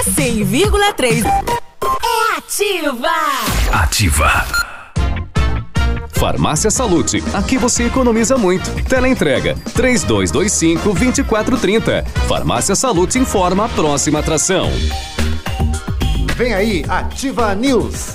A 0.00 0.02
100,3 0.02 1.26
é 1.26 2.38
ativa. 2.38 3.10
Ativa. 3.70 4.46
Farmácia 6.12 6.70
Salute, 6.70 7.22
aqui 7.34 7.58
você 7.58 7.84
economiza 7.84 8.38
muito. 8.38 8.70
Teleentrega 8.84 9.56
3225 9.74 10.94
2430. 10.94 12.02
Farmácia 12.26 12.74
Salute 12.74 13.18
informa 13.18 13.66
a 13.66 13.68
próxima 13.68 14.20
atração. 14.20 14.70
Vem 16.34 16.54
aí, 16.54 16.82
Ativa 16.88 17.54
News. 17.54 18.14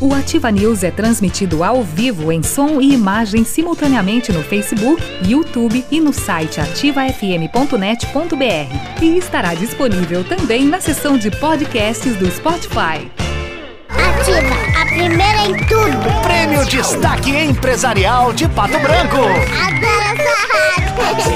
O 0.00 0.12
Ativa 0.12 0.50
News 0.50 0.82
é 0.82 0.90
transmitido 0.90 1.62
ao 1.64 1.82
vivo 1.82 2.30
em 2.30 2.42
som 2.42 2.78
e 2.80 2.92
imagem 2.92 3.42
simultaneamente 3.44 4.32
no 4.32 4.42
Facebook, 4.42 5.02
YouTube 5.26 5.82
e 5.90 6.00
no 6.00 6.12
site 6.12 6.60
ativafm.net.br. 6.60 9.02
E 9.02 9.16
estará 9.16 9.54
disponível 9.54 10.22
também 10.24 10.66
na 10.66 10.80
seção 10.80 11.16
de 11.16 11.30
podcasts 11.30 12.16
do 12.16 12.30
Spotify. 12.30 13.10
Ativa, 13.88 14.54
a 14.80 14.86
primeira 14.86 15.46
em 15.46 15.56
tudo. 15.66 16.22
Prêmio 16.22 16.64
Destaque 16.66 17.30
Empresarial 17.30 18.32
de 18.32 18.48
Pato 18.48 18.78
Branco. 18.80 19.16
Adoro 19.16 20.12
essa 20.12 21.02
rádio. 21.02 21.32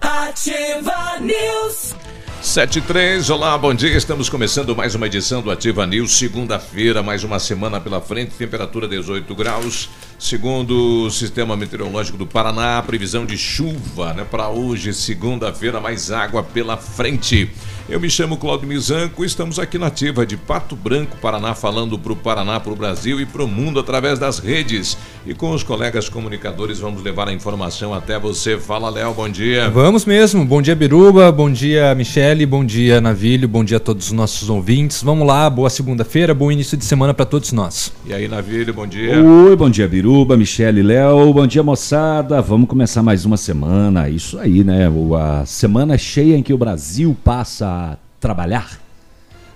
Ativa 0.00 1.18
News. 1.20 1.99
73, 2.42 3.28
olá, 3.28 3.56
bom 3.58 3.74
dia. 3.74 3.94
Estamos 3.94 4.30
começando 4.30 4.74
mais 4.74 4.94
uma 4.94 5.06
edição 5.06 5.42
do 5.42 5.50
Ativa 5.50 5.86
News, 5.86 6.16
segunda-feira, 6.16 7.02
mais 7.02 7.22
uma 7.22 7.38
semana 7.38 7.78
pela 7.78 8.00
frente, 8.00 8.32
temperatura 8.32 8.88
18 8.88 9.34
graus. 9.34 9.90
Segundo 10.18 11.04
o 11.04 11.10
Sistema 11.10 11.54
Meteorológico 11.54 12.16
do 12.16 12.26
Paraná, 12.26 12.82
previsão 12.82 13.26
de 13.26 13.36
chuva, 13.36 14.14
né, 14.14 14.26
para 14.28 14.48
hoje, 14.48 14.94
segunda-feira, 14.94 15.80
mais 15.80 16.10
água 16.10 16.42
pela 16.42 16.78
frente. 16.78 17.50
Eu 17.88 17.98
me 17.98 18.08
chamo 18.08 18.36
Claudio 18.36 18.68
Mizanco, 18.68 19.24
estamos 19.24 19.58
aqui 19.58 19.76
na 19.76 19.88
Ativa 19.88 20.24
de 20.24 20.36
Pato 20.36 20.76
Branco, 20.76 21.16
Paraná, 21.20 21.56
falando 21.56 21.98
para 21.98 22.12
o 22.12 22.16
Paraná, 22.16 22.60
para 22.60 22.72
o 22.72 22.76
Brasil 22.76 23.20
e 23.20 23.26
para 23.26 23.42
o 23.42 23.48
mundo 23.48 23.80
através 23.80 24.16
das 24.16 24.38
redes. 24.38 24.96
E 25.26 25.34
com 25.34 25.50
os 25.50 25.64
colegas 25.64 26.08
comunicadores 26.08 26.78
vamos 26.78 27.02
levar 27.02 27.28
a 27.28 27.32
informação 27.32 27.92
até 27.92 28.16
você. 28.16 28.56
Fala, 28.56 28.88
Léo, 28.88 29.12
bom 29.12 29.28
dia. 29.28 29.68
Vamos 29.70 30.04
mesmo. 30.04 30.44
Bom 30.44 30.62
dia, 30.62 30.76
Biruba. 30.76 31.32
Bom 31.32 31.50
dia, 31.50 31.92
Michele. 31.96 32.46
Bom 32.46 32.64
dia, 32.64 33.00
Navilho. 33.00 33.48
Bom 33.48 33.64
dia 33.64 33.78
a 33.78 33.80
todos 33.80 34.06
os 34.06 34.12
nossos 34.12 34.48
ouvintes. 34.48 35.02
Vamos 35.02 35.26
lá, 35.26 35.50
boa 35.50 35.68
segunda-feira, 35.68 36.32
bom 36.32 36.50
início 36.52 36.76
de 36.76 36.84
semana 36.84 37.12
para 37.12 37.26
todos 37.26 37.50
nós. 37.50 37.92
E 38.06 38.14
aí, 38.14 38.28
Navilho, 38.28 38.72
bom 38.72 38.86
dia. 38.86 39.20
Oi, 39.20 39.56
bom 39.56 39.68
dia, 39.68 39.88
Biruba, 39.88 40.36
Michele, 40.36 40.80
Léo. 40.82 41.34
Bom 41.34 41.46
dia, 41.46 41.62
moçada. 41.62 42.40
Vamos 42.40 42.68
começar 42.68 43.02
mais 43.02 43.24
uma 43.24 43.36
semana. 43.36 44.08
Isso 44.08 44.38
aí, 44.38 44.62
né? 44.62 44.88
O- 44.88 45.16
A 45.16 45.44
semana 45.44 45.98
cheia 45.98 46.36
em 46.36 46.42
que 46.42 46.52
o 46.54 46.58
Brasil 46.58 47.16
passa 47.24 47.69
a 47.70 47.96
trabalhar. 48.18 48.78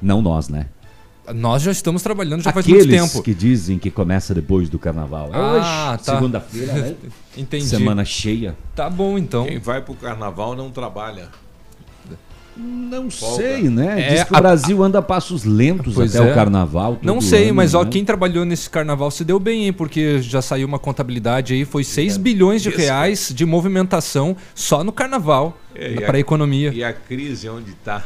Não 0.01 0.21
nós, 0.23 0.49
né? 0.49 0.67
Nós 1.35 1.63
já 1.63 1.73
estamos 1.73 2.03
trabalhando 2.03 2.43
já 2.43 2.53
faz 2.53 2.67
Aqueles 2.67 2.87
muito 2.87 3.01
tempo. 3.11 3.23
que 3.23 3.33
dizem 3.35 3.79
que 3.79 3.91
começa 3.91 4.35
depois 4.35 4.69
do 4.69 4.79
carnaval. 4.79 5.31
Ah, 5.33 5.93
Hoje, 5.95 6.05
tá. 6.05 6.15
segunda-feira, 6.15 6.73
né? 6.75 6.95
Entendi. 7.37 7.65
Semana 7.65 8.05
cheia. 8.05 8.55
Tá 8.75 8.91
bom, 8.91 9.17
então. 9.17 9.47
Quem 9.47 9.59
vai 9.59 9.81
pro 9.81 9.95
carnaval 9.95 10.55
não 10.55 10.71
trabalha. 10.71 11.29
Não 12.57 13.11
Folga. 13.11 13.37
sei, 13.43 13.63
né? 13.69 14.01
É, 14.01 14.15
Diz 14.15 14.25
que 14.25 14.33
o 14.33 14.37
a- 14.37 14.41
Brasil 14.41 14.83
anda 14.83 14.99
a 14.99 15.03
passos 15.03 15.45
lentos 15.45 15.95
Pois 15.95 16.15
até 16.15 16.27
é. 16.27 16.31
o 16.31 16.35
carnaval. 16.35 16.99
Não 17.03 17.21
sei, 17.21 17.47
ano, 17.47 17.55
mas 17.57 17.75
ó, 17.75 17.83
né? 17.83 17.91
quem 17.91 18.05
trabalhou 18.05 18.45
nesse 18.45 18.71
carnaval 18.71 19.11
se 19.11 19.25
deu 19.25 19.39
bem, 19.41 19.65
hein? 19.67 19.73
Porque 19.73 20.21
já 20.23 20.41
saiu 20.41 20.67
uma 20.67 20.79
contabilidade 20.79 21.53
aí, 21.55 21.65
foi 21.65 21.83
6 21.83 22.17
bilhões 22.17 22.63
de 22.63 22.69
Isso. 22.69 22.79
reais 22.79 23.33
de 23.35 23.45
movimentação 23.45 24.37
só 24.55 24.85
no 24.85 24.93
carnaval 24.93 25.59
É, 25.75 25.93
e 25.95 26.01
para 26.01 26.17
a 26.17 26.21
economia. 26.21 26.73
E 26.73 26.85
a 26.85 26.93
crise 26.93 27.49
onde 27.49 27.71
está? 27.73 28.05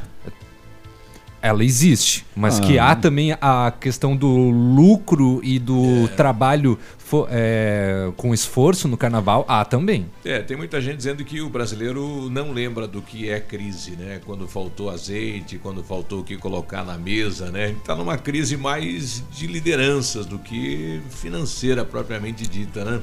Ela 1.41 1.65
existe, 1.65 2.26
mas 2.34 2.59
Ah. 2.59 2.62
que 2.62 2.78
há 2.78 2.97
também 2.97 3.32
a 3.41 3.72
questão 3.81 4.16
do 4.16 4.26
lucro 4.50 5.41
e 5.44 5.59
do 5.59 6.09
trabalho 6.16 6.78
fo- 6.99 7.26
é, 7.31 8.10
com 8.16 8.34
esforço 8.34 8.88
no 8.88 8.97
carnaval, 8.97 9.44
há 9.49 9.65
também. 9.65 10.06
É, 10.25 10.41
tem 10.41 10.56
muita 10.56 10.81
gente 10.81 10.97
dizendo 10.97 11.25
que 11.25 11.41
o 11.41 11.49
brasileiro 11.49 12.28
não 12.28 12.53
lembra 12.53 12.87
do 12.88 13.00
que 13.00 13.31
é 13.31 13.38
crise, 13.41 13.93
né? 13.93 14.21
Quando 14.26 14.47
faltou 14.49 14.91
azeite, 14.91 15.59
quando 15.59 15.82
faltou 15.84 16.21
o 16.21 16.25
que 16.25 16.37
colocar 16.37 16.84
na 16.84 16.99
mesa, 16.99 17.50
né? 17.50 17.70
Está 17.70 17.94
numa 17.94 18.19
crise 18.19 18.56
mais 18.56 19.22
de 19.31 19.47
lideranças 19.47 20.26
do 20.26 20.38
que 20.38 21.00
financeira 21.10 21.84
propriamente 21.84 22.47
dita, 22.47 22.84
né? 22.84 23.00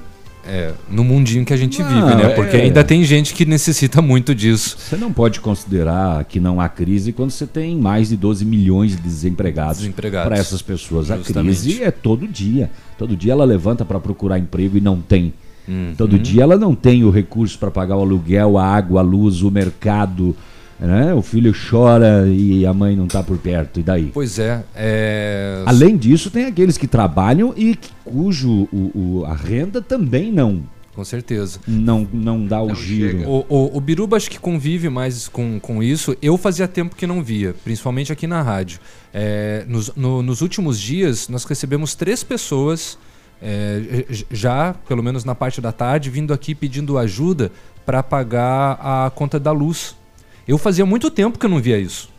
É, 0.48 0.74
no 0.90 1.04
mundinho 1.04 1.44
que 1.44 1.54
a 1.54 1.58
gente 1.58 1.82
Não, 1.82 1.90
vive, 1.90 2.16
né? 2.22 2.30
Porque 2.30 2.56
é. 2.56 2.62
ainda 2.62 2.84
tem 2.84 3.04
gente 3.04 3.34
que 3.34 3.46
necessita 3.46 4.02
muito 4.02 4.36
disso. 4.36 4.78
Você 4.80 4.96
não 4.96 5.12
pode 5.12 5.40
considerar 5.40 6.24
que 6.26 6.40
não 6.40 6.62
há 6.62 6.70
crise 6.70 7.12
quando 7.12 7.32
você 7.32 7.48
tem 7.48 7.76
mais 7.76 8.10
de 8.10 8.16
12 8.18 8.46
milhões 8.46 8.92
de 8.92 8.98
desempregados, 8.98 9.80
Desempregados. 9.80 10.28
para 10.28 10.38
essas 10.38 10.62
pessoas. 10.62 11.10
A 11.10 11.18
Justamente. 11.18 11.62
crise 11.62 11.84
é 11.84 11.90
todo 11.90 12.28
dia. 12.28 12.70
Todo 12.98 13.16
dia 13.16 13.32
ela 13.32 13.44
levanta 13.44 13.84
para 13.84 14.00
procurar 14.00 14.38
emprego 14.38 14.78
e 14.78 14.82
não 14.82 15.02
tem. 15.02 15.34
Uhum. 15.68 15.96
Todo 15.98 16.20
dia 16.20 16.44
ela 16.44 16.58
não 16.58 16.76
tem 16.76 17.04
o 17.04 17.10
recurso 17.10 17.58
para 17.58 17.72
pagar 17.72 17.98
o 17.98 18.02
aluguel, 18.02 18.58
a 18.58 18.66
água, 18.66 19.02
a 19.02 19.04
luz, 19.04 19.42
o 19.42 19.50
mercado. 19.50 20.36
Né? 20.80 21.14
O 21.14 21.22
filho 21.22 21.54
chora 21.70 22.28
e 22.28 22.66
a 22.66 22.74
mãe 22.74 22.96
não 22.98 23.06
está 23.06 23.24
por 23.24 23.38
perto. 23.38 23.80
E 23.80 23.84
daí? 23.84 24.12
Pois 24.14 24.38
é, 24.40 24.64
é... 24.76 25.64
Além 25.66 25.96
disso, 25.96 26.30
tem 26.30 26.46
aqueles 26.46 26.78
que 26.78 26.86
trabalham 26.88 27.54
e 27.56 27.78
cujo 28.04 28.68
o, 28.74 28.92
o- 29.22 29.26
a 29.26 29.34
renda 29.34 29.82
também 29.82 30.32
não, 30.34 30.64
Com 30.94 31.06
certeza. 31.06 31.60
não, 31.66 32.06
não 32.12 32.46
dá 32.46 32.62
o 32.62 32.68
Não 32.68 32.76
giro. 32.76 33.26
O, 33.26 33.46
o, 33.48 33.78
o 33.78 33.80
Biruba 33.80 34.18
acho 34.18 34.30
que 34.30 34.38
convive 34.38 34.90
mais 34.90 35.30
com, 35.30 35.60
com 35.62 35.82
isso. 35.82 36.14
Eu 36.22 36.38
fazia 36.38 36.68
tempo 36.68 36.94
que 36.94 37.08
não 37.08 37.24
via, 37.24 37.56
principalmente 37.64 38.12
aqui 38.12 38.28
na 38.28 38.42
rádio. 38.42 38.80
É, 39.14 39.64
nos, 39.70 39.92
no- 39.96 40.22
nos 40.22 40.42
últimos 40.42 40.78
dias, 40.78 41.30
nós 41.30 41.46
recebemos 41.46 41.96
três 41.96 42.22
pessoas, 42.22 42.98
é, 43.42 44.06
já, 44.30 44.76
pelo 44.90 45.02
menos 45.02 45.24
na 45.24 45.34
parte 45.36 45.62
da 45.62 45.72
tarde, 45.72 46.10
vindo 46.10 46.34
aqui 46.34 46.54
pedindo 46.54 46.98
ajuda 46.98 47.50
para 47.86 48.04
pagar 48.04 48.78
a 48.82 49.10
conta 49.16 49.40
da 49.40 49.54
luz. 49.54 49.96
Eu 50.48 50.58
fazia 50.58 50.86
muito 50.86 51.10
tempo 51.10 51.40
que 51.40 51.46
eu 51.46 51.50
não 51.50 51.60
via 51.60 51.78
isso. 51.80 52.14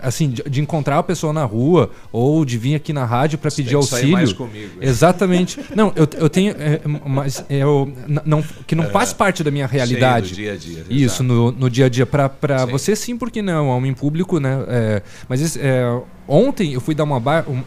Assim, 0.00 0.30
de, 0.30 0.42
de 0.44 0.60
encontrar 0.60 0.98
a 0.98 1.02
pessoa 1.02 1.32
na 1.32 1.44
rua 1.44 1.90
ou 2.12 2.44
de 2.44 2.56
vir 2.56 2.76
aqui 2.76 2.92
na 2.92 3.04
rádio 3.04 3.36
para 3.36 3.50
pedir 3.50 3.74
auxílio. 3.74 4.12
mais 4.12 4.32
comigo. 4.32 4.78
Exatamente. 4.80 5.60
Não, 5.74 5.92
eu, 5.96 6.08
eu 6.18 6.30
tenho. 6.30 6.52
é, 6.56 6.80
mas 7.04 7.44
eu, 7.50 7.92
n- 8.08 8.20
não, 8.24 8.42
que 8.66 8.74
não 8.76 8.88
faz 8.90 9.12
parte 9.12 9.42
da 9.42 9.50
minha 9.50 9.66
realidade. 9.66 10.30
Sim, 10.30 10.34
dia 10.36 10.52
a 10.52 10.56
dia, 10.56 10.84
Isso, 10.88 11.22
no, 11.22 11.50
no 11.50 11.68
dia 11.68 11.86
a 11.86 11.88
dia. 11.88 12.06
Sim. 12.06 12.70
você 12.70 12.94
sim, 12.96 13.18
porque 13.18 13.42
não, 13.42 13.52
é 13.70 13.74
homem 13.74 13.92
público, 13.92 14.38
né? 14.38 14.64
É, 14.68 15.02
mas 15.28 15.40
esse, 15.42 15.58
é, 15.60 15.82
ontem 16.28 16.72
eu 16.72 16.80
fui 16.80 16.94
dar 16.94 17.04
uma, 17.04 17.18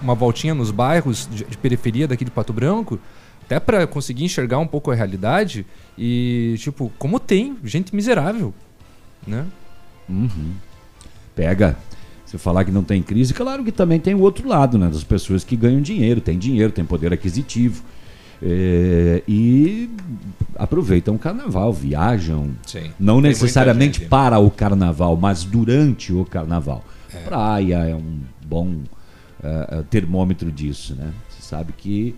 uma 0.01 0.15
voltinha 0.15 0.55
nos 0.55 0.71
bairros 0.71 1.27
de, 1.29 1.43
de 1.43 1.57
periferia 1.57 2.07
daqui 2.07 2.23
de 2.25 2.31
Pato 2.31 2.53
Branco, 2.53 2.97
até 3.43 3.59
para 3.59 3.85
conseguir 3.85 4.23
enxergar 4.23 4.57
um 4.57 4.67
pouco 4.67 4.89
a 4.89 4.95
realidade. 4.95 5.65
E, 5.97 6.55
tipo, 6.57 6.91
como 6.97 7.19
tem 7.19 7.57
gente 7.63 7.93
miserável, 7.93 8.53
né? 9.27 9.45
Uhum. 10.09 10.51
Pega. 11.35 11.77
Você 12.25 12.37
falar 12.37 12.65
que 12.65 12.71
não 12.71 12.83
tem 12.83 13.03
crise, 13.03 13.33
claro 13.33 13.63
que 13.63 13.71
também 13.71 13.99
tem 13.99 14.15
o 14.15 14.21
outro 14.21 14.47
lado, 14.47 14.77
né? 14.77 14.87
Das 14.87 15.03
pessoas 15.03 15.43
que 15.43 15.55
ganham 15.55 15.81
dinheiro, 15.81 16.19
tem 16.19 16.37
dinheiro, 16.39 16.71
tem 16.71 16.83
poder 16.83 17.13
aquisitivo. 17.13 17.83
é, 18.41 19.21
e 19.27 19.89
aproveitam 20.55 21.15
o 21.15 21.19
carnaval, 21.19 21.71
viajam. 21.71 22.51
Sim. 22.65 22.91
Não 22.99 23.21
necessariamente 23.21 24.01
para 24.01 24.39
o 24.39 24.49
carnaval, 24.51 25.15
mas 25.15 25.43
durante 25.43 26.11
o 26.11 26.25
carnaval. 26.25 26.83
Praia 27.23 27.77
é 27.77 27.95
um 27.95 28.19
bom 28.45 28.81
eh, 29.41 29.83
termômetro 29.89 30.51
disso, 30.51 30.95
né? 30.95 31.13
Você 31.29 31.41
sabe 31.43 31.71
que 31.71 32.15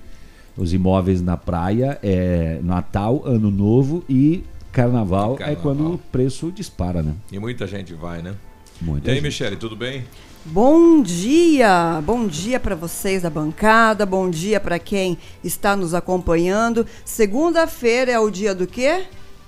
os 0.55 0.73
imóveis 0.73 1.21
na 1.21 1.35
praia 1.35 1.99
é 2.01 2.59
Natal, 2.63 3.21
Ano 3.25 3.51
Novo 3.51 4.03
e 4.07 4.43
Carnaval, 4.77 5.33
é 5.33 5.37
Carnaval. 5.37 5.63
quando 5.63 5.93
o 5.95 5.97
preço 5.97 6.51
dispara, 6.51 7.01
né? 7.01 7.15
E 7.31 7.39
muita 7.39 7.65
gente 7.65 7.95
vai, 7.95 8.21
né? 8.21 8.35
Muita 8.79 9.07
E 9.07 9.09
aí, 9.09 9.15
gente. 9.15 9.23
Michele, 9.23 9.55
tudo 9.55 9.75
bem? 9.75 10.05
Bom 10.45 11.01
dia! 11.01 11.99
Bom 12.05 12.27
dia 12.27 12.59
para 12.59 12.75
vocês 12.75 13.23
da 13.23 13.29
bancada, 13.31 14.05
bom 14.05 14.29
dia 14.29 14.59
para 14.59 14.77
quem 14.77 15.17
está 15.43 15.75
nos 15.75 15.95
acompanhando. 15.95 16.85
Segunda-feira 17.03 18.11
é 18.11 18.19
o 18.19 18.29
dia 18.29 18.53
do 18.53 18.67
quê? 18.67 19.05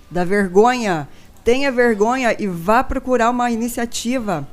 Da 0.10 0.24
vergonha. 0.24 1.08
Tenha 1.44 1.72
vergonha 1.72 2.36
e 2.40 2.48
vá 2.48 2.84
procurar 2.84 3.30
uma 3.30 3.52
iniciativa, 3.52 4.48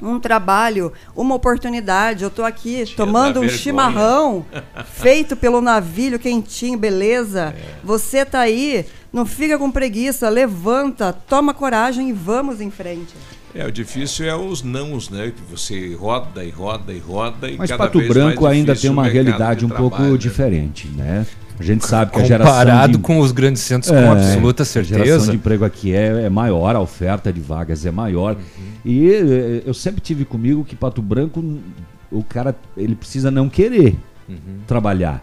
um 0.00 0.18
trabalho, 0.18 0.92
uma 1.14 1.34
oportunidade. 1.34 2.22
Eu 2.22 2.28
estou 2.28 2.44
aqui 2.44 2.84
tomando 2.96 3.34
da 3.34 3.40
um 3.40 3.42
vergonha. 3.42 3.58
chimarrão 3.58 4.46
feito 4.94 5.36
pelo 5.36 5.60
navilho 5.60 6.18
quentinho, 6.18 6.78
beleza? 6.78 7.54
É. 7.56 7.74
Você 7.82 8.24
tá 8.24 8.40
aí, 8.40 8.86
não 9.12 9.26
fica 9.26 9.58
com 9.58 9.70
preguiça, 9.70 10.28
levanta, 10.28 11.12
toma 11.12 11.52
coragem 11.52 12.10
e 12.10 12.12
vamos 12.12 12.60
em 12.60 12.70
frente. 12.70 13.14
É, 13.54 13.66
o 13.66 13.72
difícil 13.72 14.28
é 14.28 14.36
os 14.36 14.62
nãos, 14.62 15.08
né? 15.08 15.32
Que 15.34 15.42
você 15.50 15.94
roda 15.94 16.44
e 16.44 16.50
roda 16.50 16.92
e 16.92 16.98
roda 16.98 17.50
e 17.50 17.56
Mas 17.56 17.70
cada 17.70 17.84
Pato 17.84 17.98
vez 17.98 18.12
Branco 18.12 18.42
mais 18.44 18.56
ainda 18.56 18.76
tem 18.76 18.90
uma 18.90 19.08
realidade 19.08 19.60
de 19.60 19.66
um 19.66 19.70
pouco 19.70 19.96
trabalho, 19.96 20.12
né? 20.12 20.18
diferente, 20.18 20.88
né? 20.88 21.26
A 21.58 21.62
gente 21.62 21.86
sabe 21.86 22.12
que 22.12 22.20
a 22.20 22.24
geração 22.24 22.52
Comparado 22.52 22.92
de... 22.92 22.98
com 22.98 23.18
os 23.18 23.32
grandes 23.32 23.62
centros, 23.62 23.92
É, 23.92 24.04
com 24.04 24.12
absoluta 24.12 24.62
A 24.62 24.66
geração 24.66 24.96
certeza. 24.96 25.30
de 25.30 25.36
emprego 25.36 25.64
aqui 25.64 25.92
é, 25.94 26.24
é 26.24 26.28
maior, 26.30 26.76
a 26.76 26.80
oferta 26.80 27.32
de 27.32 27.40
vagas 27.40 27.84
é 27.84 27.90
maior. 27.90 28.36
E 28.84 29.10
eh, 29.10 29.62
eu 29.66 29.74
sempre 29.74 30.00
tive 30.00 30.24
comigo 30.24 30.64
que 30.64 30.76
Pato 30.76 31.02
Branco, 31.02 31.42
o 32.10 32.22
cara, 32.22 32.54
ele 32.76 32.94
precisa 32.94 33.30
não 33.30 33.48
querer 33.48 33.96
trabalhar. 34.66 35.20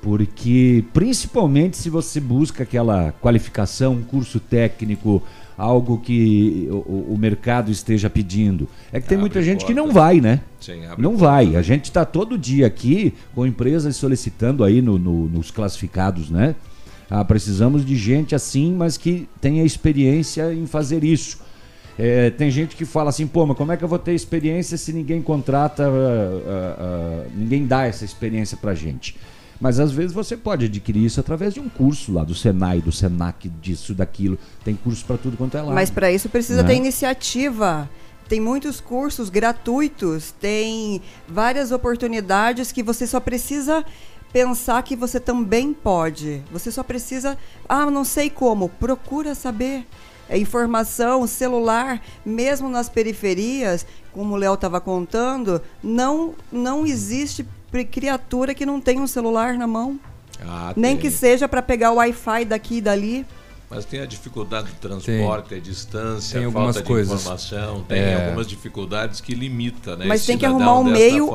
Porque, 0.00 0.84
principalmente 0.92 1.78
se 1.78 1.88
você 1.88 2.20
busca 2.20 2.62
aquela 2.62 3.12
qualificação, 3.20 3.94
um 3.94 4.02
curso 4.02 4.38
técnico, 4.38 5.22
algo 5.56 5.98
que 5.98 6.66
o, 6.70 7.12
o 7.14 7.16
mercado 7.18 7.70
esteja 7.70 8.10
pedindo. 8.10 8.68
É 8.92 9.00
que 9.00 9.06
tem 9.08 9.16
Abre 9.16 9.20
muita 9.28 9.42
gente 9.42 9.64
que 9.64 9.74
não 9.74 9.92
vai, 9.92 10.20
né? 10.20 10.40
Sim, 10.60 10.82
Não 10.98 11.10
portas. 11.12 11.20
vai. 11.20 11.56
A 11.56 11.62
gente 11.62 11.84
está 11.84 12.04
todo 12.04 12.36
dia 12.38 12.66
aqui 12.66 13.14
com 13.34 13.46
empresas 13.46 13.94
solicitando 13.96 14.64
aí 14.64 14.80
no- 14.82 14.98
no- 14.98 15.28
nos 15.28 15.50
classificados, 15.50 16.30
né? 16.30 16.54
Ah, 17.10 17.24
precisamos 17.24 17.84
de 17.84 17.96
gente 17.96 18.34
assim, 18.34 18.74
mas 18.74 18.96
que 18.96 19.28
tenha 19.40 19.62
experiência 19.62 20.52
em 20.52 20.66
fazer 20.66 21.04
isso. 21.04 21.38
É, 21.96 22.30
tem 22.30 22.50
gente 22.50 22.74
que 22.74 22.84
fala 22.84 23.10
assim, 23.10 23.24
pô, 23.26 23.46
mas 23.46 23.56
como 23.56 23.70
é 23.70 23.76
que 23.76 23.84
eu 23.84 23.88
vou 23.88 23.98
ter 24.00 24.14
experiência 24.14 24.76
se 24.76 24.92
ninguém 24.92 25.22
contrata, 25.22 25.86
ah, 25.86 25.90
ah, 26.46 26.76
ah, 26.80 27.26
ninguém 27.36 27.66
dá 27.66 27.84
essa 27.86 28.04
experiência 28.04 28.56
pra 28.56 28.74
gente? 28.74 29.14
Mas 29.60 29.78
às 29.80 29.92
vezes 29.92 30.12
você 30.12 30.36
pode 30.36 30.66
adquirir 30.66 31.04
isso 31.04 31.20
através 31.20 31.54
de 31.54 31.60
um 31.60 31.68
curso 31.68 32.12
lá 32.12 32.24
do 32.24 32.34
Senai, 32.34 32.80
do 32.80 32.90
Senac, 32.92 33.48
disso, 33.48 33.94
daquilo. 33.94 34.38
Tem 34.64 34.74
curso 34.74 35.04
para 35.04 35.16
tudo 35.16 35.36
quanto 35.36 35.56
é 35.56 35.62
lá. 35.62 35.72
Mas 35.72 35.90
para 35.90 36.10
isso 36.10 36.28
precisa 36.28 36.62
Né? 36.62 36.68
ter 36.68 36.74
iniciativa. 36.76 37.88
Tem 38.28 38.40
muitos 38.40 38.80
cursos 38.80 39.28
gratuitos, 39.28 40.32
tem 40.32 41.02
várias 41.28 41.70
oportunidades 41.72 42.72
que 42.72 42.82
você 42.82 43.06
só 43.06 43.20
precisa 43.20 43.84
pensar 44.32 44.82
que 44.82 44.96
você 44.96 45.20
também 45.20 45.72
pode. 45.72 46.42
Você 46.50 46.72
só 46.72 46.82
precisa, 46.82 47.36
ah, 47.68 47.90
não 47.90 48.02
sei 48.02 48.30
como, 48.30 48.68
procura 48.68 49.34
saber. 49.34 49.86
É 50.28 50.38
informação, 50.38 51.26
celular, 51.26 52.00
mesmo 52.24 52.68
nas 52.70 52.88
periferias, 52.88 53.86
como 54.10 54.34
o 54.34 54.36
Léo 54.36 54.54
estava 54.54 54.80
contando, 54.80 55.60
não 55.82 56.34
não 56.50 56.86
existe 56.86 57.46
criatura 57.82 58.54
que 58.54 58.66
não 58.66 58.78
tenha 58.80 59.00
um 59.00 59.06
celular 59.06 59.54
na 59.54 59.66
mão. 59.66 59.98
Ah, 60.46 60.74
Nem 60.76 60.92
tem. 60.96 61.00
que 61.00 61.10
seja 61.10 61.48
para 61.48 61.62
pegar 61.62 61.90
o 61.92 61.94
Wi-Fi 61.94 62.44
daqui 62.44 62.76
e 62.76 62.80
dali. 62.82 63.26
Mas 63.70 63.84
tem 63.86 64.00
a 64.00 64.06
dificuldade 64.06 64.68
do 64.68 64.74
transporte, 64.74 65.54
a 65.54 65.58
distância, 65.58 66.38
Tem 66.38 66.48
a 66.48 66.52
falta 66.52 66.80
de 66.80 66.86
coisas. 66.86 67.20
informação, 67.22 67.82
tem 67.88 67.98
É. 67.98 68.26
algumas 68.26 68.46
dificuldades 68.46 69.20
que 69.20 69.34
limita, 69.34 69.96
né? 69.96 70.04
Mas 70.06 70.24
tem 70.24 70.38
que 70.38 70.46
arrumar 70.46 70.78
um 70.78 70.84
meio 70.84 71.28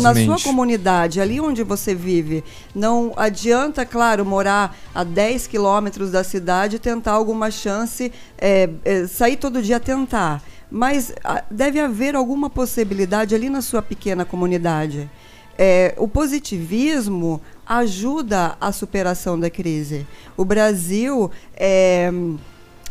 na 0.00 0.14
sua 0.14 0.40
comunidade, 0.42 1.20
ali 1.20 1.38
onde 1.40 1.62
você 1.62 1.94
vive. 1.94 2.42
Não 2.74 3.12
adianta, 3.16 3.84
claro, 3.84 4.24
morar 4.24 4.74
a 4.94 5.04
10 5.04 5.46
quilômetros 5.48 6.10
da 6.12 6.24
cidade 6.24 6.76
e 6.76 6.78
tentar 6.78 7.12
alguma 7.12 7.50
chance, 7.50 8.10
é, 8.38 8.70
é, 8.84 9.06
sair 9.06 9.36
todo 9.36 9.60
dia 9.60 9.78
tentar. 9.80 10.42
Mas 10.70 11.12
ah, 11.22 11.44
deve 11.50 11.78
haver 11.78 12.16
alguma 12.16 12.48
possibilidade 12.48 13.34
ali 13.34 13.50
na 13.50 13.60
sua 13.60 13.82
pequena 13.82 14.24
comunidade. 14.24 15.10
É, 15.58 15.94
o 15.98 16.08
positivismo 16.08 17.40
ajuda 17.66 18.56
a 18.60 18.72
superação 18.72 19.38
da 19.38 19.50
crise. 19.50 20.06
O 20.36 20.44
Brasil. 20.44 21.30
é, 21.54 22.10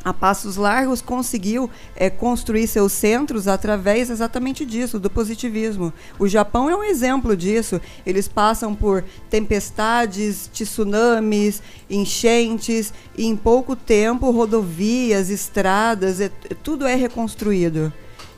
a 0.04 0.12
passos 0.12 0.56
largos 0.56 1.02
conseguiu 1.02 1.70
eh, 1.96 2.10
construir 2.10 2.66
seus 2.68 2.92
centros 2.92 3.48
através 3.48 4.10
exatamente 4.10 4.66
disso, 4.66 5.00
do 5.00 5.10
positivismo. 5.10 5.94
O 6.18 6.28
Japão 6.28 6.70
é 6.70 6.76
um 6.76 6.84
exemplo 6.84 7.38
disso. 7.38 7.80
Eles 8.06 8.28
passam 8.28 8.74
por 8.74 9.04
tempestades, 9.30 10.50
tsunamis, 10.52 11.62
enchentes, 11.90 12.92
e 13.16 13.26
em 13.26 13.36
pouco 13.36 13.76
tempo 13.76 14.32
rodovias, 14.32 15.30
estradas, 15.30 16.20
é- 16.20 16.32
tudo 16.64 16.88
é 16.88 16.96
reconstruído. 16.96 17.94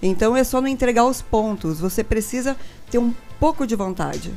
Então 0.06 0.36
é 0.36 0.44
só 0.44 0.60
não 0.62 0.68
entregar 0.68 1.06
os 1.06 1.22
pontos. 1.22 1.80
Você 1.80 2.04
precisa 2.04 2.58
ter 2.92 2.98
um 2.98 3.14
pouco 3.40 3.66
de 3.66 3.76
vontade. 3.76 4.32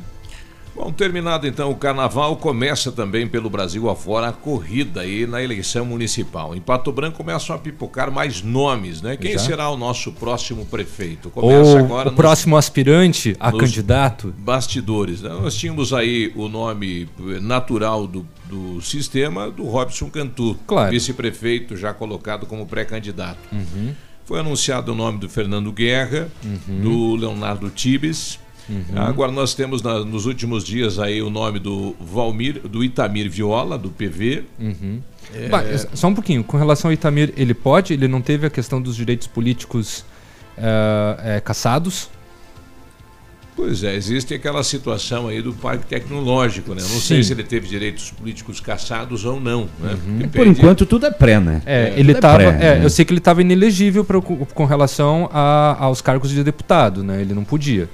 Bom, 0.73 0.91
terminado 0.91 1.47
então 1.47 1.71
o 1.71 1.75
carnaval, 1.75 2.35
começa 2.37 2.91
também 2.91 3.27
pelo 3.27 3.49
Brasil 3.49 3.89
afora 3.89 4.27
a 4.27 4.31
corrida 4.31 5.01
aí 5.01 5.25
na 5.25 5.41
eleição 5.41 5.83
municipal. 5.83 6.55
Em 6.55 6.61
Pato 6.61 6.91
Branco 6.91 7.17
começam 7.17 7.55
a 7.55 7.57
pipocar 7.57 8.11
mais 8.11 8.43
nomes, 8.43 9.01
né? 9.01 9.17
Quem 9.17 9.31
Já? 9.33 9.39
será 9.39 9.69
o 9.71 9.75
nosso 9.75 10.11
próximo 10.11 10.67
prefeito? 10.67 11.31
Começa 11.31 11.71
Ou 11.71 11.77
agora 11.79 12.09
o 12.09 12.11
nos 12.11 12.15
próximo 12.15 12.55
aspirante 12.55 13.35
a 13.39 13.51
candidato. 13.51 14.31
bastidores. 14.37 15.23
né? 15.23 15.29
Nós 15.29 15.55
tínhamos 15.55 15.93
aí 15.93 16.31
o 16.35 16.47
nome 16.47 17.09
eh, 17.27 17.39
natural 17.39 18.05
do, 18.05 18.23
do 18.45 18.79
sistema 18.79 19.49
do 19.49 19.63
Robson 19.65 20.11
Cantu, 20.11 20.55
Claro. 20.67 20.91
vice-prefeito 20.91 21.75
já 21.75 21.91
colocado 21.91 22.45
como 22.45 22.67
pré-candidato. 22.67 23.39
Foi 24.27 24.39
anunciado 24.41 24.91
o 24.91 24.95
nome 24.95 25.17
do 25.19 25.29
Fernando 25.29 25.71
Guerra, 25.71 26.27
do 26.83 27.15
Leonardo 27.15 27.69
Tibes. 27.69 28.37
Agora 28.93 29.31
nós 29.31 29.53
temos 29.55 29.81
na- 29.81 30.03
nos 30.03 30.25
últimos 30.25 30.65
dias 30.65 30.99
aí 30.99 31.21
o 31.21 31.29
nome 31.29 31.57
do 31.59 31.95
Valmir, 32.01 32.59
do 32.67 32.83
Itamir 32.83 33.29
Viola, 33.29 33.77
do 33.77 33.89
PV. 33.89 34.43
É. 35.33 35.47
Bah, 35.47 35.63
só 35.93 36.07
um 36.09 36.13
pouquinho, 36.13 36.43
com 36.43 36.57
relação 36.57 36.89
ao 36.89 36.93
Itamir, 36.93 37.33
ele 37.37 37.53
pode, 37.53 37.93
ele 37.93 38.07
não 38.09 38.21
teve 38.21 38.45
a 38.45 38.49
questão 38.49 38.81
dos 38.81 38.97
direitos 38.97 39.27
políticos 39.27 40.03
eh, 40.57 41.17
eh, 41.37 41.39
caçados. 41.39 42.09
Pois 43.57 43.83
é, 43.83 43.95
existe 43.95 44.35
aquela 44.35 44.63
situação 44.63 45.27
aí 45.27 45.41
do 45.41 45.51
parque 45.51 45.87
tecnológico, 45.87 46.75
né? 46.75 46.81
Eu 46.81 46.87
não 46.89 46.99
sei 47.01 47.17
Sim. 47.17 47.23
se 47.23 47.33
ele 47.33 47.43
teve 47.43 47.67
direitos 47.67 48.11
políticos 48.11 48.59
caçados 48.59 49.25
ou 49.25 49.41
não, 49.41 49.61
né? 49.81 49.97
Depende- 50.19 50.27
Por 50.29 50.45
enquanto 50.47 50.85
tudo 50.85 51.07
é 51.07 51.11
pré, 51.11 51.39
né? 51.39 51.63
É, 51.65 51.87
Tudo 51.87 51.99
ele 51.99 52.11
é 52.11 52.15
tava, 52.15 52.37
pré, 52.37 52.47
é, 52.49 52.77
né? 52.79 52.85
eu 52.85 52.89
sei 52.91 53.03
que 53.03 53.11
ele 53.11 53.17
estava 53.19 53.41
inelegível 53.41 54.05
pra- 54.05 54.21
com, 54.21 54.65
relação 54.65 55.27
a- 55.33 55.75
aos 55.79 56.01
cargos 56.01 56.29
de 56.29 56.43
deputado, 56.43 57.03
né? 57.03 57.19
Ele 57.19 57.33
não 57.33 57.43
podia. 57.43 57.89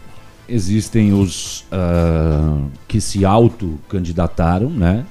Existem 0.49 1.13
os 1.13 1.63
ah, 1.71 2.59
que 2.85 2.99
se 2.99 3.23
autocandidataram, 3.23 4.69
né? 4.69 5.05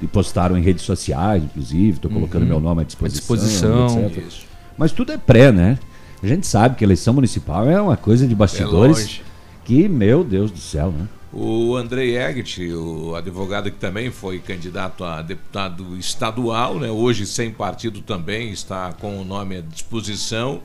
E 0.00 0.06
postaram 0.06 0.56
em 0.56 0.62
redes 0.62 0.84
sociais, 0.84 1.42
inclusive. 1.42 1.96
Estou 1.96 2.10
colocando 2.10 2.46
meu 2.46 2.60
nome 2.60 2.82
à 2.82 2.84
disposição. 2.84 3.34
À 3.34 3.38
disposição. 3.40 4.06
etc. 4.06 4.24
Isso. 4.28 4.46
Mas 4.78 4.92
tudo 4.92 5.10
é 5.12 5.16
pré, 5.18 5.50
né? 5.50 5.78
A 6.22 6.26
gente 6.26 6.46
sabe 6.46 6.76
que 6.76 6.84
a 6.84 6.86
eleição 6.86 7.12
municipal 7.14 7.68
é 7.68 7.80
uma 7.80 7.96
coisa 7.96 8.26
de 8.26 8.34
bastidores 8.34 8.98
longe. 8.98 9.22
Que, 9.66 9.88
meu 9.88 10.22
Deus 10.22 10.52
do 10.52 10.58
céu, 10.58 10.92
né? 10.92 11.08
O 11.32 11.74
Andrei 11.74 12.16
Eggt, 12.16 12.72
o 12.72 13.16
advogado 13.16 13.68
que 13.70 13.76
também 13.76 14.12
foi 14.12 14.38
candidato 14.38 15.04
a 15.04 15.20
deputado 15.20 15.96
estadual, 15.98 16.78
né? 16.78 16.88
hoje 16.88 17.26
sem 17.26 17.50
partido 17.50 18.00
também, 18.00 18.52
está 18.52 18.92
com 18.92 19.20
o 19.20 19.24
nome 19.24 19.56
à 19.56 19.60
disposição. 19.60 20.62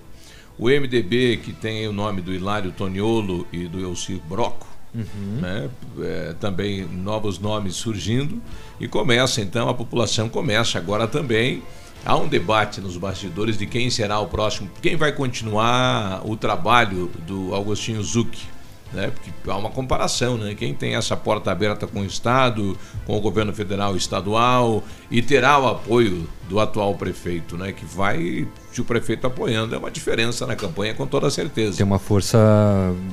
O 0.58 0.68
MDB, 0.70 1.38
que 1.44 1.52
tem 1.52 1.88
o 1.88 1.92
nome 1.92 2.22
do 2.22 2.32
Hilário 2.32 2.72
Toniolo 2.72 3.48
e 3.52 3.68
do 3.68 3.80
Elcir 3.80 4.22
Broco, 4.30 4.68
né? 4.94 5.70
É, 6.00 6.36
também 6.40 6.86
novos 6.86 7.40
nomes 7.40 7.76
surgindo. 7.76 8.40
E 8.80 8.88
começa 8.88 9.42
então, 9.42 9.68
a 9.68 9.74
população 9.74 10.30
começa 10.30 10.78
agora 10.78 11.08
também. 11.08 11.64
Há 12.06 12.16
um 12.16 12.28
debate 12.28 12.80
nos 12.80 12.98
bastidores 12.98 13.58
de 13.58 13.66
quem 13.66 13.90
será 13.90 14.20
o 14.20 14.28
próximo, 14.28 14.70
quem 14.82 14.96
vai 14.96 15.12
continuar 15.12 16.22
o 16.24 16.38
trabalho 16.38 17.12
do 17.26 17.56
Agostinho 17.56 18.04
Zucchi 18.04 18.61
né? 18.94 19.12
Porque 19.12 19.32
há 19.50 19.58
uma 19.58 19.70
comparação, 19.70 20.38
né? 20.38 20.56
Quem 20.56 20.74
tem 20.74 20.96
essa 20.96 21.16
porta 21.16 21.52
aberta 21.52 21.88
com 21.88 22.02
o 22.02 22.06
Estado, 22.06 22.78
com 23.06 23.18
o 23.18 23.22
governo 23.22 23.54
federal 23.54 23.96
e 23.96 23.98
estadual 23.98 24.84
e 25.10 25.22
terá 25.22 25.60
o 25.60 25.68
apoio 25.68 26.28
do 26.50 26.60
atual 26.60 26.96
prefeito, 26.96 27.58
né? 27.58 27.72
Que 27.72 27.86
vai, 27.86 28.48
se 28.72 28.82
o 28.82 28.86
prefeito 28.86 29.28
apoiando, 29.28 29.74
é 29.74 29.78
uma 29.78 29.92
diferença 29.92 30.46
na 30.46 30.56
campanha 30.56 30.94
com 30.94 31.08
toda 31.08 31.30
certeza. 31.30 31.78
Tem 31.78 31.86
uma 31.86 32.00
força 32.00 32.38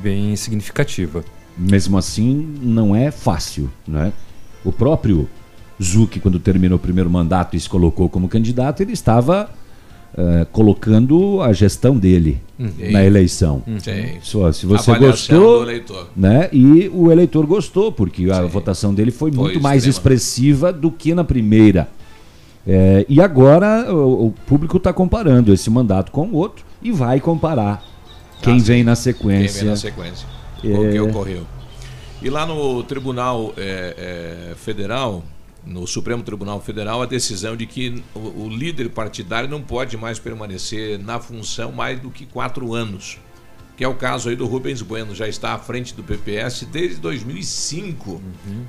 bem 0.02 0.34
significativa. 0.36 1.24
Mesmo 1.56 1.98
assim, 1.98 2.54
não 2.60 2.94
é 2.94 3.10
fácil, 3.10 3.70
né? 3.86 4.12
O 4.64 4.72
próprio 4.72 5.28
Zuc, 5.82 6.20
quando 6.20 6.38
terminou 6.38 6.76
o 6.76 6.80
primeiro 6.80 7.08
mandato 7.08 7.56
e 7.56 7.60
se 7.60 7.68
colocou 7.68 8.08
como 8.08 8.28
candidato, 8.28 8.80
ele 8.80 8.92
estava 8.92 9.50
eh, 10.16 10.46
colocando 10.52 11.40
a 11.42 11.52
gestão 11.52 11.96
dele 11.96 12.40
Uhum. 12.58 12.72
na 12.90 13.04
eleição. 13.04 13.62
Sim. 13.78 14.16
Só, 14.20 14.50
se 14.50 14.66
você 14.66 14.92
gostou, 14.98 15.64
né? 16.16 16.48
E 16.52 16.90
o 16.92 17.10
eleitor 17.12 17.46
gostou, 17.46 17.92
porque 17.92 18.28
a 18.30 18.42
votação 18.42 18.92
dele 18.92 19.12
foi, 19.12 19.30
Foi 19.30 19.44
muito 19.44 19.60
mais 19.62 19.86
extrema. 19.86 19.90
expressiva 20.16 20.72
do 20.72 20.90
que 20.90 21.14
na 21.14 21.22
primeira. 21.22 21.88
É, 22.66 23.06
e 23.08 23.20
agora 23.20 23.86
o, 23.94 24.26
o 24.26 24.34
público 24.46 24.76
está 24.76 24.92
comparando 24.92 25.52
esse 25.54 25.70
mandato 25.70 26.10
com 26.12 26.26
o 26.26 26.34
outro 26.34 26.64
e 26.82 26.90
vai 26.92 27.20
comparar 27.20 27.82
quem 28.42 28.56
Ah, 28.56 28.58
sim. 28.58 28.64
vem 28.64 28.84
na 28.84 28.92
Quem 28.94 29.02
sequência. 29.02 29.60
vem 29.62 29.70
na 29.70 29.76
sequência. 29.76 30.26
O 30.58 30.60
que 30.90 30.96
É. 30.96 31.00
ocorreu. 31.00 31.42
E 32.20 32.28
lá 32.28 32.44
no 32.44 32.82
Tribunal 32.82 33.54
é, 33.56 34.50
é, 34.50 34.54
Federal, 34.56 35.22
no 35.64 35.86
Supremo 35.86 36.22
Tribunal 36.22 36.60
Federal, 36.60 37.02
a 37.02 37.06
decisão 37.06 37.56
de 37.56 37.66
que 37.66 38.02
o, 38.14 38.44
o 38.44 38.48
líder 38.48 38.90
partidário 38.90 39.48
não 39.48 39.62
pode 39.62 39.96
mais 39.96 40.18
permanecer 40.18 40.98
na 40.98 41.20
função 41.20 41.72
mais 41.72 42.00
do 42.00 42.10
que 42.10 42.26
quatro 42.26 42.74
anos. 42.74 43.18
Que 43.76 43.84
é 43.84 43.88
o 43.88 43.94
caso 43.94 44.28
aí 44.28 44.34
do 44.34 44.46
Rubens 44.46 44.82
Bueno, 44.82 45.14
já 45.14 45.28
está 45.28 45.54
à 45.54 45.58
frente 45.58 45.94
do 45.94 46.02
PPS 46.02 46.64
desde 46.64 46.96
2005. 46.96 48.20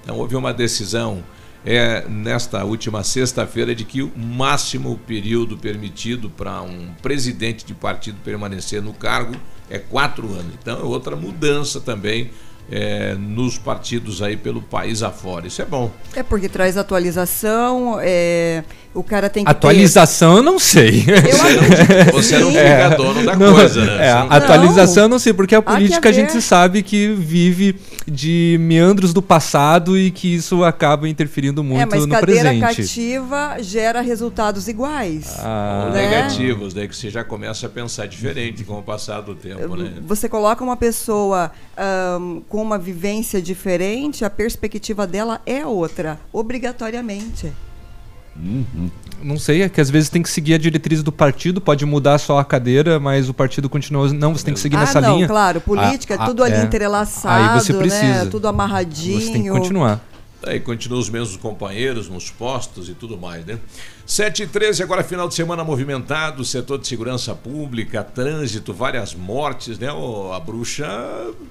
Então 0.03 0.17
houve 0.17 0.35
uma 0.35 0.53
decisão 0.53 1.23
é, 1.65 2.07
nesta 2.07 2.63
última 2.63 3.03
sexta-feira 3.03 3.73
de 3.73 3.83
que 3.83 4.01
o 4.01 4.11
máximo 4.17 4.97
período 5.07 5.57
permitido 5.57 6.29
para 6.29 6.61
um 6.61 6.93
presidente 7.01 7.65
de 7.65 7.73
partido 7.73 8.17
permanecer 8.23 8.81
no 8.81 8.93
cargo 8.93 9.35
é 9.69 9.77
quatro 9.77 10.27
anos. 10.31 10.53
Então 10.61 10.79
é 10.79 10.83
outra 10.83 11.15
mudança 11.15 11.79
também 11.79 12.29
é, 12.71 13.15
nos 13.15 13.57
partidos 13.57 14.21
aí 14.21 14.37
pelo 14.37 14.61
país 14.61 15.03
afora. 15.03 15.47
Isso 15.47 15.61
é 15.61 15.65
bom. 15.65 15.91
É 16.15 16.23
porque 16.23 16.49
traz 16.49 16.77
atualização, 16.77 17.99
é, 18.01 18.63
o 18.93 19.03
cara 19.03 19.29
tem 19.29 19.43
que 19.45 19.49
Atualização 19.51 20.37
eu 20.37 20.43
não 20.43 20.57
sei. 20.59 21.05
Eu 21.07 22.13
Você 22.13 22.39
não 22.39 22.49
fica 22.51 22.89
dono 22.97 23.23
da 23.25 23.35
Não, 23.35 23.53
coisa, 23.53 23.85
né? 23.85 24.07
é, 24.07 24.13
não- 24.15 24.31
atualização 24.31 25.03
eu 25.03 25.09
não 25.09 25.19
sei, 25.19 25.31
porque 25.33 25.53
a 25.55 25.61
política 25.61 26.09
a 26.09 26.11
gente 26.11 26.41
sabe 26.41 26.81
que 26.83 27.07
vive 27.13 27.75
de 28.07 28.57
meandros 28.59 29.13
do 29.13 29.21
passado 29.21 29.97
e 29.97 30.09
que 30.09 30.33
isso 30.33 30.63
acaba 30.63 31.07
interferindo 31.07 31.63
muito 31.63 31.81
É, 31.81 31.85
mas 31.85 32.05
no 32.05 32.13
cadeira 32.15 32.49
presente. 32.49 32.61
cativa 32.61 33.57
gera 33.59 34.01
resultados 34.01 34.67
iguais. 34.67 35.35
Ah, 35.39 35.83
Ou 35.87 35.93
né? 35.93 36.09
negativos, 36.09 36.73
daí 36.73 36.87
que 36.87 36.95
você 36.95 37.09
já 37.09 37.23
começa 37.23 37.67
a 37.67 37.69
pensar 37.69 38.07
diferente 38.07 38.63
com 38.63 38.79
o 38.79 38.83
passar 38.83 39.21
do 39.21 39.35
tempo, 39.35 39.75
né? 39.75 39.93
Você 40.07 40.27
coloca 40.27 40.63
uma 40.63 40.75
pessoa 40.75 41.51
ahn, 41.77 42.41
com 42.49 42.61
uma 42.61 42.77
vivência 42.79 43.39
diferente, 43.41 44.25
a 44.25 44.29
perspectiva 44.29 45.05
dela 45.05 45.39
é 45.45 45.65
outra, 45.65 46.19
obrigatoriamente. 46.33 47.51
Não 49.21 49.37
sei, 49.37 49.63
é 49.63 49.69
que 49.69 49.81
às 49.81 49.89
vezes 49.89 50.09
tem 50.09 50.21
que 50.23 50.29
seguir 50.29 50.53
a 50.53 50.57
diretriz 50.57 51.03
do 51.03 51.11
partido, 51.11 51.59
pode 51.59 51.85
mudar 51.85 52.17
só 52.17 52.39
a 52.39 52.45
cadeira, 52.45 52.99
mas 52.99 53.27
o 53.27 53.33
partido 53.33 53.69
continua. 53.69 54.11
Não, 54.13 54.33
você 54.35 54.45
tem 54.45 54.53
que 54.53 54.59
seguir 54.59 54.77
ah, 54.77 54.81
nessa 54.81 55.01
não, 55.01 55.15
linha. 55.15 55.27
claro, 55.27 55.59
política, 55.59 56.15
Ah, 56.17 56.23
ah, 56.23 56.25
tudo 56.27 56.43
ali 56.43 56.55
é. 56.55 56.61
entrelaçado, 56.61 57.51
Aí 57.53 57.59
você 57.59 57.73
precisa. 57.73 58.23
né? 58.23 58.27
Tudo 58.31 58.47
amarradinho. 58.47 59.19
Você 59.19 59.31
tem 59.31 59.43
que 59.43 59.49
continuar. 59.49 60.01
Aí 60.41 60.57
continuam 60.61 61.01
os 61.01 61.09
mesmos 61.09 61.35
companheiros 61.35 62.07
nos 62.07 62.31
postos 62.31 62.87
e 62.87 62.93
tudo 62.93 63.17
mais, 63.17 63.45
né? 63.45 63.59
7 64.05 64.43
e 64.43 64.47
13, 64.47 64.81
agora 64.81 65.03
final 65.03 65.27
de 65.27 65.35
semana 65.35 65.65
movimentado, 65.65 66.45
setor 66.45 66.79
de 66.79 66.87
segurança 66.87 67.35
pública, 67.35 68.01
trânsito, 68.05 68.73
várias 68.73 69.13
mortes, 69.13 69.77
né? 69.77 69.89
A 70.33 70.39
bruxa 70.39 70.87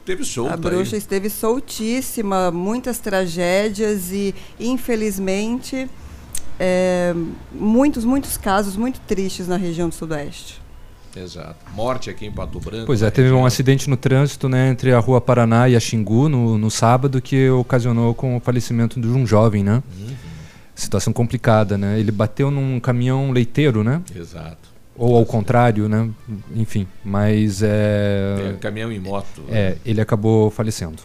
teve 0.06 0.24
solta. 0.24 0.54
A 0.54 0.56
bruxa 0.56 0.96
aí. 0.96 0.98
esteve 0.98 1.28
soltíssima, 1.28 2.50
muitas 2.50 2.98
tragédias 2.98 4.10
e, 4.10 4.34
infelizmente, 4.58 5.86
é, 6.58 7.14
muitos, 7.52 8.04
muitos 8.04 8.36
casos 8.36 8.76
muito 8.76 9.00
tristes 9.00 9.46
na 9.48 9.56
região 9.56 9.88
do 9.88 9.94
Sudoeste. 9.94 10.60
Exato. 11.16 11.56
Morte 11.74 12.10
aqui 12.10 12.26
em 12.26 12.32
Pato 12.32 12.60
Branco. 12.60 12.86
Pois 12.86 13.02
é, 13.02 13.10
teve 13.10 13.30
um 13.32 13.44
acidente 13.44 13.88
no 13.90 13.96
trânsito 13.96 14.48
né, 14.48 14.68
entre 14.68 14.92
a 14.92 14.98
rua 14.98 15.20
Paraná 15.20 15.68
e 15.68 15.74
a 15.74 15.80
Xingu 15.80 16.28
no, 16.28 16.56
no 16.58 16.70
sábado 16.70 17.20
que 17.20 17.48
ocasionou 17.50 18.14
com 18.14 18.36
o 18.36 18.40
falecimento 18.40 19.00
de 19.00 19.08
um 19.08 19.26
jovem, 19.26 19.64
né? 19.64 19.82
Uhum. 19.98 20.14
Situação 20.74 21.12
complicada, 21.12 21.76
né? 21.76 21.98
Ele 21.98 22.12
bateu 22.12 22.50
num 22.52 22.78
caminhão 22.78 23.32
leiteiro, 23.32 23.82
né? 23.82 24.00
Exato. 24.14 24.68
Ou 24.96 25.16
ao 25.16 25.24
contrário, 25.26 25.88
né? 25.88 26.08
Enfim, 26.54 26.86
mas 27.04 27.62
É, 27.62 28.50
é, 28.50 28.52
caminhão 28.60 28.92
e 28.92 28.98
moto. 29.00 29.42
é, 29.50 29.76
ele 29.84 30.00
acabou 30.00 30.50
falecendo. 30.50 31.02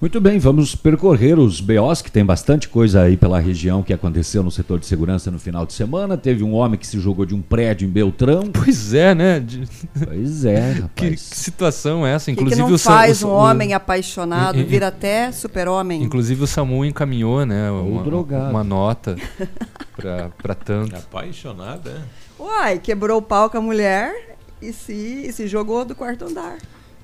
Muito 0.00 0.20
bem, 0.20 0.38
vamos 0.38 0.74
percorrer 0.74 1.38
os 1.38 1.60
BOs, 1.62 2.02
que 2.02 2.12
tem 2.12 2.22
bastante 2.22 2.68
coisa 2.68 3.02
aí 3.02 3.16
pela 3.16 3.40
região 3.40 3.82
que 3.82 3.90
aconteceu 3.92 4.42
no 4.42 4.50
setor 4.50 4.78
de 4.78 4.84
segurança 4.84 5.30
no 5.30 5.38
final 5.38 5.64
de 5.64 5.72
semana. 5.72 6.14
Teve 6.18 6.44
um 6.44 6.52
homem 6.52 6.78
que 6.78 6.86
se 6.86 7.00
jogou 7.00 7.24
de 7.24 7.34
um 7.34 7.40
prédio 7.40 7.88
em 7.88 7.90
Beltrão. 7.90 8.42
Pois 8.52 8.92
é, 8.92 9.14
né? 9.14 9.40
De- 9.40 9.66
Pois 10.04 10.44
é, 10.44 10.74
Que, 10.94 11.04
rapaz. 11.06 11.10
que 11.10 11.16
situação 11.16 12.06
é 12.06 12.12
essa? 12.12 12.30
O 12.30 12.34
que, 12.34 12.36
que 12.36 12.42
Inclusive 12.42 12.62
não 12.62 12.70
o 12.72 12.74
o 12.74 12.78
faz 12.78 13.18
Sa- 13.18 13.26
um 13.26 13.30
o- 13.30 13.34
homem 13.34 13.72
apaixonado 13.72 14.58
Em- 14.58 14.62
em- 14.62 14.66
vir 14.66 14.84
até 14.84 15.32
super-homem? 15.32 16.02
Inclusive 16.02 16.42
o 16.42 16.46
SAMU 16.46 16.84
encaminhou, 16.84 17.46
né? 17.46 17.70
Uma, 17.70 18.50
uma 18.50 18.64
nota 18.64 19.16
pra, 19.96 20.28
pra 20.42 20.54
tanto. 20.54 20.94
Apaixonada, 20.96 21.90
é? 21.90 22.42
Uai, 22.42 22.78
quebrou 22.78 23.18
o 23.18 23.22
pau 23.22 23.48
com 23.48 23.56
a 23.56 23.60
mulher 23.62 24.36
e 24.60 24.70
se, 24.70 24.92
e 24.92 25.32
se 25.32 25.46
jogou 25.46 25.82
do 25.84 25.94
quarto 25.94 26.26
andar. 26.26 26.58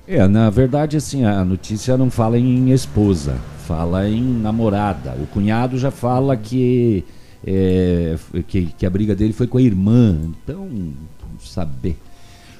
É, 0.07 0.27
na 0.27 0.49
verdade, 0.49 0.97
assim, 0.97 1.23
a 1.23 1.45
notícia 1.45 1.95
não 1.95 2.09
fala 2.09 2.37
em 2.37 2.71
esposa, 2.71 3.35
fala 3.67 4.07
em 4.09 4.21
namorada. 4.21 5.15
O 5.21 5.27
cunhado 5.27 5.77
já 5.77 5.91
fala 5.91 6.35
que, 6.35 7.05
é, 7.45 8.15
que, 8.47 8.65
que 8.77 8.85
a 8.85 8.89
briga 8.89 9.15
dele 9.15 9.33
foi 9.33 9.47
com 9.47 9.57
a 9.57 9.61
irmã. 9.61 10.17
Então, 10.43 10.67
vamos 10.67 11.49
saber. 11.49 11.97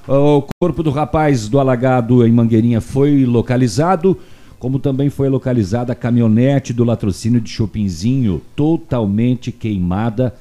O 0.08 0.44
corpo 0.60 0.82
do 0.82 0.92
rapaz 0.92 1.48
do 1.48 1.60
alagado 1.60 2.26
em 2.26 2.32
Mangueirinha 2.32 2.82
foi 2.82 3.26
localizado, 3.26 4.18
como 4.58 4.80
também 4.80 5.10
foi 5.10 5.30
localizada 5.30 5.94
a 5.94 5.96
caminhonete 5.96 6.74
do 6.74 6.84
latrocínio 6.84 7.42
de 7.42 7.50
Chopinzinho, 7.50 8.42
totalmente 8.56 9.52
queimada 9.52 10.34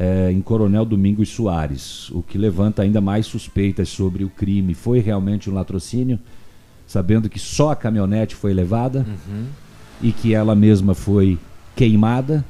é, 0.00 0.30
em 0.30 0.40
Coronel 0.40 0.84
Domingos 0.84 1.28
Soares, 1.28 2.08
o 2.10 2.22
que 2.22 2.38
levanta 2.38 2.82
ainda 2.82 3.00
mais 3.00 3.26
suspeitas 3.26 3.88
sobre 3.88 4.22
o 4.22 4.30
crime. 4.30 4.72
Foi 4.72 5.00
realmente 5.00 5.50
um 5.50 5.54
latrocínio, 5.54 6.20
sabendo 6.86 7.28
que 7.28 7.40
só 7.40 7.72
a 7.72 7.76
caminhonete 7.76 8.36
foi 8.36 8.54
levada 8.54 9.04
e 10.00 10.12
que 10.12 10.32
ela 10.32 10.54
mesma 10.54 10.94
foi 10.94 11.36
queimada. 11.74 12.44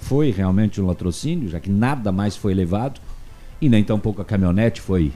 Foi 0.00 0.30
realmente 0.30 0.80
um 0.80 0.86
latrocínio, 0.86 1.50
já 1.50 1.60
que 1.60 1.70
nada 1.70 2.10
mais 2.10 2.34
foi 2.34 2.54
levado 2.54 2.98
e 3.60 3.68
nem 3.68 3.84
tampouco 3.84 4.22
a 4.22 4.24
caminhonete 4.24 4.80
foi 4.80 5.12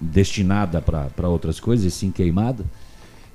destinada 0.00 0.82
para 0.82 1.28
outras 1.28 1.60
coisas, 1.60 1.86
e 1.86 1.90
sim 1.90 2.10
queimada. 2.10 2.64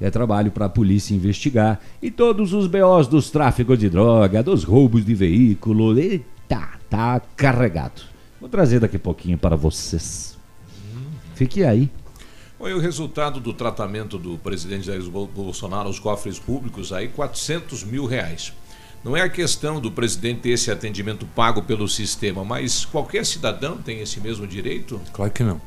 É 0.01 0.09
trabalho 0.09 0.51
para 0.51 0.65
a 0.65 0.69
polícia 0.69 1.15
investigar. 1.15 1.79
E 2.01 2.11
todos 2.11 2.51
os 2.51 2.67
BOs 2.67 3.07
dos 3.07 3.29
tráficos 3.29 3.79
de 3.79 3.89
droga, 3.89 4.43
dos 4.43 4.65
roubos 4.65 5.05
de 5.05 5.13
veículo. 5.13 5.97
Eita, 5.97 6.32
tá 6.47 7.21
carregado. 7.35 8.01
Vou 8.39 8.50
trazer 8.50 8.79
daqui 8.79 8.97
a 8.97 9.00
pouquinho 9.00 9.38
para 9.38 9.55
vocês. 9.55 10.38
Fique 11.35 11.63
aí. 11.63 11.89
Foi 12.57 12.73
o 12.73 12.79
resultado 12.79 13.39
do 13.39 13.51
tratamento 13.53 14.17
do 14.17 14.38
presidente 14.38 14.85
Jair 14.85 15.03
Bol- 15.09 15.27
Bolsonaro 15.27 15.88
aos 15.88 16.00
cofres 16.00 16.39
públicos 16.39 16.93
aí 16.93 17.07
400 17.09 17.83
mil 17.83 18.05
reais. 18.05 18.53
Não 19.03 19.17
é 19.17 19.21
a 19.21 19.27
questão 19.29 19.81
do 19.81 19.91
presidente 19.91 20.41
ter 20.41 20.50
esse 20.51 20.71
atendimento 20.71 21.25
pago 21.35 21.62
pelo 21.63 21.89
sistema, 21.89 22.45
mas 22.45 22.85
qualquer 22.85 23.25
cidadão 23.25 23.77
tem 23.77 24.00
esse 24.00 24.21
mesmo 24.21 24.47
direito? 24.47 25.01
Claro 25.12 25.31
que 25.31 25.43
não. 25.43 25.59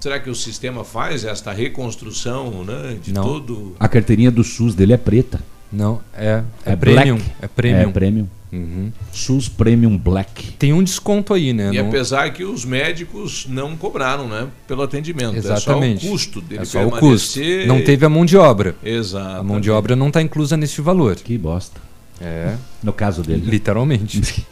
Será 0.00 0.20
que 0.20 0.28
o 0.28 0.34
sistema 0.34 0.84
faz 0.84 1.24
esta 1.24 1.50
reconstrução 1.52 2.62
né, 2.64 2.98
de 3.02 3.12
Não. 3.12 3.22
todo. 3.24 3.74
A 3.80 3.88
carteirinha 3.88 4.30
do 4.30 4.44
SUS 4.44 4.74
dele 4.74 4.92
é 4.92 4.96
preta. 4.98 5.40
Não, 5.72 6.00
é, 6.14 6.42
é, 6.64 6.72
É 6.72 6.76
premium. 6.76 7.16
black. 7.16 7.32
É 7.42 7.48
premium. 7.48 7.88
É 7.88 7.92
premium. 7.92 8.28
Uhum. 8.50 8.90
SUS 9.12 9.48
Premium 9.48 9.96
Black. 9.98 10.52
Tem 10.52 10.72
um 10.72 10.82
desconto 10.82 11.34
aí, 11.34 11.52
né? 11.52 11.70
E 11.72 11.78
Não- 11.82 11.88
apesar 11.88 12.32
que 12.32 12.44
os 12.44 12.64
médicos 12.64 13.46
não 13.48 13.76
cobraram 13.76 14.26
né, 14.26 14.48
pelo 14.66 14.82
atendimento. 14.82 15.36
Exatamente. 15.36 15.98
É 15.98 16.00
só 16.00 16.08
o 16.08 16.10
custo 16.12 16.40
dele 16.40 16.62
É 16.62 16.64
só 16.64 16.86
o 16.86 16.90
custo. 16.90 17.34
permanecer. 17.38 17.66
Não 17.66 17.82
teve 17.82 18.06
a 18.06 18.08
mão 18.08 18.24
de 18.24 18.36
obra. 18.38 18.74
Exato. 18.82 19.40
A 19.40 19.42
mão 19.42 19.60
de 19.60 19.70
obra 19.70 19.94
não 19.94 20.08
está 20.08 20.22
inclusa 20.22 20.56
nesse 20.56 20.80
valor. 20.80 21.16
Que 21.16 21.36
bosta. 21.36 21.78
É, 22.20 22.54
No 22.82 22.92
caso 22.92 23.22
dele. 23.22 23.42
literalmente. 23.44 24.20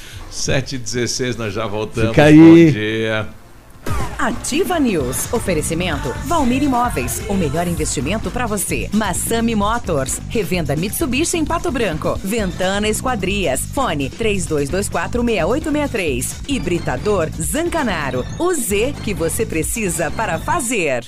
7h16, 0.30 1.36
nós 1.36 1.52
já 1.54 1.66
voltamos. 1.66 2.10
Fica 2.10 2.24
aí. 2.24 2.36
Bom 2.66 2.72
dia. 2.72 3.28
Ativa 4.20 4.78
News. 4.78 5.32
Oferecimento 5.32 6.14
Valmir 6.26 6.62
Imóveis. 6.62 7.22
O 7.28 7.34
melhor 7.34 7.66
investimento 7.66 8.30
para 8.30 8.46
você. 8.46 8.88
Massami 8.92 9.54
Motors. 9.54 10.20
Revenda 10.28 10.76
Mitsubishi 10.76 11.38
em 11.38 11.44
Pato 11.44 11.72
Branco. 11.72 12.20
Ventana 12.22 12.86
Esquadrias. 12.86 13.62
Fone 13.72 14.10
32246863. 14.10 16.42
Hibridador 16.48 17.30
Zancanaro. 17.40 18.22
O 18.38 18.52
Z 18.52 18.94
que 19.02 19.14
você 19.14 19.46
precisa 19.46 20.10
para 20.10 20.38
fazer. 20.38 21.06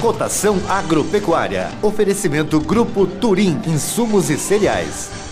Cotação 0.00 0.60
agropecuária. 0.68 1.68
Oferecimento 1.82 2.60
Grupo 2.60 3.08
Turim, 3.08 3.60
insumos 3.66 4.30
e 4.30 4.38
cereais. 4.38 5.25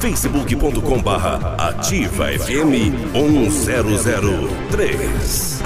facebook.com 0.00 1.02
barra 1.02 1.56
ativa 1.58 2.28
FM 2.28 2.94
1003 3.12 5.60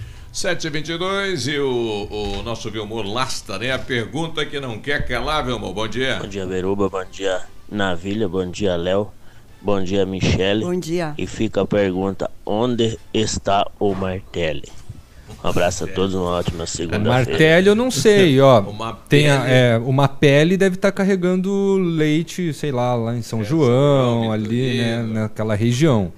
7h22 0.33 1.53
e 1.53 1.59
o, 1.59 2.39
o 2.39 2.43
nosso 2.43 2.71
Vilmor 2.71 3.05
Lasta, 3.05 3.59
né? 3.59 3.73
A 3.73 3.79
pergunta 3.79 4.45
que 4.45 4.61
não 4.61 4.79
quer 4.79 5.05
calar, 5.05 5.45
Vilmor. 5.45 5.73
Bom 5.73 5.87
dia. 5.89 6.19
Bom 6.21 6.27
dia, 6.27 6.45
Beruba. 6.45 6.87
Bom 6.89 7.03
dia, 7.11 7.41
Navilha. 7.69 8.29
Bom 8.29 8.49
dia, 8.49 8.77
Léo. 8.77 9.11
Bom 9.61 9.83
dia, 9.83 10.05
Michele. 10.05 10.63
Bom 10.63 10.79
dia. 10.79 11.13
E 11.17 11.27
fica 11.27 11.61
a 11.61 11.65
pergunta: 11.65 12.31
onde 12.45 12.97
está 13.13 13.69
o 13.77 13.93
Martelli? 13.93 14.69
Um 15.43 15.49
abraço 15.49 15.83
a 15.83 15.87
todos, 15.87 16.15
uma 16.15 16.29
ótima 16.31 16.65
segunda-feira. 16.65 17.09
Martelli 17.09 17.67
eu 17.67 17.75
não 17.75 17.91
sei, 17.91 18.39
ó. 18.41 18.61
Uma 18.61 18.93
Tem 19.09 19.29
a, 19.29 19.49
é, 19.49 19.77
uma 19.79 20.07
pele 20.07 20.55
deve 20.55 20.75
estar 20.75 20.93
carregando 20.93 21.77
leite, 21.77 22.53
sei 22.53 22.71
lá, 22.71 22.95
lá 22.95 23.15
em 23.15 23.21
São 23.21 23.43
João, 23.43 24.31
ali, 24.31 24.77
né, 24.77 25.03
naquela 25.03 25.55
região. 25.55 26.13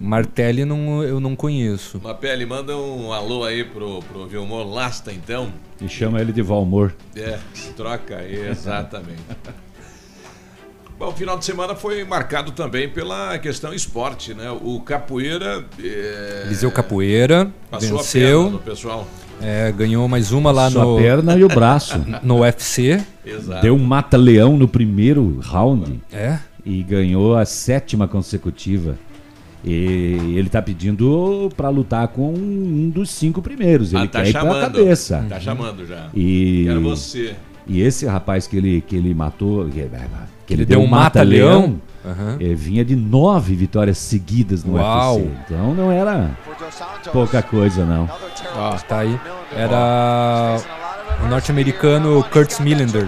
Martelli 0.00 0.64
não, 0.64 1.02
eu 1.02 1.20
não 1.20 1.34
conheço. 1.36 1.98
Uma 1.98 2.14
pele, 2.14 2.44
manda 2.46 2.76
um 2.76 3.12
alô 3.12 3.44
aí 3.44 3.64
pro, 3.64 4.00
pro 4.02 4.26
Vilmor 4.26 4.66
Lasta, 4.66 5.12
então. 5.12 5.52
E 5.80 5.88
chama 5.88 6.20
ele 6.20 6.32
de 6.32 6.42
Valmor. 6.42 6.92
É, 7.14 7.38
troca 7.76 8.16
aí, 8.16 8.48
exatamente. 8.48 9.22
Bom, 10.98 11.08
o 11.08 11.12
final 11.12 11.38
de 11.38 11.44
semana 11.44 11.74
foi 11.74 12.02
marcado 12.04 12.52
também 12.52 12.88
pela 12.88 13.38
questão 13.38 13.74
esporte, 13.74 14.32
né? 14.32 14.50
O 14.50 14.80
Capoeira. 14.80 15.62
É... 15.78 16.44
Eliseu 16.46 16.72
Capoeira 16.72 17.52
Passou 17.70 17.98
a 17.98 18.02
venceu. 18.02 18.42
perna 18.44 18.50
no 18.50 18.58
pessoal. 18.58 19.06
É, 19.42 19.70
ganhou 19.72 20.08
mais 20.08 20.32
uma 20.32 20.50
lá 20.50 20.70
no. 20.70 20.96
a 20.96 20.98
perna 20.98 21.36
e 21.36 21.44
o 21.44 21.48
braço. 21.48 22.02
No 22.22 22.40
UFC. 22.40 23.04
Exato. 23.26 23.60
Deu 23.60 23.74
um 23.74 23.84
mata-leão 23.84 24.56
no 24.56 24.66
primeiro 24.66 25.38
round. 25.40 26.00
É? 26.10 26.38
E 26.64 26.82
ganhou 26.82 27.36
a 27.36 27.44
sétima 27.44 28.08
consecutiva. 28.08 28.98
E 29.66 30.34
ele 30.36 30.48
tá 30.48 30.62
pedindo 30.62 31.50
pra 31.56 31.68
lutar 31.68 32.06
com 32.08 32.32
um 32.32 32.88
dos 32.88 33.10
cinco 33.10 33.42
primeiros. 33.42 33.92
Ele 33.92 34.04
Ah, 34.04 34.06
tá 34.06 34.22
quer 34.22 34.28
ir 34.28 34.32
com 34.32 34.38
a 34.38 34.42
chamando. 34.42 34.60
cabeça. 34.60 35.26
Tá 35.28 35.40
chamando 35.40 35.84
já. 35.84 36.06
E, 36.14 36.64
Quero 36.68 36.80
você. 36.82 37.34
E 37.66 37.80
esse 37.82 38.06
rapaz 38.06 38.46
que 38.46 38.56
ele, 38.56 38.80
que 38.80 38.94
ele 38.94 39.12
matou, 39.12 39.64
que, 39.64 39.72
que 39.72 39.78
ele, 39.80 39.90
Ele 40.50 40.64
deu 40.64 40.78
deu 40.78 40.80
um 40.80 40.86
mata-leão, 40.86 41.60
mata-leão? 41.62 41.80
Aham. 42.06 42.36
eh, 42.40 42.54
vinha 42.54 42.84
de 42.84 42.94
nove 42.94 43.56
vitórias 43.56 43.98
seguidas 43.98 44.62
no 44.62 44.74
Uau. 44.74 45.16
UFC. 45.16 45.30
Então 45.46 45.74
não 45.74 45.90
era 45.90 46.30
pouca 47.12 47.42
coisa, 47.42 47.84
não. 47.84 48.08
Ó, 48.54 48.70
tá 48.76 49.00
aí. 49.00 49.18
Era 49.56 50.58
o 51.24 51.28
norte-americano 51.28 52.22
Curtis 52.30 52.60
Millender. 52.60 53.06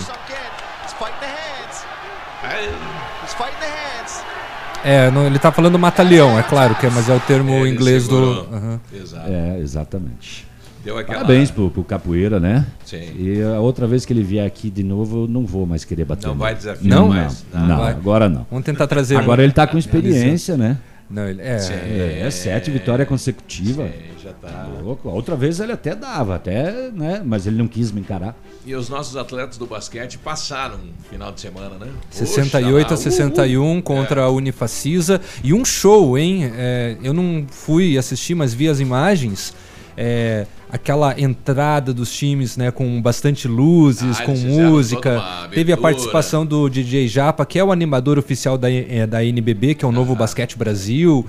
É, 4.84 5.10
não, 5.10 5.26
ele 5.26 5.38
tá 5.38 5.50
falando 5.50 5.78
mata-leão, 5.78 6.38
é 6.38 6.42
claro, 6.42 6.74
que 6.74 6.86
é, 6.86 6.90
mas 6.90 7.08
é 7.08 7.14
o 7.14 7.20
termo 7.20 7.52
Ele 7.52 7.70
inglês 7.70 8.04
segurou. 8.04 8.44
do. 8.46 8.54
Aham. 8.54 8.80
Exato. 8.92 9.28
É, 9.30 9.58
exatamente. 9.58 10.46
Deu 10.84 10.96
aquela... 10.96 11.18
Parabéns 11.18 11.50
pro, 11.50 11.68
pro 11.70 11.82
Capoeira, 11.82 12.38
né? 12.38 12.64
Sim. 12.84 13.02
E 13.18 13.42
a 13.42 13.58
outra 13.60 13.86
vez 13.86 14.06
que 14.06 14.12
ele 14.12 14.22
vier 14.22 14.46
aqui 14.46 14.70
de 14.70 14.84
novo, 14.84 15.24
eu 15.24 15.28
não 15.28 15.44
vou 15.44 15.66
mais 15.66 15.84
querer 15.84 16.04
bater. 16.04 16.28
Não 16.28 16.36
vai 16.36 16.54
desafiar 16.54 16.88
não, 16.98 17.08
mais. 17.08 17.44
Não, 17.52 17.60
Não 17.60 17.68
não, 17.76 17.82
agora 17.84 18.28
não. 18.28 18.46
Vamos 18.48 18.64
tentar 18.64 18.86
trazer. 18.86 19.16
Agora 19.16 19.40
um- 19.40 19.44
ele 19.44 19.52
tá 19.52 19.66
com 19.66 19.76
experiência, 19.76 20.56
né? 20.56 20.78
Não, 21.11 21.27
ele 21.27 21.40
é. 21.40 21.57
É, 21.57 22.21
é 22.27 22.31
sete 22.31 22.71
vitórias 22.71 23.09
consecutivas. 23.09 23.90
já 24.23 24.33
tá. 24.33 24.68
Louco. 24.83 25.09
A 25.09 25.12
outra 25.12 25.35
vez 25.35 25.59
ele 25.59 25.73
até 25.73 25.94
dava, 25.94 26.35
até, 26.35 26.90
né? 26.90 27.23
Mas 27.25 27.47
ele 27.47 27.57
não 27.57 27.66
quis 27.66 27.90
me 27.90 28.01
encarar. 28.01 28.37
E 28.66 28.75
os 28.75 28.88
nossos 28.90 29.16
atletas 29.16 29.57
do 29.57 29.66
basquete 29.66 30.18
passaram 30.18 30.77
no 30.77 30.92
final 31.09 31.33
de 31.33 31.40
semana, 31.40 31.77
né? 31.79 31.90
68 32.11 32.85
Oxa, 32.85 32.94
a 32.94 32.97
61 32.97 33.81
contra 33.81 34.25
a 34.25 34.31
Unifacisa. 34.31 35.21
E 35.42 35.55
um 35.55 35.64
show, 35.64 36.18
hein? 36.18 36.51
É, 36.55 36.97
eu 37.03 37.14
não 37.14 37.47
fui 37.51 37.97
assistir, 37.97 38.35
mas 38.35 38.53
vi 38.53 38.68
as 38.68 38.81
imagens. 38.81 39.55
É, 40.00 40.46
aquela 40.70 41.20
entrada 41.20 41.92
dos 41.92 42.12
times, 42.16 42.56
né, 42.56 42.70
com 42.70 43.02
bastante 43.02 43.48
luzes, 43.48 44.20
Ah, 44.20 44.24
com 44.24 44.37
música. 44.37 45.20
Teve 45.52 45.72
a 45.72 45.76
participação 45.76 46.46
do 46.46 46.68
DJ 46.68 47.08
Japa, 47.08 47.44
que 47.44 47.58
é 47.58 47.64
o 47.64 47.72
animador 47.72 48.16
oficial 48.16 48.56
da, 48.56 48.70
eh, 48.70 49.06
da 49.08 49.24
NBB, 49.24 49.74
que 49.74 49.84
é 49.84 49.88
o 49.88 49.92
Novo 49.92 50.14
Basquete 50.14 50.56
Brasil. 50.56 51.26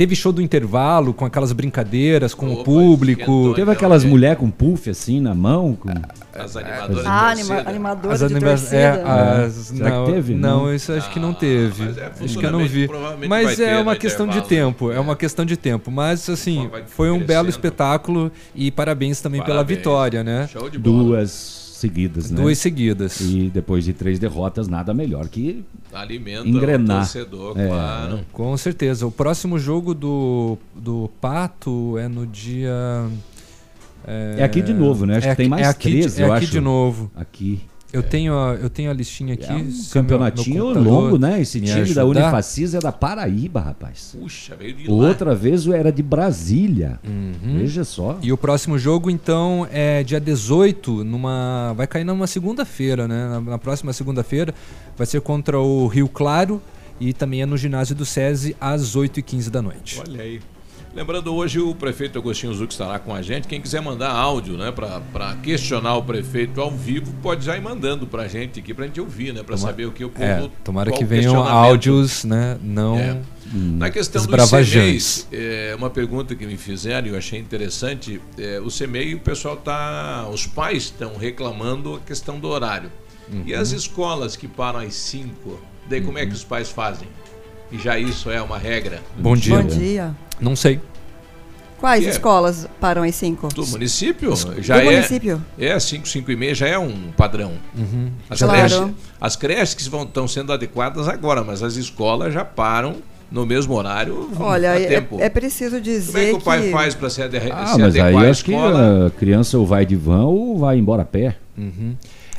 Teve 0.00 0.16
show 0.16 0.32
do 0.32 0.40
intervalo 0.40 1.12
com 1.12 1.26
aquelas 1.26 1.52
brincadeiras 1.52 2.32
com 2.32 2.50
o 2.50 2.64
público. 2.64 3.52
Teve 3.54 3.70
aquelas 3.70 4.02
mulheres 4.02 4.38
com 4.38 4.50
puff 4.50 4.88
assim 4.88 5.20
na 5.20 5.34
mão. 5.34 5.74
Com... 5.78 5.90
As 6.32 6.56
animadoras 6.56 7.04
Ah, 7.06 7.34
de 7.34 7.40
anima, 7.42 7.48
torcida. 7.54 7.68
animadora 7.70 8.14
As 8.14 8.22
anima- 8.22 8.40
torcida. 8.40 8.76
é, 8.76 9.04
né? 9.04 9.44
as- 9.44 9.52
Será 9.52 9.90
que 9.90 9.96
não, 9.98 10.04
teve? 10.06 10.34
Não, 10.34 10.64
Não. 10.64 10.74
isso 10.74 10.90
acho 10.94 11.10
que 11.10 11.20
não 11.20 11.34
teve. 11.34 11.84
mas 11.84 11.98
é, 11.98 12.10
acho 12.24 12.38
que 12.38 12.46
eu 12.46 12.50
não 12.50 12.66
vi. 12.66 12.88
Mas 13.28 13.60
é 13.60 13.78
uma 13.78 13.94
questão 13.94 14.26
de 14.26 14.40
tempo. 14.40 14.90
É 14.90 14.98
uma 14.98 15.14
questão 15.14 15.44
de 15.44 15.58
tempo. 15.58 15.90
Mas 15.90 16.30
assim, 16.30 16.70
foi 16.86 17.10
um 17.10 17.22
belo 17.22 17.50
espetáculo 17.50 18.32
e 18.54 18.70
parabéns 18.70 19.20
também 19.20 19.42
pela 19.42 19.56
Parabéns. 19.56 19.76
vitória, 19.80 20.24
né? 20.24 20.48
Show 20.50 20.70
de 20.70 20.78
bola. 20.78 20.96
Duas 21.04 21.59
seguidas, 21.80 22.30
né? 22.30 22.40
Duas 22.40 22.58
seguidas. 22.58 23.20
E 23.20 23.50
depois 23.52 23.84
de 23.84 23.92
três 23.92 24.18
derrotas, 24.18 24.68
nada 24.68 24.92
melhor 24.94 25.28
que 25.28 25.64
Alimenta 25.92 26.46
engrenar. 26.46 26.98
o 26.98 27.00
torcedor, 27.00 27.58
É. 27.58 27.66
claro. 27.66 28.20
Com 28.32 28.56
certeza. 28.56 29.06
O 29.06 29.10
próximo 29.10 29.58
jogo 29.58 29.94
do, 29.94 30.56
do 30.74 31.10
Pato 31.20 31.96
é 31.98 32.06
no 32.08 32.26
dia. 32.26 32.70
É 34.06 34.42
aqui 34.42 34.62
de 34.62 34.72
novo, 34.72 35.04
né? 35.06 35.16
Acho 35.18 35.26
é 35.28 35.30
que 35.30 35.36
tem 35.36 35.44
aqui- 35.46 35.50
mais 35.50 35.66
é 35.66 35.70
aqui, 35.70 35.90
13, 36.00 36.22
é 36.22 36.24
eu 36.26 36.32
aqui 36.32 36.44
acho. 36.44 36.52
de 36.52 36.60
novo. 36.60 37.10
Aqui. 37.14 37.60
Eu 37.92 38.02
tenho, 38.02 38.38
a, 38.38 38.54
eu 38.54 38.70
tenho 38.70 38.90
a 38.90 38.94
listinha 38.94 39.34
aqui. 39.34 39.44
É 39.50 39.54
um 39.54 39.72
campeonatinho 39.92 40.64
meu- 40.66 40.74
meu 40.74 40.82
longo, 40.92 41.18
né? 41.18 41.40
Esse 41.40 41.58
me 41.60 41.66
time 41.66 41.92
da 41.94 42.02
ajudar. 42.02 42.04
Unifacis 42.22 42.74
é 42.74 42.78
da 42.78 42.92
Paraíba, 42.92 43.60
rapaz. 43.60 44.16
Puxa, 44.18 44.54
veio 44.56 44.74
de 44.74 44.86
lá. 44.88 44.94
Outra 45.08 45.34
vez 45.34 45.66
era 45.66 45.90
de 45.90 46.02
Brasília. 46.02 47.00
Uhum. 47.04 47.58
Veja 47.58 47.84
só. 47.84 48.18
E 48.22 48.32
o 48.32 48.36
próximo 48.38 48.78
jogo, 48.78 49.10
então, 49.10 49.66
é 49.72 50.02
dia 50.04 50.20
18, 50.20 51.02
numa. 51.04 51.72
Vai 51.76 51.86
cair 51.86 52.04
numa 52.04 52.26
segunda-feira, 52.26 53.08
né? 53.08 53.28
Na, 53.28 53.40
na 53.40 53.58
próxima 53.58 53.92
segunda-feira. 53.92 54.54
Vai 54.96 55.06
ser 55.06 55.20
contra 55.20 55.58
o 55.58 55.86
Rio 55.86 56.08
Claro 56.08 56.60
e 57.00 57.12
também 57.12 57.42
é 57.42 57.46
no 57.46 57.56
ginásio 57.56 57.94
do 57.96 58.04
SESI 58.04 58.54
às 58.60 58.94
8h15 58.94 59.48
da 59.50 59.62
noite. 59.62 60.00
Olha 60.06 60.22
aí. 60.22 60.40
Lembrando, 60.92 61.32
hoje 61.32 61.60
o 61.60 61.72
prefeito 61.72 62.18
Agostinho 62.18 62.52
Zuc 62.52 62.72
estará 62.72 62.98
com 62.98 63.14
a 63.14 63.22
gente. 63.22 63.46
Quem 63.46 63.60
quiser 63.60 63.80
mandar 63.80 64.10
áudio, 64.10 64.56
né, 64.56 64.72
para 64.72 65.36
questionar 65.36 65.94
o 65.94 66.02
prefeito 66.02 66.60
ao 66.60 66.70
vivo, 66.70 67.12
pode 67.22 67.44
já 67.44 67.56
ir 67.56 67.60
mandando 67.62 68.08
pra 68.08 68.26
gente 68.26 68.58
aqui, 68.58 68.74
pra 68.74 68.86
gente 68.86 69.00
ouvir, 69.00 69.32
né, 69.32 69.44
para 69.44 69.56
saber 69.56 69.86
o 69.86 69.92
que 69.92 70.04
o 70.04 70.08
povo. 70.10 70.24
É, 70.24 70.50
tomara 70.64 70.90
que 70.90 71.04
venham 71.04 71.36
áudios, 71.44 72.24
né? 72.24 72.58
Não. 72.60 72.98
É. 72.98 73.16
Na 73.52 73.88
questão 73.90 74.20
do 74.22 74.30
esbravajantes. 74.30 75.26
CMEI, 75.30 75.44
é, 75.44 75.74
uma 75.76 75.90
pergunta 75.90 76.34
que 76.34 76.44
me 76.44 76.56
fizeram 76.56 77.06
e 77.06 77.10
eu 77.10 77.16
achei 77.18 77.38
interessante, 77.38 78.20
é, 78.36 78.60
o 78.60 78.68
CMEI, 78.68 79.14
o 79.14 79.20
pessoal 79.20 79.56
tá, 79.56 80.28
os 80.32 80.44
pais 80.46 80.84
estão 80.84 81.16
reclamando 81.16 81.96
a 81.96 82.00
questão 82.00 82.38
do 82.40 82.48
horário. 82.48 82.90
E 83.46 83.54
Uhum. 83.54 83.60
as 83.60 83.70
escolas 83.70 84.34
que 84.34 84.48
param 84.48 84.80
às 84.80 84.94
5, 84.94 85.60
daí 85.88 86.00
como 86.00 86.18
é 86.18 86.26
que 86.26 86.32
os 86.32 86.42
pais 86.42 86.68
fazem? 86.68 87.06
E 87.72 87.78
já 87.78 87.98
isso 87.98 88.30
é 88.30 88.40
uma 88.42 88.58
regra? 88.58 89.00
Bom 89.18 89.36
dia. 89.36 89.56
Bom 89.56 89.62
dia. 89.64 90.14
Não 90.40 90.56
sei. 90.56 90.80
Quais 91.78 92.02
Que 92.02 92.08
é? 92.08 92.12
escolas 92.12 92.68
param 92.78 93.02
às 93.02 93.14
5? 93.14 93.48
Do 93.54 93.66
município? 93.68 94.34
Já 94.60 94.74
Do 94.78 94.82
é, 94.82 94.84
município? 94.96 95.42
É, 95.58 95.78
5, 95.80 96.06
5 96.06 96.30
e 96.30 96.36
meia 96.36 96.54
já 96.54 96.68
é 96.68 96.78
um 96.78 97.10
padrão. 97.16 97.52
Uhum. 97.76 98.10
As, 98.28 98.38
Claro. 98.40 98.52
creches, 98.58 98.90
as 99.20 99.36
creches 99.36 99.74
que 99.74 99.88
vão, 99.88 100.02
estão 100.02 100.28
sendo 100.28 100.52
adequadas 100.52 101.08
agora, 101.08 101.42
mas 101.42 101.62
as 101.62 101.76
escolas 101.76 102.34
já 102.34 102.44
param 102.44 102.96
no 103.30 103.46
mesmo 103.46 103.72
horário 103.74 104.28
Olha, 104.40 104.72
há 104.72 104.80
é, 104.80 104.86
tempo. 104.86 105.18
é 105.20 105.28
preciso 105.30 105.80
dizer 105.80 106.10
Como 106.12 106.18
é 106.18 106.26
que 106.30 106.36
o 106.36 106.40
pai 106.40 106.70
faz 106.72 106.94
para 106.96 107.08
se, 107.08 107.22
ade 107.22 107.36
Ah, 107.50 107.66
se 107.68 107.78
mas 107.80 107.94
aí 107.94 108.00
adequar 108.00 108.24
à 108.26 108.30
acho 108.30 108.44
que 108.44 108.50
escola? 108.52 109.06
a 109.06 109.10
criança 109.12 109.56
ou 109.58 109.64
vai 109.64 109.86
de 109.86 109.94
van 109.96 110.24
ou 110.24 110.58
vai 110.58 110.76
embora 110.76 111.02
a 111.02 111.06
pé. 111.06 111.36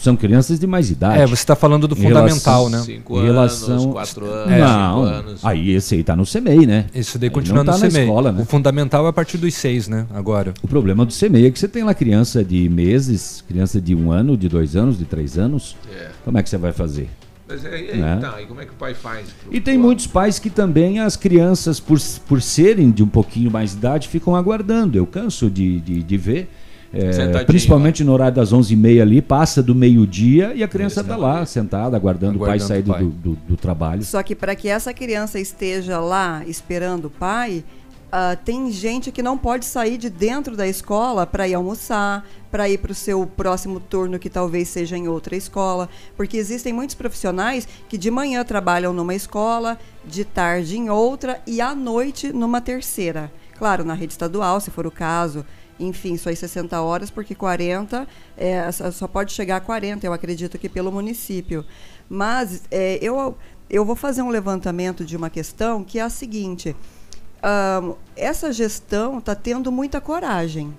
São 0.02 0.16
crianças 0.16 0.60
de 0.60 0.66
mais 0.66 0.90
idade. 0.90 1.20
É, 1.22 1.26
você 1.28 1.34
está 1.36 1.56
falando 1.56 1.88
do 1.88 1.96
Em 1.96 2.02
fundamental, 2.02 2.70
né? 2.70 2.80
Cinco 2.80 3.20
em 3.20 3.24
relação... 3.24 3.70
anos, 3.74 3.86
quatro 3.86 4.26
anos, 4.26 4.58
Não, 4.60 4.96
cinco 5.06 5.16
anos. 5.16 5.46
aí 5.46 5.72
esse 5.72 5.96
aí 5.96 6.04
tá 6.04 6.16
no 6.16 6.26
CMEI, 6.26 6.66
né? 6.66 6.86
Isso 6.94 7.20
daí 7.20 7.28
Aí 7.30 7.34
continua 7.34 7.64
tá 7.64 7.74
no 7.74 7.78
na 7.80 7.88
CMEI. 7.90 8.04
escola, 8.06 8.32
né? 8.32 8.42
O 8.42 8.46
fundamental 8.46 9.06
é 9.06 9.10
a 9.10 9.14
partir 9.14 9.38
dos 9.38 9.54
seis, 9.54 9.88
né? 9.88 10.08
Agora. 10.14 10.54
O 10.64 10.68
problema 10.68 11.06
do 11.06 11.14
CMEI 11.14 11.46
é 11.46 11.52
que 11.52 11.60
você 11.60 11.68
tem 11.68 11.84
lá 11.84 11.94
criança 11.94 12.44
de 12.44 12.68
meses, 12.68 13.44
criança 13.48 13.80
de 13.80 13.94
um 13.94 14.12
ano, 14.12 14.36
de 14.36 14.50
dois 14.50 14.76
anos, 14.76 14.98
de 14.98 15.06
três 15.06 15.38
anos. 15.38 15.76
É. 15.94 16.10
Como 16.26 16.38
é 16.38 16.42
que 16.44 16.50
você 16.50 16.58
vai 16.58 16.72
fazer? 16.72 17.08
Mas 17.48 17.66
é, 17.66 17.70
e 17.70 17.92
aí, 17.92 17.98
Né? 18.00 18.18
tá, 18.22 18.42
e 18.42 18.46
como 18.46 18.62
é 18.62 18.66
que 18.66 18.72
o 18.72 18.76
pai 18.76 18.94
faz? 18.94 19.28
pro- 19.44 19.54
E 19.54 19.60
tem 19.60 19.78
muitos 19.78 20.08
pais 20.08 20.40
que 20.40 20.50
também 20.50 21.00
as 21.00 21.16
crianças, 21.18 21.80
por, 21.80 22.00
por 22.28 22.42
serem 22.42 22.90
de 22.90 23.04
um 23.04 23.08
pouquinho 23.08 23.52
mais 23.52 23.72
de 23.72 23.78
idade, 23.78 24.08
ficam 24.08 24.36
aguardando. 24.36 24.98
Eu 24.98 25.06
canso 25.06 25.50
de, 25.50 25.80
de, 25.82 26.02
de 26.02 26.18
ver. 26.18 26.50
É, 26.94 27.44
principalmente 27.46 28.04
no 28.04 28.12
horário 28.12 28.36
das 28.36 28.54
11h30 28.54 29.02
ali, 29.02 29.22
passa 29.22 29.64
do 29.64 29.74
meio-dia 29.74 30.54
e 30.54 30.64
a 30.64 30.68
criança 30.68 31.02
está 31.02 31.16
lá, 31.16 31.46
sentada, 31.46 31.96
aguardando, 31.96 32.36
o 32.36 32.40
pai 32.40 32.58
Aguardando 32.58 32.68
sair 32.68 32.82
do, 32.82 33.10
do, 33.10 33.36
do 33.48 33.58
trabalho. 33.58 34.04
Só 34.04 34.22
que 34.22 34.36
para 34.36 34.56
que 34.56 34.68
essa 34.68 34.94
criança 34.94 35.40
esteja 35.40 36.00
lá 36.00 36.44
esperando 36.46 37.06
o 37.06 37.10
pai, 37.10 37.64
ah, 38.14 38.36
tem 38.36 38.70
gente 38.70 39.10
que 39.10 39.24
não 39.24 39.38
pode 39.38 39.64
sair 39.64 39.98
de 39.98 40.10
dentro 40.10 40.58
da 40.58 40.68
escola 40.68 41.26
para 41.26 41.48
ir 41.48 41.54
almoçar, 41.54 42.28
para 42.52 42.68
ir 42.68 42.78
para 42.78 42.92
o 42.92 42.96
seu 42.96 43.26
próximo 43.26 43.80
turno 43.80 44.20
que 44.20 44.30
talvez 44.30 44.68
seja 44.68 44.98
em 44.98 45.08
outra 45.08 45.34
escola, 45.34 45.88
porque 46.18 46.36
existem 46.36 46.74
muitos 46.74 46.94
profissionais 46.94 47.66
que 47.88 47.98
de 47.98 48.12
manhã 48.12 48.44
trabalham 48.44 48.92
numa 48.92 49.16
escola, 49.16 49.80
de 50.04 50.26
tarde 50.26 50.78
em 50.78 50.90
outra 50.90 51.42
e 51.48 51.62
à 51.62 51.74
noite 51.74 52.34
numa 52.34 52.60
terceira. 52.60 53.32
Claro, 53.58 53.86
na 53.86 53.94
rede 53.94 54.12
estadual, 54.12 54.60
se 54.60 54.72
for 54.72 54.86
o 54.86 54.92
caso, 54.92 55.46
enfim, 55.82 56.18
só 56.18 56.30
em 56.30 56.36
60 56.36 56.80
horas, 56.82 57.10
porque 57.10 57.36
40 57.36 58.08
é, 58.38 58.72
só 58.72 59.08
pode 59.08 59.34
chegar 59.34 59.58
a 59.58 59.62
40, 59.62 60.06
eu 60.06 60.14
acredito 60.14 60.58
que 60.58 60.70
pelo 60.70 60.92
município. 60.92 61.66
Mas 62.10 62.64
é, 62.70 63.00
eu, 63.02 63.38
eu 63.70 63.86
vou 63.86 63.96
fazer 63.96 64.22
um 64.22 64.30
levantamento 64.30 65.04
de 65.04 65.16
uma 65.18 65.30
questão 65.30 65.84
que 65.84 66.00
é 66.00 66.02
a 66.02 66.10
seguinte: 66.10 66.76
essa 68.16 68.52
gestão 68.52 69.18
está 69.18 69.34
tendo 69.34 69.72
muita 69.72 70.00
coragem, 70.00 70.74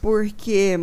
porque 0.00 0.78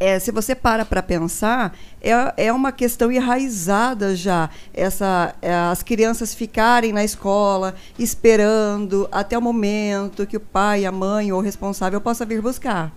é, 0.00 0.18
se 0.18 0.32
você 0.32 0.54
para 0.54 0.86
para 0.86 1.02
pensar, 1.02 1.76
é, 2.00 2.46
é 2.46 2.52
uma 2.52 2.72
questão 2.72 3.12
enraizada 3.12 4.16
já. 4.16 4.48
Essa, 4.72 5.34
é, 5.42 5.52
as 5.52 5.82
crianças 5.82 6.34
ficarem 6.34 6.90
na 6.90 7.04
escola 7.04 7.74
esperando 7.98 9.06
até 9.12 9.36
o 9.36 9.42
momento 9.42 10.26
que 10.26 10.38
o 10.38 10.40
pai, 10.40 10.86
a 10.86 10.90
mãe 10.90 11.30
ou 11.30 11.38
o 11.38 11.42
responsável 11.42 12.00
possa 12.00 12.24
vir 12.24 12.40
buscar. 12.40 12.90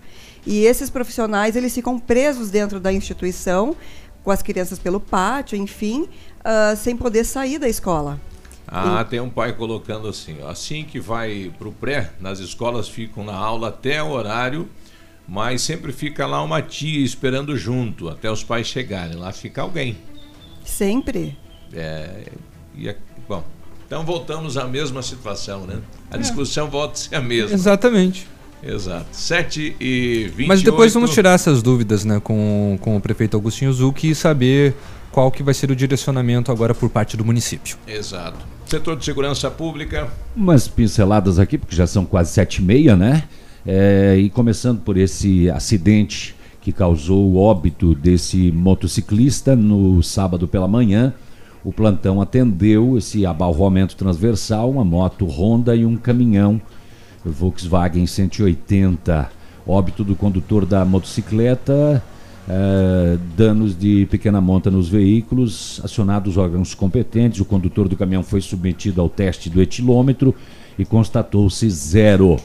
E 0.46 0.64
esses 0.64 0.88
profissionais 0.88 1.56
eles 1.56 1.74
ficam 1.74 1.98
presos 1.98 2.50
dentro 2.50 2.80
da 2.80 2.90
instituição, 2.90 3.76
com 4.22 4.30
as 4.30 4.42
crianças 4.42 4.78
pelo 4.78 4.98
pátio, 4.98 5.56
enfim, 5.56 6.08
ah, 6.42 6.74
sem 6.74 6.96
poder 6.96 7.24
sair 7.24 7.58
da 7.58 7.68
escola. 7.68 8.18
Ah, 8.66 9.04
tem 9.04 9.20
um 9.20 9.28
pai 9.28 9.52
colocando 9.52 10.08
assim, 10.08 10.38
ó, 10.42 10.48
assim 10.48 10.84
que 10.84 10.98
vai 10.98 11.52
pro 11.58 11.70
pré, 11.70 12.12
nas 12.18 12.38
escolas 12.38 12.88
ficam 12.88 13.22
na 13.22 13.34
aula 13.34 13.68
até 13.68 14.02
o 14.02 14.10
horário, 14.10 14.68
mas 15.26 15.62
sempre 15.62 15.92
fica 15.92 16.26
lá 16.26 16.42
uma 16.42 16.60
tia 16.60 17.04
esperando 17.04 17.56
junto, 17.56 18.08
até 18.08 18.30
os 18.30 18.42
pais 18.42 18.66
chegarem. 18.66 19.16
Lá 19.16 19.32
fica 19.32 19.62
alguém. 19.62 19.96
Sempre. 20.64 21.36
É, 21.72 22.26
e 22.76 22.88
é- 22.88 22.96
bom, 23.28 23.44
então 23.86 24.04
voltamos 24.04 24.56
à 24.56 24.66
mesma 24.66 25.02
situação, 25.02 25.66
né? 25.66 25.78
A 26.10 26.16
discussão 26.16 26.68
volta 26.70 26.94
a 26.94 26.96
ser 26.96 27.14
a 27.16 27.20
mesma. 27.20 27.54
Exatamente. 27.54 28.26
Exato. 28.62 29.06
7 29.12 29.76
e 29.78 30.24
28. 30.28 30.48
Mas 30.48 30.62
depois 30.62 30.94
vamos 30.94 31.12
tirar 31.12 31.34
essas 31.34 31.62
dúvidas, 31.62 32.04
né, 32.04 32.18
com, 32.18 32.78
com 32.80 32.96
o 32.96 33.00
prefeito 33.00 33.36
Agostinho 33.36 33.72
Zucchi 33.72 34.10
e 34.10 34.14
saber 34.14 34.74
qual 35.12 35.30
que 35.30 35.42
vai 35.42 35.52
ser 35.52 35.70
o 35.70 35.76
direcionamento 35.76 36.50
agora 36.50 36.74
por 36.74 36.88
parte 36.88 37.16
do 37.16 37.24
município. 37.24 37.76
Exato. 37.86 38.38
Setor 38.66 38.96
de 38.96 39.04
segurança 39.04 39.50
pública. 39.50 40.08
Umas 40.34 40.66
pinceladas 40.66 41.38
aqui, 41.38 41.58
porque 41.58 41.76
já 41.76 41.86
são 41.86 42.06
quase 42.06 42.32
sete 42.32 42.56
e 42.56 42.62
meia, 42.62 42.96
né? 42.96 43.24
É, 43.66 44.16
e 44.18 44.28
começando 44.28 44.80
por 44.80 44.96
esse 44.96 45.48
acidente 45.50 46.34
que 46.60 46.72
causou 46.72 47.30
o 47.30 47.36
óbito 47.36 47.94
desse 47.94 48.50
motociclista 48.52 49.54
no 49.56 50.02
sábado 50.02 50.48
pela 50.48 50.66
manhã. 50.68 51.14
O 51.62 51.72
plantão 51.72 52.20
atendeu 52.20 52.98
esse 52.98 53.24
abalroamento 53.24 53.96
transversal, 53.96 54.70
uma 54.70 54.84
moto 54.84 55.26
Honda 55.26 55.74
e 55.74 55.84
um 55.84 55.96
caminhão 55.96 56.60
Volkswagen 57.24 58.06
180. 58.06 59.30
Óbito 59.66 60.04
do 60.04 60.14
condutor 60.14 60.66
da 60.66 60.84
motocicleta, 60.84 62.02
eh, 62.46 63.18
danos 63.34 63.78
de 63.78 64.06
pequena 64.10 64.42
monta 64.42 64.70
nos 64.70 64.90
veículos, 64.90 65.80
acionados 65.82 66.32
os 66.32 66.36
órgãos 66.36 66.74
competentes. 66.74 67.40
O 67.40 67.46
condutor 67.46 67.88
do 67.88 67.96
caminhão 67.96 68.22
foi 68.22 68.42
submetido 68.42 69.00
ao 69.00 69.08
teste 69.08 69.48
do 69.48 69.62
etilômetro 69.62 70.34
e 70.78 70.84
constatou-se 70.84 71.68
zero. 71.70 72.36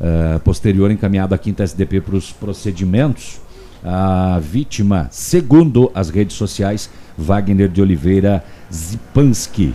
Eh, 0.00 0.38
posterior, 0.44 0.92
encaminhado 0.92 1.34
à 1.34 1.38
quinta 1.38 1.64
SDP 1.64 2.00
para 2.00 2.14
os 2.14 2.30
procedimentos. 2.30 3.40
A 3.82 4.38
vítima, 4.40 5.08
segundo 5.10 5.90
as 5.94 6.08
redes 6.08 6.36
sociais, 6.36 6.88
Wagner 7.16 7.68
de 7.68 7.82
Oliveira 7.82 8.44
Zipanski, 8.72 9.74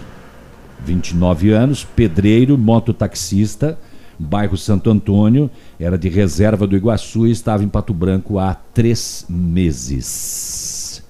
29 0.85 1.51
anos, 1.51 1.83
pedreiro, 1.83 2.57
mototaxista, 2.57 3.77
bairro 4.17 4.57
Santo 4.57 4.89
Antônio, 4.89 5.49
era 5.79 5.97
de 5.97 6.07
reserva 6.07 6.65
do 6.65 6.75
Iguaçu 6.75 7.27
e 7.27 7.31
estava 7.31 7.63
em 7.63 7.69
Pato 7.69 7.93
Branco 7.93 8.39
há 8.39 8.53
três 8.53 9.25
meses. 9.29 11.03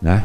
Né? 0.00 0.24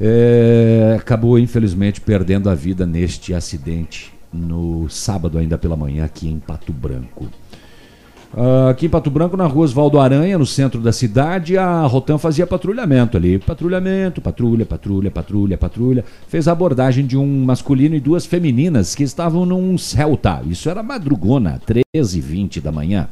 É, 0.00 0.96
acabou, 0.98 1.38
infelizmente, 1.38 2.00
perdendo 2.00 2.48
a 2.50 2.54
vida 2.54 2.86
neste 2.86 3.34
acidente 3.34 4.12
no 4.32 4.88
sábado 4.88 5.38
ainda 5.38 5.58
pela 5.58 5.76
manhã 5.76 6.04
aqui 6.04 6.28
em 6.28 6.38
Pato 6.38 6.72
Branco. 6.72 7.28
Uh, 8.34 8.70
aqui 8.70 8.86
em 8.86 8.88
Pato 8.88 9.10
Branco, 9.10 9.36
na 9.36 9.46
rua 9.46 9.64
Osvaldo 9.64 10.00
Aranha, 10.00 10.38
no 10.38 10.46
centro 10.46 10.80
da 10.80 10.90
cidade, 10.90 11.58
a 11.58 11.82
Rotan 11.82 12.16
fazia 12.16 12.46
patrulhamento 12.46 13.16
ali. 13.16 13.38
Patrulhamento, 13.38 14.22
patrulha, 14.22 14.64
patrulha, 14.64 15.10
patrulha, 15.10 15.58
patrulha. 15.58 16.04
Fez 16.28 16.48
a 16.48 16.52
abordagem 16.52 17.06
de 17.06 17.16
um 17.16 17.44
masculino 17.44 17.94
e 17.94 18.00
duas 18.00 18.24
femininas 18.24 18.94
que 18.94 19.02
estavam 19.02 19.44
num 19.44 19.76
Celta. 19.76 20.40
Isso 20.46 20.70
era 20.70 20.82
madrugona, 20.82 21.60
13h20 21.66 22.62
da 22.62 22.72
manhã. 22.72 23.08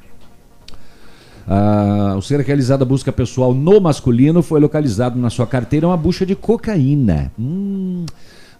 Uh, 1.47 2.17
o 2.17 2.23
ser 2.23 2.41
realizada 2.41 2.85
busca 2.85 3.13
pessoal 3.13 3.53
no 3.53 3.81
masculino 3.81 4.41
foi 4.41 4.61
localizado 4.61 5.19
na 5.19 5.29
sua 5.29 5.47
carteira 5.47 5.87
uma 5.87 5.97
bucha 5.97 6.25
de 6.25 6.35
cocaína. 6.35 7.31
Hum. 7.39 8.07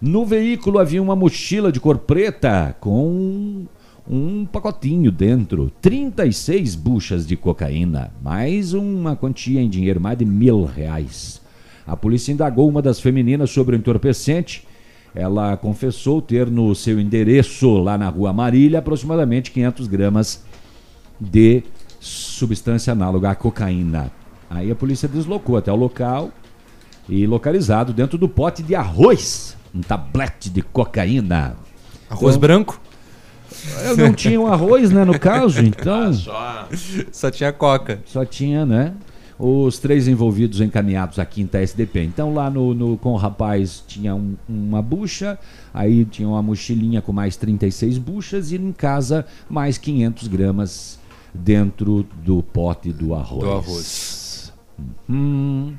No 0.01 0.25
veículo 0.25 0.79
havia 0.79 0.99
uma 0.99 1.15
mochila 1.15 1.71
de 1.71 1.79
cor 1.79 1.99
preta 1.99 2.75
com 2.79 3.67
um 4.09 4.45
pacotinho 4.47 5.11
dentro, 5.11 5.71
36 5.79 6.73
buchas 6.73 7.27
de 7.27 7.35
cocaína, 7.35 8.11
mais 8.19 8.73
uma 8.73 9.15
quantia 9.15 9.61
em 9.61 9.69
dinheiro, 9.69 10.01
mais 10.01 10.17
de 10.17 10.25
mil 10.25 10.65
reais. 10.65 11.39
A 11.85 11.95
polícia 11.95 12.31
indagou 12.31 12.67
uma 12.67 12.81
das 12.81 12.99
femininas 12.99 13.51
sobre 13.51 13.75
o 13.75 13.77
entorpecente. 13.77 14.67
Ela 15.13 15.55
confessou 15.55 16.19
ter 16.19 16.49
no 16.49 16.73
seu 16.73 16.99
endereço, 16.99 17.77
lá 17.77 17.95
na 17.95 18.09
rua 18.09 18.33
Marília, 18.33 18.79
aproximadamente 18.79 19.51
500 19.51 19.85
gramas 19.85 20.43
de 21.19 21.61
substância 21.99 22.93
análoga 22.93 23.29
à 23.29 23.35
cocaína. 23.35 24.11
Aí 24.49 24.71
a 24.71 24.75
polícia 24.75 25.07
deslocou 25.07 25.57
até 25.57 25.71
o 25.71 25.75
local 25.75 26.31
e 27.07 27.27
localizado 27.27 27.93
dentro 27.93 28.17
do 28.17 28.27
pote 28.27 28.63
de 28.63 28.73
arroz, 28.73 29.60
um 29.73 29.81
tablete 29.81 30.49
de 30.49 30.61
cocaína. 30.61 31.55
Arroz 32.09 32.35
então, 32.35 32.41
branco? 32.41 32.81
Eu 33.85 33.97
não 33.97 34.13
tinha 34.13 34.39
um 34.39 34.47
arroz, 34.47 34.91
né, 34.91 35.03
no 35.05 35.19
caso, 35.19 35.61
então. 35.63 36.09
Ah, 36.29 36.67
só... 36.71 37.03
só 37.11 37.31
tinha 37.31 37.51
coca. 37.51 38.01
Só 38.05 38.25
tinha, 38.25 38.65
né? 38.65 38.93
Os 39.37 39.79
três 39.79 40.07
envolvidos 40.07 40.61
encaminhados 40.61 41.17
à 41.17 41.25
quinta 41.25 41.57
SDP. 41.59 42.03
Então 42.03 42.33
lá 42.33 42.49
no, 42.49 42.75
no 42.75 42.95
com 42.97 43.13
o 43.13 43.17
rapaz 43.17 43.83
tinha 43.87 44.13
um, 44.13 44.35
uma 44.47 44.83
bucha, 44.83 45.39
aí 45.73 46.05
tinha 46.05 46.27
uma 46.29 46.43
mochilinha 46.43 47.01
com 47.01 47.11
mais 47.11 47.35
36 47.37 47.97
buchas 47.97 48.51
e 48.51 48.55
em 48.55 48.71
casa 48.71 49.25
mais 49.49 49.79
500 49.79 50.27
gramas 50.27 50.99
dentro 51.33 52.05
do 52.23 52.43
pote 52.43 52.93
do 52.93 53.15
arroz. 53.15 53.43
Do 53.43 53.51
arroz. 53.51 54.53
Hum, 55.09 55.73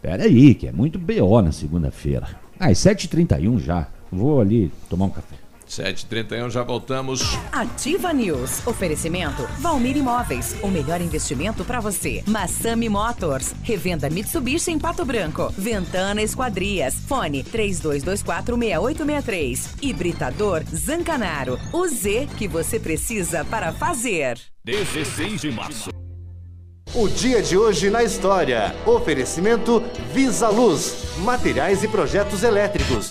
pera 0.00 0.22
aí, 0.22 0.54
que 0.54 0.68
é 0.68 0.72
muito 0.72 0.96
BO 0.96 1.42
na 1.42 1.50
segunda-feira. 1.50 2.45
Ah, 2.58 2.70
é 2.70 2.74
7h31 2.74 3.58
já. 3.58 3.86
Vou 4.10 4.40
ali 4.40 4.72
tomar 4.88 5.04
um 5.06 5.10
café. 5.10 5.36
7h31, 5.68 6.48
já 6.50 6.62
voltamos. 6.62 7.36
Ativa 7.52 8.12
News. 8.12 8.64
Oferecimento 8.66 9.42
Valmir 9.58 9.96
Imóveis. 9.96 10.54
O 10.62 10.68
melhor 10.68 11.00
investimento 11.00 11.64
para 11.64 11.80
você. 11.80 12.22
Massami 12.26 12.88
Motors. 12.88 13.52
Revenda 13.62 14.08
Mitsubishi 14.08 14.70
em 14.70 14.78
Pato 14.78 15.04
Branco. 15.04 15.52
Ventana 15.58 16.22
Esquadrias. 16.22 16.94
Fone 16.94 17.42
32246863. 17.44 19.82
Hibridador 19.82 20.62
Zancanaro. 20.72 21.58
O 21.72 21.86
Z 21.88 22.28
que 22.38 22.46
você 22.46 22.78
precisa 22.78 23.44
para 23.44 23.72
fazer. 23.72 24.38
16 24.64 25.40
de 25.40 25.50
março. 25.50 25.90
O 26.94 27.08
dia 27.08 27.42
de 27.42 27.58
hoje 27.58 27.90
na 27.90 28.02
história. 28.02 28.74
Oferecimento 28.86 29.82
Visa 30.14 30.48
Luz. 30.48 30.94
Materiais 31.18 31.82
e 31.82 31.88
projetos 31.88 32.42
elétricos. 32.42 33.10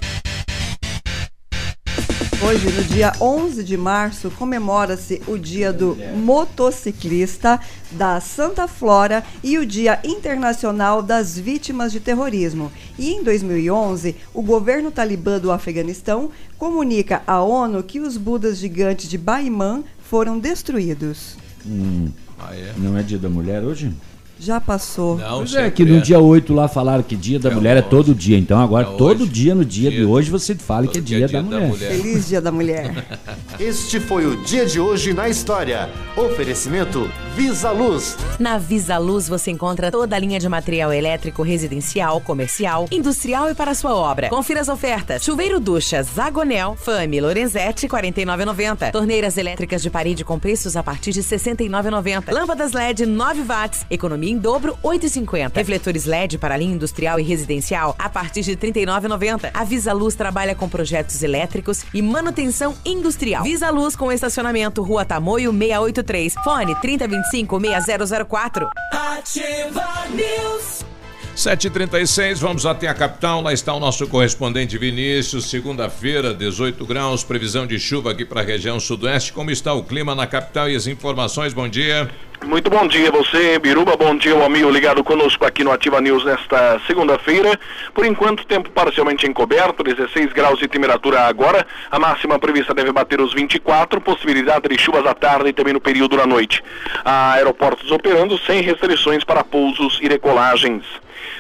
Hoje, 2.44 2.72
no 2.72 2.84
dia 2.84 3.12
11 3.20 3.64
de 3.64 3.78
março, 3.78 4.32
comemora-se 4.32 5.22
o 5.28 5.38
Dia 5.38 5.72
do 5.72 5.98
Motociclista 6.16 7.60
da 7.92 8.20
Santa 8.20 8.68
Flora 8.68 9.24
e 9.44 9.58
o 9.58 9.66
Dia 9.66 10.00
Internacional 10.04 11.02
das 11.02 11.38
Vítimas 11.38 11.92
de 11.92 12.00
Terrorismo. 12.00 12.72
E 12.98 13.12
em 13.12 13.24
2011, 13.24 14.16
o 14.34 14.42
governo 14.42 14.90
talibã 14.90 15.40
do 15.40 15.52
Afeganistão 15.52 16.32
comunica 16.58 17.22
à 17.28 17.42
ONU 17.42 17.84
que 17.84 18.00
os 18.00 18.18
budas 18.18 18.58
gigantes 18.58 19.10
de 19.10 19.18
Baiman 19.18 19.84
foram 20.00 20.40
destruídos. 20.40 21.38
Hum. 21.66 22.12
Ah, 22.40 22.56
é? 22.56 22.74
Não 22.78 22.98
é 22.98 23.04
Dia 23.04 23.18
da 23.18 23.30
Mulher 23.30 23.64
hoje? 23.64 23.92
Já 24.40 24.60
passou. 24.60 25.18
Não, 25.18 25.38
pois 25.38 25.56
é 25.56 25.72
que 25.72 25.86
no 25.86 25.98
é. 25.98 26.02
dia 26.02 26.20
8 26.20 26.54
lá 26.54 26.68
falaram 26.68 27.02
que 27.02 27.16
dia 27.16 27.40
da 27.40 27.50
é 27.50 27.54
mulher 27.54 27.76
longe. 27.76 27.88
é 27.88 27.90
todo 27.90 28.14
dia. 28.14 28.38
Então 28.38 28.60
agora 28.60 28.88
é 28.88 28.98
todo 28.98 29.26
dia 29.26 29.56
no 29.56 29.64
dia, 29.64 29.90
dia, 29.90 30.00
de 30.00 30.06
hoje 30.06 30.30
você 30.30 30.54
fala 30.56 30.88
que 30.88 30.98
é 30.98 31.02
dia, 31.02 31.28
dia, 31.28 31.28
da, 31.28 31.42
mulher. 31.42 31.62
da, 31.62 31.68
mulher. 31.68 31.92
Feliz 31.92 32.28
dia 32.28 32.42
da 32.42 32.52
mulher. 32.52 33.06
este 33.60 34.00
foi 34.00 34.26
o 34.26 34.44
dia 34.44 34.66
de 34.66 34.80
hoje 34.80 35.14
na 35.14 35.30
história. 35.30 35.90
Oferecimento 36.18 37.10
Visa 37.36 37.72
Luz. 37.72 38.18
Na 38.38 38.58
Visa 38.58 38.98
Luz 38.98 39.30
você 39.30 39.52
encontra 39.52 39.90
toda 39.90 40.16
a 40.16 40.20
linha 40.20 40.40
de 40.40 40.50
material 40.50 40.92
elétrico 40.92 41.42
residencial, 41.42 42.20
comercial, 42.20 42.88
industrial 42.92 43.50
e 43.50 43.56
para 43.56 43.74
sua 43.74 43.96
obra. 43.96 44.30
Confira 44.30 44.60
as 44.60 44.68
ofertas. 44.68 45.24
Chuveiro 45.24 45.60
ducha 45.60 46.04
Zagonel, 46.04 46.76
Fami, 46.76 47.22
Lorenzetti 47.22 47.88
49,90. 47.88 48.92
Torneiras 48.92 49.38
elétricas 49.38 49.82
de 49.82 49.90
parede 49.90 50.26
com 50.26 50.38
preços 50.38 50.76
a 50.76 50.84
partir 50.84 51.12
de 51.12 51.24
69,90. 51.24 52.32
Lâmpadas 52.34 52.74
LED 52.74 53.06
9 53.06 53.42
watts, 53.44 53.86
economia 53.90 54.25
em 54.30 54.38
dobro 54.38 54.78
8,50. 54.84 55.56
Refletores 55.56 56.06
LED 56.06 56.38
para 56.38 56.58
linha 56.58 56.76
industrial 56.76 57.20
e 57.20 57.24
residencial 57.24 57.96
a 57.98 58.10
partir 58.10 58.42
de 58.42 58.56
39,90. 58.56 59.52
A 59.54 59.64
Visa 59.64 59.94
Luz 59.94 60.16
trabalha 60.16 60.56
com 60.56 60.68
projetos 60.68 61.22
elétricos 61.24 61.84
e 61.94 62.02
manutenção 62.02 62.76
industrial. 62.86 63.44
Visa 63.44 63.70
Luz 63.70 63.96
com 63.96 64.12
estacionamento 64.12 64.82
Rua 64.82 65.06
Tamoio 65.06 65.52
683. 65.52 66.34
Fone 66.44 66.76
3025 66.76 67.60
6004. 67.60 68.70
Ativa 68.92 69.86
News. 70.10 70.95
7h36, 71.36 72.40
vamos 72.40 72.66
até 72.66 72.88
a 72.88 72.94
capital. 72.94 73.42
Lá 73.42 73.52
está 73.52 73.74
o 73.74 73.80
nosso 73.80 74.08
correspondente 74.08 74.78
Vinícius. 74.78 75.50
Segunda-feira, 75.50 76.34
18 76.34 76.86
graus, 76.86 77.26
previsão 77.26 77.68
de 77.68 77.78
chuva 77.78 78.12
aqui 78.12 78.24
para 78.24 78.40
a 78.40 78.44
região 78.44 78.80
sudoeste. 78.80 79.34
Como 79.34 79.52
está 79.52 79.74
o 79.74 79.84
clima 79.84 80.16
na 80.16 80.26
capital 80.26 80.70
e 80.70 80.76
as 80.78 80.88
informações? 80.88 81.54
Bom 81.54 81.68
dia. 81.68 82.10
Muito 82.46 82.70
bom 82.70 82.88
dia 82.88 83.12
você, 83.12 83.60
Biruba. 83.60 83.98
Bom 83.98 84.16
dia 84.16 84.34
ao 84.34 84.44
amigo 84.44 84.70
ligado 84.70 85.04
conosco 85.04 85.46
aqui 85.46 85.62
no 85.62 85.72
Ativa 85.72 86.00
News 86.00 86.24
nesta 86.24 86.80
segunda-feira. 86.88 87.60
Por 87.94 88.06
enquanto, 88.06 88.46
tempo 88.46 88.70
parcialmente 88.70 89.28
encoberto, 89.28 89.84
16 89.84 90.32
graus 90.32 90.60
de 90.60 90.70
temperatura 90.70 91.22
agora. 91.22 91.68
A 91.92 92.00
máxima 92.00 92.40
prevista 92.40 92.74
deve 92.74 92.94
bater 92.94 93.20
os 93.20 93.34
24, 93.34 94.00
possibilidade 94.00 94.70
de 94.70 94.82
chuvas 94.82 95.06
à 95.06 95.14
tarde 95.14 95.50
e 95.50 95.54
também 95.54 95.74
no 95.74 95.82
período 95.82 96.16
da 96.16 96.26
noite. 96.26 96.64
Há 97.04 97.34
aeroportos 97.34 97.92
operando 97.92 98.38
sem 98.38 98.62
restrições 98.62 99.24
para 99.26 99.44
pousos 99.44 100.00
e 100.02 100.08
decolagens. 100.08 100.84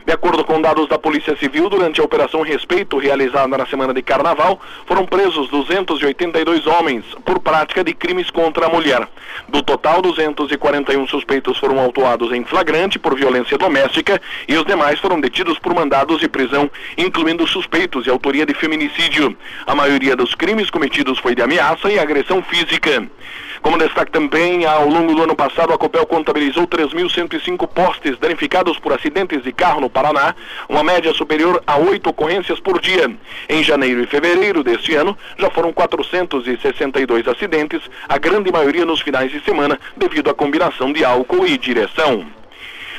De 0.05 0.13
acordo 0.13 0.45
com 0.45 0.61
dados 0.61 0.87
da 0.87 0.99
Polícia 0.99 1.35
Civil, 1.35 1.67
durante 1.67 1.99
a 1.99 2.03
Operação 2.03 2.43
Respeito, 2.43 2.99
realizada 2.99 3.57
na 3.57 3.65
semana 3.65 3.91
de 3.91 4.03
Carnaval, 4.03 4.61
foram 4.85 5.03
presos 5.03 5.49
282 5.49 6.67
homens 6.67 7.03
por 7.25 7.39
prática 7.39 7.83
de 7.83 7.91
crimes 7.91 8.29
contra 8.29 8.67
a 8.67 8.69
mulher. 8.69 9.07
Do 9.49 9.63
total, 9.63 10.03
241 10.03 11.07
suspeitos 11.07 11.57
foram 11.57 11.79
autuados 11.79 12.31
em 12.31 12.45
flagrante 12.45 12.99
por 12.99 13.15
violência 13.15 13.57
doméstica 13.57 14.21
e 14.47 14.55
os 14.55 14.63
demais 14.63 14.99
foram 14.99 15.19
detidos 15.19 15.57
por 15.57 15.73
mandados 15.73 16.19
de 16.19 16.29
prisão, 16.29 16.69
incluindo 16.95 17.47
suspeitos 17.47 18.03
de 18.03 18.11
autoria 18.11 18.45
de 18.45 18.53
feminicídio. 18.53 19.35
A 19.65 19.73
maioria 19.73 20.15
dos 20.15 20.35
crimes 20.35 20.69
cometidos 20.69 21.17
foi 21.17 21.33
de 21.33 21.41
ameaça 21.41 21.91
e 21.91 21.97
agressão 21.97 22.43
física. 22.43 23.09
Como 23.65 23.79
destaque 23.79 24.11
também, 24.11 24.63
ao 24.63 24.87
longo 24.87 25.15
do 25.15 25.23
ano 25.23 25.35
passado, 25.35 25.73
a 25.73 25.77
Copel 25.77 26.05
contabilizou 26.05 26.67
3.105 26.67 27.67
postes 27.67 28.15
danificados 28.19 28.77
por 28.77 28.93
acidentes 28.93 29.41
de 29.41 29.51
carro 29.51 29.81
no 29.81 29.89
Paraná, 29.89 30.35
uma 30.69 30.83
média 30.83 31.11
superior 31.15 31.63
a 31.65 31.75
oito 31.75 32.11
ocorrências 32.11 32.59
por 32.59 32.79
dia. 32.79 33.11
Em 33.49 33.63
janeiro 33.63 34.03
e 34.03 34.05
fevereiro 34.05 34.63
deste 34.63 34.93
ano, 34.93 35.17
já 35.39 35.49
foram 35.49 35.73
462 35.73 37.27
acidentes, 37.27 37.81
a 38.07 38.19
grande 38.19 38.51
maioria 38.51 38.85
nos 38.85 39.01
finais 39.01 39.31
de 39.31 39.43
semana, 39.43 39.79
devido 39.97 40.29
à 40.29 40.35
combinação 40.35 40.93
de 40.93 41.03
álcool 41.03 41.47
e 41.47 41.57
direção. 41.57 42.23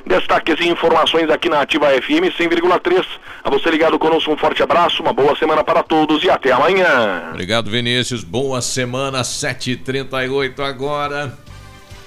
Destaques 0.07 0.61
e 0.61 0.69
informações 0.69 1.29
aqui 1.29 1.49
na 1.49 1.63
Ativa 1.63 1.89
FM 1.89 2.31
100,3. 2.39 3.05
A 3.43 3.51
você 3.51 3.69
ligado 3.71 3.99
conosco, 3.99 4.33
um 4.33 4.37
forte 4.37 4.63
abraço, 4.63 5.03
uma 5.03 5.13
boa 5.13 5.37
semana 5.37 5.65
para 5.65 5.83
todos 5.83 6.23
e 6.23 6.31
até 6.31 6.53
amanhã. 6.53 7.31
Obrigado, 7.31 7.69
Vinícius. 7.69 8.23
Boa 8.23 8.63
semana, 8.63 9.23
7h38 9.23 10.61
agora. 10.61 11.37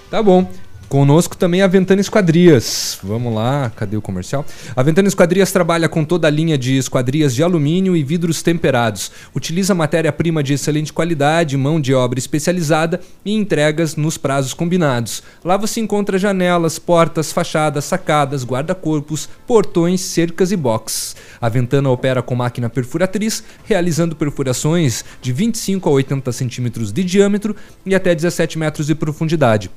Tá 0.09 0.23
bom. 0.23 0.49
Conosco 0.89 1.37
também 1.37 1.61
a 1.61 1.67
Ventana 1.67 2.01
Esquadrias. 2.01 2.97
Vamos 3.03 3.31
lá, 3.31 3.71
cadê 3.75 3.95
o 3.95 4.01
comercial? 4.01 4.43
A 4.75 4.81
Ventana 4.81 5.07
Esquadrias 5.07 5.51
trabalha 5.51 5.87
com 5.87 6.03
toda 6.03 6.25
a 6.27 6.31
linha 6.31 6.57
de 6.57 6.77
esquadrias 6.77 7.35
de 7.35 7.43
alumínio 7.43 7.95
e 7.95 8.03
vidros 8.03 8.41
temperados. 8.41 9.11
Utiliza 9.35 9.75
matéria-prima 9.75 10.41
de 10.41 10.53
excelente 10.53 10.91
qualidade, 10.91 11.55
mão 11.55 11.79
de 11.79 11.93
obra 11.93 12.17
especializada 12.17 12.99
e 13.23 13.35
entregas 13.35 13.95
nos 13.95 14.17
prazos 14.17 14.55
combinados. 14.55 15.21
Lá 15.45 15.57
você 15.57 15.79
encontra 15.79 16.17
janelas, 16.17 16.79
portas, 16.79 17.31
fachadas, 17.31 17.85
sacadas, 17.85 18.43
guarda-corpos, 18.43 19.29
portões, 19.45 20.01
cercas 20.01 20.51
e 20.51 20.55
boxes. 20.55 21.15
A 21.39 21.47
Ventana 21.49 21.87
opera 21.91 22.23
com 22.23 22.33
máquina 22.33 22.67
perfuratriz, 22.67 23.43
realizando 23.63 24.15
perfurações 24.15 25.05
de 25.21 25.31
25 25.31 25.87
a 25.87 25.91
80 25.91 26.31
centímetros 26.31 26.91
de 26.91 27.03
diâmetro 27.03 27.55
e 27.85 27.93
até 27.93 28.15
17 28.15 28.57
metros 28.57 28.87
de 28.87 28.95
profundidade. 28.95 29.69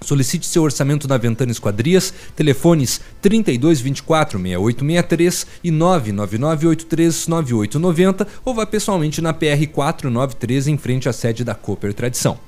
Solicite 0.00 0.46
seu 0.46 0.62
orçamento 0.62 1.08
na 1.08 1.16
Ventana 1.16 1.50
Esquadrias, 1.50 2.12
telefones 2.34 3.00
3224 3.22 4.38
6863 4.38 5.46
e 5.64 5.70
99983 5.70 7.28
9890 7.28 8.28
ou 8.44 8.54
vá 8.54 8.66
pessoalmente 8.66 9.20
na 9.20 9.32
PR 9.32 9.66
493 9.72 10.68
em 10.68 10.78
frente 10.78 11.08
à 11.08 11.12
sede 11.12 11.42
da 11.42 11.54
Cooper 11.54 11.94
Tradição. 11.94 12.38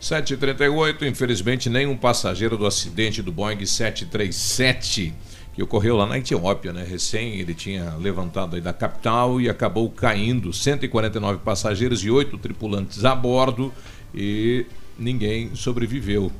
7h38, 0.00 1.02
infelizmente 1.02 1.68
nenhum 1.68 1.96
passageiro 1.96 2.56
do 2.56 2.66
acidente 2.66 3.20
do 3.20 3.30
Boeing 3.30 3.66
737 3.66 5.12
que 5.52 5.62
ocorreu 5.62 5.96
lá 5.96 6.06
na 6.06 6.16
Etiópia, 6.16 6.72
né? 6.72 6.86
Recém 6.88 7.38
ele 7.38 7.52
tinha 7.52 7.94
levantado 7.96 8.56
aí 8.56 8.62
da 8.62 8.72
capital 8.72 9.40
e 9.40 9.48
acabou 9.48 9.90
caindo. 9.90 10.52
149 10.52 11.40
passageiros 11.40 12.02
e 12.04 12.10
8 12.10 12.38
tripulantes 12.38 13.04
a 13.04 13.14
bordo 13.14 13.72
e 14.14 14.64
ninguém 15.00 15.54
sobreviveu. 15.54 16.30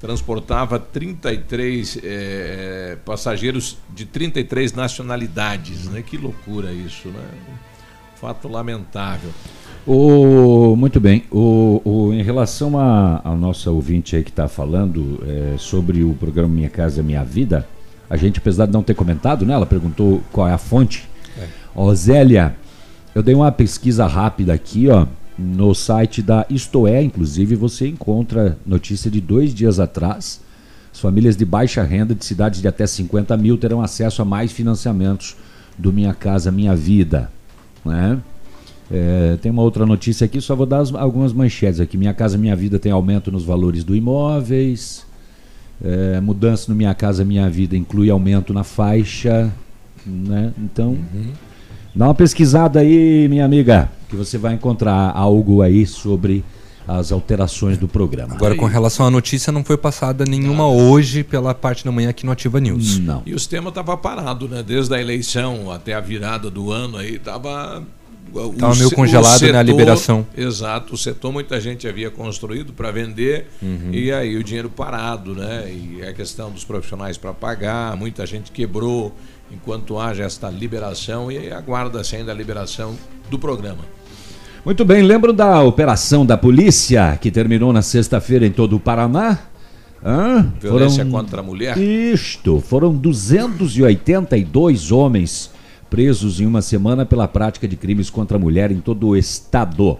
Transportava 0.00 0.78
33 0.78 1.98
eh, 2.02 2.98
passageiros 3.04 3.78
de 3.94 4.04
33 4.04 4.72
nacionalidades, 4.72 5.86
né? 5.86 6.02
Que 6.02 6.16
loucura 6.16 6.72
isso, 6.72 7.08
né? 7.08 7.24
Fato 8.16 8.48
lamentável. 8.48 9.30
O, 9.86 10.74
muito 10.74 10.98
bem. 10.98 11.24
O, 11.30 11.80
o, 11.84 12.12
em 12.12 12.22
relação 12.22 12.78
a, 12.78 13.20
a 13.24 13.34
nossa 13.36 13.70
ouvinte 13.70 14.16
aí 14.16 14.24
que 14.24 14.30
está 14.30 14.48
falando 14.48 15.22
é, 15.24 15.56
sobre 15.56 16.02
o 16.02 16.12
programa 16.14 16.52
Minha 16.52 16.68
Casa 16.68 17.02
Minha 17.02 17.22
Vida, 17.22 17.66
a 18.10 18.16
gente, 18.16 18.38
apesar 18.38 18.66
de 18.66 18.72
não 18.72 18.82
ter 18.82 18.94
comentado, 18.94 19.46
né? 19.46 19.54
Ela 19.54 19.66
perguntou 19.66 20.20
qual 20.32 20.48
é 20.48 20.52
a 20.52 20.58
fonte. 20.58 21.08
É. 21.38 21.46
Ó, 21.74 21.94
Zélia, 21.94 22.56
eu 23.14 23.22
dei 23.22 23.34
uma 23.34 23.52
pesquisa 23.52 24.06
rápida 24.06 24.52
aqui, 24.52 24.88
ó. 24.88 25.06
No 25.38 25.74
site 25.74 26.22
da 26.22 26.46
Isto 26.48 26.86
É, 26.86 27.02
inclusive, 27.02 27.54
você 27.54 27.86
encontra 27.86 28.58
notícia 28.66 29.10
de 29.10 29.20
dois 29.20 29.54
dias 29.54 29.78
atrás. 29.78 30.40
As 30.92 31.00
famílias 31.00 31.36
de 31.36 31.44
baixa 31.44 31.82
renda 31.82 32.14
de 32.14 32.24
cidades 32.24 32.62
de 32.62 32.68
até 32.68 32.86
50 32.86 33.36
mil 33.36 33.58
terão 33.58 33.82
acesso 33.82 34.22
a 34.22 34.24
mais 34.24 34.50
financiamentos 34.50 35.36
do 35.76 35.92
Minha 35.92 36.14
Casa 36.14 36.50
Minha 36.50 36.74
Vida. 36.74 37.30
Né? 37.84 38.18
É, 38.90 39.36
tem 39.42 39.50
uma 39.50 39.62
outra 39.62 39.84
notícia 39.84 40.24
aqui, 40.24 40.40
só 40.40 40.54
vou 40.54 40.64
dar 40.64 40.78
as, 40.78 40.94
algumas 40.94 41.32
manchetes 41.32 41.80
aqui. 41.80 41.98
Minha 41.98 42.14
Casa 42.14 42.38
Minha 42.38 42.56
Vida 42.56 42.78
tem 42.78 42.92
aumento 42.92 43.30
nos 43.30 43.44
valores 43.44 43.84
do 43.84 43.94
imóveis. 43.94 45.04
É, 45.84 46.20
mudança 46.20 46.70
no 46.70 46.76
Minha 46.76 46.94
Casa 46.94 47.24
Minha 47.24 47.50
Vida 47.50 47.76
inclui 47.76 48.08
aumento 48.08 48.54
na 48.54 48.64
faixa. 48.64 49.52
Né? 50.06 50.52
Então, 50.56 50.90
uhum. 50.90 51.32
Dá 51.96 52.06
uma 52.06 52.14
pesquisada 52.14 52.80
aí, 52.80 53.26
minha 53.28 53.44
amiga 53.44 53.90
que 54.08 54.14
você 54.14 54.38
vai 54.38 54.54
encontrar 54.54 55.12
algo 55.14 55.62
aí 55.62 55.86
sobre 55.86 56.44
as 56.86 57.10
alterações 57.10 57.76
do 57.76 57.88
programa. 57.88 58.34
Agora, 58.34 58.54
com 58.54 58.66
relação 58.66 59.04
à 59.04 59.10
notícia, 59.10 59.52
não 59.52 59.64
foi 59.64 59.76
passada 59.76 60.24
nenhuma 60.24 60.62
não. 60.62 60.90
hoje 60.90 61.24
pela 61.24 61.52
parte 61.52 61.84
da 61.84 61.90
manhã 61.90 62.10
aqui 62.10 62.24
no 62.24 62.30
Ativa 62.30 62.60
News. 62.60 62.98
Não. 63.00 63.22
E 63.26 63.34
o 63.34 63.38
sistema 63.38 63.70
estava 63.70 63.96
parado, 63.96 64.48
né? 64.48 64.62
Desde 64.62 64.94
a 64.94 65.00
eleição 65.00 65.72
até 65.72 65.94
a 65.94 66.00
virada 66.00 66.48
do 66.48 66.70
ano 66.70 66.98
aí, 66.98 67.16
estava 67.16 67.82
Estava 68.52 68.74
meio 68.74 68.90
congelado 68.90 69.38
setor, 69.38 69.54
na 69.54 69.62
liberação. 69.62 70.26
Exato, 70.36 70.94
o 70.94 70.98
setor 70.98 71.32
muita 71.32 71.60
gente 71.60 71.86
havia 71.86 72.10
construído 72.10 72.72
para 72.72 72.90
vender 72.90 73.46
uhum. 73.62 73.90
e 73.92 74.12
aí 74.12 74.36
o 74.36 74.42
dinheiro 74.42 74.68
parado, 74.68 75.34
né? 75.34 75.72
E 75.72 76.02
a 76.02 76.12
questão 76.12 76.50
dos 76.50 76.64
profissionais 76.64 77.16
para 77.16 77.32
pagar, 77.32 77.96
muita 77.96 78.26
gente 78.26 78.50
quebrou 78.50 79.14
enquanto 79.50 79.98
haja 79.98 80.24
esta 80.24 80.48
liberação 80.50 81.30
e 81.30 81.52
aguarda-se 81.52 82.16
ainda 82.16 82.32
a 82.32 82.34
liberação 82.34 82.94
do 83.30 83.38
programa. 83.38 83.84
Muito 84.64 84.84
bem, 84.84 85.02
lembro 85.02 85.32
da 85.32 85.62
operação 85.62 86.26
da 86.26 86.36
polícia 86.36 87.16
que 87.20 87.30
terminou 87.30 87.72
na 87.72 87.82
sexta-feira 87.82 88.44
em 88.44 88.50
todo 88.50 88.74
o 88.76 88.80
Paraná? 88.80 89.38
Hã? 90.04 90.52
Violência 90.60 91.04
foram... 91.04 91.18
contra 91.18 91.40
a 91.40 91.42
mulher? 91.42 91.78
Isto, 91.78 92.60
foram 92.60 92.92
282 92.94 94.90
homens 94.90 95.50
presos 95.88 96.40
em 96.40 96.46
uma 96.46 96.62
semana 96.62 97.06
pela 97.06 97.28
prática 97.28 97.68
de 97.68 97.76
crimes 97.76 98.10
contra 98.10 98.36
a 98.36 98.40
mulher 98.40 98.72
em 98.72 98.80
todo 98.80 99.08
o 99.08 99.16
estado. 99.16 99.98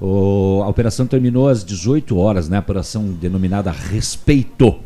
O... 0.00 0.60
a 0.64 0.68
operação 0.68 1.06
terminou 1.06 1.48
às 1.48 1.64
18 1.64 2.16
horas, 2.18 2.48
né? 2.48 2.56
A 2.56 2.60
operação 2.60 3.04
denominada 3.12 3.70
Respeito. 3.70 4.76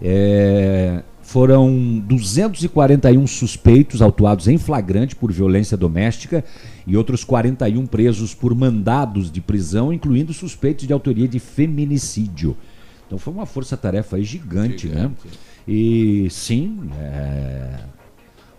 É... 0.00 1.02
Foram 1.26 1.98
241 2.06 3.26
suspeitos 3.26 4.00
autuados 4.00 4.46
em 4.46 4.56
flagrante 4.56 5.16
por 5.16 5.32
violência 5.32 5.76
doméstica 5.76 6.44
e 6.86 6.96
outros 6.96 7.24
41 7.24 7.84
presos 7.84 8.32
por 8.32 8.54
mandados 8.54 9.28
de 9.30 9.40
prisão, 9.40 9.92
incluindo 9.92 10.32
suspeitos 10.32 10.86
de 10.86 10.92
autoria 10.92 11.26
de 11.26 11.40
feminicídio. 11.40 12.56
Então 13.04 13.18
foi 13.18 13.34
uma 13.34 13.44
força-tarefa 13.44 14.22
gigante, 14.22 14.86
né? 14.86 14.94
gigante, 14.94 15.26
né? 15.26 15.32
E 15.66 16.28
sim, 16.30 16.88
é, 16.96 17.80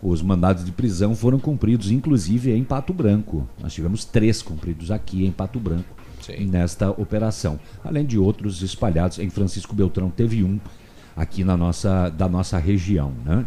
os 0.04 0.22
mandados 0.22 0.66
de 0.66 0.74
prisão 0.74 1.16
foram 1.16 1.40
cumpridos, 1.40 1.90
inclusive 1.90 2.52
em 2.52 2.66
Pato 2.66 2.94
Branco. 2.94 3.48
Nós 3.62 3.74
tivemos 3.74 4.04
três 4.04 4.42
cumpridos 4.42 4.92
aqui 4.92 5.26
em 5.26 5.32
Pato 5.32 5.58
Branco 5.58 5.96
sim. 6.20 6.46
nesta 6.46 6.92
operação, 6.92 7.58
além 7.82 8.06
de 8.06 8.20
outros 8.20 8.62
espalhados. 8.62 9.20
Em 9.20 9.30
Francisco 9.30 9.74
Beltrão 9.74 10.10
teve 10.10 10.44
um 10.44 10.60
aqui 11.18 11.44
na 11.44 11.58
nossa, 11.58 12.10
da 12.10 12.30
nossa 12.30 12.60
região. 12.60 13.12
Né? 13.26 13.46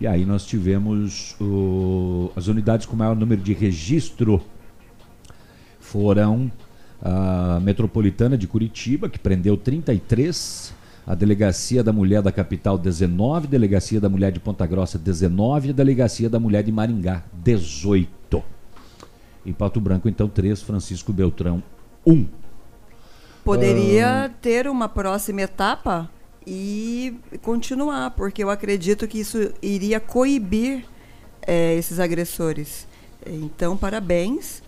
E 0.00 0.06
aí 0.06 0.24
nós 0.24 0.46
tivemos 0.46 1.34
o, 1.40 2.30
as 2.36 2.46
unidades 2.46 2.86
com 2.86 2.94
maior 2.94 3.16
número 3.16 3.42
de 3.42 3.52
registro 3.52 4.40
foram 5.80 6.50
a 7.02 7.58
Metropolitana 7.60 8.36
de 8.36 8.46
Curitiba, 8.46 9.08
que 9.08 9.18
prendeu 9.18 9.56
33, 9.56 10.74
a 11.06 11.14
Delegacia 11.14 11.82
da 11.82 11.92
Mulher 11.92 12.22
da 12.22 12.30
Capital 12.30 12.76
19, 12.76 13.48
Delegacia 13.48 14.00
da 14.00 14.08
Mulher 14.08 14.30
de 14.30 14.38
Ponta 14.38 14.66
Grossa 14.66 14.98
19 14.98 15.68
e 15.68 15.70
a 15.70 15.74
Delegacia 15.74 16.28
da 16.28 16.38
Mulher 16.38 16.62
de 16.62 16.70
Maringá 16.70 17.24
18. 17.32 18.42
Em 19.46 19.52
Pato 19.52 19.80
Branco, 19.80 20.08
então, 20.08 20.28
3, 20.28 20.60
Francisco 20.60 21.12
Beltrão 21.12 21.62
1. 22.06 22.26
Poderia 23.42 24.26
ah, 24.26 24.28
ter 24.28 24.68
uma 24.68 24.88
próxima 24.88 25.40
etapa 25.40 26.10
e 26.50 27.14
continuar, 27.42 28.12
porque 28.12 28.42
eu 28.42 28.48
acredito 28.48 29.06
que 29.06 29.20
isso 29.20 29.52
iria 29.60 30.00
coibir 30.00 30.84
é, 31.46 31.74
esses 31.74 32.00
agressores. 32.00 32.88
Então, 33.26 33.76
parabéns 33.76 34.62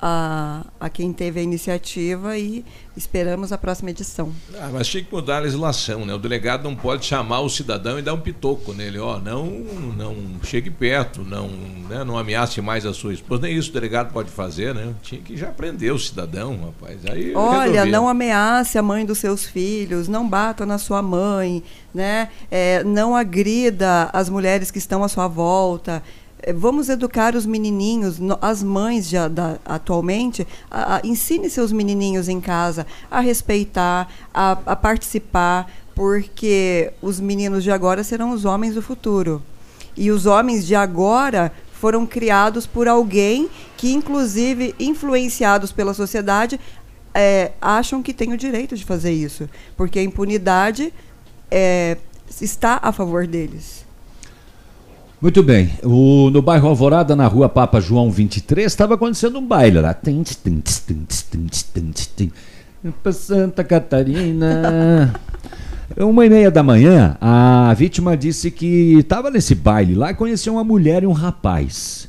a, 0.00 0.64
a 0.78 0.88
quem 0.88 1.12
teve 1.12 1.40
a 1.40 1.42
iniciativa 1.42 2.36
e 2.38 2.64
esperamos 2.96 3.52
a 3.52 3.58
próxima 3.58 3.90
edição. 3.90 4.32
Ah, 4.58 4.70
mas 4.72 4.88
tinha 4.88 5.04
que 5.04 5.12
mudar 5.12 5.36
a 5.36 5.40
legislação, 5.40 6.04
né? 6.06 6.14
O 6.14 6.18
delegado 6.18 6.64
não 6.64 6.74
pode 6.74 7.04
chamar 7.04 7.40
o 7.40 7.48
cidadão 7.48 7.98
e 7.98 8.02
dar 8.02 8.14
um 8.14 8.20
pitoco 8.20 8.72
nele, 8.72 8.98
ó, 8.98 9.18
não, 9.18 9.46
não 9.96 10.16
chegue 10.42 10.70
perto, 10.70 11.22
não, 11.22 11.48
né, 11.88 12.02
não 12.04 12.16
ameace 12.16 12.60
mais 12.60 12.86
a 12.86 12.94
sua 12.94 13.12
esposa. 13.12 13.42
Nem 13.42 13.56
isso 13.56 13.70
o 13.70 13.72
delegado 13.72 14.12
pode 14.12 14.30
fazer, 14.30 14.74
né? 14.74 14.94
Tinha 15.02 15.20
que 15.20 15.36
já 15.36 15.48
prender 15.48 15.92
o 15.92 15.98
cidadão, 15.98 16.58
rapaz. 16.64 17.00
Aí 17.06 17.34
Olha, 17.34 17.84
não 17.84 18.08
ameace 18.08 18.78
a 18.78 18.82
mãe 18.82 19.04
dos 19.04 19.18
seus 19.18 19.44
filhos, 19.44 20.08
não 20.08 20.28
bata 20.28 20.64
na 20.64 20.78
sua 20.78 21.02
mãe, 21.02 21.62
né? 21.94 22.28
É, 22.50 22.82
não 22.84 23.14
agrida 23.14 24.08
as 24.12 24.28
mulheres 24.28 24.70
que 24.70 24.78
estão 24.78 25.04
à 25.04 25.08
sua 25.08 25.28
volta. 25.28 26.02
É, 26.42 26.52
vamos 26.52 26.88
educar 26.88 27.34
os 27.34 27.44
menininhos, 27.44 28.18
as 28.40 28.62
mães 28.62 29.08
já 29.08 29.28
da, 29.28 29.58
atualmente, 29.64 30.46
a, 30.70 30.96
a, 30.96 31.00
ensine 31.04 31.50
seus 31.50 31.72
menininhos 31.72 32.28
em 32.28 32.40
casa 32.40 32.86
a 33.10 33.20
respeitar, 33.20 34.08
a, 34.32 34.52
a 34.66 34.76
participar, 34.76 35.70
porque 35.94 36.92
os 37.02 37.20
meninos 37.20 37.62
de 37.62 37.70
agora 37.70 38.02
serão 38.02 38.30
os 38.30 38.44
homens 38.44 38.74
do 38.74 38.82
futuro. 38.82 39.42
E 39.96 40.10
os 40.10 40.24
homens 40.24 40.66
de 40.66 40.74
agora 40.74 41.52
foram 41.72 42.06
criados 42.06 42.66
por 42.66 42.88
alguém 42.88 43.48
que, 43.76 43.92
inclusive, 43.92 44.74
influenciados 44.78 45.72
pela 45.72 45.94
sociedade, 45.94 46.60
é, 47.14 47.52
acham 47.60 48.02
que 48.02 48.14
têm 48.14 48.32
o 48.32 48.36
direito 48.36 48.76
de 48.76 48.84
fazer 48.84 49.12
isso, 49.12 49.48
porque 49.76 49.98
a 49.98 50.02
impunidade 50.02 50.92
é, 51.50 51.96
está 52.40 52.78
a 52.82 52.92
favor 52.92 53.26
deles. 53.26 53.79
Muito 55.20 55.42
bem. 55.42 55.70
O, 55.82 56.30
no 56.30 56.40
bairro 56.40 56.68
Alvorada, 56.68 57.14
na 57.14 57.26
rua 57.26 57.48
Papa 57.48 57.80
João 57.80 58.10
23, 58.10 58.66
estava 58.66 58.94
acontecendo 58.94 59.38
um 59.38 59.46
baile 59.46 59.78
lá. 59.80 59.94
Para 63.02 63.12
Santa 63.12 63.62
Catarina. 63.62 65.12
Uma 65.98 66.24
e 66.24 66.30
meia 66.30 66.50
da 66.52 66.62
manhã, 66.62 67.16
a 67.20 67.74
vítima 67.74 68.16
disse 68.16 68.48
que 68.50 68.98
estava 69.00 69.28
nesse 69.28 69.56
baile 69.56 69.94
lá 69.96 70.12
e 70.12 70.14
conheceu 70.14 70.52
uma 70.54 70.62
mulher 70.62 71.02
e 71.02 71.06
um 71.06 71.12
rapaz. 71.12 72.08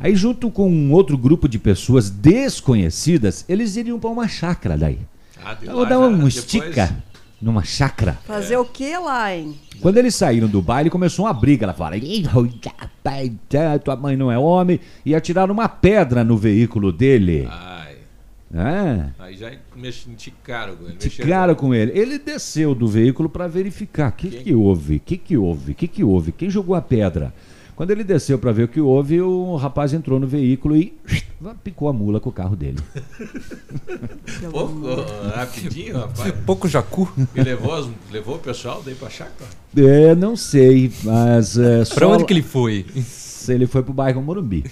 Aí, 0.00 0.16
junto 0.16 0.50
com 0.50 0.68
um 0.70 0.92
outro 0.92 1.16
grupo 1.18 1.46
de 1.46 1.58
pessoas 1.58 2.08
desconhecidas, 2.08 3.44
eles 3.46 3.76
iriam 3.76 3.98
para 4.00 4.08
uma 4.08 4.26
chácara 4.26 4.78
daí. 4.78 4.98
Ah, 5.44 5.54
dar 5.84 5.90
já- 5.90 5.98
um 5.98 6.26
estica 6.26 6.96
numa 7.40 7.62
chácara. 7.64 8.18
Fazer 8.26 8.56
o 8.56 8.64
que 8.64 8.96
lá, 8.98 9.34
hein? 9.34 9.54
Quando 9.80 9.98
eles 9.98 10.14
saíram 10.14 10.48
do 10.48 10.60
baile, 10.60 10.90
começou 10.90 11.24
uma 11.26 11.32
briga. 11.32 11.64
Ela 11.64 11.74
fala: 11.74 11.96
"Ih, 11.96 12.22
rapaz, 12.22 13.32
tá, 13.48 13.78
tua 13.78 13.96
mãe 13.96 14.16
não 14.16 14.30
é 14.30 14.38
homem. 14.38 14.80
E 15.04 15.14
atiraram 15.14 15.54
uma 15.54 15.68
pedra 15.68 16.24
no 16.24 16.36
veículo 16.36 16.90
dele. 16.92 17.46
Ai, 17.50 17.96
É. 18.54 19.04
aí 19.18 19.36
já 19.36 19.52
mexe, 19.76 20.10
enticaram 20.10 20.74
com 20.76 20.84
ele. 20.86 20.96
Mexeram 21.02 21.54
com 21.54 21.74
ele. 21.74 21.92
Ele 21.98 22.18
desceu 22.18 22.74
do 22.74 22.88
veículo 22.88 23.28
para 23.28 23.46
verificar. 23.46 24.08
O 24.08 24.12
que, 24.12 24.30
que 24.30 24.54
houve? 24.54 24.96
O 24.96 25.00
que, 25.00 25.16
que 25.16 25.36
houve? 25.36 25.72
O 25.72 25.74
que, 25.74 25.86
que 25.86 26.02
houve? 26.02 26.32
Quem 26.32 26.50
jogou 26.50 26.74
a 26.74 26.82
pedra? 26.82 27.32
Quando 27.78 27.92
ele 27.92 28.02
desceu 28.02 28.40
para 28.40 28.50
ver 28.50 28.64
o 28.64 28.68
que 28.68 28.80
houve, 28.80 29.20
o 29.22 29.54
rapaz 29.54 29.92
entrou 29.94 30.18
no 30.18 30.26
veículo 30.26 30.76
e 30.76 30.98
picou 31.62 31.88
a 31.88 31.92
mula 31.92 32.18
com 32.18 32.28
o 32.28 32.32
carro 32.32 32.56
dele. 32.56 32.78
Pouco, 34.50 34.80
rapidinho, 35.32 35.96
rapaz. 35.98 36.34
Pouco 36.44 36.66
jacu. 36.68 37.08
E 37.36 37.40
levou, 37.40 37.72
as- 37.72 37.88
levou 38.10 38.34
o 38.34 38.38
pessoal 38.40 38.82
daí 38.84 38.96
pra 38.96 39.08
chácara? 39.08 39.48
É, 39.76 40.12
não 40.16 40.34
sei, 40.34 40.90
mas. 41.04 41.56
É, 41.56 41.84
Pra 41.84 42.06
só- 42.08 42.12
onde 42.14 42.24
que 42.24 42.32
ele 42.32 42.42
foi? 42.42 42.84
Ele 43.48 43.64
foi 43.68 43.84
pro 43.84 43.92
bairro 43.92 44.20
Morumbi, 44.20 44.64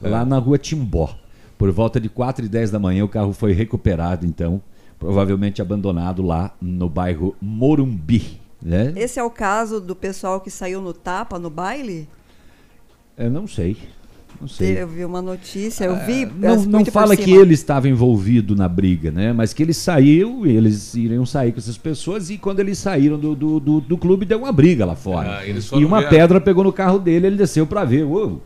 lá 0.00 0.24
na 0.24 0.38
rua 0.38 0.56
Timbó. 0.56 1.14
Por 1.58 1.70
volta 1.70 2.00
de 2.00 2.08
4 2.08 2.46
e 2.46 2.48
10 2.48 2.70
da 2.70 2.78
manhã, 2.78 3.04
o 3.04 3.08
carro 3.08 3.34
foi 3.34 3.52
recuperado, 3.52 4.24
então, 4.24 4.62
provavelmente 4.98 5.60
abandonado 5.60 6.22
lá 6.22 6.54
no 6.58 6.88
bairro 6.88 7.36
Morumbi. 7.38 8.40
Né? 8.62 8.94
Esse 8.96 9.18
é 9.20 9.22
o 9.22 9.28
caso 9.30 9.78
do 9.78 9.94
pessoal 9.94 10.40
que 10.40 10.50
saiu 10.50 10.80
no 10.80 10.94
tapa 10.94 11.38
no 11.38 11.50
baile? 11.50 12.08
Eu 13.16 13.30
não 13.30 13.46
sei. 13.46 13.76
Não 14.40 14.46
sei. 14.46 14.82
Eu 14.82 14.86
vi 14.88 15.04
uma 15.04 15.22
notícia, 15.22 15.84
eu 15.86 15.96
vi. 16.04 16.24
É, 16.24 16.26
Não, 16.26 16.62
não 16.66 16.84
fala 16.84 17.16
que 17.16 17.32
ele 17.32 17.54
estava 17.54 17.88
envolvido 17.88 18.54
na 18.54 18.68
briga, 18.68 19.10
né? 19.10 19.32
Mas 19.32 19.54
que 19.54 19.62
ele 19.62 19.72
saiu, 19.72 20.46
eles 20.46 20.94
iriam 20.94 21.24
sair 21.24 21.52
com 21.52 21.58
essas 21.58 21.78
pessoas 21.78 22.28
e 22.28 22.36
quando 22.36 22.60
eles 22.60 22.76
saíram 22.78 23.18
do, 23.18 23.34
do, 23.34 23.58
do, 23.58 23.80
do 23.80 23.96
clube 23.96 24.26
deu 24.26 24.38
uma 24.40 24.52
briga 24.52 24.84
lá 24.84 24.94
fora. 24.94 25.38
Ah, 25.38 25.46
e 25.46 25.84
uma 25.84 26.00
ver 26.02 26.10
pedra 26.10 26.40
pegou 26.40 26.62
no 26.64 26.72
carro 26.72 26.98
dele, 26.98 27.28
ele 27.28 27.36
desceu 27.36 27.66
para 27.66 27.84
ver. 27.84 28.04
Uou, 28.04 28.42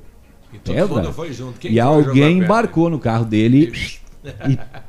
E 0.55 0.59
todo 0.59 0.75
pedra. 0.77 0.95
mundo 1.03 1.13
foi 1.13 1.33
junto. 1.33 1.59
Quem 1.59 1.73
e 1.73 1.75
foi 1.75 1.83
jogar 1.83 2.09
alguém 2.09 2.39
embarcou 2.39 2.89
no 2.89 2.99
carro 3.01 3.25
dele 3.25 3.73
e 3.75 4.01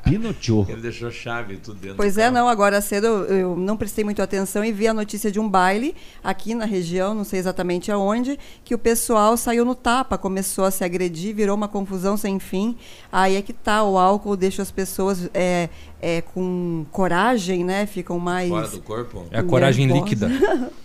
pinoteou. 0.04 0.66
Ele 0.68 0.80
deixou 0.80 1.10
chave 1.10 1.54
e 1.54 1.56
tudo 1.56 1.78
dentro. 1.78 1.96
Pois 1.96 2.18
é, 2.18 2.30
não, 2.30 2.48
agora 2.48 2.80
cedo 2.80 3.06
eu, 3.06 3.24
eu 3.24 3.56
não 3.56 3.76
prestei 3.76 4.04
muito 4.04 4.20
atenção 4.20 4.64
e 4.64 4.72
vi 4.72 4.86
a 4.86 4.94
notícia 4.94 5.30
de 5.30 5.40
um 5.40 5.48
baile 5.48 5.94
aqui 6.22 6.54
na 6.54 6.64
região, 6.64 7.14
não 7.14 7.24
sei 7.24 7.38
exatamente 7.38 7.90
aonde, 7.90 8.38
que 8.64 8.74
o 8.74 8.78
pessoal 8.78 9.36
saiu 9.36 9.64
no 9.64 9.74
tapa, 9.74 10.18
começou 10.18 10.64
a 10.64 10.70
se 10.70 10.84
agredir, 10.84 11.34
virou 11.34 11.56
uma 11.56 11.68
confusão 11.68 12.16
sem 12.16 12.38
fim. 12.38 12.76
Aí 13.10 13.36
é 13.36 13.42
que 13.42 13.52
tá, 13.52 13.82
o 13.82 13.98
álcool 13.98 14.36
deixa 14.36 14.62
as 14.62 14.70
pessoas 14.70 15.30
é, 15.32 15.68
é, 16.00 16.20
com 16.20 16.84
coragem, 16.90 17.64
né? 17.64 17.86
Ficam 17.86 18.18
mais. 18.18 18.48
Fora 18.48 18.68
do 18.68 18.80
corpo? 18.80 19.26
É 19.30 19.38
a 19.38 19.42
coragem 19.42 19.86
líquida. 19.86 20.28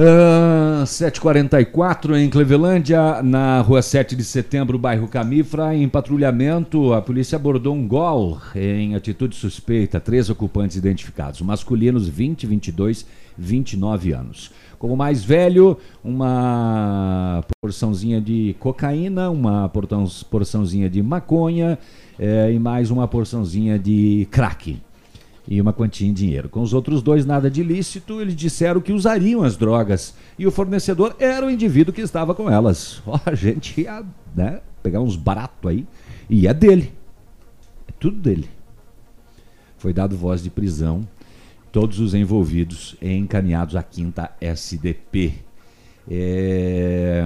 Ah, 0.00 0.84
7h44 0.86 2.16
em 2.16 2.30
Clevelândia, 2.30 3.20
na 3.20 3.60
rua 3.60 3.82
7 3.82 4.14
de 4.14 4.22
setembro, 4.22 4.78
bairro 4.78 5.08
Camifra, 5.08 5.74
em 5.74 5.88
patrulhamento, 5.88 6.92
a 6.92 7.02
polícia 7.02 7.34
abordou 7.34 7.74
um 7.74 7.84
gol 7.88 8.38
em 8.54 8.94
atitude 8.94 9.34
suspeita, 9.34 9.98
três 9.98 10.30
ocupantes 10.30 10.76
identificados, 10.76 11.40
masculinos 11.40 12.06
20, 12.06 12.46
22, 12.46 13.06
29 13.36 14.12
anos. 14.12 14.52
Como 14.78 14.96
mais 14.96 15.24
velho, 15.24 15.76
uma 16.04 17.44
porçãozinha 17.60 18.20
de 18.20 18.54
cocaína, 18.60 19.28
uma 19.30 19.68
porçãozinha 20.30 20.88
de 20.88 21.02
maconha 21.02 21.76
eh, 22.16 22.52
e 22.52 22.58
mais 22.60 22.92
uma 22.92 23.08
porçãozinha 23.08 23.76
de 23.76 24.28
crack 24.30 24.80
e 25.50 25.60
uma 25.62 25.72
quantia 25.72 26.06
em 26.06 26.12
dinheiro. 26.12 26.50
Com 26.50 26.60
os 26.60 26.74
outros 26.74 27.00
dois, 27.00 27.24
nada 27.24 27.50
de 27.50 27.62
ilícito, 27.62 28.20
eles 28.20 28.36
disseram 28.36 28.82
que 28.82 28.92
usariam 28.92 29.42
as 29.42 29.56
drogas 29.56 30.14
e 30.38 30.46
o 30.46 30.50
fornecedor 30.50 31.16
era 31.18 31.46
o 31.46 31.50
indivíduo 31.50 31.94
que 31.94 32.02
estava 32.02 32.34
com 32.34 32.50
elas. 32.50 33.02
Ó, 33.08 33.18
a 33.24 33.34
gente 33.34 33.80
ia 33.80 34.04
né, 34.36 34.60
pegar 34.82 35.00
uns 35.00 35.16
baratos 35.16 35.70
aí 35.70 35.86
e 36.28 36.46
é 36.46 36.52
dele. 36.52 36.92
É 37.88 37.92
tudo 37.98 38.18
dele. 38.18 38.46
Foi 39.78 39.94
dado 39.94 40.16
voz 40.18 40.42
de 40.42 40.50
prisão. 40.50 41.08
Todos 41.72 41.98
os 41.98 42.12
envolvidos 42.12 42.96
encaminhados 43.00 43.74
à 43.74 43.82
quinta 43.82 44.30
SDP. 44.40 45.34
É, 46.10 47.24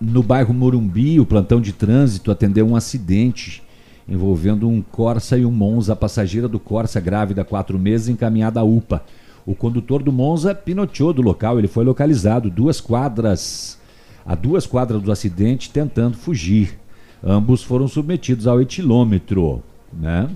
No 0.00 0.22
bairro 0.22 0.54
Morumbi, 0.54 1.20
o 1.20 1.26
plantão 1.26 1.60
de 1.60 1.72
trânsito 1.72 2.30
atendeu 2.30 2.66
um 2.66 2.76
acidente 2.76 3.62
envolvendo 4.10 4.68
um 4.68 4.82
Corsa 4.82 5.38
e 5.38 5.46
um 5.46 5.52
Monza. 5.52 5.94
Passageira 5.94 6.48
do 6.48 6.58
Corsa, 6.58 7.00
grávida 7.00 7.44
quatro 7.44 7.78
meses, 7.78 8.08
encaminhada 8.08 8.60
à 8.60 8.64
UPA. 8.64 9.04
O 9.46 9.54
condutor 9.54 10.02
do 10.02 10.12
Monza 10.12 10.54
pinoteou 10.54 11.12
do 11.12 11.22
local, 11.22 11.58
ele 11.58 11.68
foi 11.68 11.84
localizado 11.84 12.50
duas 12.50 12.80
quadras, 12.80 13.78
a 14.26 14.34
duas 14.34 14.66
quadras 14.66 15.00
do 15.00 15.10
acidente, 15.10 15.70
tentando 15.70 16.16
fugir. 16.16 16.78
Ambos 17.22 17.62
foram 17.62 17.86
submetidos 17.86 18.46
ao 18.46 18.60
etilômetro, 18.60 19.62
né? 19.92 20.28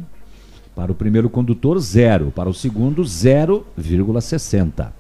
Para 0.75 0.93
o 0.93 0.95
primeiro 0.95 1.31
condutor, 1.31 1.79
zero. 1.79 2.31
Para 2.31 2.49
o 2.49 2.55
segundo, 2.55 3.03
0,60. 3.03 4.93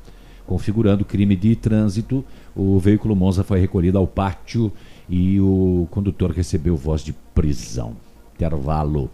Configurando 0.46 1.04
crime 1.04 1.34
de 1.34 1.56
trânsito, 1.56 2.24
o 2.54 2.78
veículo 2.78 3.16
Monza 3.16 3.42
foi 3.42 3.58
recolhido 3.58 3.98
ao 3.98 4.06
pátio 4.06 4.70
e 5.08 5.40
o 5.40 5.88
condutor 5.90 6.30
recebeu 6.30 6.76
voz 6.76 7.02
de 7.02 7.12
prisão. 7.34 7.96
Intervalo. 8.34 9.10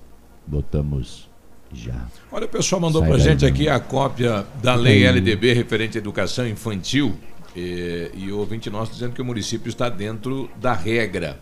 Botamos 0.46 1.28
já. 1.72 2.06
Olha, 2.32 2.46
o 2.46 2.48
pessoal 2.48 2.80
mandou 2.80 3.02
daí, 3.02 3.20
gente 3.20 3.46
aqui 3.46 3.68
a 3.68 3.78
cópia 3.78 4.44
da 4.62 4.74
lei. 4.74 5.06
LDB 5.06 5.52
referente 5.52 5.96
à 5.96 6.00
educação 6.00 6.46
infantil 6.46 7.16
e, 7.54 8.10
e 8.14 8.32
o 8.32 8.38
ouvinte 8.38 8.68
nosso 8.70 8.92
dizendo 8.92 9.12
que 9.12 9.22
o 9.22 9.24
município 9.24 9.68
está 9.68 9.88
dentro 9.88 10.50
da 10.60 10.72
regra. 10.72 11.38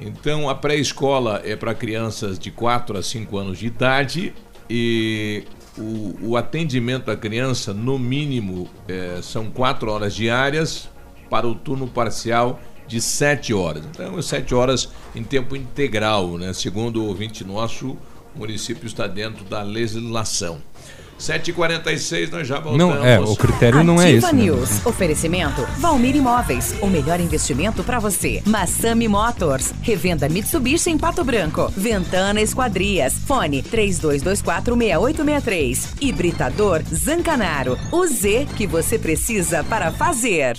Então, 0.00 0.48
a 0.48 0.54
pré-escola 0.54 1.40
é 1.44 1.54
para 1.54 1.72
crianças 1.72 2.38
de 2.38 2.50
4 2.50 2.98
a 2.98 3.02
5 3.02 3.38
anos 3.38 3.58
de 3.58 3.66
idade 3.66 4.34
e 4.68 5.44
o, 5.78 6.30
o 6.30 6.36
atendimento 6.36 7.10
à 7.10 7.16
criança, 7.16 7.72
no 7.72 7.98
mínimo, 7.98 8.68
é, 8.88 9.20
são 9.22 9.50
4 9.50 9.90
horas 9.90 10.14
diárias 10.14 10.88
para 11.30 11.46
o 11.46 11.54
turno 11.54 11.86
parcial 11.86 12.60
de 12.94 13.00
7 13.00 13.52
horas. 13.52 13.82
Então, 13.90 14.22
7 14.22 14.54
horas 14.54 14.88
em 15.16 15.24
tempo 15.24 15.56
integral, 15.56 16.38
né? 16.38 16.52
Segundo 16.52 17.02
o 17.02 17.08
ouvinte 17.08 17.42
nosso, 17.44 17.96
o 18.34 18.38
município 18.38 18.86
está 18.86 19.08
dentro 19.08 19.44
da 19.44 19.62
legislação. 19.62 20.58
7h46, 21.18 22.30
nós 22.30 22.46
já 22.46 22.60
voltamos. 22.60 22.96
Não, 22.96 23.04
é, 23.04 23.18
o 23.20 23.36
critério 23.36 23.82
não 23.84 24.00
é 24.00 24.04
Ativa 24.10 24.26
esse. 24.28 24.36
né? 24.36 24.42
News. 24.42 24.86
Oferecimento 24.86 25.66
Valmir 25.78 26.14
Imóveis. 26.16 26.74
O 26.80 26.86
melhor 26.86 27.18
investimento 27.20 27.82
para 27.82 27.98
você. 27.98 28.40
Massami 28.44 29.08
Motors. 29.08 29.72
Revenda 29.80 30.28
Mitsubishi 30.28 30.90
em 30.90 30.98
Pato 30.98 31.24
Branco. 31.24 31.72
Ventana 31.76 32.40
Esquadrias. 32.40 33.14
Fone 33.26 33.60
32246863. 33.62 35.94
Hibridador 36.00 36.82
Zancanaro. 36.92 37.78
O 37.90 38.06
Z 38.06 38.46
que 38.56 38.66
você 38.66 38.98
precisa 38.98 39.64
para 39.64 39.90
fazer. 39.92 40.58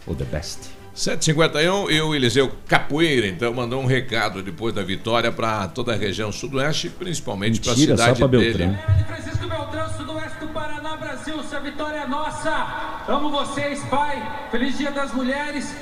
O 0.07 0.15
the 0.15 0.25
best. 0.25 0.78
751 0.99 1.93
e 1.93 2.01
o 2.01 2.13
Eliseu 2.13 2.51
Capoeira, 2.67 3.29
então, 3.29 3.55
mandou 3.55 3.81
um 3.81 3.87
recado 3.87 4.43
depois 4.43 4.75
da 4.75 4.83
vitória 4.83 5.31
para 5.31 5.69
toda 5.69 5.93
a 5.93 5.97
região 5.97 6.33
sudoeste, 6.33 6.89
principalmente 6.89 7.61
para 7.61 7.73
a 7.73 7.77
cidade 7.77 8.19
só 8.19 8.27
pra 8.27 8.39
dele. 8.39 8.67
Beltrão. 8.67 9.07
Francisco 9.07 9.49
Beltrão, 9.49 9.97
sudoeste 9.97 10.39
do 10.41 10.49
Paraná, 10.49 10.97
Brasil, 10.97 11.39
essa 11.39 11.61
vitória 11.61 11.99
é 11.99 12.07
nossa. 12.09 13.05
Amo 13.07 13.31
vocês, 13.31 13.81
pai. 13.85 14.49
Feliz 14.51 14.77
Dia 14.77 14.91
das 14.91 15.15
Mulheres. 15.15 15.73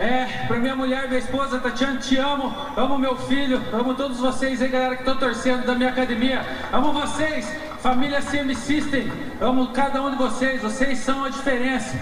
É, 0.00 0.24
pra 0.48 0.58
minha 0.58 0.74
mulher, 0.74 1.06
minha 1.06 1.20
esposa, 1.20 1.60
Tatiana, 1.60 2.00
te 2.00 2.16
amo. 2.16 2.52
Amo 2.76 2.98
meu 2.98 3.16
filho. 3.16 3.62
Amo 3.72 3.94
todos 3.94 4.18
vocês 4.18 4.60
aí, 4.60 4.68
galera, 4.68 4.96
que 4.96 5.02
estão 5.02 5.16
torcendo 5.16 5.64
da 5.64 5.76
minha 5.76 5.90
academia. 5.90 6.44
Amo 6.72 6.92
vocês, 6.92 7.46
família 7.80 8.20
CM 8.20 8.52
System. 8.56 9.08
Amo 9.40 9.68
cada 9.68 10.02
um 10.02 10.10
de 10.10 10.16
vocês. 10.16 10.60
Vocês 10.60 10.98
são 10.98 11.24
a 11.24 11.28
diferença. 11.28 11.96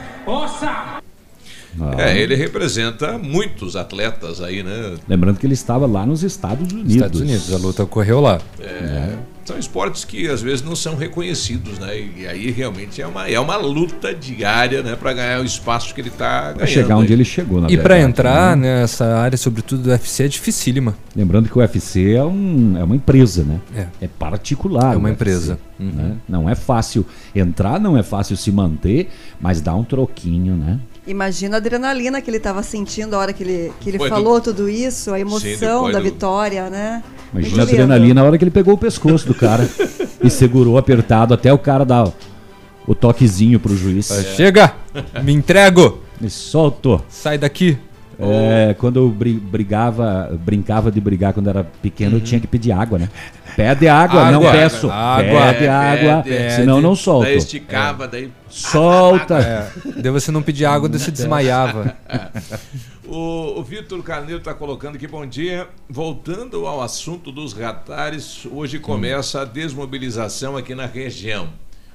Ossa! 1.78 2.02
É, 2.02 2.18
ele 2.18 2.34
representa 2.34 3.18
muitos 3.18 3.76
atletas 3.76 4.40
aí, 4.40 4.62
né? 4.62 4.96
Lembrando 5.08 5.38
que 5.38 5.46
ele 5.46 5.54
estava 5.54 5.86
lá 5.86 6.04
nos 6.04 6.22
Estados 6.22 6.72
Unidos. 6.72 6.94
Estados 6.94 7.20
Unidos, 7.20 7.52
a 7.52 7.58
luta 7.58 7.82
ocorreu 7.84 8.20
lá. 8.20 8.40
É, 8.60 9.14
São 9.44 9.58
esportes 9.58 10.04
que 10.04 10.28
às 10.28 10.42
vezes 10.42 10.62
não 10.62 10.76
são 10.76 10.96
reconhecidos, 10.96 11.78
né? 11.78 11.98
E 12.16 12.26
aí 12.26 12.50
realmente 12.50 13.00
é 13.00 13.06
uma, 13.06 13.28
é 13.28 13.38
uma 13.38 13.56
luta 13.56 14.14
diária, 14.14 14.82
né? 14.82 14.96
Para 14.96 15.12
ganhar 15.12 15.40
o 15.40 15.44
espaço 15.44 15.94
que 15.94 16.00
ele 16.00 16.08
está 16.08 16.42
ganhando. 16.42 16.58
Para 16.58 16.66
chegar 16.66 16.96
onde 16.96 17.12
ele 17.12 17.24
chegou, 17.24 17.60
na 17.60 17.68
E 17.70 17.76
para 17.76 17.94
verdade, 17.94 18.10
entrar 18.10 18.56
né? 18.56 18.80
nessa 18.80 19.06
área, 19.16 19.36
sobretudo 19.36 19.82
do 19.84 19.90
UFC, 19.90 20.24
é 20.24 20.28
dificílima. 20.28 20.94
Lembrando 21.16 21.48
que 21.48 21.56
o 21.56 21.60
UFC 21.60 22.14
é, 22.14 22.24
um, 22.24 22.76
é 22.78 22.84
uma 22.84 22.94
empresa, 22.96 23.44
né? 23.44 23.60
É. 24.00 24.06
particular. 24.06 24.94
É 24.94 24.96
uma 24.96 25.08
o 25.08 25.12
UFC, 25.12 25.12
empresa. 25.12 25.58
né? 25.78 26.16
Não 26.28 26.48
é 26.48 26.54
fácil 26.54 27.04
entrar, 27.34 27.80
não 27.80 27.96
é 27.96 28.02
fácil 28.02 28.36
se 28.36 28.52
manter, 28.52 29.08
mas 29.40 29.60
dá 29.60 29.74
um 29.74 29.84
troquinho, 29.84 30.54
né? 30.54 30.78
Imagina 31.06 31.56
a 31.56 31.58
adrenalina 31.58 32.20
que 32.20 32.30
ele 32.30 32.36
estava 32.36 32.62
sentindo 32.62 33.14
a 33.14 33.18
hora 33.18 33.32
que 33.32 33.42
ele, 33.42 33.72
que 33.80 33.88
ele 33.90 33.98
Foi 33.98 34.08
do- 34.10 34.14
falou 34.14 34.40
tudo 34.40 34.68
isso, 34.68 35.12
a 35.12 35.18
emoção 35.20 35.50
depois 35.84 35.92
da 35.92 35.98
do- 35.98 36.04
vitória, 36.04 36.68
né? 36.70 37.02
Imagina 37.32 37.62
a 37.62 37.64
adrenalina 37.64 38.14
na 38.20 38.26
hora 38.26 38.36
que 38.36 38.44
ele 38.44 38.50
pegou 38.50 38.74
o 38.74 38.78
pescoço 38.78 39.26
do 39.26 39.34
cara 39.34 39.68
e 40.22 40.28
segurou 40.28 40.76
apertado 40.76 41.32
até 41.32 41.52
o 41.52 41.58
cara 41.58 41.84
dar 41.84 42.12
o 42.86 42.94
toquezinho 42.94 43.58
pro 43.58 43.74
juiz. 43.76 44.08
Chega! 44.36 44.74
Me 45.24 45.32
entrego! 45.32 46.00
Me 46.20 46.28
solto! 46.28 47.02
Sai 47.08 47.38
daqui! 47.38 47.78
É, 48.22 48.74
quando 48.74 48.98
eu 48.98 49.08
bri- 49.08 49.32
brigava, 49.38 50.38
brincava 50.44 50.90
de 50.90 51.00
brigar 51.00 51.32
quando 51.32 51.48
era 51.48 51.64
pequeno, 51.64 52.16
eu 52.16 52.20
tinha 52.20 52.40
que 52.40 52.46
pedir 52.46 52.72
água, 52.72 52.98
né? 52.98 53.08
Pede 53.56 53.88
água, 53.88 54.30
não 54.30 54.38
Água. 54.40 54.52
peço. 54.52 54.90
Água. 54.90 55.52
Pede 55.52 55.66
água, 55.68 56.22
Pede. 56.22 56.54
senão 56.54 56.80
não 56.80 56.94
solto. 56.94 57.24
Daí 57.24 57.36
esticava, 57.36 58.06
daí. 58.06 58.30
Solta! 58.48 59.38
É. 59.38 59.70
Daí 60.00 60.10
você 60.12 60.30
não 60.30 60.42
pedia 60.42 60.70
água, 60.70 60.88
daí 60.88 60.98
você 61.00 61.10
desmaiava. 61.10 61.96
O, 63.12 63.58
o 63.58 63.64
Vitor 63.64 64.00
Carneiro 64.04 64.38
está 64.38 64.54
colocando 64.54 64.94
aqui, 64.94 65.08
bom 65.08 65.26
dia. 65.26 65.66
Voltando 65.88 66.64
ao 66.64 66.80
assunto 66.80 67.32
dos 67.32 67.52
radares, 67.52 68.46
hoje 68.52 68.78
começa 68.78 69.40
a 69.40 69.44
desmobilização 69.44 70.56
aqui 70.56 70.76
na 70.76 70.86
região. 70.86 71.48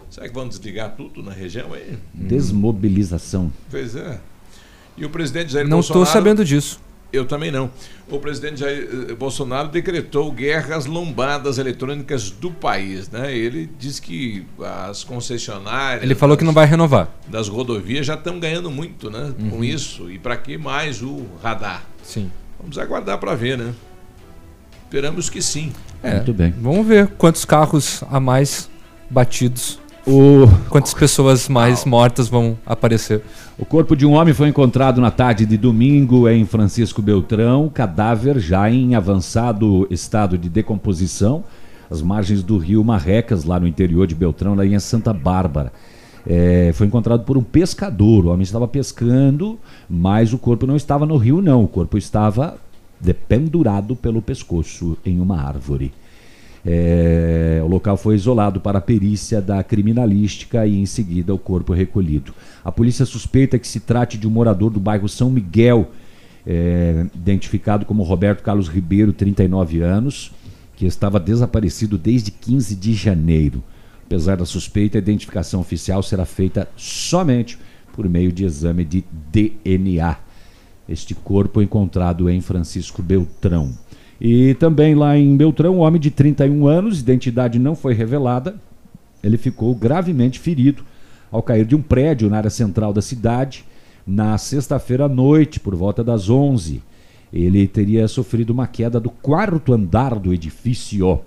Será 0.09 0.28
que 0.28 0.34
vão 0.34 0.45
desligar 0.45 0.91
tudo 0.97 1.23
na 1.23 1.32
região 1.32 1.71
aí? 1.73 1.97
Desmobilização. 2.13 3.49
Pois 3.71 3.95
é. 3.95 4.19
E 4.97 5.05
o 5.05 5.09
presidente 5.09 5.51
Jair 5.51 5.65
Não 5.67 5.77
Bolsonaro. 5.77 6.03
estou 6.03 6.13
sabendo 6.13 6.43
disso. 6.45 6.79
Eu 7.13 7.25
também 7.25 7.49
não. 7.51 7.69
O 8.09 8.19
presidente 8.19 8.59
Jair 8.59 8.89
eh, 9.09 9.13
Bolsonaro 9.13 9.69
decretou 9.69 10.29
guerras 10.31 10.85
lombadas 10.85 11.57
eletrônicas 11.57 12.29
do 12.29 12.51
país, 12.51 13.09
né? 13.09 13.33
Ele 13.33 13.69
diz 13.79 13.99
que 13.99 14.45
as 14.89 15.03
concessionárias. 15.03 16.03
Ele 16.03 16.15
falou 16.15 16.35
que 16.35 16.43
não 16.43 16.51
vai 16.51 16.65
renovar. 16.65 17.09
Das 17.27 17.47
rodovias 17.47 18.05
já 18.05 18.15
estão 18.15 18.37
ganhando 18.39 18.69
muito, 18.69 19.09
né? 19.09 19.33
Com 19.49 19.57
Uhum. 19.57 19.63
isso. 19.63 20.09
E 20.11 20.19
para 20.19 20.35
que 20.35 20.57
mais 20.57 21.01
o 21.01 21.25
radar? 21.41 21.83
Sim. 22.03 22.29
Vamos 22.59 22.77
aguardar 22.77 23.17
para 23.17 23.33
ver, 23.35 23.57
né? 23.57 23.73
Esperamos 24.85 25.29
que 25.29 25.41
sim. 25.41 25.71
É, 26.03 26.15
Muito 26.15 26.33
bem. 26.33 26.53
Vamos 26.59 26.85
ver 26.85 27.07
quantos 27.17 27.45
carros 27.45 28.03
a 28.11 28.19
mais 28.19 28.69
batidos. 29.09 29.79
O... 30.07 30.45
Quantas 30.69 30.93
pessoas 30.93 31.49
mais 31.49 31.83
mortas 31.83 32.27
vão 32.27 32.55
aparecer. 32.63 33.23
O 33.57 33.65
corpo 33.65 33.95
de 33.95 34.05
um 34.05 34.13
homem 34.13 34.35
foi 34.35 34.49
encontrado 34.49 35.01
na 35.01 35.09
tarde 35.09 35.47
de 35.47 35.57
domingo 35.57 36.29
em 36.29 36.45
Francisco 36.45 37.01
Beltrão, 37.01 37.69
cadáver 37.73 38.37
já 38.39 38.69
em 38.69 38.93
avançado 38.93 39.87
estado 39.89 40.37
de 40.37 40.47
decomposição, 40.47 41.43
às 41.89 42.03
margens 42.03 42.43
do 42.43 42.57
rio 42.57 42.83
Marrecas, 42.83 43.45
lá 43.45 43.59
no 43.59 43.67
interior 43.67 44.05
de 44.05 44.13
Beltrão, 44.13 44.53
lá 44.53 44.63
em 44.63 44.77
Santa 44.79 45.11
Bárbara. 45.11 45.73
É, 46.27 46.71
foi 46.73 46.85
encontrado 46.85 47.23
por 47.23 47.35
um 47.35 47.43
pescador. 47.43 48.25
O 48.25 48.29
homem 48.29 48.43
estava 48.43 48.67
pescando, 48.67 49.57
mas 49.89 50.33
o 50.33 50.37
corpo 50.37 50.67
não 50.67 50.75
estava 50.75 51.05
no 51.05 51.17
rio, 51.17 51.41
não. 51.41 51.63
O 51.63 51.67
corpo 51.67 51.97
estava 51.97 52.57
dependurado 52.99 53.95
pelo 53.95 54.21
pescoço 54.21 54.97
em 55.03 55.19
uma 55.19 55.41
árvore. 55.41 55.91
É, 56.66 57.61
o 57.63 57.68
local 57.68 57.95
foi 57.95 58.16
isolado 58.16 58.59
para 58.59 58.80
a 58.80 58.82
perícia 58.82 59.39
da 59.39 59.63
criminalística 59.63 60.66
e 60.66 60.76
em 60.76 60.86
seguida 60.86 61.34
o 61.34 61.38
corpo 61.38 61.74
recolhido. 61.74 62.34
A 62.63 62.72
polícia 62.72 63.05
suspeita 63.05 63.59
que 63.59 63.68
se 63.68 63.80
trate 63.80 64.18
de 64.18 64.28
um 64.28 64.32
morador 64.32 64.72
do 64.72 64.80
bairro 64.80 65.07
São 65.07 65.30
Miguel, 65.30 65.91
é, 66.45 67.05
identificado 67.13 67.86
como 67.86 68.01
Roberto 68.01 68.41
Carlos 68.41 68.68
Ribeiro, 68.68 69.13
39 69.13 69.82
anos, 69.82 70.32
que 70.76 70.88
estava 70.88 71.20
desaparecido 71.20 71.97
desde 71.97 72.32
15 72.32 72.76
de 72.76 72.93
janeiro. 72.93 73.63
Apesar 74.03 74.38
da 74.38 74.45
suspeita, 74.45 74.97
a 74.97 74.99
identificação 74.99 75.61
oficial 75.61 76.01
será 76.01 76.26
feita 76.26 76.68
somente 76.76 77.57
por 77.93 78.09
meio 78.09 78.32
de 78.32 78.43
exame 78.43 78.84
de 78.84 79.03
DNA. 79.32 80.18
Este 80.88 81.16
corpo 81.16 81.61
encontrado 81.61 82.30
em 82.30 82.41
Francisco 82.41 83.01
Beltrão. 83.01 83.74
E 84.20 84.53
também 84.55 84.95
lá 84.95 85.18
em 85.18 85.36
Beltrão, 85.36 85.78
um 85.78 85.80
homem 85.80 85.99
de 85.99 86.09
31 86.09 86.68
anos, 86.68 86.99
identidade 86.99 87.59
não 87.59 87.76
foi 87.76 87.93
revelada, 87.93 88.55
ele 89.24 89.38
ficou 89.38 89.74
gravemente 89.76 90.39
ferido 90.39 90.84
ao 91.32 91.41
cair 91.41 91.66
de 91.66 91.76
um 91.76 91.82
prédio 91.82 92.30
na 92.30 92.38
área 92.38 92.49
central 92.49 92.93
da 92.93 93.01
cidade 93.01 93.66
na 94.05 94.38
sexta-feira 94.38 95.05
à 95.05 95.09
noite, 95.09 95.59
por 95.59 95.76
volta 95.76 96.03
das 96.03 96.30
11. 96.30 96.82
Ele 97.34 97.68
teria 97.68 98.07
sofrido 98.07 98.51
uma 98.51 98.68
queda 98.68 98.99
do 98.99 99.09
quarto 99.09 99.74
andar 99.74 100.20
do 100.20 100.34
edifício. 100.34 101.20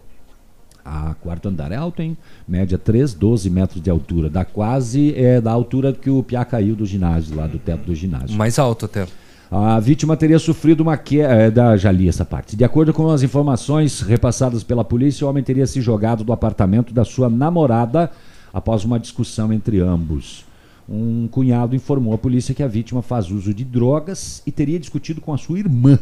Ah, 0.84 1.14
quarto 1.20 1.48
andar 1.48 1.72
é 1.72 1.76
alto, 1.76 2.00
hein? 2.00 2.16
Média 2.46 2.78
3, 2.78 3.12
12 3.12 3.50
metros 3.50 3.82
de 3.82 3.90
altura. 3.90 4.30
Dá 4.30 4.44
quase 4.44 5.12
é, 5.16 5.40
da 5.40 5.50
altura 5.50 5.92
que 5.92 6.08
o 6.08 6.22
Piá 6.22 6.44
caiu 6.44 6.74
do 6.74 6.86
ginásio, 6.86 7.36
lá 7.36 7.46
do 7.46 7.58
teto 7.58 7.84
do 7.84 7.94
ginásio. 7.94 8.36
Mais 8.36 8.58
alto 8.58 8.86
até. 8.86 9.06
A 9.50 9.80
vítima 9.80 10.14
teria 10.14 10.38
sofrido 10.38 10.82
uma 10.82 10.98
queda. 10.98 11.50
Da, 11.50 11.76
já 11.76 11.90
li 11.90 12.08
essa 12.08 12.24
parte. 12.24 12.54
De 12.54 12.64
acordo 12.64 12.92
com 12.92 13.08
as 13.08 13.22
informações 13.22 14.02
repassadas 14.02 14.62
pela 14.62 14.84
polícia, 14.84 15.26
o 15.26 15.30
homem 15.30 15.42
teria 15.42 15.66
se 15.66 15.80
jogado 15.80 16.22
do 16.22 16.32
apartamento 16.32 16.92
da 16.92 17.04
sua 17.04 17.30
namorada 17.30 18.10
após 18.52 18.84
uma 18.84 19.00
discussão 19.00 19.52
entre 19.52 19.80
ambos. 19.80 20.44
Um 20.86 21.26
cunhado 21.28 21.74
informou 21.74 22.14
à 22.14 22.18
polícia 22.18 22.54
que 22.54 22.62
a 22.62 22.68
vítima 22.68 23.02
faz 23.02 23.30
uso 23.30 23.54
de 23.54 23.64
drogas 23.64 24.42
e 24.46 24.52
teria 24.52 24.78
discutido 24.78 25.20
com 25.20 25.32
a 25.32 25.38
sua 25.38 25.58
irmã, 25.58 25.98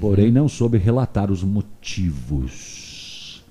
porém 0.00 0.30
não 0.30 0.48
soube 0.48 0.78
relatar 0.78 1.30
os 1.30 1.42
motivos. 1.42 3.42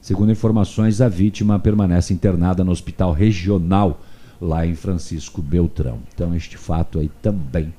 Segundo 0.00 0.32
informações, 0.32 1.00
a 1.00 1.08
vítima 1.08 1.58
permanece 1.58 2.12
internada 2.12 2.64
no 2.64 2.72
hospital 2.72 3.12
regional 3.12 4.00
lá 4.40 4.66
em 4.66 4.74
Francisco 4.74 5.40
Beltrão. 5.40 6.00
Então, 6.12 6.34
este 6.34 6.56
fato 6.56 6.98
aí 6.98 7.10
também 7.20 7.72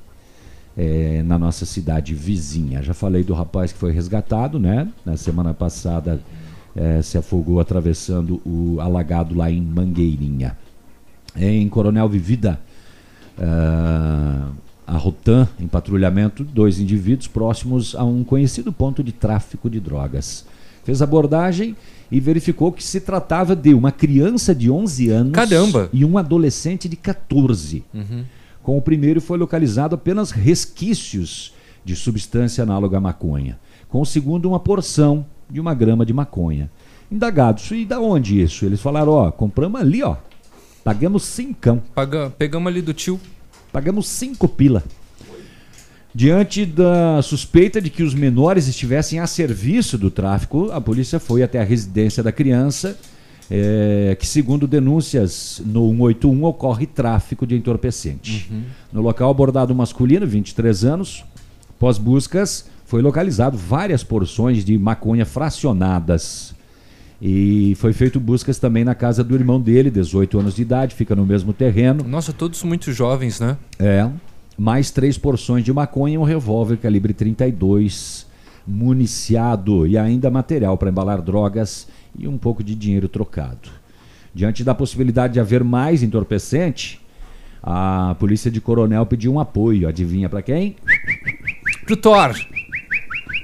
é, 0.78 1.22
na 1.24 1.38
nossa 1.38 1.66
cidade 1.66 2.14
vizinha. 2.14 2.82
Já 2.82 2.94
falei 2.94 3.24
do 3.24 3.34
rapaz 3.34 3.72
que 3.72 3.80
foi 3.80 3.92
resgatado, 3.92 4.60
né? 4.60 4.88
Na 5.06 5.18
semana 5.18 5.54
passada 5.54 6.20
é, 6.76 7.02
se 7.02 7.18
afogou 7.18 7.60
atravessando 7.60 8.42
o 8.46 8.80
alagado 8.80 9.36
lá 9.36 9.50
em 9.52 9.62
Mangueirinha. 9.62 10.58
Em 11.36 11.68
Coronel 11.68 12.08
Vivida, 12.08 12.60
ah, 13.40 14.50
a 14.86 14.98
Rotan, 14.98 15.48
em 15.60 15.68
patrulhamento, 15.68 16.44
dois 16.44 16.80
indivíduos 16.80 17.28
próximos 17.28 17.96
a 17.96 18.04
um 18.04 18.24
conhecido 18.24 18.72
ponto 18.72 19.04
de 19.04 19.12
tráfico 19.12 19.70
de 19.70 19.80
drogas. 19.80 20.46
Fez 20.84 21.02
abordagem 21.02 21.76
e 22.12 22.20
verificou 22.20 22.72
que 22.72 22.84
se 22.84 23.00
tratava 23.00 23.56
de 23.56 23.74
uma 23.74 23.92
criança 23.92 24.54
de 24.54 24.70
11 24.70 25.10
anos 25.10 25.32
Caramba! 25.32 25.90
e 25.94 26.04
um 26.04 26.18
adolescente 26.18 26.90
de 26.90 26.96
14. 26.96 27.84
Uhum. 27.94 28.24
Com 28.64 28.78
o 28.78 28.82
primeiro 28.82 29.20
foi 29.20 29.38
localizado 29.38 29.94
apenas 29.94 30.32
resquícios 30.32 31.54
de 31.84 31.98
substância 31.98 32.64
análoga 32.64 32.98
à 32.98 33.02
maconha. 33.02 33.60
Com 33.90 34.02
o 34.02 34.06
segundo, 34.06 34.48
uma 34.48 34.60
porção 34.60 35.26
de 35.50 35.60
uma 35.60 35.74
grama 35.74 36.06
de 36.06 36.14
maconha. 36.14 36.72
Indagados, 37.12 37.70
e 37.72 37.84
da 37.84 38.00
onde 38.00 38.42
isso? 38.42 38.66
Eles 38.66 38.80
falaram, 38.80 39.12
ó, 39.12 39.30
compramos 39.32 39.82
ali, 39.82 40.02
ó. 40.02 40.16
Pagamos 40.82 41.24
cincão. 41.24 41.84
Paga, 41.94 42.30
pegamos 42.30 42.72
ali 42.72 42.82
do 42.82 42.94
tio. 42.94 43.20
Pagamos 43.72 44.08
cinco 44.08 44.48
pila. 44.48 44.82
Diante 46.16 46.66
da 46.66 47.22
suspeita 47.22 47.82
de 47.82 47.90
que 47.90 48.02
os 48.02 48.14
menores 48.14 48.68
estivessem 48.68 49.20
a 49.20 49.28
serviço 49.28 49.98
do 49.98 50.10
tráfico, 50.10 50.72
a 50.72 50.80
polícia 50.80 51.20
foi 51.20 51.44
até 51.44 51.60
a 51.60 51.64
residência 51.66 52.24
da 52.24 52.32
criança, 52.32 52.98
é, 53.50 54.16
que, 54.20 54.26
segundo 54.26 54.68
denúncias 54.68 55.62
no 55.66 55.90
181, 55.90 56.44
ocorre 56.44 56.86
tráfico 56.86 57.46
de 57.46 57.56
entorpecente. 57.56 58.50
Uhum. 58.52 58.64
No 58.92 59.02
local 59.02 59.30
abordado 59.30 59.74
um 59.74 59.78
masculino, 59.78 60.26
23 60.26 60.86
anos, 60.86 61.24
pós 61.80 61.98
buscas, 61.98 62.66
foi 62.86 63.02
localizado 63.02 63.58
várias 63.58 64.04
porções 64.04 64.64
de 64.64 64.78
maconha 64.78 65.26
fracionadas. 65.26 66.54
E 67.22 67.74
foi 67.78 67.94
feito 67.94 68.20
buscas 68.20 68.60
também 68.60 68.84
na 68.84 68.94
casa 68.94 69.24
do 69.24 69.34
irmão 69.34 69.60
dele, 69.60 69.90
18 69.90 70.40
anos 70.40 70.56
de 70.56 70.62
idade, 70.62 70.94
fica 70.94 71.16
no 71.16 71.26
mesmo 71.26 71.54
terreno. 71.54 72.04
Nossa, 72.04 72.34
todos 72.34 72.62
muito 72.64 72.92
jovens, 72.92 73.40
né? 73.40 73.58
É. 73.80 74.10
Mais 74.58 74.92
três 74.92 75.18
porções 75.18 75.64
de 75.64 75.72
maconha 75.72 76.16
e 76.16 76.18
um 76.18 76.24
revólver 76.24 76.78
calibre 76.78 77.14
32, 77.14 78.28
municiado 78.68 79.88
e 79.88 79.98
ainda 79.98 80.30
material 80.30 80.78
para 80.78 80.90
embalar 80.90 81.22
drogas 81.22 81.88
e 82.18 82.28
um 82.28 82.38
pouco 82.38 82.64
de 82.64 82.76
dinheiro 82.76 83.08
trocado. 83.08 83.70
Diante 84.34 84.64
da 84.64 84.74
possibilidade 84.74 85.34
de 85.34 85.40
haver 85.40 85.64
mais 85.64 86.02
entorpecente, 86.02 87.00
a 87.62 88.16
polícia 88.20 88.52
de 88.52 88.60
Coronel 88.60 89.06
pediu 89.06 89.34
um 89.34 89.40
apoio. 89.40 89.88
Adivinha 89.88 90.28
para 90.28 90.42
quem? 90.42 90.76
Pro 91.86 91.96
Thor. 91.96 92.34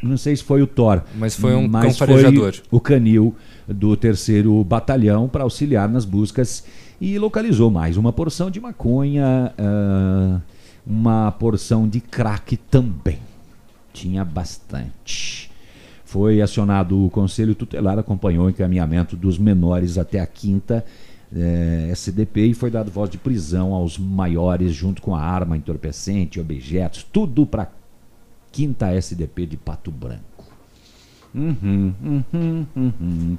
Não 0.01 0.17
sei 0.17 0.35
se 0.35 0.43
foi 0.43 0.61
o 0.61 0.67
Thor. 0.67 1.01
Mas 1.15 1.35
foi 1.35 1.55
um 1.55 1.67
mas 1.67 1.83
cão 1.83 2.07
farejador. 2.07 2.55
o 2.71 2.79
canil 2.79 3.35
do 3.67 3.95
terceiro 3.95 4.63
batalhão 4.63 5.27
para 5.27 5.43
auxiliar 5.43 5.87
nas 5.87 6.05
buscas 6.05 6.63
e 6.99 7.17
localizou 7.17 7.69
mais 7.69 7.97
uma 7.97 8.11
porção 8.11 8.49
de 8.49 8.59
maconha, 8.59 9.53
ah, 9.57 10.41
uma 10.85 11.31
porção 11.31 11.87
de 11.87 12.01
crack 12.01 12.57
também. 12.57 13.19
Tinha 13.93 14.25
bastante. 14.25 15.49
Foi 16.09 16.41
acionado 16.41 17.05
o 17.05 17.07
Conselho 17.11 17.53
Tutelar, 17.53 17.99
acompanhou 17.99 18.47
o 18.47 18.49
encaminhamento 18.49 19.15
dos 19.15 19.37
menores 19.37 19.95
até 19.95 20.19
a 20.19 20.25
quinta 20.25 20.83
eh, 21.31 21.89
SDP 21.91 22.47
e 22.47 22.53
foi 22.55 22.71
dado 22.71 22.89
voz 22.89 23.11
de 23.11 23.19
prisão 23.19 23.75
aos 23.75 23.99
maiores, 23.99 24.73
junto 24.73 25.03
com 25.03 25.15
a 25.15 25.21
arma 25.21 25.55
entorpecente, 25.55 26.39
objetos, 26.39 27.03
tudo 27.03 27.45
para 27.45 27.71
quinta 28.51 28.91
SDP 28.91 29.45
de 29.45 29.57
Pato 29.57 29.91
Branco. 29.91 30.45
Uhum, 31.35 31.93
uhum, 32.03 32.65
uhum. 32.75 33.37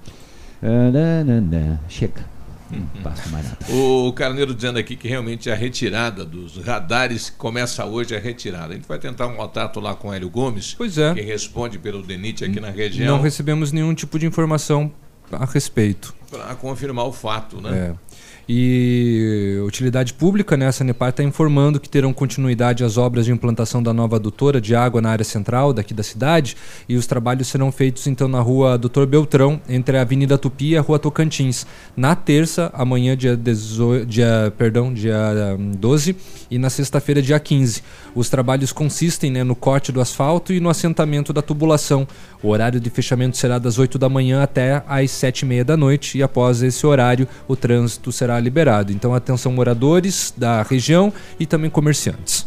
Ah, 0.62 0.90
na, 0.92 1.24
na, 1.24 1.40
na. 1.40 1.78
Chega. 1.88 2.24
Não 2.70 3.02
passo 3.02 3.28
mais 3.30 3.44
nada. 3.44 3.58
O 3.72 4.12
Carneiro 4.12 4.54
dizendo 4.54 4.78
aqui 4.78 4.94
que 4.96 5.08
realmente 5.08 5.50
a 5.50 5.54
retirada 5.54 6.24
dos 6.24 6.56
radares 6.58 7.28
começa 7.30 7.84
hoje 7.84 8.14
a 8.14 8.20
retirada. 8.20 8.72
A 8.72 8.76
gente 8.76 8.86
vai 8.86 8.98
tentar 8.98 9.26
um 9.26 9.34
contato 9.36 9.80
lá 9.80 9.94
com 9.94 10.08
o 10.08 10.12
Hélio 10.14 10.30
Gomes, 10.30 10.74
Pois 10.74 10.96
é. 10.98 11.12
que 11.14 11.20
responde 11.20 11.78
pelo 11.78 12.02
DENIT 12.02 12.44
aqui 12.44 12.60
na 12.60 12.70
região, 12.70 13.16
Não 13.16 13.22
recebemos 13.22 13.72
nenhum 13.72 13.94
tipo 13.94 14.18
de 14.18 14.26
informação 14.26 14.92
a 15.32 15.44
respeito. 15.44 16.14
para 16.30 16.54
confirmar 16.54 17.06
o 17.06 17.12
fato, 17.12 17.60
né? 17.60 17.94
É. 17.94 18.10
E 18.48 19.58
utilidade 19.64 20.12
pública, 20.12 20.56
né? 20.56 20.66
A 20.66 20.72
Sanepar 20.72 21.10
está 21.10 21.22
informando 21.22 21.78
que 21.78 21.88
terão 21.88 22.12
continuidade 22.12 22.84
as 22.84 22.96
obras 22.96 23.26
de 23.26 23.32
implantação 23.32 23.82
da 23.82 23.92
nova 23.92 24.16
adutora 24.16 24.60
de 24.60 24.74
água 24.74 25.00
na 25.00 25.10
área 25.10 25.24
central 25.24 25.72
daqui 25.72 25.94
da 25.94 26.02
cidade 26.02 26.56
e 26.88 26.96
os 26.96 27.06
trabalhos 27.06 27.48
serão 27.48 27.70
feitos 27.70 28.06
então 28.06 28.28
na 28.28 28.40
rua 28.40 28.76
Doutor 28.76 29.06
Beltrão, 29.06 29.60
entre 29.68 29.96
a 29.96 30.02
Avenida 30.02 30.36
Tupi 30.36 30.70
e 30.70 30.76
a 30.76 30.80
rua 30.80 30.98
Tocantins, 30.98 31.66
na 31.96 32.14
terça, 32.16 32.70
amanhã 32.74 33.16
dia, 33.16 33.36
18, 33.36 34.06
dia, 34.06 34.52
perdão, 34.56 34.92
dia 34.92 35.16
hum, 35.58 35.72
12 35.72 36.16
e 36.50 36.58
na 36.58 36.70
sexta-feira 36.70 37.22
dia 37.22 37.38
15. 37.38 37.82
Os 38.14 38.28
trabalhos 38.28 38.72
consistem 38.72 39.30
né, 39.30 39.44
no 39.44 39.54
corte 39.54 39.92
do 39.92 40.00
asfalto 40.00 40.52
e 40.52 40.60
no 40.60 40.68
assentamento 40.68 41.32
da 41.32 41.42
tubulação. 41.42 42.06
O 42.42 42.48
horário 42.48 42.80
de 42.80 42.88
fechamento 42.88 43.36
será 43.36 43.58
das 43.58 43.78
8 43.78 43.98
da 43.98 44.08
manhã 44.08 44.42
até 44.42 44.82
às 44.88 45.10
7 45.10 45.40
e 45.40 45.44
meia 45.46 45.64
da 45.64 45.76
noite 45.76 46.16
e 46.18 46.22
após 46.22 46.62
esse 46.62 46.86
horário 46.86 47.28
o 47.46 47.54
trânsito 47.54 48.10
será 48.10 48.40
liberado. 48.40 48.92
Então 48.92 49.14
atenção 49.14 49.52
moradores 49.52 50.32
da 50.36 50.62
região 50.62 51.12
e 51.38 51.44
também 51.44 51.68
comerciantes. 51.70 52.46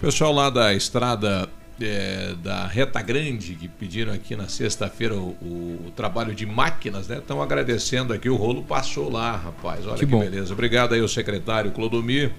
Pessoal 0.00 0.32
lá 0.32 0.50
da 0.50 0.72
estrada 0.72 1.48
é, 1.80 2.34
da 2.44 2.64
Reta 2.68 3.02
Grande, 3.02 3.54
que 3.56 3.66
pediram 3.66 4.12
aqui 4.12 4.36
na 4.36 4.46
sexta-feira 4.46 5.16
o, 5.16 5.30
o- 5.42 5.80
o 5.88 5.90
trabalho 5.90 6.32
de 6.32 6.46
máquinas, 6.46 7.08
né? 7.08 7.18
Estão 7.18 7.42
agradecendo 7.42 8.12
aqui. 8.12 8.28
O 8.28 8.36
rolo 8.36 8.62
passou 8.62 9.10
lá, 9.10 9.32
rapaz. 9.36 9.84
Olha 9.84 9.96
que, 9.96 10.06
Que 10.06 10.16
beleza. 10.16 10.52
Obrigado 10.52 10.94
aí 10.94 11.00
ao 11.00 11.08
secretário 11.08 11.72
Clodomir, 11.72 12.30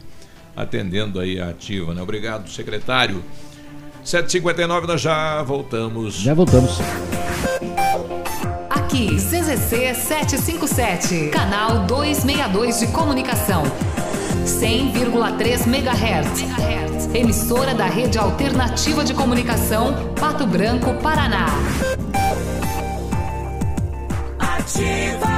atendendo 0.56 1.20
aí 1.20 1.40
a 1.42 1.50
ativa, 1.50 1.94
né? 1.94 2.02
Obrigado, 2.02 2.50
secretário. 2.50 3.22
7h59, 4.06 4.86
nós 4.86 5.02
já 5.02 5.42
voltamos. 5.42 6.14
Já 6.16 6.34
voltamos. 6.34 6.80
Aqui, 8.70 9.16
CZC 9.16 9.96
757, 9.96 11.30
canal 11.30 11.80
262 11.86 12.80
de 12.80 12.88
comunicação. 12.88 13.64
100,3 14.46 15.66
MHz. 15.66 17.16
Emissora 17.16 17.74
da 17.74 17.86
Rede 17.86 18.20
Alternativa 18.20 19.04
de 19.04 19.14
Comunicação, 19.14 20.14
Pato 20.20 20.46
Branco, 20.46 20.94
Paraná. 21.02 21.48
Ativa. 24.38 25.35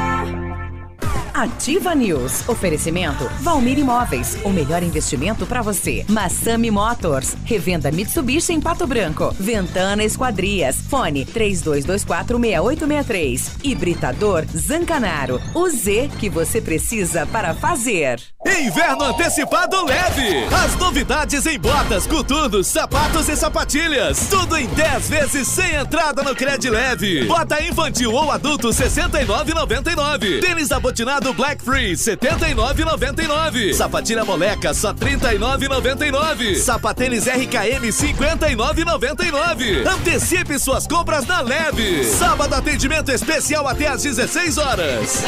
Ativa 1.38 1.94
News. 1.94 2.50
Oferecimento 2.50 3.30
Valmir 3.42 3.78
Imóveis. 3.78 4.40
O 4.44 4.50
melhor 4.50 4.82
investimento 4.82 5.46
para 5.46 5.62
você. 5.62 6.04
Massami 6.10 6.72
Motors. 6.72 7.38
Revenda 7.46 7.92
Mitsubishi 7.92 8.54
em 8.54 8.60
Pato 8.60 8.88
Branco. 8.88 9.32
Ventana 9.40 10.04
Esquadrias. 10.04 10.78
Fone 10.90 11.28
32246863. 11.28 13.52
Hibridador 13.64 14.46
Zancanaro. 14.48 15.40
O 15.54 15.70
Z 15.70 16.10
que 16.20 16.28
você 16.28 16.60
precisa 16.60 17.28
para 17.28 17.54
fazer. 17.54 18.20
Inverno 18.48 19.04
antecipado 19.04 19.86
leve. 19.86 20.46
As 20.66 20.76
novidades 20.78 21.46
em 21.46 21.60
botas, 21.60 22.08
coturnos, 22.08 22.66
sapatos 22.66 23.30
e 23.30 23.36
sapatilhas. 23.36 24.28
Tudo 24.30 24.58
em 24.58 24.66
10 24.68 25.10
vezes 25.10 25.48
sem 25.48 25.76
entrada 25.76 26.24
no 26.24 26.34
Cred 26.34 26.68
Leve. 26.70 27.26
Bota 27.26 27.62
infantil 27.62 28.14
ou 28.14 28.32
adulto 28.32 28.70
69,99. 28.70 30.40
Tênis 30.42 30.72
abotinado 30.72 31.27
Black 31.34 31.64
Free 31.64 31.94
79,99. 31.94 33.74
Sapatilha 33.74 34.24
moleca 34.24 34.74
só 34.74 34.94
39,99. 34.94 36.56
Sapatênis 36.56 37.26
RKM 37.28 37.88
59,99. 37.92 39.86
Antecipe 39.88 40.60
suas 40.60 40.86
compras 40.88 41.26
na 41.26 41.42
Leve. 41.42 42.04
Sábado 42.04 42.54
atendimento 42.54 43.12
especial 43.12 43.68
até 43.68 43.88
às 43.88 44.04
16 44.04 44.58
horas. 44.58 45.24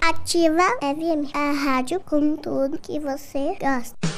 Ativa 0.00 0.62
FM, 0.80 1.34
a 1.34 1.52
rádio 1.52 2.00
com 2.00 2.36
tudo 2.36 2.78
que 2.78 2.98
você 2.98 3.56
gosta. 3.60 4.17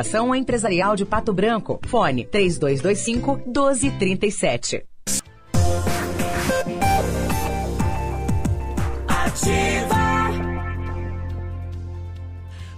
Empresarial 0.35 0.95
de 0.95 1.05
Pato 1.05 1.33
Branco. 1.33 1.79
Fone 1.85 2.25
3225 2.25 3.41
1237. 3.45 4.83
Ativa. 9.07 10.01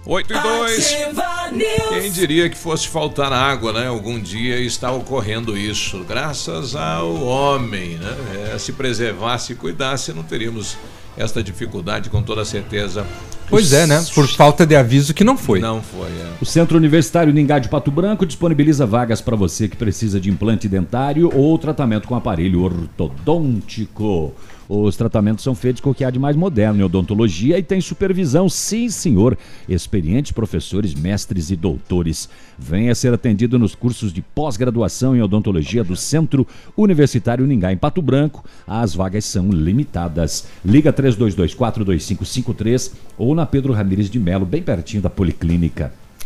8 0.06 0.32
e 0.32 0.40
2. 0.40 0.92
Ativa 0.92 1.50
News. 1.52 1.88
Quem 1.88 2.10
diria 2.10 2.50
que 2.50 2.56
fosse 2.56 2.88
faltar 2.88 3.32
água, 3.32 3.72
né? 3.72 3.86
Algum 3.86 4.20
dia 4.20 4.58
está 4.58 4.90
ocorrendo 4.90 5.56
isso. 5.56 6.04
Graças 6.04 6.74
ao 6.74 7.14
homem, 7.22 7.96
né? 7.96 8.52
É, 8.54 8.58
se 8.58 8.72
preservasse 8.72 9.52
e 9.52 9.56
cuidasse, 9.56 10.12
não 10.12 10.22
teríamos 10.22 10.76
esta 11.16 11.42
dificuldade 11.42 12.10
com 12.10 12.22
toda 12.22 12.44
certeza. 12.44 13.06
Pois 13.48 13.72
é, 13.72 13.86
né? 13.86 14.04
Por 14.14 14.26
falta 14.26 14.66
de 14.66 14.74
aviso 14.74 15.12
que 15.12 15.22
não 15.22 15.36
foi. 15.36 15.60
Não 15.60 15.82
foi, 15.82 16.08
é. 16.08 16.32
O 16.40 16.46
Centro 16.46 16.76
Universitário 16.76 17.32
Ningá 17.32 17.58
de 17.58 17.68
Pato 17.68 17.90
Branco 17.90 18.24
disponibiliza 18.24 18.86
vagas 18.86 19.20
para 19.20 19.36
você 19.36 19.68
que 19.68 19.76
precisa 19.76 20.18
de 20.18 20.30
implante 20.30 20.68
dentário 20.68 21.30
ou 21.34 21.56
tratamento 21.58 22.08
com 22.08 22.14
aparelho 22.14 22.62
ortodôntico. 22.62 24.32
Os 24.68 24.96
tratamentos 24.96 25.44
são 25.44 25.54
feitos 25.54 25.80
com 25.80 25.90
o 25.90 25.94
que 25.94 26.04
há 26.04 26.10
de 26.10 26.18
mais 26.18 26.36
moderno 26.36 26.80
em 26.80 26.84
odontologia 26.84 27.58
e 27.58 27.62
tem 27.62 27.80
supervisão, 27.80 28.48
sim 28.48 28.88
senhor. 28.88 29.36
Experientes 29.68 30.32
professores, 30.32 30.94
mestres 30.94 31.50
e 31.50 31.56
doutores. 31.56 32.28
Venha 32.58 32.94
ser 32.94 33.12
atendido 33.12 33.58
nos 33.58 33.74
cursos 33.74 34.12
de 34.12 34.22
pós-graduação 34.22 35.14
em 35.14 35.22
odontologia 35.22 35.84
do 35.84 35.96
Centro 35.96 36.46
Universitário 36.76 37.46
Ningá 37.46 37.72
em 37.72 37.76
Pato 37.76 38.00
Branco. 38.00 38.44
As 38.66 38.94
vagas 38.94 39.24
são 39.24 39.50
limitadas. 39.50 40.46
Liga 40.64 40.92
32242553 40.92 42.92
ou 43.18 43.34
na 43.34 43.44
Pedro 43.44 43.72
Ramires 43.72 44.08
de 44.08 44.18
Melo, 44.18 44.46
bem 44.46 44.62
pertinho 44.62 45.02
da 45.02 45.10
Policlínica. 45.10 46.03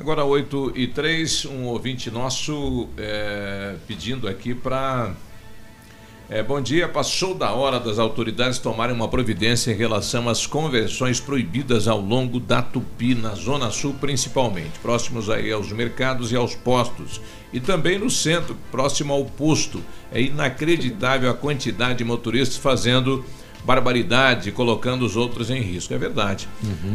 Agora 0.00 0.24
8 0.24 0.72
e 0.76 0.86
3, 0.86 1.44
um 1.44 1.66
ouvinte 1.66 2.10
nosso 2.10 2.88
é, 2.96 3.74
pedindo 3.86 4.26
aqui 4.26 4.54
para. 4.54 5.12
É, 6.26 6.42
bom 6.42 6.58
dia, 6.58 6.88
passou 6.88 7.34
da 7.34 7.52
hora 7.52 7.78
das 7.78 7.98
autoridades 7.98 8.58
tomarem 8.58 8.96
uma 8.96 9.08
providência 9.08 9.70
em 9.70 9.76
relação 9.76 10.26
às 10.26 10.46
conversões 10.46 11.20
proibidas 11.20 11.86
ao 11.86 12.00
longo 12.00 12.40
da 12.40 12.62
Tupi, 12.62 13.14
na 13.14 13.34
Zona 13.34 13.70
Sul 13.70 13.94
principalmente, 14.00 14.78
próximos 14.78 15.28
aí 15.28 15.52
aos 15.52 15.70
mercados 15.70 16.32
e 16.32 16.36
aos 16.36 16.54
postos. 16.54 17.20
E 17.52 17.60
também 17.60 17.98
no 17.98 18.08
centro, 18.08 18.56
próximo 18.70 19.12
ao 19.12 19.26
posto. 19.26 19.82
É 20.10 20.22
inacreditável 20.22 21.30
a 21.30 21.34
quantidade 21.34 21.98
de 21.98 22.04
motoristas 22.04 22.56
fazendo 22.56 23.22
barbaridade, 23.64 24.50
colocando 24.52 25.04
os 25.04 25.16
outros 25.16 25.50
em 25.50 25.60
risco. 25.60 25.92
É 25.94 25.98
verdade. 25.98 26.48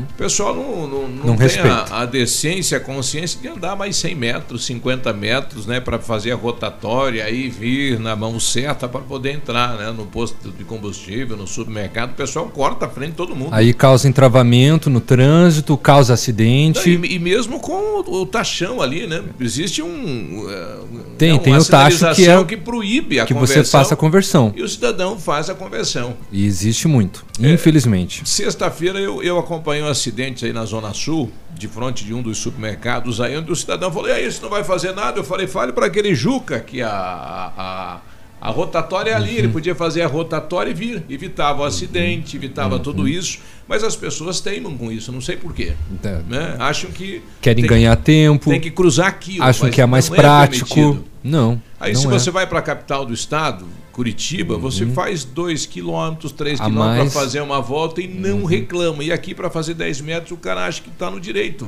O 0.10 0.14
pessoal 0.14 0.56
não, 0.56 0.88
não, 0.88 1.08
não, 1.08 1.26
Não 1.28 1.36
tem 1.38 1.60
a, 1.60 2.02
a 2.02 2.06
decência, 2.06 2.78
a 2.78 2.80
consciência 2.82 3.40
de 3.42 3.48
andar 3.48 3.76
mais 3.76 3.96
100 3.98 4.16
metros, 4.16 4.66
50 4.66 5.14
metros, 5.14 5.66
né, 5.66 5.80
para 5.80 6.00
fazer 6.00 6.32
a 6.32 6.36
rotatória 6.36 7.30
e 7.30 7.50
vir 7.50 8.00
na 8.00 8.16
mão 8.16 8.40
certa 8.40 8.88
para 8.88 9.02
poder 9.02 9.32
entrar, 9.34 9.76
né, 9.78 9.92
no 9.92 10.06
posto 10.06 10.52
de 10.52 10.64
combustível, 10.64 11.38
no 11.38 11.48
supermercado. 11.48 12.12
O 12.12 12.16
pessoal 12.16 12.46
corta 12.48 12.86
a 12.86 12.90
frente 12.90 13.12
de 13.12 13.18
todo 13.18 13.36
mundo. 13.36 13.50
Aí 13.54 13.74
causa 13.74 14.08
entravamento 14.08 14.90
no 14.90 15.00
trânsito, 15.00 15.78
causa 15.78 16.14
acidente. 16.14 16.90
E, 16.90 17.16
e 17.16 17.20
mesmo 17.20 17.60
com 17.60 18.02
o, 18.02 18.22
o 18.22 18.26
taxão 18.26 18.82
ali, 18.82 19.08
né? 19.08 19.24
Existe 19.40 19.82
um. 19.82 20.46
eh, 20.50 20.78
Tem, 21.18 21.34
né, 21.34 21.40
tem 21.40 21.56
o 21.56 21.64
taxo 21.66 22.06
que 22.16 22.28
é 22.28 22.44
que 22.44 22.58
proíbe 22.58 23.20
a 23.20 23.26
que 23.26 23.34
conversão. 23.34 23.64
você 23.64 23.70
faça 23.72 23.94
a 23.94 23.98
conversão. 23.98 24.54
E 24.56 24.62
o 24.62 24.68
cidadão 24.68 25.18
faz 25.18 25.50
a 25.50 25.56
conversão. 25.56 26.16
E 26.32 26.46
existe 26.56 26.88
muito, 26.88 27.26
É. 27.42 27.52
infelizmente. 27.52 28.22
Sexta-feira 28.28 28.98
eu, 29.00 29.22
eu 29.22 29.38
acompanhei 29.38 29.84
um 29.84 29.88
acidente 29.88 30.46
aí 30.46 30.54
na 30.54 30.64
Zona 30.66 30.94
Sul, 30.94 31.30
de 31.54 31.68
frente 31.68 32.06
de 32.06 32.14
um 32.14 32.22
dos 32.22 32.38
supermercados, 32.38 33.20
aí 33.20 33.38
onde 33.38 33.52
o 33.52 33.56
cidadão 33.56 33.92
falou: 33.92 34.08
e 34.08 34.12
aí, 34.14 34.32
você 34.32 34.42
não 34.42 34.50
vai 34.50 34.64
fazer 34.64 34.94
nada? 34.94 35.20
Eu 35.20 35.24
falei: 35.24 35.48
fale 35.48 35.74
para 35.74 35.86
aquele 35.88 36.16
Juca 36.16 36.60
que 36.60 36.82
a, 36.82 36.90
a, 36.90 38.00
a, 38.42 38.50
rotatória 38.50 39.12
é 39.12 39.14
ali, 39.14 39.32
Uhum. 39.34 39.38
ele 39.40 39.48
podia 39.50 39.76
fazer 39.76 40.02
a 40.02 40.08
rotatória 40.08 40.72
e 40.72 40.74
vir. 40.74 41.04
Evitava 41.10 41.62
o 41.62 41.66
acidente, 41.66 42.38
evitava 42.38 42.76
Uhum. 42.76 42.82
tudo 42.82 43.08
isso, 43.08 43.40
mas 43.68 43.84
as 43.84 43.96
pessoas 43.96 44.40
teimam 44.40 44.78
com 44.78 44.92
isso, 44.92 45.12
não 45.12 45.22
sei 45.22 45.36
porquê. 45.36 45.74
É. 46.04 46.22
Né? 46.28 46.56
Acham 46.60 46.90
que. 46.92 47.22
Querem 47.42 47.66
ganhar 47.66 47.96
tempo. 47.98 48.50
Tem 48.50 48.62
que 48.62 48.72
cruzar 48.72 49.08
aquilo. 49.08 49.44
Acham 49.44 49.70
que 49.70 49.82
é 49.82 49.86
mais 49.86 50.10
não 50.10 50.16
prático. 50.16 50.74
permitido. 50.74 51.06
não. 51.24 51.62
Aí 51.80 51.94
não 51.94 52.00
se 52.02 52.08
é. 52.08 52.10
você 52.10 52.32
vai 52.32 52.48
para 52.48 52.60
a 52.60 52.62
capital 52.62 53.06
do 53.06 53.14
estado, 53.14 53.66
Curitiba, 53.96 54.58
você 54.58 54.86
faz 54.88 55.24
2 55.24 55.66
quilômetros, 55.68 56.34
3 56.34 56.60
A 56.60 56.66
quilômetros 56.66 57.14
para 57.14 57.22
fazer 57.22 57.40
uma 57.40 57.62
volta 57.62 58.02
e 58.02 58.08
não 58.10 58.44
reclama. 58.44 59.02
E 59.02 59.10
aqui 59.10 59.34
para 59.34 59.50
fazer 59.50 59.74
10 59.74 60.02
metros 60.02 60.32
o 60.34 60.38
cara 60.38 60.66
acha 60.66 60.82
que 60.82 60.90
está 60.90 61.10
no 61.10 61.18
direito. 61.18 61.66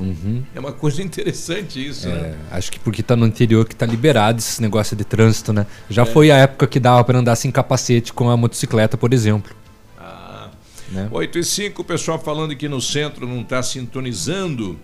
É 0.54 0.60
uma 0.60 0.74
coisa 0.74 1.02
interessante 1.02 1.88
isso, 1.88 2.06
É, 2.06 2.12
né? 2.12 2.36
acho 2.52 2.70
que 2.70 2.80
porque 2.82 3.02
tá 3.02 3.16
no 3.16 3.26
interior 3.26 3.64
que 3.66 3.74
tá 3.74 3.86
liberado 3.86 4.40
esse 4.40 4.62
negócio 4.62 4.94
de 4.94 5.06
trânsito, 5.06 5.54
né? 5.54 5.66
Já 5.90 6.02
É. 6.02 6.06
foi 6.06 6.30
a 6.30 6.36
época 6.36 6.68
que 6.68 6.82
dava 6.82 7.02
para 7.06 7.18
andar 7.18 7.38
sem 7.38 7.50
capacete 7.50 8.12
com 8.12 8.30
a 8.30 8.36
motocicleta, 8.36 8.98
por 8.98 9.14
exemplo. 9.14 9.56
Ah. 9.98 10.50
Né? 10.92 11.08
8 11.10 11.40
e 11.40 11.44
5, 11.46 11.82
o 11.82 11.86
pessoal 11.86 12.20
falando 12.20 12.54
que 12.58 12.68
no 12.68 12.82
centro 12.82 13.26
não 13.26 13.40
está 13.40 13.64
sintonizando. 13.64 14.78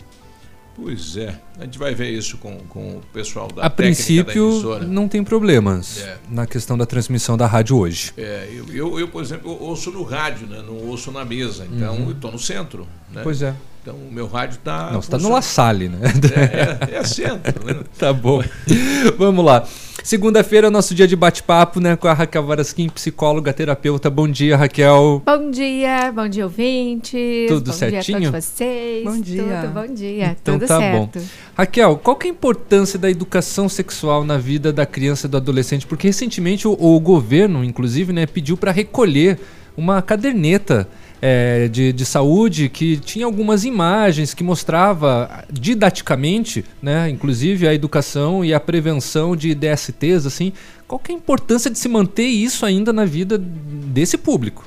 Pois 0.76 1.16
é, 1.18 1.40
a 1.60 1.66
gente 1.66 1.78
vai 1.78 1.94
ver 1.94 2.10
isso 2.10 2.38
com, 2.40 2.58
com 2.68 2.98
o 2.98 3.02
pessoal 3.14 3.48
da 3.48 3.62
a 3.62 3.64
da 3.66 3.70
princípio, 3.70 4.50
emissora. 4.54 4.84
não 4.86 5.08
tem 5.08 5.24
problemas 5.24 6.00
É. 6.00 6.18
na 6.30 6.48
questão 6.48 6.76
da 6.78 6.86
transmissão 6.86 7.38
da 7.38 7.46
rádio 7.46 7.78
hoje. 7.78 8.12
É, 8.18 8.50
eu, 8.52 8.66
eu, 8.74 9.00
eu, 9.00 9.08
por 9.08 9.22
exemplo, 9.22 9.52
eu 9.52 9.62
ouço 9.62 9.92
no 9.92 10.02
rádio, 10.02 10.48
né? 10.48 10.64
não 10.66 10.76
ouço 10.88 11.12
na 11.12 11.24
mesa. 11.24 11.68
Então, 11.72 11.96
Uhum. 11.98 12.06
eu 12.08 12.12
estou 12.14 12.32
no 12.32 12.40
centro. 12.40 12.88
Né? 13.12 13.22
Pois 13.24 13.42
é. 13.44 13.54
Então, 13.84 13.96
o 13.96 14.14
meu 14.14 14.28
rádio 14.28 14.56
está. 14.56 14.92
Não, 14.92 15.02
você 15.02 15.12
tá 15.12 15.18
no 15.18 15.30
La 15.30 15.42
Salle, 15.42 15.90
né? 15.90 16.00
É, 16.34 16.96
é, 16.96 17.00
é 17.00 17.04
centro. 17.04 17.66
Né? 17.66 17.82
tá 18.00 18.14
bom. 18.14 18.42
Vamos 19.18 19.44
lá. 19.44 19.68
Segunda-feira 20.02 20.68
é 20.68 20.70
o 20.70 20.72
nosso 20.72 20.96
dia 20.96 21.06
de 21.06 21.18
bate-papo, 21.18 21.82
né? 21.82 21.98
Com 21.98 22.08
a 22.08 22.14
Raquel 22.14 22.46
Varasquim, 22.46 22.88
psicóloga, 22.88 23.52
terapeuta. 23.52 24.10
Bom 24.10 24.26
dia, 24.26 24.56
Raquel. 24.56 25.22
Bom 25.26 25.52
dia, 25.52 26.14
bom 26.14 26.30
dia, 26.30 26.46
ouvintes. 26.46 27.50
Tudo 27.50 27.72
bom 27.72 27.78
certinho? 27.78 28.20
dia 28.20 28.30
a 28.30 28.32
todos 28.32 28.46
vocês. 28.46 29.04
Bom 29.04 29.20
dia. 29.20 29.44
Tudo, 29.44 29.74
bom 29.74 29.94
dia. 29.94 30.38
Então 30.42 30.60
Tudo 30.60 30.68
tá 30.68 30.78
certo. 30.78 31.20
bom. 31.20 31.26
Raquel, 31.58 31.98
qual 31.98 32.16
que 32.16 32.28
é 32.28 32.30
a 32.30 32.34
importância 32.34 32.98
da 32.98 33.12
educação 33.12 33.68
sexual 33.68 34.24
na 34.24 34.38
vida 34.38 34.72
da 34.72 34.86
criança 34.86 35.28
e 35.28 35.30
do 35.30 35.36
adolescente? 35.36 35.86
Porque 35.86 36.08
recentemente 36.08 36.66
o, 36.70 36.72
o 36.72 36.98
governo, 37.02 37.66
inclusive, 37.66 38.14
né, 38.14 38.26
pediu 38.26 38.56
para 38.56 38.72
recolher 38.72 39.38
uma 39.76 40.02
caderneta 40.02 40.88
é, 41.26 41.70
de, 41.70 41.94
de 41.94 42.06
saúde 42.06 42.68
que 42.68 42.98
tinha 42.98 43.26
algumas 43.26 43.64
imagens 43.64 44.34
que 44.34 44.44
mostrava 44.44 45.46
didaticamente, 45.50 46.66
né, 46.82 47.10
inclusive 47.10 47.66
a 47.66 47.74
educação 47.74 48.44
e 48.44 48.54
a 48.54 48.60
prevenção 48.60 49.34
de 49.34 49.56
DSTs, 49.56 50.26
assim. 50.26 50.52
Qual 50.86 51.00
que 51.00 51.14
é 51.14 51.16
a 51.16 51.18
importância 51.18 51.72
de 51.72 51.80
se 51.80 51.88
manter 51.88 52.26
isso 52.26 52.66
ainda 52.66 52.92
na 52.92 53.06
vida 53.06 53.38
desse 53.38 54.18
público? 54.18 54.66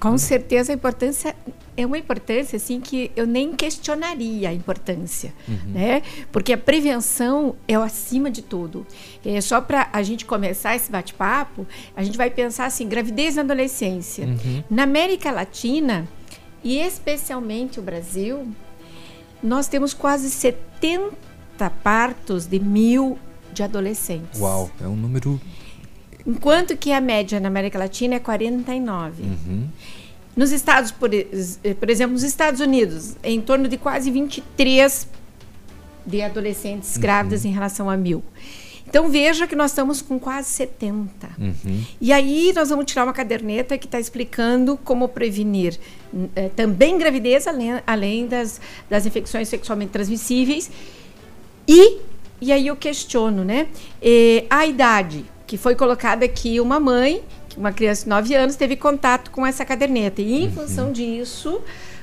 Com 0.00 0.18
certeza 0.18 0.72
a 0.72 0.74
importância 0.74 1.36
é 1.76 1.86
uma 1.86 1.96
importância 1.96 2.56
assim 2.56 2.80
que 2.80 3.10
eu 3.16 3.26
nem 3.26 3.52
questionaria 3.54 4.50
a 4.50 4.52
importância, 4.52 5.32
Uhum. 5.48 5.72
né? 5.72 6.02
Porque 6.30 6.52
a 6.52 6.58
prevenção 6.58 7.56
é 7.66 7.78
o 7.78 7.82
acima 7.82 8.30
de 8.30 8.42
tudo. 8.42 8.86
É 9.24 9.40
só 9.40 9.60
para 9.60 9.88
a 9.92 10.02
gente 10.02 10.24
começar 10.26 10.76
esse 10.76 10.90
bate-papo, 10.92 11.66
a 11.96 12.02
gente 12.02 12.18
vai 12.18 12.28
pensar 12.30 12.66
assim, 12.66 12.86
gravidez 12.88 13.36
na 13.36 13.42
adolescência. 13.42 14.26
Uhum. 14.26 14.62
Na 14.70 14.82
América 14.82 15.30
Latina 15.30 16.06
e 16.62 16.78
especialmente 16.78 17.78
o 17.80 17.82
Brasil, 17.82 18.46
nós 19.42 19.66
temos 19.66 19.92
quase 19.94 20.30
70 20.30 21.10
partos 21.82 22.46
de 22.46 22.58
mil 22.60 23.18
de 23.52 23.62
adolescentes. 23.62 24.38
Uau, 24.40 24.70
é 24.80 24.86
um 24.86 24.96
número. 24.96 25.40
Enquanto 26.26 26.76
que 26.76 26.92
a 26.92 27.00
média 27.00 27.40
na 27.40 27.48
América 27.48 27.78
Latina 27.78 28.14
é 28.14 28.18
49. 28.18 29.22
Uhum. 29.22 29.68
Nos 30.34 30.50
Estados, 30.50 30.90
por, 30.90 31.10
por 31.78 31.90
exemplo, 31.90 32.14
nos 32.14 32.22
Estados 32.22 32.60
Unidos, 32.60 33.16
em 33.22 33.40
torno 33.40 33.68
de 33.68 33.76
quase 33.76 34.10
23 34.10 35.08
de 36.06 36.22
adolescentes 36.22 36.96
grávidas 36.96 37.44
em 37.44 37.50
relação 37.50 37.88
a 37.88 37.96
mil. 37.96 38.22
Então 38.92 39.08
veja 39.08 39.46
que 39.46 39.56
nós 39.56 39.70
estamos 39.70 40.02
com 40.02 40.18
quase 40.18 40.50
70. 40.50 41.30
Uhum. 41.38 41.82
E 41.98 42.12
aí 42.12 42.52
nós 42.54 42.68
vamos 42.68 42.84
tirar 42.84 43.04
uma 43.04 43.12
caderneta 43.14 43.78
que 43.78 43.86
está 43.86 43.98
explicando 43.98 44.76
como 44.84 45.08
prevenir 45.08 45.78
eh, 46.36 46.50
também 46.54 46.98
gravidez, 46.98 47.46
além, 47.46 47.80
além 47.86 48.26
das, 48.26 48.60
das 48.90 49.06
infecções 49.06 49.48
sexualmente 49.48 49.92
transmissíveis. 49.92 50.70
E, 51.66 52.00
e 52.38 52.52
aí 52.52 52.66
eu 52.66 52.76
questiono, 52.76 53.44
né? 53.44 53.68
Eh, 54.02 54.44
a 54.50 54.66
idade, 54.66 55.24
que 55.46 55.56
foi 55.56 55.74
colocada 55.74 56.26
aqui, 56.26 56.60
uma 56.60 56.78
mãe, 56.78 57.22
uma 57.56 57.72
criança 57.72 58.04
de 58.04 58.08
9 58.08 58.34
anos, 58.34 58.56
teve 58.56 58.76
contato 58.76 59.30
com 59.30 59.46
essa 59.46 59.64
caderneta. 59.64 60.20
E 60.22 60.44
em 60.44 60.50
função 60.50 60.92
disso, 60.92 61.60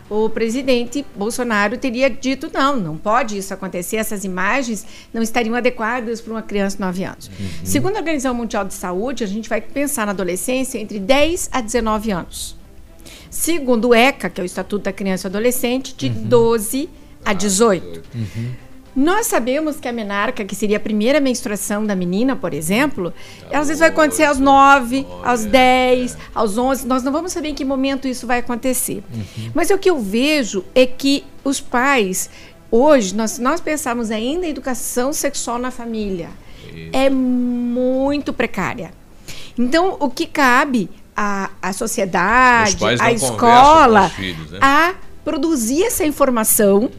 o 0.10 0.30
presidente 0.30 1.06
Bolsonaro 1.16 1.78
teria 1.78 2.10
dito 2.10 2.50
não, 2.52 2.76
não 2.76 2.98
pode 2.98 3.38
isso 3.38 3.54
acontecer, 3.54 3.98
essas 3.98 4.24
imagens 4.24 4.86
não 5.14 5.22
estariam 5.22 5.56
adequadas 5.56 6.20
para 6.20 6.34
uma 6.34 6.42
criança 6.42 6.78
de 6.78 6.82
9 6.82 7.04
anos. 7.04 7.28
Uhum. 7.28 7.48
Segundo 7.64 7.96
a 7.96 8.00
Organização 8.00 8.34
Mundial 8.34 8.66
de 8.66 8.74
Saúde, 8.74 9.24
a 9.24 9.28
gente 9.28 9.48
vai 9.48 9.62
pensar 9.62 10.06
na 10.06 10.12
adolescência 10.12 10.80
entre 10.80 11.00
10 11.00 11.50
a 11.52 11.62
19 11.62 12.12
anos. 12.12 12.58
Segundo 13.30 13.90
o 13.90 13.94
ECA, 13.94 14.30
que 14.30 14.42
é 14.42 14.44
o 14.44 14.46
Estatuto 14.46 14.86
da 14.86 14.94
Criança 14.94 15.28
e 15.28 15.30
Adolescente, 15.30 15.94
de 15.96 16.08
uhum. 16.08 16.24
12 16.24 16.90
a 17.24 17.34
18. 17.34 18.04
Uhum. 18.16 18.52
Nós 19.00 19.28
sabemos 19.28 19.80
que 19.80 19.88
a 19.88 19.94
menarca, 19.94 20.44
que 20.44 20.54
seria 20.54 20.76
a 20.76 20.80
primeira 20.80 21.22
menstruação 21.22 21.86
da 21.86 21.96
menina, 21.96 22.36
por 22.36 22.54
exemplo, 22.54 23.14
às 23.50 23.70
vezes 23.70 23.80
vai 23.80 23.88
acontecer 23.88 24.26
aos 24.26 24.40
9, 24.40 25.08
aos 25.24 25.46
10, 25.46 26.18
aos 26.36 26.58
11. 26.58 26.86
Nós 26.86 27.02
não 27.02 27.10
vamos 27.10 27.32
saber 27.32 27.48
em 27.48 27.56
que 27.56 27.64
momento 27.64 28.10
isso 28.10 28.28
vai 28.28 28.40
acontecer. 28.40 29.02
Uhum. 29.14 29.52
Mas 29.56 29.70
o 29.70 29.78
que 29.78 29.90
eu 29.90 30.02
vejo 30.02 30.66
é 30.76 30.86
que 30.86 31.24
os 31.46 31.62
pais, 31.62 32.30
hoje, 32.70 33.16
nós, 33.16 33.40
nós 33.40 33.62
pensamos 33.62 34.12
ainda 34.12 34.46
em 34.46 34.50
educação 34.50 35.14
sexual 35.14 35.58
na 35.58 35.72
família. 35.72 36.28
Isso. 36.68 36.90
É 36.92 37.10
muito 37.10 38.34
precária. 38.34 38.92
Então, 39.58 39.96
o 39.98 40.10
que 40.10 40.26
cabe 40.26 40.90
à, 41.16 41.52
à 41.62 41.72
sociedade, 41.72 42.76
à 43.00 43.14
escola, 43.14 44.10
filhos, 44.10 44.52
né? 44.52 44.60
a 44.62 44.94
produzir 45.24 45.86
essa 45.86 46.06
informação 46.06 46.92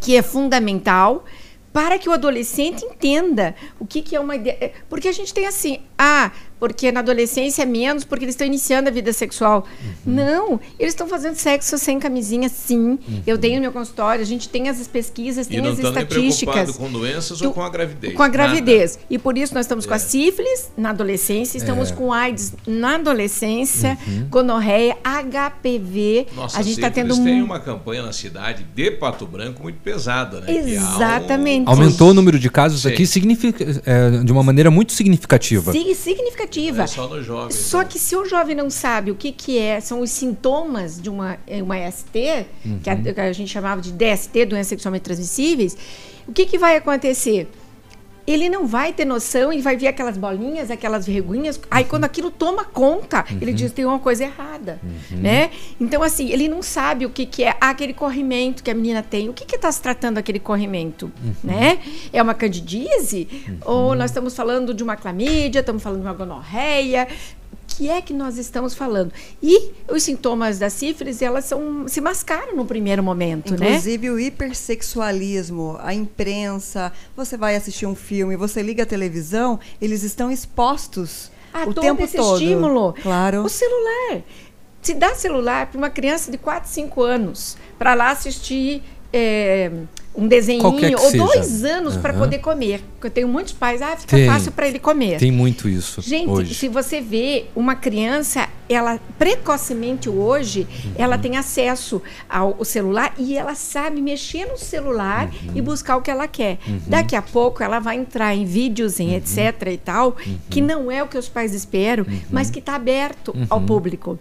que 0.00 0.16
é 0.16 0.22
fundamental 0.22 1.24
para 1.72 1.98
que 1.98 2.08
o 2.08 2.12
adolescente 2.12 2.84
entenda 2.84 3.54
o 3.80 3.86
que, 3.86 4.02
que 4.02 4.14
é 4.14 4.20
uma 4.20 4.36
ideia. 4.36 4.58
É, 4.60 4.72
porque 4.88 5.08
a 5.08 5.12
gente 5.12 5.32
tem 5.32 5.46
assim, 5.46 5.80
ah, 5.96 6.30
porque 6.62 6.92
na 6.92 7.00
adolescência 7.00 7.64
é 7.64 7.66
menos, 7.66 8.04
porque 8.04 8.24
eles 8.24 8.34
estão 8.36 8.46
iniciando 8.46 8.88
a 8.88 8.92
vida 8.92 9.12
sexual. 9.12 9.66
Uhum. 10.06 10.14
Não, 10.14 10.60
eles 10.78 10.92
estão 10.94 11.08
fazendo 11.08 11.34
sexo 11.34 11.76
sem 11.76 11.98
camisinha, 11.98 12.48
sim. 12.48 12.90
Uhum. 12.90 13.22
Eu 13.26 13.36
tenho 13.36 13.56
no 13.56 13.62
meu 13.62 13.72
consultório, 13.72 14.22
a 14.22 14.24
gente 14.24 14.48
tem 14.48 14.68
as 14.68 14.86
pesquisas, 14.86 15.48
tem 15.48 15.58
as 15.66 15.76
estatísticas. 15.76 16.76
com 16.76 16.88
doenças 16.88 17.40
do, 17.40 17.48
ou 17.48 17.52
com 17.52 17.62
a 17.62 17.68
gravidez? 17.68 18.14
Com 18.14 18.22
a 18.22 18.28
gravidez. 18.28 18.94
Nada. 18.94 19.06
E 19.10 19.18
por 19.18 19.36
isso 19.36 19.52
nós 19.54 19.64
estamos 19.66 19.86
é. 19.86 19.88
com 19.88 19.94
a 19.94 19.96
é. 19.96 19.98
sífilis 19.98 20.70
na 20.76 20.90
adolescência, 20.90 21.58
estamos 21.58 21.90
é. 21.90 21.94
com 21.96 22.12
AIDS 22.12 22.54
na 22.64 22.94
adolescência, 22.94 23.98
uhum. 24.06 24.28
gonorreia, 24.30 24.96
HPV. 25.02 26.28
Nossa, 26.36 26.60
a 26.60 26.62
gente 26.62 26.76
está 26.76 26.92
tendo 26.92 27.12
tem 27.24 27.42
uma 27.42 27.58
campanha 27.58 28.04
na 28.04 28.12
cidade 28.12 28.64
de 28.72 28.88
Pato 28.92 29.26
Branco 29.26 29.64
muito 29.64 29.80
pesada, 29.80 30.40
né? 30.42 30.56
Exatamente. 30.56 31.66
Um... 31.66 31.72
Aumentou 31.72 32.10
o 32.10 32.14
número 32.14 32.38
de 32.38 32.48
casos 32.48 32.82
Sim. 32.82 32.88
aqui 32.90 33.04
significa, 33.04 33.82
é, 33.84 34.22
de 34.22 34.30
uma 34.30 34.44
maneira 34.44 34.70
muito 34.70 34.92
significativa. 34.92 35.72
Sim, 35.72 35.92
significativa 35.92 36.51
é 36.60 36.86
só 36.86 37.08
no 37.08 37.22
jovem. 37.22 37.50
Só 37.50 37.78
né? 37.78 37.84
que 37.84 37.98
se 37.98 38.16
o 38.16 38.24
jovem 38.24 38.54
não 38.54 38.70
sabe 38.70 39.10
o 39.10 39.14
que, 39.14 39.32
que 39.32 39.58
é, 39.58 39.80
são 39.80 40.00
os 40.00 40.10
sintomas 40.10 41.00
de 41.00 41.08
uma, 41.08 41.38
é, 41.46 41.62
uma 41.62 41.76
ST, 41.90 42.46
uhum. 42.64 42.78
que, 42.82 42.90
a, 42.90 42.96
que, 42.96 43.20
a, 43.20 43.32
gente 43.32 43.50
chamava 43.50 43.80
de 43.80 43.92
DST, 43.92 44.46
doenças 44.46 44.68
sexualmente 44.68 45.02
transmissíveis, 45.02 45.76
o 46.26 46.32
que, 46.32 46.46
que 46.46 46.58
vai 46.58 46.76
acontecer? 46.76 47.48
Ele 48.26 48.48
não 48.48 48.66
vai 48.66 48.92
ter 48.92 49.04
noção 49.04 49.52
e 49.52 49.60
vai 49.60 49.76
ver 49.76 49.88
aquelas 49.88 50.16
bolinhas, 50.16 50.70
aquelas 50.70 51.06
vergonhas. 51.06 51.56
Uhum. 51.56 51.62
Aí 51.70 51.84
quando 51.84 52.04
aquilo 52.04 52.30
toma 52.30 52.64
conta, 52.64 53.24
uhum. 53.30 53.38
ele 53.40 53.52
diz 53.52 53.72
tem 53.72 53.84
uma 53.84 53.98
coisa 53.98 54.24
errada, 54.24 54.78
uhum. 54.82 55.18
né? 55.18 55.50
Então 55.80 56.02
assim, 56.02 56.30
ele 56.30 56.48
não 56.48 56.62
sabe 56.62 57.04
o 57.06 57.10
que, 57.10 57.26
que 57.26 57.44
é 57.44 57.56
aquele 57.60 57.92
corrimento 57.92 58.62
que 58.62 58.70
a 58.70 58.74
menina 58.74 59.02
tem. 59.02 59.28
O 59.28 59.32
que 59.32 59.44
que 59.44 59.56
está 59.56 59.70
se 59.70 59.80
tratando 59.80 60.18
aquele 60.18 60.38
corrimento, 60.38 61.10
uhum. 61.22 61.34
né? 61.42 61.78
É 62.12 62.22
uma 62.22 62.34
candidíase 62.34 63.28
uhum. 63.48 63.58
ou 63.64 63.94
nós 63.94 64.10
estamos 64.10 64.34
falando 64.34 64.72
de 64.72 64.82
uma 64.82 64.96
clamídia, 64.96 65.60
estamos 65.60 65.82
falando 65.82 66.00
de 66.00 66.06
uma 66.06 66.14
gonorreia, 66.14 67.08
que 67.76 67.88
é 67.88 68.00
que 68.00 68.12
nós 68.12 68.38
estamos 68.38 68.74
falando? 68.74 69.12
E 69.42 69.72
os 69.88 70.02
sintomas 70.02 70.58
da 70.58 70.70
sífilis, 70.70 71.22
elas 71.22 71.44
são, 71.44 71.86
se 71.88 72.00
mascaram 72.00 72.56
no 72.56 72.64
primeiro 72.64 73.02
momento, 73.02 73.54
Inclusive, 73.54 73.64
né? 73.64 73.70
Inclusive 73.70 74.10
o 74.10 74.20
hipersexualismo, 74.20 75.76
a 75.80 75.92
imprensa, 75.94 76.92
você 77.16 77.36
vai 77.36 77.56
assistir 77.56 77.86
um 77.86 77.94
filme, 77.94 78.36
você 78.36 78.62
liga 78.62 78.82
a 78.82 78.86
televisão, 78.86 79.58
eles 79.80 80.02
estão 80.02 80.30
expostos 80.30 81.30
a 81.52 81.62
o 81.62 81.74
todo 81.74 81.82
tempo 81.82 82.02
esse 82.02 82.16
todo. 82.16 82.40
estímulo. 82.40 82.94
Claro. 83.02 83.44
O 83.44 83.48
celular. 83.48 84.22
Se 84.80 84.94
dá 84.94 85.14
celular 85.14 85.66
para 85.66 85.78
uma 85.78 85.90
criança 85.90 86.30
de 86.30 86.38
4, 86.38 86.68
5 86.68 87.02
anos 87.02 87.56
para 87.78 87.94
lá 87.94 88.10
assistir 88.10 88.82
é, 89.12 89.70
um 90.14 90.28
desenho 90.28 90.62
ou 90.64 90.78
seja. 90.78 91.24
dois 91.24 91.64
anos 91.64 91.94
uhum. 91.94 92.02
para 92.02 92.12
poder 92.12 92.38
comer. 92.38 92.82
Porque 92.94 93.06
eu 93.06 93.10
tenho 93.10 93.28
muitos 93.28 93.52
pais, 93.52 93.80
ah, 93.80 93.96
fica 93.96 94.16
tem, 94.16 94.26
fácil 94.26 94.52
para 94.52 94.68
ele 94.68 94.78
comer. 94.78 95.18
Tem 95.18 95.30
muito 95.32 95.68
isso. 95.68 96.02
Gente, 96.02 96.28
hoje. 96.28 96.54
se 96.54 96.68
você 96.68 97.00
vê 97.00 97.46
uma 97.56 97.74
criança, 97.74 98.48
ela 98.68 99.00
precocemente 99.18 100.08
hoje, 100.08 100.66
uhum. 100.84 100.92
ela 100.96 101.16
tem 101.16 101.36
acesso 101.36 102.02
ao 102.28 102.62
celular 102.64 103.14
e 103.18 103.36
ela 103.36 103.54
sabe 103.54 104.02
mexer 104.02 104.46
no 104.46 104.58
celular 104.58 105.26
uhum. 105.26 105.52
e 105.54 105.62
buscar 105.62 105.96
o 105.96 106.02
que 106.02 106.10
ela 106.10 106.28
quer. 106.28 106.58
Uhum. 106.66 106.80
Daqui 106.86 107.16
a 107.16 107.22
pouco 107.22 107.62
ela 107.62 107.78
vai 107.78 107.96
entrar 107.96 108.34
em 108.34 108.44
vídeos, 108.44 109.00
em 109.00 109.08
uhum. 109.08 109.14
etc 109.16 109.68
e 109.72 109.78
tal, 109.78 110.16
que 110.50 110.60
uhum. 110.60 110.66
não 110.66 110.90
é 110.90 111.02
o 111.02 111.08
que 111.08 111.16
os 111.16 111.28
pais 111.28 111.54
esperam, 111.54 112.04
mas 112.30 112.50
que 112.50 112.58
está 112.58 112.74
aberto 112.74 113.34
ao 113.48 113.60
público. 113.60 114.18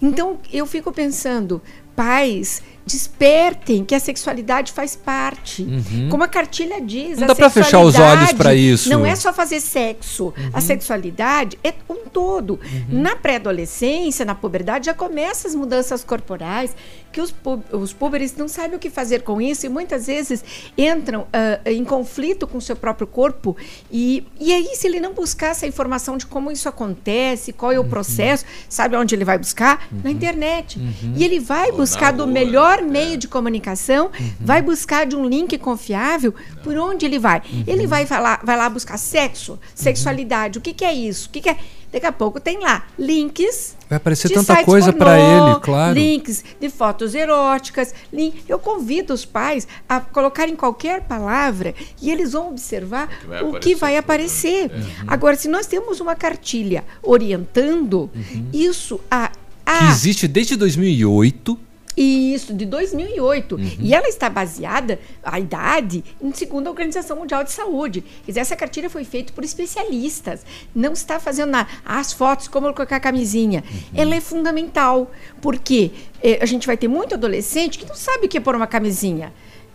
Então, 0.00 0.38
eu 0.52 0.66
fico 0.66 0.92
pensando, 0.92 1.62
pais 1.94 2.62
despertem 2.86 3.84
que 3.84 3.94
a 3.94 4.00
sexualidade 4.00 4.72
faz 4.72 4.94
parte. 4.94 5.62
Uhum. 5.62 6.08
Como 6.10 6.22
a 6.22 6.28
cartilha 6.28 6.80
diz, 6.80 7.18
não 7.18 7.26
dá 7.26 7.34
para 7.34 7.48
fechar 7.48 7.80
os 7.80 7.98
olhos 7.98 8.32
para 8.32 8.54
isso. 8.54 8.90
Não 8.90 9.06
é 9.06 9.16
só 9.16 9.32
fazer 9.32 9.60
sexo. 9.60 10.26
Uhum. 10.26 10.50
A 10.52 10.60
sexualidade 10.60 11.58
é 11.64 11.72
um 11.88 12.06
todo. 12.06 12.60
Uhum. 12.62 13.00
Na 13.00 13.16
pré-adolescência, 13.16 14.24
na 14.24 14.34
puberdade, 14.34 14.86
já 14.86 14.94
começam 14.94 15.50
as 15.50 15.54
mudanças 15.54 16.04
corporais 16.04 16.74
que 17.14 17.20
os, 17.20 17.32
os 17.70 17.92
púberes 17.92 18.34
não 18.36 18.48
sabem 18.48 18.76
o 18.76 18.78
que 18.78 18.90
fazer 18.90 19.22
com 19.22 19.40
isso 19.40 19.64
e 19.64 19.68
muitas 19.68 20.08
vezes 20.08 20.44
entram 20.76 21.22
uh, 21.22 21.26
em 21.64 21.84
conflito 21.84 22.44
com 22.44 22.58
o 22.58 22.60
seu 22.60 22.74
próprio 22.74 23.06
corpo. 23.06 23.56
E, 23.90 24.26
e 24.40 24.52
aí, 24.52 24.74
se 24.74 24.88
ele 24.88 24.98
não 24.98 25.14
buscar 25.14 25.52
essa 25.52 25.64
informação 25.64 26.16
de 26.16 26.26
como 26.26 26.50
isso 26.50 26.68
acontece, 26.68 27.52
qual 27.52 27.70
é 27.70 27.78
o 27.78 27.82
uhum. 27.82 27.88
processo, 27.88 28.44
sabe 28.68 28.96
onde 28.96 29.14
ele 29.14 29.24
vai 29.24 29.38
buscar? 29.38 29.86
Na 29.92 30.10
uhum. 30.10 30.16
internet. 30.16 30.78
Uhum. 30.78 31.14
E 31.16 31.24
ele 31.24 31.38
vai 31.38 31.70
Ou 31.70 31.76
buscar 31.76 32.12
do 32.12 32.26
melhor 32.26 32.73
é. 32.80 32.82
meio 32.82 33.16
de 33.16 33.28
comunicação, 33.28 34.10
vai 34.40 34.62
buscar 34.62 35.06
de 35.06 35.16
um 35.16 35.26
link 35.26 35.56
confiável, 35.58 36.34
não. 36.56 36.62
por 36.62 36.76
onde 36.76 37.06
ele 37.06 37.18
vai? 37.18 37.42
Ele 37.66 37.86
vai, 37.86 38.06
falar, 38.06 38.40
vai 38.44 38.56
lá 38.56 38.68
buscar 38.68 38.96
sexo, 38.96 39.58
sexualidade, 39.74 40.58
o 40.58 40.60
que, 40.60 40.72
que 40.72 40.84
é 40.84 40.92
isso? 40.92 41.28
O 41.28 41.30
que, 41.30 41.40
que 41.40 41.48
é 41.48 41.56
Daqui 41.94 42.06
a 42.06 42.12
pouco 42.12 42.40
tem 42.40 42.58
lá 42.58 42.84
links. 42.98 43.76
Vai 43.88 43.98
aparecer 43.98 44.28
tanta 44.28 44.64
coisa 44.64 44.92
para 44.92 45.16
ele, 45.16 45.60
claro. 45.60 45.94
Links 45.94 46.44
de 46.60 46.68
fotos 46.68 47.14
eróticas. 47.14 47.94
Link. 48.12 48.42
Eu 48.48 48.58
convido 48.58 49.14
os 49.14 49.24
pais 49.24 49.68
a 49.88 50.00
colocarem 50.00 50.56
qualquer 50.56 51.02
palavra 51.02 51.72
e 52.02 52.10
eles 52.10 52.32
vão 52.32 52.48
observar 52.48 53.08
o 53.44 53.60
que 53.60 53.76
vai 53.76 53.96
aparecer. 53.96 54.72
Uhum. 54.72 55.04
Agora, 55.06 55.36
se 55.36 55.46
nós 55.46 55.68
temos 55.68 56.00
uma 56.00 56.16
cartilha 56.16 56.84
orientando, 57.00 58.10
uhum. 58.12 58.48
isso 58.52 58.98
a, 59.08 59.30
a. 59.64 59.78
Que 59.78 59.84
existe 59.84 60.26
desde 60.26 60.56
2008 60.56 61.56
isso, 62.02 62.52
de 62.52 62.66
2008. 62.66 63.54
Uhum. 63.54 63.70
E 63.78 63.94
ela 63.94 64.08
está 64.08 64.28
baseada, 64.28 64.98
a 65.22 65.38
idade, 65.38 66.04
em 66.20 66.32
segundo 66.32 66.66
a 66.66 66.70
Organização 66.70 67.16
Mundial 67.16 67.44
de 67.44 67.52
Saúde. 67.52 68.02
Quer 68.24 68.32
dizer, 68.32 68.40
essa 68.40 68.56
cartilha 68.56 68.90
foi 68.90 69.04
feita 69.04 69.32
por 69.32 69.44
especialistas. 69.44 70.44
Não 70.74 70.92
está 70.92 71.20
fazendo 71.20 71.50
nada. 71.50 71.68
As 71.84 72.12
fotos, 72.12 72.48
como 72.48 72.72
colocar 72.74 72.96
a 72.96 73.00
camisinha. 73.00 73.62
Uhum. 73.70 73.80
Ela 73.94 74.14
é 74.16 74.20
fundamental, 74.20 75.10
porque 75.40 75.92
eh, 76.22 76.38
a 76.40 76.46
gente 76.46 76.66
vai 76.66 76.76
ter 76.76 76.88
muito 76.88 77.14
adolescente 77.14 77.78
que 77.78 77.86
não 77.86 77.94
sabe 77.94 78.26
o 78.26 78.28
que 78.28 78.38
é 78.38 78.40
pôr 78.40 78.54
uma 78.54 78.66
camisinha 78.66 79.32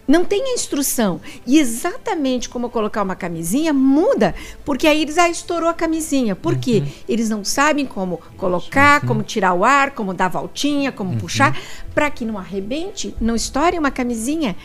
não 0.10 0.26
tem 0.26 0.42
a 0.42 0.54
instrução. 0.56 1.22
E 1.46 1.60
exatamente 1.60 2.50
como 2.50 2.68
colocar 2.68 3.04
uma 3.04 3.16
camisinha 3.16 3.72
muda, 3.72 4.34
porque 4.66 4.88
aí 4.88 5.04
eles 5.04 5.20
ah, 5.20 5.30
estourou 5.30 5.70
a 5.70 5.74
camisinha. 5.74 6.36
Por 6.36 6.56
uhum. 6.56 6.60
quê? 6.60 6.84
Eles 7.08 7.30
não 7.30 7.46
sabem 7.46 7.86
como 7.86 8.20
colocar, 8.36 9.04
uhum. 9.04 9.08
como 9.08 9.24
tirar 9.24 9.54
o 9.54 9.64
ar, 9.64 9.92
como 9.92 10.12
dar 10.12 10.28
voltinha, 10.28 10.92
como 10.92 11.12
uhum. 11.12 11.20
puxar, 11.20 11.56
para 11.94 12.10
que 12.10 12.26
não 12.26 12.40
arrebente, 12.40 13.16
não 13.22 13.36
estoure 13.36 13.78
uma 13.78 13.92
camisinha. 13.92 14.56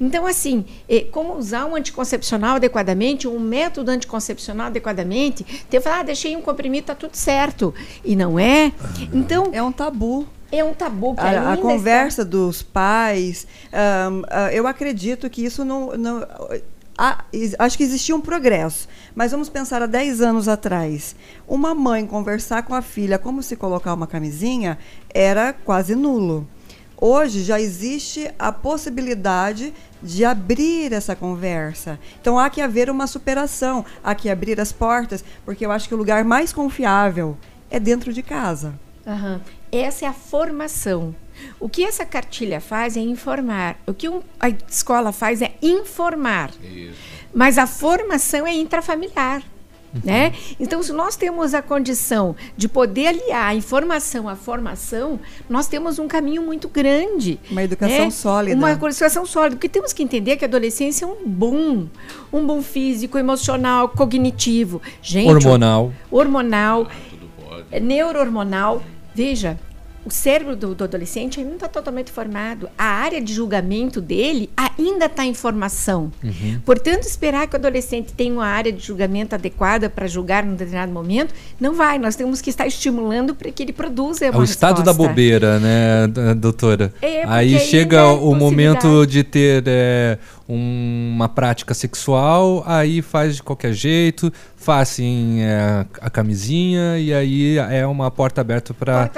Então, 0.00 0.24
assim, 0.24 0.64
eh, 0.88 1.06
como 1.10 1.36
usar 1.36 1.66
um 1.66 1.74
anticoncepcional 1.74 2.56
adequadamente, 2.56 3.26
um 3.26 3.40
método 3.40 3.90
anticoncepcional 3.90 4.68
adequadamente, 4.68 5.44
ter 5.68 5.80
falar, 5.80 6.00
ah, 6.00 6.02
deixei 6.04 6.36
um 6.36 6.42
comprimido, 6.42 6.86
tá 6.86 6.94
tudo 6.94 7.16
certo. 7.16 7.74
E 8.04 8.14
não 8.14 8.38
é. 8.38 8.72
Então. 9.12 9.50
É 9.52 9.62
um 9.62 9.72
tabu 9.72 10.28
é 10.52 10.62
um 10.62 10.74
tabu 10.74 11.14
que 11.14 11.20
a, 11.20 11.54
a 11.54 11.56
conversa 11.56 12.22
está... 12.22 12.30
dos 12.30 12.62
pais 12.62 13.46
um, 13.72 14.20
uh, 14.20 14.24
eu 14.52 14.66
acredito 14.66 15.28
que 15.28 15.44
isso 15.44 15.64
não, 15.64 15.96
não 15.96 16.26
ah, 16.98 17.24
acho 17.58 17.76
que 17.76 17.82
existia 17.82 18.14
um 18.14 18.20
progresso 18.20 18.86
mas 19.14 19.32
vamos 19.32 19.48
pensar 19.48 19.82
há 19.82 19.86
10 19.86 20.20
anos 20.20 20.46
atrás 20.46 21.16
uma 21.48 21.74
mãe 21.74 22.06
conversar 22.06 22.62
com 22.62 22.74
a 22.74 22.82
filha 22.82 23.18
como 23.18 23.42
se 23.42 23.56
colocar 23.56 23.94
uma 23.94 24.06
camisinha 24.06 24.78
era 25.12 25.52
quase 25.52 25.94
nulo 25.94 26.46
hoje 27.02 27.42
já 27.42 27.60
existe 27.60 28.30
a 28.38 28.52
possibilidade 28.52 29.74
de 30.00 30.24
abrir 30.24 30.92
essa 30.92 31.16
conversa. 31.16 31.98
Então 32.20 32.38
há 32.38 32.48
que 32.48 32.60
haver 32.60 32.88
uma 32.88 33.08
superação, 33.08 33.84
há 34.04 34.14
que 34.14 34.30
abrir 34.30 34.60
as 34.60 34.70
portas, 34.70 35.24
porque 35.44 35.66
eu 35.66 35.72
acho 35.72 35.88
que 35.88 35.94
o 35.94 35.98
lugar 35.98 36.24
mais 36.24 36.52
confiável 36.52 37.36
é 37.68 37.80
dentro 37.80 38.12
de 38.12 38.22
casa. 38.22 38.74
Uhum. 39.04 39.40
Essa 39.72 40.04
é 40.04 40.08
a 40.08 40.12
formação. 40.12 41.14
O 41.58 41.66
que 41.66 41.82
essa 41.82 42.04
cartilha 42.04 42.60
faz 42.60 42.94
é 42.96 43.00
informar. 43.00 43.78
O 43.86 43.94
que 43.94 44.06
um, 44.08 44.20
a 44.38 44.50
escola 44.50 45.12
faz 45.12 45.40
é 45.40 45.54
informar. 45.62 46.50
Isso. 46.62 46.94
Mas 47.34 47.56
a 47.56 47.66
formação 47.66 48.46
é 48.46 48.52
intrafamiliar. 48.54 49.42
Né? 50.04 50.32
Então, 50.58 50.82
se 50.82 50.90
nós 50.90 51.16
temos 51.16 51.52
a 51.52 51.60
condição 51.60 52.34
de 52.56 52.66
poder 52.66 53.08
aliar 53.08 53.48
a 53.48 53.54
informação 53.54 54.26
à 54.26 54.34
formação, 54.34 55.20
nós 55.50 55.66
temos 55.66 55.98
um 55.98 56.08
caminho 56.08 56.42
muito 56.42 56.66
grande. 56.66 57.38
Uma 57.50 57.62
educação 57.62 58.06
né? 58.06 58.10
sólida. 58.10 58.56
Uma 58.56 58.72
educação 58.72 59.26
sólida. 59.26 59.56
Porque 59.56 59.68
temos 59.68 59.92
que 59.92 60.02
entender 60.02 60.36
que 60.36 60.44
a 60.44 60.48
adolescência 60.48 61.04
é 61.04 61.08
um 61.08 61.26
boom. 61.26 61.88
Um 62.32 62.46
boom 62.46 62.62
físico, 62.62 63.18
emocional, 63.18 63.88
cognitivo. 63.90 64.80
Gente, 65.02 65.28
Hormonal. 65.28 65.92
Hormonal. 66.10 66.88
é 67.70 67.78
Neurohormonal. 67.78 68.82
Veja, 69.14 69.58
o 70.04 70.10
cérebro 70.10 70.56
do, 70.56 70.74
do 70.74 70.82
adolescente 70.82 71.38
ainda 71.38 71.50
não 71.50 71.56
está 71.56 71.68
totalmente 71.68 72.10
formado. 72.10 72.68
A 72.76 72.84
área 72.84 73.20
de 73.20 73.32
julgamento 73.32 74.00
dele 74.00 74.50
ainda 74.56 75.06
está 75.06 75.24
em 75.24 75.32
formação. 75.32 76.10
Uhum. 76.24 76.60
Portanto, 76.64 77.04
esperar 77.04 77.46
que 77.46 77.54
o 77.54 77.58
adolescente 77.58 78.12
tenha 78.12 78.32
uma 78.32 78.46
área 78.46 78.72
de 78.72 78.84
julgamento 78.84 79.34
adequada 79.36 79.88
para 79.88 80.08
julgar 80.08 80.44
num 80.44 80.52
determinado 80.52 80.90
momento, 80.90 81.32
não 81.60 81.74
vai. 81.74 81.98
Nós 81.98 82.16
temos 82.16 82.40
que 82.40 82.50
estar 82.50 82.66
estimulando 82.66 83.32
para 83.32 83.50
que 83.52 83.62
ele 83.62 83.72
produza 83.72 84.24
É 84.26 84.30
uma 84.30 84.40
o 84.40 84.44
estado 84.44 84.82
da 84.82 84.90
resposta. 84.90 85.08
bobeira, 85.08 85.60
né, 85.60 86.08
doutora? 86.36 86.92
É, 87.00 87.22
Aí 87.24 87.54
ainda 87.54 87.64
chega 87.64 87.98
é 87.98 88.02
o 88.02 88.34
momento 88.34 89.06
de 89.06 89.22
ter 89.22 89.62
é, 89.66 90.18
uma 90.54 91.28
prática 91.28 91.74
sexual, 91.74 92.62
aí 92.66 93.00
faz 93.02 93.36
de 93.36 93.42
qualquer 93.42 93.72
jeito, 93.72 94.32
faz 94.56 94.82
assim 94.82 95.40
é, 95.40 95.86
a 96.00 96.10
camisinha 96.10 96.98
e 96.98 97.12
aí 97.12 97.58
é 97.58 97.86
uma 97.86 98.10
porta 98.10 98.40
aberta 98.40 98.74
para 98.74 99.10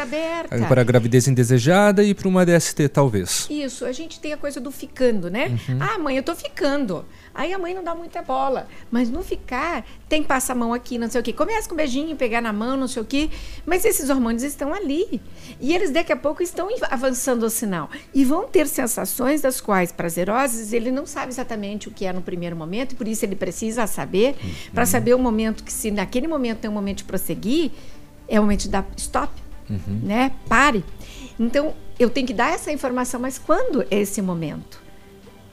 para 0.68 0.80
a 0.80 0.84
gravidez 0.84 1.26
indesejada 1.26 2.02
e 2.02 2.14
para 2.14 2.28
uma 2.28 2.44
DST 2.44 2.88
talvez. 2.88 3.46
Isso, 3.50 3.84
a 3.84 3.92
gente 3.92 4.20
tem 4.20 4.32
a 4.32 4.36
coisa 4.36 4.60
do 4.60 4.70
ficando, 4.70 5.30
né? 5.30 5.48
Uhum. 5.68 5.78
Ah, 5.80 5.98
mãe, 5.98 6.16
eu 6.16 6.22
tô 6.22 6.34
ficando. 6.34 7.04
Aí 7.34 7.52
a 7.52 7.58
mãe 7.58 7.74
não 7.74 7.82
dá 7.82 7.94
muita 7.94 8.22
bola. 8.22 8.68
Mas 8.90 9.10
no 9.10 9.22
ficar, 9.22 9.84
tem 10.08 10.22
passa 10.22 10.52
a 10.52 10.54
mão 10.54 10.72
aqui, 10.72 10.98
não 10.98 11.10
sei 11.10 11.20
o 11.20 11.24
quê. 11.24 11.32
Começa 11.32 11.68
com 11.68 11.74
um 11.74 11.76
beijinho, 11.76 12.16
pegar 12.16 12.40
na 12.40 12.52
mão, 12.52 12.76
não 12.76 12.86
sei 12.86 13.02
o 13.02 13.04
quê. 13.04 13.30
Mas 13.66 13.84
esses 13.84 14.08
hormônios 14.08 14.42
estão 14.42 14.72
ali. 14.72 15.20
E 15.60 15.74
eles 15.74 15.90
daqui 15.90 16.12
a 16.12 16.16
pouco 16.16 16.42
estão 16.42 16.68
avançando 16.90 17.42
o 17.42 17.50
sinal. 17.50 17.90
E 18.14 18.24
vão 18.24 18.46
ter 18.46 18.68
sensações 18.68 19.40
das 19.40 19.60
quais 19.60 19.90
prazerosas 19.90 20.72
ele 20.72 20.90
não 20.90 21.06
sabe 21.06 21.32
exatamente 21.32 21.88
o 21.88 21.90
que 21.90 22.06
é 22.06 22.12
no 22.12 22.22
primeiro 22.22 22.54
momento, 22.54 22.92
e 22.92 22.94
por 22.94 23.08
isso 23.08 23.24
ele 23.24 23.36
precisa 23.36 23.86
saber, 23.86 24.36
para 24.72 24.86
saber 24.86 25.14
o 25.14 25.18
momento 25.18 25.64
que, 25.64 25.72
se 25.72 25.90
naquele 25.90 26.28
momento 26.28 26.60
tem 26.60 26.70
um 26.70 26.74
momento 26.74 26.98
de 26.98 27.04
prosseguir, 27.04 27.70
é 28.28 28.38
o 28.38 28.42
momento 28.42 28.62
de 28.62 28.68
dar 28.68 28.86
stop 28.96 29.44
né? 30.02 30.32
Pare. 30.48 30.84
Então, 31.38 31.74
eu 31.98 32.10
tenho 32.10 32.26
que 32.26 32.34
dar 32.34 32.52
essa 32.52 32.70
informação, 32.72 33.20
mas 33.20 33.38
quando 33.38 33.82
é 33.90 34.00
esse 34.00 34.20
momento? 34.20 34.83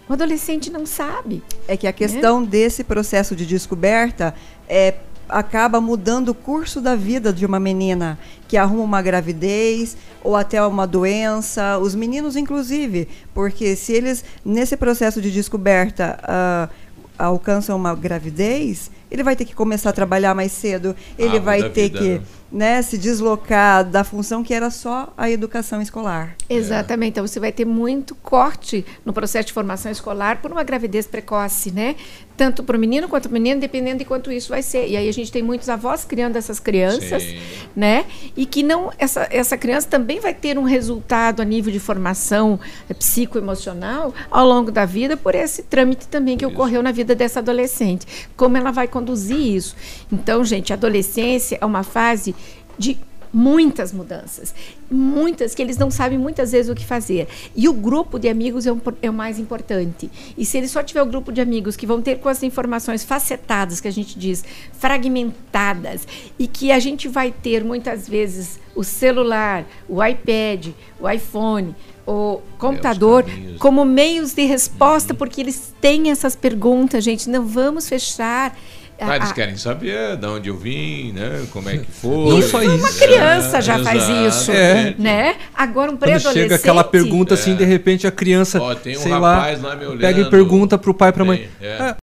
O 0.09 0.13
adolescente 0.13 0.69
não 0.69 0.85
sabe. 0.85 1.43
É 1.67 1.77
que 1.77 1.87
a 1.87 1.93
questão 1.93 2.43
desse 2.43 2.83
processo 2.83 3.35
de 3.35 3.45
descoberta 3.45 4.33
é, 4.67 4.95
acaba 5.31 5.79
mudando 5.79 6.29
o 6.29 6.35
curso 6.35 6.81
da 6.81 6.95
vida 6.95 7.31
de 7.31 7.45
uma 7.45 7.59
menina 7.59 8.19
que 8.47 8.57
arruma 8.57 8.83
uma 8.83 9.01
gravidez 9.01 9.95
ou 10.21 10.35
até 10.35 10.63
uma 10.65 10.85
doença, 10.85 11.77
os 11.79 11.95
meninos 11.95 12.35
inclusive, 12.35 13.07
porque 13.33 13.75
se 13.75 13.93
eles 13.93 14.23
nesse 14.43 14.75
processo 14.75 15.21
de 15.21 15.31
descoberta 15.31 16.19
ah, 16.23 16.69
alcançam 17.17 17.77
uma 17.77 17.95
gravidez, 17.95 18.91
ele 19.11 19.21
vai 19.23 19.35
ter 19.35 19.43
que 19.45 19.53
começar 19.53 19.89
a 19.89 19.93
trabalhar 19.93 20.33
mais 20.33 20.51
cedo, 20.53 20.95
ele 21.17 21.37
Ah, 21.37 21.41
vai 21.41 21.69
ter 21.69 21.89
vida, 21.89 21.99
que 21.99 22.09
né? 22.09 22.21
né, 22.51 22.81
se 22.81 22.97
deslocar 22.97 23.83
da 23.83 24.03
função 24.03 24.41
que 24.43 24.53
era 24.53 24.69
só 24.71 25.13
a 25.17 25.29
educação 25.29 25.81
escolar. 25.81 26.35
Exatamente. 26.49 27.11
Então 27.11 27.27
você 27.27 27.39
vai 27.39 27.51
ter 27.51 27.65
muito 27.65 28.15
corte 28.15 28.85
no 29.05 29.11
processo 29.13 29.47
de 29.47 29.53
formação 29.53 29.91
escolar 29.91 30.41
por 30.41 30.51
uma 30.51 30.63
gravidez 30.63 31.05
precoce, 31.05 31.71
né? 31.71 31.95
Tanto 32.41 32.63
para 32.63 32.75
o 32.75 32.79
menino 32.79 33.07
quanto 33.07 33.29
para 33.29 33.37
o 33.37 33.39
menino, 33.39 33.61
dependendo 33.61 33.99
de 33.99 34.05
quanto 34.05 34.31
isso 34.31 34.49
vai 34.49 34.63
ser. 34.63 34.87
E 34.87 34.97
aí 34.97 35.07
a 35.07 35.13
gente 35.13 35.31
tem 35.31 35.43
muitos 35.43 35.69
avós 35.69 36.03
criando 36.03 36.37
essas 36.37 36.59
crianças, 36.59 37.21
Sim. 37.21 37.37
né? 37.75 38.03
E 38.35 38.47
que 38.47 38.63
não 38.63 38.91
essa, 38.97 39.27
essa 39.29 39.55
criança 39.55 39.87
também 39.87 40.19
vai 40.19 40.33
ter 40.33 40.57
um 40.57 40.63
resultado 40.63 41.43
a 41.43 41.45
nível 41.45 41.71
de 41.71 41.77
formação 41.77 42.59
eh, 42.89 42.95
psicoemocional 42.95 44.11
ao 44.31 44.47
longo 44.47 44.71
da 44.71 44.85
vida 44.85 45.15
por 45.15 45.35
esse 45.35 45.61
trâmite 45.61 46.07
também 46.07 46.35
que 46.35 46.43
ocorreu 46.43 46.81
na 46.81 46.91
vida 46.91 47.13
dessa 47.13 47.41
adolescente. 47.41 48.07
Como 48.35 48.57
ela 48.57 48.71
vai 48.71 48.87
conduzir 48.87 49.37
isso? 49.37 49.75
Então, 50.11 50.43
gente, 50.43 50.73
a 50.73 50.75
adolescência 50.75 51.59
é 51.61 51.65
uma 51.65 51.83
fase 51.83 52.33
de 52.75 52.97
muitas 53.33 53.93
mudanças, 53.93 54.53
muitas 54.89 55.55
que 55.55 55.61
eles 55.61 55.77
não 55.77 55.89
sabem 55.89 56.17
muitas 56.17 56.51
vezes 56.51 56.69
o 56.69 56.75
que 56.75 56.85
fazer. 56.85 57.27
E 57.55 57.67
o 57.69 57.73
grupo 57.73 58.19
de 58.19 58.27
amigos 58.27 58.65
é, 58.67 58.71
um 58.71 58.81
é 59.01 59.09
o 59.09 59.13
mais 59.13 59.39
importante. 59.39 60.09
E 60.37 60.45
se 60.45 60.57
ele 60.57 60.67
só 60.67 60.83
tiver 60.83 61.01
o 61.01 61.05
grupo 61.05 61.31
de 61.31 61.39
amigos 61.41 61.75
que 61.75 61.85
vão 61.85 62.01
ter 62.01 62.19
com 62.19 62.29
as 62.29 62.43
informações 62.43 63.03
facetadas, 63.03 63.79
que 63.79 63.87
a 63.87 63.91
gente 63.91 64.17
diz, 64.17 64.43
fragmentadas, 64.73 66.07
e 66.37 66.47
que 66.47 66.71
a 66.71 66.79
gente 66.79 67.07
vai 67.07 67.31
ter 67.31 67.63
muitas 67.63 68.07
vezes 68.07 68.59
o 68.75 68.83
celular, 68.83 69.65
o 69.87 70.03
iPad, 70.03 70.69
o 70.99 71.09
iPhone, 71.09 71.75
o 72.05 72.41
computador 72.57 73.25
como 73.59 73.85
meios 73.85 74.33
de 74.33 74.43
resposta, 74.45 75.13
porque 75.13 75.41
eles 75.41 75.73
têm 75.79 76.09
essas 76.11 76.35
perguntas, 76.35 77.03
gente. 77.03 77.29
Não 77.29 77.45
vamos 77.45 77.87
fechar. 77.87 78.57
Ah, 79.01 79.15
eles 79.15 79.31
querem 79.31 79.57
saber 79.57 80.15
de 80.15 80.25
onde 80.27 80.49
eu 80.49 80.55
vim, 80.57 81.11
né? 81.11 81.45
Como 81.51 81.67
é 81.69 81.77
que 81.77 81.91
foi. 81.91 82.29
Não 82.29 82.41
só 82.41 82.61
isso. 82.61 82.75
Uma 82.75 82.89
criança 82.93 83.59
já 83.61 83.79
faz 83.83 84.03
isso, 84.07 84.51
É. 84.51 84.93
né? 84.97 85.35
Agora 85.53 85.91
um 85.91 85.97
pré-adolescente. 85.97 86.33
chega 86.43 86.55
aquela 86.55 86.83
pergunta 86.83 87.33
assim, 87.33 87.55
de 87.55 87.65
repente 87.65 88.05
a 88.05 88.11
criança, 88.11 88.61
Ó, 88.61 88.75
tem 88.75 88.95
um 88.97 89.01
sei 89.01 89.11
rapaz 89.11 89.61
lá, 89.61 89.69
lá 89.69 89.75
me 89.75 89.85
pega 89.97 90.11
e 90.11 90.13
olhando. 90.21 90.29
pergunta 90.29 90.77
pro 90.77 90.93
pai 90.93 91.09
e 91.09 91.13
pra 91.13 91.25
mãe. 91.25 91.49
Tem, 91.59 91.67
é. 91.67 91.77
"Ah, 91.79 91.97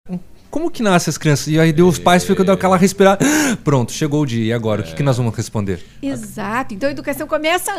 como 0.50 0.72
que 0.72 0.82
nasce 0.82 1.08
as 1.10 1.18
crianças? 1.20 1.48
E 1.48 1.60
aí 1.60 1.72
deu 1.72 1.88
os 1.88 2.00
pais 2.00 2.24
ficam 2.24 2.44
dando 2.44 2.56
aquela 2.56 2.78
respirada. 2.78 3.24
Pronto, 3.64 3.92
chegou 3.92 4.22
o 4.24 4.26
dia. 4.26 4.44
E 4.46 4.52
agora? 4.54 4.82
O 4.82 4.84
que, 4.84 4.96
que 4.96 5.04
nós 5.04 5.18
vamos 5.18 5.36
responder? 5.36 5.84
Exato. 6.02 6.74
Então 6.74 6.90
a 6.90 6.92
educação 6.92 7.28
começa 7.28 7.72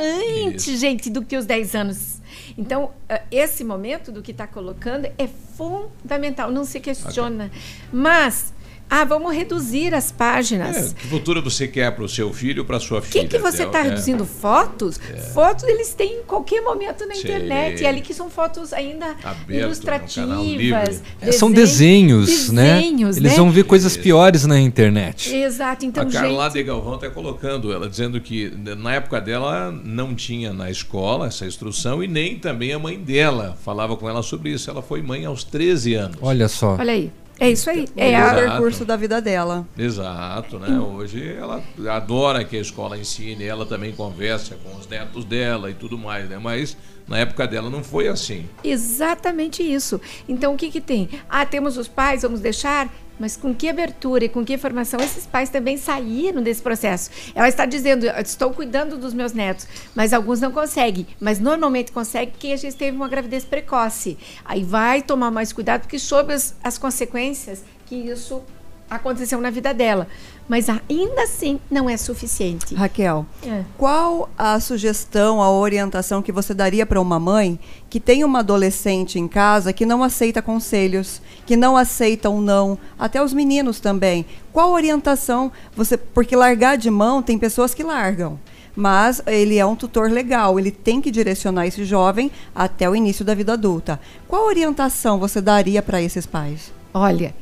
antes, 0.47 0.79
gente, 0.79 1.11
do 1.11 1.23
que 1.23 1.37
os 1.37 1.45
10 1.45 1.75
anos. 1.75 2.19
Então, 2.57 2.91
eh, 3.09 3.23
esse 3.33 3.65
momento 3.65 4.13
do 4.13 4.23
que 4.23 4.31
está 4.31 4.47
colocando 4.47 5.07
é 5.19 5.29
fundamental, 5.57 6.51
não 6.51 6.65
se 6.65 6.79
questiona. 6.81 7.51
Mas, 7.93 8.53
ah, 8.91 9.05
vamos 9.05 9.35
reduzir 9.35 9.95
as 9.95 10.11
páginas. 10.11 10.93
É, 10.93 10.95
que 10.95 11.07
futuro 11.09 11.43
você 11.43 11.69
quer 11.69 11.91
para 11.93 12.05
o 12.05 12.09
seu 12.09 12.33
filho 12.33 12.63
ou 12.63 12.67
para 12.67 12.81
sua 12.81 12.99
O 13.01 13.03
filha? 13.03 13.25
que, 13.27 13.37
que 13.37 13.39
você 13.39 13.63
É, 13.63 13.67
está 13.67 13.81
é. 13.81 13.83
reduzindo? 13.83 14.25
Fotos? 14.25 14.99
Fotos 15.35 15.65
eles 15.65 15.93
têm 15.95 16.21
em 16.21 16.23
qualquer 16.23 16.61
momento 16.63 17.07
na 17.07 17.15
Sim. 17.15 17.21
internet. 17.21 17.83
E 17.83 17.87
ali 17.87 18.01
que 18.01 18.15
são 18.15 18.31
fotos 18.31 18.73
ainda 18.73 19.15
Aberto, 19.23 19.65
ilustrativas. 19.65 20.15
canal 20.29 20.45
livre. 20.45 21.01
É, 21.21 21.33
são 21.33 21.51
desenhos, 21.51 22.51
né? 22.51 22.77
desenhos, 22.81 23.17
Eles 23.17 23.33
né? 23.33 23.39
vão 23.39 23.51
ver 23.51 23.65
coisas 23.65 23.97
piores 23.97 24.45
na 24.47 24.59
internet. 24.61 25.35
Exato. 25.35 25.85
Então, 25.85 26.03
a 26.03 26.11
Carla 26.11 26.45
gente, 26.45 26.53
de 26.55 26.63
Galvão 26.65 26.95
está 26.95 27.11
colocando, 27.11 27.73
ela 27.73 27.89
dizendo 27.89 28.21
que 28.21 28.51
na 28.79 28.95
época 28.95 29.21
dela 29.21 29.71
não 29.85 30.15
tinha 30.15 30.53
na 30.53 30.71
escola 30.71 31.27
essa 31.27 31.45
instrução 31.47 32.03
e 32.03 32.09
nem 32.09 32.39
também 32.39 32.73
a 32.73 32.79
mãe 32.79 32.99
dela 32.99 33.57
falava 33.63 33.97
com 33.97 34.09
ela 34.09 34.23
sobre 34.23 34.51
isso. 34.51 34.71
Ela 34.71 34.83
foi 34.83 35.03
mãe 35.03 35.25
aos 35.25 35.45
13 35.45 35.95
anos. 35.95 36.17
Olha 36.21 36.49
só. 36.49 36.77
olha 36.79 36.93
aí. 36.93 37.11
É 37.41 37.51
isso 37.51 37.71
aí. 37.71 37.87
É 37.97 38.13
É 38.13 38.27
o 38.27 38.35
percurso 38.35 38.85
da 38.85 38.97
vida 38.97 39.21
dela. 39.21 39.67
Exato, 39.77 40.59
né? 40.59 40.79
Hoje 40.79 41.33
ela 41.33 41.63
adora 41.89 42.45
que 42.45 42.57
a 42.57 42.61
escola 42.61 42.99
ensine, 42.99 43.45
ela 43.45 43.65
também 43.65 43.93
conversa 43.93 44.57
com 44.57 44.77
os 44.77 44.87
netos 44.89 45.25
dela 45.25 45.71
e 45.71 45.75
tudo 45.75 45.97
mais, 45.97 46.29
né? 46.29 46.39
Mas 46.39 46.77
na 47.07 47.19
época 47.19 47.47
dela 47.47 47.71
não 47.71 47.83
foi 47.83 48.09
assim. 48.09 48.47
Exatamente 48.63 49.63
isso. 49.63 50.01
Então, 50.29 50.55
o 50.55 50.57
que, 50.57 50.71
que 50.71 50.81
tem? 50.81 51.09
Ah, 51.29 51.47
temos 51.47 51.77
os 51.77 51.89
pais, 51.89 52.23
vamos 52.23 52.41
deixar. 52.41 52.93
Mas 53.19 53.37
com 53.37 53.55
que 53.55 53.69
abertura 53.69 54.25
e 54.25 54.29
com 54.29 54.45
que 54.45 54.55
informação 54.55 55.01
esses 55.01 55.27
pais 55.27 55.51
também 55.51 55.77
saíram 55.77 56.43
desse 56.43 56.63
processo? 56.63 57.11
Ela 57.35 57.49
está 57.49 57.67
dizendo, 57.67 58.07
"Eu 58.07 58.23
estou 58.23 58.53
cuidando 58.53 58.97
dos 58.97 59.13
meus 59.13 59.33
netos, 59.33 59.67
mas 59.95 60.13
alguns 60.13 60.41
não 60.41 60.53
conseguem. 60.53 61.07
Mas 61.21 61.39
normalmente 61.39 61.93
consegue 61.93 62.33
quem 62.39 62.53
a 62.53 62.57
gente 62.57 62.77
teve 62.77 62.97
uma 62.97 63.09
gravidez 63.09 63.45
precoce. 63.45 64.17
Aí 64.45 64.63
vai 64.63 65.03
tomar 65.03 65.31
mais 65.31 65.53
cuidado, 65.53 65.83
porque 65.83 65.99
soube 65.99 66.33
as, 66.33 66.55
as 66.63 66.79
consequências 66.79 67.65
que 67.87 67.97
isso 67.97 68.43
aconteceu 68.91 69.41
na 69.41 69.51
vida 69.51 69.75
dela. 69.75 70.07
Mas 70.49 70.67
ainda 70.69 71.23
assim 71.23 71.61
não 71.71 71.91
é 71.91 71.97
suficiente. 71.97 72.75
Raquel, 72.75 73.27
É. 73.47 73.65
qual 73.77 74.31
a 74.37 74.59
sugestão, 74.59 75.43
a 75.43 75.51
orientação 75.51 76.23
que 76.23 76.33
você 76.33 76.55
daria 76.55 76.87
para 76.87 77.01
uma 77.01 77.21
mãe 77.21 77.59
que 77.91 78.01
tem 78.01 78.25
uma 78.25 78.39
adolescente 78.39 79.19
em 79.19 79.29
casa 79.29 79.73
que 79.73 79.85
não 79.85 80.03
aceita 80.03 80.41
conselhos, 80.41 81.21
que 81.45 81.55
não 81.57 81.77
aceita 81.77 82.31
um 82.31 82.41
não, 82.41 82.79
até 82.99 83.23
os 83.23 83.35
meninos 83.35 83.79
também? 83.79 84.25
Qual 84.53 84.71
orientação 84.73 85.53
você, 85.77 85.97
porque 85.99 86.35
largar 86.35 86.79
de 86.79 86.91
mão 86.91 87.23
tem 87.23 87.39
pessoas 87.39 87.75
que 87.75 87.83
largam. 87.83 88.39
Mas 88.75 89.21
ele 89.27 89.59
é 89.59 89.67
um 89.67 89.75
tutor 89.75 90.09
legal, 90.09 90.57
ele 90.59 90.71
tem 90.71 91.01
que 91.01 91.11
direcionar 91.11 91.67
esse 91.67 91.85
jovem 91.85 92.31
até 92.55 92.89
o 92.89 92.95
início 92.95 93.25
da 93.25 93.35
vida 93.35 93.55
adulta. 93.55 94.01
Qual 94.29 94.47
orientação 94.47 95.19
você 95.19 95.41
daria 95.41 95.83
para 95.83 96.01
esses 96.01 96.27
pais? 96.27 96.73
Olha, 96.95 97.35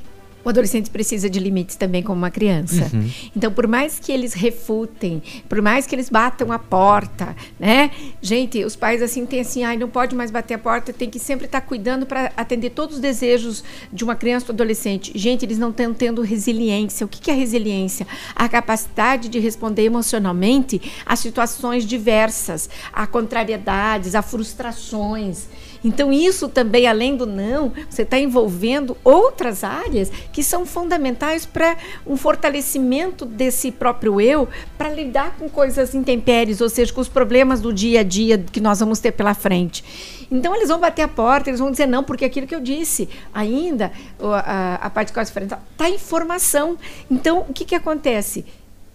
o 0.47 0.49
adolescente 0.49 0.89
precisa 0.91 1.29
de 1.29 1.41
limites 1.41 1.75
também 1.75 2.05
como 2.05 2.19
uma 2.19 2.31
criança. 2.31 2.89
Uhum. 2.95 3.11
Então, 3.37 3.51
por 3.51 3.67
mais 3.67 3.99
que 3.99 4.13
eles 4.13 4.33
refutem, 4.33 5.21
por 5.49 5.61
mais 5.61 5.89
que 5.89 5.95
eles 5.97 6.09
batam 6.09 6.53
a 6.53 6.59
porta, 6.59 7.35
né? 7.59 7.91
Gente, 8.23 8.65
os 8.65 8.77
pais 8.77 9.03
assim 9.03 9.27
têm 9.27 9.41
assim, 9.41 9.65
ai, 9.65 9.77
não 9.77 9.89
pode 9.89 10.15
mais 10.15 10.31
bater 10.31 10.55
a 10.55 10.59
porta, 10.59 10.93
tem 10.93 11.11
que 11.11 11.19
sempre 11.19 11.47
estar 11.47 11.63
cuidando 11.63 12.07
para 12.07 12.31
atender 12.37 12.71
todos 12.71 12.95
os 12.95 13.03
desejos 13.03 13.65
de 13.93 14.05
uma 14.05 14.15
criança 14.15 14.47
ou 14.49 14.55
adolescente. 14.55 15.11
Gente, 15.17 15.45
eles 15.45 15.59
não 15.59 15.71
estão 15.71 15.93
tendo 15.93 16.23
resiliência. 16.23 17.05
O 17.05 17.09
que 17.09 17.21
que 17.21 17.31
é 17.33 17.35
resiliência? 17.35 18.07
A 18.33 18.49
capacidade 18.49 19.29
de 19.29 19.41
responder 19.41 19.83
emocionalmente 19.83 20.81
a 21.05 21.17
situações 21.17 21.85
diversas, 21.85 22.71
a 22.93 23.05
contrariedades, 23.05 24.15
a 24.15 24.23
frustrações. 24.23 25.49
Então, 25.87 26.13
isso 26.13 26.49
também, 26.49 26.89
além 26.89 27.17
do 27.17 27.25
não, 27.27 27.73
você 27.89 28.03
está 28.03 28.19
envolvendo 28.19 28.97
outras 29.05 29.63
áreas 29.63 30.11
que 30.33 30.43
são 30.43 30.67
fundamentais 30.67 31.47
para 31.47 31.77
um 32.05 32.17
fortalecimento 32.17 33.25
desse 33.25 33.71
próprio 33.71 34.21
eu, 34.21 34.49
para 34.77 34.91
lidar 34.91 35.37
com 35.39 35.49
coisas 35.49 35.95
intempéries, 35.95 36.61
ou 36.61 36.69
seja, 36.69 36.93
com 36.93 37.01
os 37.01 37.09
problemas 37.09 37.61
do 37.61 37.73
dia 37.73 38.01
a 38.01 38.03
dia 38.03 38.37
que 38.51 38.59
nós 38.61 38.81
vamos 38.81 38.99
ter 38.99 39.13
pela 39.13 39.33
frente. 39.33 39.85
Então, 40.29 40.57
eles 40.57 40.69
vão 40.71 40.81
bater 40.81 41.03
a 41.03 41.09
porta, 41.09 41.51
eles 41.51 41.61
vão 41.61 41.71
dizer 41.71 41.87
não, 41.87 42.03
porque 42.03 42.25
aquilo 42.25 42.49
que 42.49 42.55
eu 42.55 42.61
disse, 42.61 43.09
ainda, 43.33 43.93
o- 44.19 44.27
a, 44.27 44.75
a 44.83 44.91
parte 44.91 45.13
diferencial, 45.15 45.61
está 45.71 45.89
em 45.89 45.99
formação. 45.99 46.77
Então, 47.09 47.47
o 47.49 47.53
que, 47.53 47.65
que 47.65 47.77
acontece? 47.77 48.45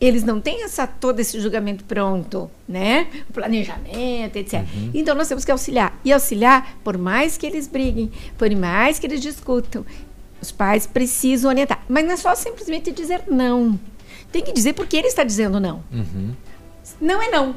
Eles 0.02 0.24
não 0.24 0.42
têm 0.42 0.64
essa, 0.64 0.88
todo 0.88 1.20
esse 1.20 1.40
julgamento 1.40 1.84
pronto, 1.84 2.50
né? 2.68 3.08
O 3.30 3.34
planejamento, 3.34 4.36
etc. 4.36 4.66
Então 4.96 5.14
nós 5.14 5.28
temos 5.28 5.46
que 5.46 5.52
auxiliar. 5.52 5.98
E 6.04 6.12
auxiliar, 6.12 6.76
por 6.84 6.98
mais 6.98 7.38
que 7.38 7.46
eles 7.46 7.68
briguem, 7.68 8.12
por 8.36 8.50
mais 8.56 8.98
que 8.98 9.06
eles 9.06 9.22
discutam, 9.22 9.86
os 10.42 10.52
pais 10.52 10.88
precisam 10.88 11.52
orientar. 11.52 11.86
Mas 11.88 12.04
não 12.04 12.14
é 12.14 12.18
só 12.18 12.34
simplesmente 12.34 12.92
dizer 12.92 13.26
não. 13.30 13.80
Tem 14.32 14.42
que 14.42 14.52
dizer 14.52 14.74
por 14.74 14.88
que 14.88 14.98
ele 14.98 15.08
está 15.08 15.24
dizendo 15.24 15.60
não. 15.60 15.84
Uhum. 15.94 16.34
Não 17.00 17.22
é 17.22 17.30
não. 17.30 17.56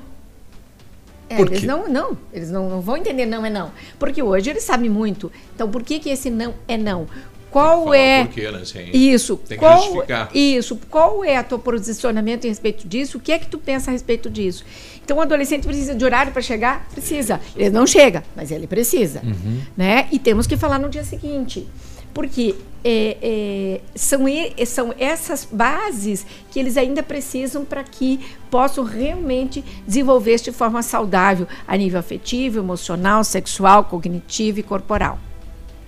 É, 1.31 1.41
eles 1.41 1.63
não, 1.63 1.89
não, 1.89 2.19
eles 2.31 2.51
não, 2.51 2.69
não 2.69 2.81
vão 2.83 2.99
entender 2.99 3.25
não 3.25 3.47
é 3.47 3.49
não. 3.49 3.73
Porque 3.99 4.23
hoje 4.23 4.51
eles 4.51 4.63
sabem 4.63 4.91
muito. 4.91 5.33
Então, 5.55 5.71
por 5.71 5.83
que, 5.83 5.99
que 5.99 6.11
esse 6.11 6.29
não 6.29 6.53
é 6.69 6.77
não? 6.77 7.07
Qual 7.55 7.95
é. 7.95 8.23
o 8.23 8.27
porquê, 8.27 8.51
né, 8.51 8.63
Isso. 8.93 9.37
tem 9.37 9.57
que 9.57 9.65
qual, 9.65 9.81
justificar. 9.81 10.29
Isso. 10.35 10.77
Qual 10.91 11.25
é 11.25 11.37
a 11.37 11.45
tua 11.45 11.57
posicionamento 11.57 12.47
em 12.47 12.49
respeito 12.49 12.89
disso? 12.89 13.19
O 13.19 13.21
que 13.21 13.31
é 13.31 13.39
que 13.39 13.47
tu 13.47 13.59
pensa 13.59 13.91
a 13.91 13.93
respeito 13.93 14.29
disso? 14.29 14.65
Então, 15.05 15.19
o 15.19 15.21
adolescente 15.21 15.65
precisa 15.65 15.95
de 15.95 16.05
horário 16.05 16.33
para 16.33 16.43
chegar? 16.43 16.85
Precisa. 16.91 17.41
Ele 17.55 17.71
não 17.71 17.87
chega, 17.87 18.25
mas 18.35 18.51
ele 18.51 18.67
precisa. 18.67 19.21
Uhum. 19.23 19.61
Né? 19.77 20.09
E 20.11 20.19
temos 20.19 20.49
que 20.49 20.57
falar 20.57 20.81
no 20.81 20.89
dia 20.89 21.05
seguinte. 21.05 21.65
Porque 22.13 22.57
é, 22.83 23.19
é, 23.23 23.81
são, 23.95 24.29
e- 24.29 24.67
são 24.67 24.93
essas 24.99 25.47
bases 25.51 26.27
que 26.51 26.59
eles 26.59 26.77
ainda 26.77 27.05
precisam 27.05 27.65
para 27.65 27.85
que 27.85 28.19
possam 28.51 28.83
realmente 28.83 29.65
desenvolver-se 29.87 30.45
de 30.45 30.53
forma 30.53 30.83
saudável 30.83 31.47
a 31.69 31.77
nível 31.77 32.01
afetivo, 32.01 32.59
emocional, 32.59 33.23
sexual, 33.23 33.85
cognitivo 33.85 34.59
e 34.59 34.63
corporal. 34.65 35.21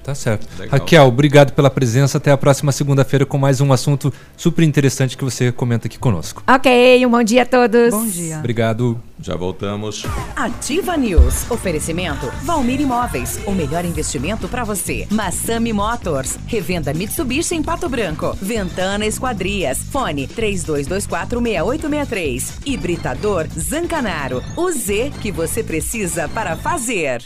Tá 0.06 0.14
certo. 0.14 0.46
Legal. 0.56 0.78
Raquel, 0.78 1.08
obrigado 1.08 1.52
pela 1.52 1.68
presença. 1.68 2.18
Até 2.18 2.30
a 2.30 2.36
próxima 2.36 2.70
segunda-feira 2.70 3.26
com 3.26 3.36
mais 3.36 3.60
um 3.60 3.72
assunto 3.72 4.14
super 4.36 4.62
interessante 4.62 5.16
que 5.16 5.24
você 5.24 5.50
comenta 5.50 5.88
aqui 5.88 5.98
conosco. 5.98 6.44
Ok, 6.46 7.04
um 7.04 7.10
bom 7.10 7.24
dia 7.24 7.42
a 7.42 7.44
todos. 7.44 7.90
Bom 7.90 8.06
dia. 8.06 8.38
Obrigado. 8.38 9.02
Já 9.20 9.34
voltamos. 9.34 10.04
Ativa 10.36 10.96
News. 10.96 11.50
Oferecimento 11.50 12.30
Valmir 12.44 12.80
Imóveis. 12.80 13.40
O 13.46 13.50
melhor 13.50 13.84
investimento 13.84 14.46
para 14.46 14.62
você. 14.62 15.08
Massami 15.10 15.72
Motors. 15.72 16.38
Revenda 16.46 16.94
Mitsubishi 16.94 17.56
em 17.56 17.62
Pato 17.64 17.88
Branco. 17.88 18.32
Ventana 18.40 19.06
Esquadrias. 19.06 19.80
Fone 19.90 20.28
32246863. 20.28 22.60
Hibridador 22.64 23.48
Zancanaro. 23.58 24.40
O 24.56 24.70
Z 24.70 25.10
que 25.20 25.32
você 25.32 25.64
precisa 25.64 26.28
para 26.28 26.56
fazer. 26.56 27.24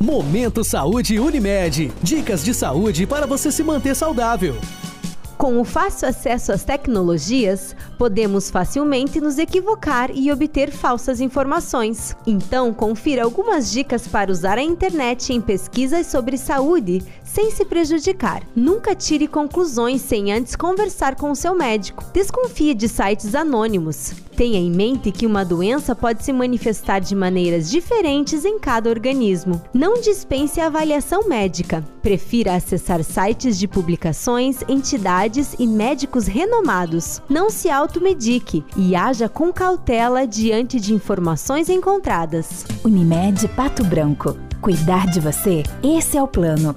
Momento 0.00 0.62
Saúde 0.62 1.18
Unimed. 1.18 1.90
Dicas 2.02 2.44
de 2.44 2.54
saúde 2.54 3.06
para 3.06 3.26
você 3.26 3.50
se 3.50 3.64
manter 3.64 3.96
saudável. 3.96 4.56
Com 5.38 5.60
o 5.60 5.64
fácil 5.64 6.08
acesso 6.08 6.50
às 6.50 6.64
tecnologias, 6.64 7.76
podemos 7.96 8.50
facilmente 8.50 9.20
nos 9.20 9.38
equivocar 9.38 10.10
e 10.12 10.32
obter 10.32 10.72
falsas 10.72 11.20
informações. 11.20 12.16
Então, 12.26 12.74
confira 12.74 13.22
algumas 13.22 13.70
dicas 13.70 14.08
para 14.08 14.32
usar 14.32 14.58
a 14.58 14.62
internet 14.62 15.32
em 15.32 15.40
pesquisas 15.40 16.08
sobre 16.08 16.36
saúde 16.36 17.04
sem 17.22 17.52
se 17.52 17.64
prejudicar. 17.64 18.42
Nunca 18.56 18.96
tire 18.96 19.28
conclusões 19.28 20.02
sem 20.02 20.32
antes 20.32 20.56
conversar 20.56 21.14
com 21.14 21.30
o 21.30 21.36
seu 21.36 21.54
médico. 21.54 22.04
Desconfie 22.12 22.74
de 22.74 22.88
sites 22.88 23.36
anônimos. 23.36 24.27
Tenha 24.38 24.60
em 24.60 24.70
mente 24.70 25.10
que 25.10 25.26
uma 25.26 25.44
doença 25.44 25.96
pode 25.96 26.22
se 26.22 26.32
manifestar 26.32 27.00
de 27.00 27.12
maneiras 27.12 27.68
diferentes 27.68 28.44
em 28.44 28.56
cada 28.56 28.88
organismo. 28.88 29.60
Não 29.74 30.00
dispense 30.00 30.60
a 30.60 30.68
avaliação 30.68 31.28
médica. 31.28 31.84
Prefira 32.00 32.54
acessar 32.54 33.02
sites 33.02 33.58
de 33.58 33.66
publicações, 33.66 34.60
entidades 34.68 35.56
e 35.58 35.66
médicos 35.66 36.28
renomados. 36.28 37.20
Não 37.28 37.50
se 37.50 37.68
automedique 37.68 38.64
e 38.76 38.94
haja 38.94 39.28
com 39.28 39.52
cautela 39.52 40.24
diante 40.24 40.78
de 40.78 40.94
informações 40.94 41.68
encontradas. 41.68 42.64
Unimed 42.84 43.48
Pato 43.56 43.82
Branco. 43.82 44.38
Cuidar 44.60 45.08
de 45.08 45.18
você? 45.18 45.64
Esse 45.82 46.16
é 46.16 46.22
o 46.22 46.28
plano. 46.28 46.76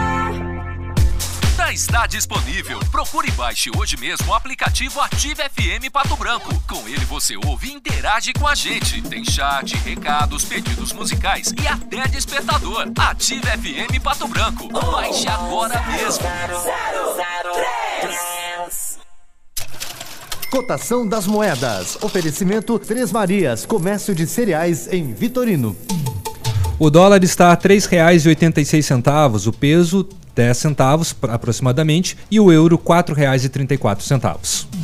Já 1.71 1.73
está 1.73 2.05
disponível. 2.05 2.79
Procure 2.91 3.29
e 3.29 3.31
baixe 3.31 3.71
hoje 3.77 3.95
mesmo 3.95 4.29
o 4.29 4.33
aplicativo 4.33 4.99
Ative 4.99 5.41
FM 5.41 5.89
Pato 5.89 6.17
Branco. 6.17 6.53
Com 6.67 6.85
ele 6.85 7.05
você 7.05 7.37
ouve 7.37 7.69
e 7.69 7.73
interage 7.73 8.33
com 8.33 8.45
a 8.45 8.53
gente. 8.53 9.01
Tem 9.03 9.23
chat, 9.23 9.73
recados, 9.77 10.43
pedidos 10.43 10.91
musicais 10.91 11.53
e 11.61 11.65
até 11.65 12.05
despertador. 12.09 12.91
Ative 12.97 13.41
FM 13.41 14.03
Pato 14.03 14.27
Branco. 14.27 14.67
Baixe 14.67 15.29
agora 15.29 15.81
mesmo. 15.83 16.25
Cotação 20.49 21.07
das 21.07 21.25
moedas. 21.25 21.97
Oferecimento 22.01 22.77
Três 22.79 23.13
Marias. 23.13 23.65
Comércio 23.65 24.13
de 24.13 24.27
cereais 24.27 24.91
em 24.91 25.13
Vitorino. 25.13 25.73
O 26.77 26.89
dólar 26.89 27.23
está 27.23 27.49
a 27.49 27.53
R$ 27.53 27.59
3,86, 27.59 29.47
o 29.47 29.53
peso 29.53 30.09
10 30.35 30.57
centavos 30.57 31.15
aproximadamente 31.23 32.17
e 32.29 32.39
o 32.39 32.51
euro 32.51 32.75
R$ 32.75 32.83
4,34. 32.83 34.80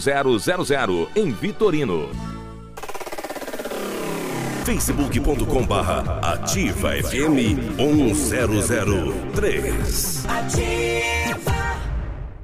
160000 0.00 1.08
em 1.14 1.30
Vitorino. 1.30 2.08
facebook.com 4.64 5.66
barra 5.66 6.18
ativa 6.22 6.90
FM 6.90 7.76
1003 7.76 10.24
Ativa, 10.26 11.76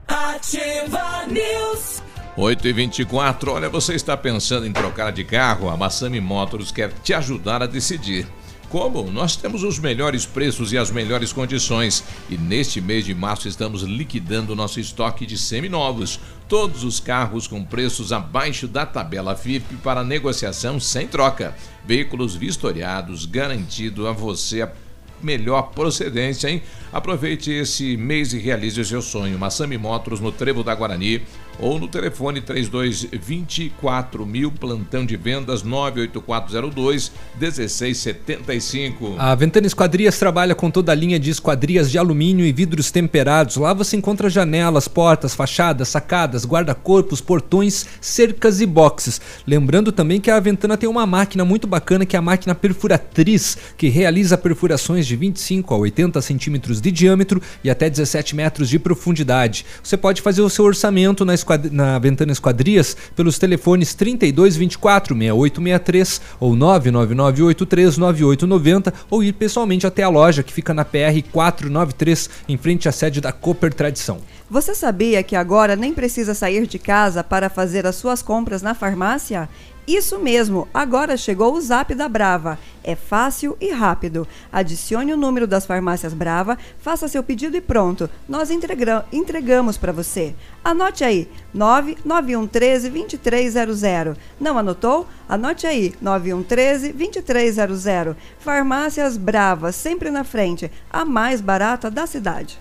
ativa 0.06 1.26
News. 1.26 2.02
8 2.36 2.68
e 2.68 2.72
24 2.72 3.52
olha, 3.52 3.68
você 3.68 3.94
está 3.94 4.16
pensando 4.16 4.66
em 4.66 4.72
trocar 4.72 5.10
de 5.12 5.24
carro? 5.24 5.68
A 5.68 5.76
Massami 5.76 6.20
Motors 6.20 6.70
quer 6.70 6.92
te 7.02 7.12
ajudar 7.12 7.62
a 7.62 7.66
decidir. 7.66 8.26
Como? 8.70 9.10
Nós 9.10 9.34
temos 9.34 9.64
os 9.64 9.80
melhores 9.80 10.24
preços 10.24 10.72
e 10.72 10.78
as 10.78 10.92
melhores 10.92 11.32
condições. 11.32 12.04
E 12.30 12.38
neste 12.38 12.80
mês 12.80 13.04
de 13.04 13.12
março 13.12 13.48
estamos 13.48 13.82
liquidando 13.82 14.54
nosso 14.54 14.78
estoque 14.78 15.26
de 15.26 15.36
seminovos. 15.36 16.20
Todos 16.48 16.84
os 16.84 17.00
carros 17.00 17.48
com 17.48 17.64
preços 17.64 18.12
abaixo 18.12 18.68
da 18.68 18.86
tabela 18.86 19.34
FIP 19.34 19.74
para 19.78 20.04
negociação 20.04 20.78
sem 20.78 21.08
troca. 21.08 21.52
Veículos 21.84 22.36
vistoriados, 22.36 23.26
garantido 23.26 24.06
a 24.06 24.12
você 24.12 24.62
a 24.62 24.72
melhor 25.20 25.72
procedência, 25.72 26.48
hein? 26.48 26.62
Aproveite 26.92 27.50
esse 27.50 27.96
mês 27.96 28.32
e 28.32 28.38
realize 28.38 28.80
o 28.80 28.84
seu 28.84 29.02
sonho. 29.02 29.36
Massami 29.36 29.76
Motors 29.78 30.20
no 30.20 30.30
Trevo 30.30 30.62
da 30.62 30.74
Guarani 30.76 31.22
ou 31.60 31.78
no 31.78 31.86
telefone 31.86 32.40
3224 32.40 34.24
mil, 34.24 34.50
plantão 34.50 35.04
de 35.04 35.16
vendas 35.16 35.62
98402 35.62 37.12
1675. 37.38 39.16
A 39.18 39.34
Ventana 39.34 39.66
Esquadrias 39.66 40.18
trabalha 40.18 40.54
com 40.54 40.70
toda 40.70 40.92
a 40.92 40.94
linha 40.94 41.18
de 41.18 41.30
esquadrias 41.30 41.90
de 41.90 41.98
alumínio 41.98 42.46
e 42.46 42.52
vidros 42.52 42.90
temperados. 42.90 43.56
Lá 43.56 43.74
você 43.74 43.96
encontra 43.96 44.30
janelas, 44.30 44.88
portas, 44.88 45.34
fachadas, 45.34 45.88
sacadas, 45.88 46.46
guarda-corpos, 46.46 47.20
portões, 47.20 47.86
cercas 48.00 48.60
e 48.60 48.66
boxes. 48.66 49.20
Lembrando 49.46 49.92
também 49.92 50.20
que 50.20 50.30
a 50.30 50.40
Ventana 50.40 50.76
tem 50.76 50.88
uma 50.88 51.06
máquina 51.06 51.44
muito 51.44 51.66
bacana 51.66 52.06
que 52.06 52.16
é 52.16 52.18
a 52.18 52.22
máquina 52.22 52.54
perfuratriz, 52.54 53.58
que 53.76 53.88
realiza 53.88 54.38
perfurações 54.38 55.06
de 55.06 55.16
25 55.16 55.74
a 55.74 55.78
80 55.78 56.20
centímetros 56.22 56.80
de 56.80 56.90
diâmetro 56.90 57.42
e 57.62 57.68
até 57.68 57.90
17 57.90 58.34
metros 58.34 58.68
de 58.68 58.78
profundidade. 58.78 59.66
Você 59.82 59.96
pode 59.96 60.22
fazer 60.22 60.42
o 60.42 60.48
seu 60.48 60.64
orçamento 60.64 61.24
na, 61.24 61.34
na 61.70 61.98
Ventana 61.98 62.32
Esquadrias 62.32 62.96
pelos 63.14 63.38
telefones 63.38 63.94
3224 63.94 65.16
6863 65.16 66.20
ou 66.38 66.56
99983 66.56 67.98
9890 67.98 68.94
ou 69.10 69.22
ir 69.22 69.32
pessoalmente 69.32 69.86
até 69.86 70.02
a 70.02 70.08
loja 70.08 70.42
que 70.42 70.52
fica 70.52 70.74
na 70.74 70.84
PR 70.84 71.22
493 71.32 72.30
em 72.48 72.56
frente 72.56 72.88
à 72.88 72.92
sede 72.92 73.20
da 73.20 73.32
Cooper 73.32 73.72
Tradição. 73.72 74.18
Você 74.50 74.74
sabia 74.74 75.22
que 75.22 75.36
agora 75.36 75.76
nem 75.76 75.94
precisa 75.94 76.34
sair 76.34 76.66
de 76.66 76.78
casa 76.78 77.22
para 77.22 77.48
fazer 77.48 77.86
as 77.86 77.94
suas 77.94 78.20
compras 78.20 78.62
na 78.62 78.74
farmácia? 78.74 79.48
Isso 79.90 80.20
mesmo, 80.20 80.68
agora 80.72 81.16
chegou 81.16 81.52
o 81.52 81.60
Zap 81.60 81.92
da 81.96 82.08
Brava. 82.08 82.56
É 82.84 82.94
fácil 82.94 83.56
e 83.60 83.72
rápido. 83.72 84.24
Adicione 84.52 85.12
o 85.12 85.16
número 85.16 85.48
das 85.48 85.66
farmácias 85.66 86.14
Brava, 86.14 86.56
faça 86.78 87.08
seu 87.08 87.24
pedido 87.24 87.56
e 87.56 87.60
pronto. 87.60 88.08
Nós 88.28 88.50
entregamos 88.52 89.76
para 89.76 89.90
você. 89.90 90.32
Anote 90.62 91.02
aí, 91.02 91.28
99113 91.52 92.88
2300. 92.88 94.16
Não 94.40 94.56
anotou? 94.56 95.08
Anote 95.28 95.66
aí, 95.66 95.92
9113 96.00 96.92
2300. 96.92 98.16
Farmácias 98.38 99.16
Brava, 99.16 99.72
sempre 99.72 100.08
na 100.08 100.22
frente, 100.22 100.70
a 100.88 101.04
mais 101.04 101.40
barata 101.40 101.90
da 101.90 102.06
cidade. 102.06 102.60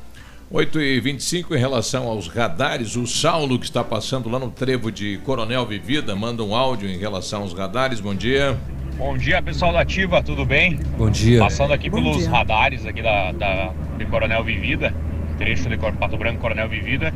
8 0.51 0.81
e 0.81 0.99
25 0.99 1.55
em 1.55 1.59
relação 1.59 2.07
aos 2.07 2.27
radares, 2.27 2.95
o 2.95 3.05
Saulo 3.05 3.59
que 3.59 3.65
está 3.65 3.84
passando 3.84 4.27
lá 4.30 4.39
no 4.39 4.49
trevo 4.49 4.91
de 4.91 5.19
Coronel 5.19 5.63
Vivida 5.65 6.15
manda 6.15 6.43
um 6.43 6.55
áudio 6.55 6.89
em 6.89 6.97
relação 6.97 7.43
aos 7.43 7.53
radares. 7.53 7.99
Bom 7.99 8.15
dia. 8.15 8.57
Bom 8.97 9.15
dia, 9.15 9.41
pessoal 9.43 9.71
da 9.71 9.81
Ativa, 9.81 10.23
tudo 10.23 10.43
bem? 10.45 10.80
Bom 10.97 11.09
dia. 11.09 11.39
Passando 11.39 11.71
aqui 11.71 11.88
Bom 11.89 11.97
pelos 12.01 12.17
dia. 12.17 12.30
radares 12.31 12.84
aqui 12.85 13.01
da, 13.01 13.31
da 13.31 13.71
de 13.97 14.05
Coronel 14.07 14.43
Vivida, 14.43 14.93
trecho 15.38 15.69
de 15.69 15.77
Pato 15.77 16.17
Branco 16.17 16.39
Coronel 16.41 16.67
Vivida. 16.67 17.13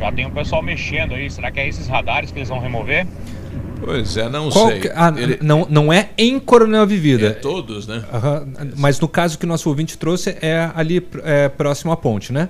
Já 0.00 0.10
tem 0.10 0.26
o 0.26 0.30
pessoal 0.32 0.60
mexendo 0.60 1.14
aí. 1.14 1.30
Será 1.30 1.52
que 1.52 1.60
é 1.60 1.68
esses 1.68 1.86
radares 1.86 2.32
que 2.32 2.38
eles 2.40 2.48
vão 2.48 2.58
remover? 2.58 3.06
Pois 3.80 4.16
é, 4.16 4.28
não 4.28 4.50
Qual 4.50 4.68
sei. 4.68 4.80
que- 4.80 4.88
ah, 4.94 5.12
não, 5.40 5.66
não 5.70 5.92
é 5.92 6.10
em 6.18 6.38
Coronel 6.40 6.86
Vivida. 6.86 7.28
É 7.28 7.30
todos, 7.30 7.86
né? 7.86 8.02
Aham, 8.12 8.48
Mas 8.76 8.98
no 8.98 9.06
caso 9.06 9.38
que 9.38 9.44
o 9.44 9.48
nosso 9.48 9.68
ouvinte 9.68 9.96
trouxe 9.96 10.36
é 10.42 10.68
ali 10.74 11.06
é, 11.22 11.48
próximo 11.48 11.92
à 11.92 11.96
ponte, 11.96 12.32
né? 12.32 12.48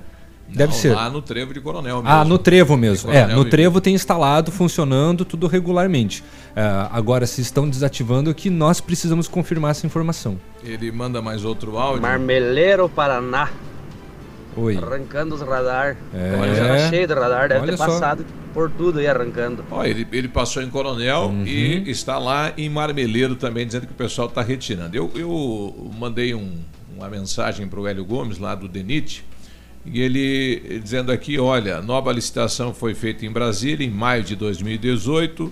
Deve 0.54 0.72
Não, 0.72 0.78
ser. 0.80 0.94
Lá 0.94 1.08
no 1.08 1.22
trevo 1.22 1.54
de 1.54 1.60
Coronel 1.60 1.96
mesmo. 2.02 2.08
Ah, 2.08 2.24
no 2.24 2.38
trevo 2.38 2.76
mesmo. 2.76 3.10
É, 3.10 3.26
no 3.26 3.44
trevo 3.44 3.80
tem 3.80 3.94
instalado, 3.94 4.52
funcionando, 4.52 5.24
tudo 5.24 5.46
regularmente. 5.46 6.22
É, 6.54 6.62
agora, 6.90 7.26
se 7.26 7.40
estão 7.40 7.68
desativando, 7.68 8.34
que 8.34 8.50
nós 8.50 8.80
precisamos 8.80 9.26
confirmar 9.28 9.70
essa 9.70 9.86
informação. 9.86 10.38
Ele 10.62 10.92
manda 10.92 11.22
mais 11.22 11.44
outro 11.44 11.78
áudio. 11.78 12.02
Marmeleiro 12.02 12.88
Paraná. 12.88 13.48
Oi. 14.56 14.76
Arrancando 14.76 15.34
os 15.34 15.40
radar. 15.40 15.96
É. 16.14 16.34
Agora 16.34 16.54
já 16.54 16.68
tá 16.68 16.90
cheio 16.90 17.06
de 17.06 17.14
radar, 17.14 17.48
deve 17.48 17.60
Olha 17.62 17.70
ter 17.72 17.78
só. 17.78 17.86
passado 17.86 18.26
por 18.52 18.70
tudo 18.70 18.98
aí 18.98 19.06
arrancando. 19.06 19.64
Ó, 19.70 19.82
ele, 19.82 20.06
ele 20.12 20.28
passou 20.28 20.62
em 20.62 20.68
Coronel 20.68 21.22
Uhum. 21.28 21.46
e 21.46 21.90
está 21.90 22.18
lá 22.18 22.52
em 22.58 22.68
Marmeleiro 22.68 23.34
também, 23.34 23.64
dizendo 23.64 23.86
que 23.86 23.92
o 23.92 23.96
pessoal 23.96 24.28
está 24.28 24.42
retirando. 24.42 24.94
Eu, 24.94 25.10
eu 25.14 25.90
mandei 25.98 26.34
um- 26.34 26.58
uma 26.94 27.08
mensagem 27.08 27.66
para 27.66 27.80
o 27.80 27.88
Hélio 27.88 28.04
Gomes, 28.04 28.38
lá 28.38 28.54
do 28.54 28.68
DENIT, 28.68 29.24
e 29.84 30.00
ele 30.00 30.80
dizendo 30.82 31.10
aqui: 31.12 31.38
olha, 31.38 31.80
nova 31.82 32.12
licitação 32.12 32.72
foi 32.72 32.94
feita 32.94 33.26
em 33.26 33.30
Brasília 33.30 33.86
em 33.86 33.90
maio 33.90 34.22
de 34.22 34.36
2018. 34.36 35.50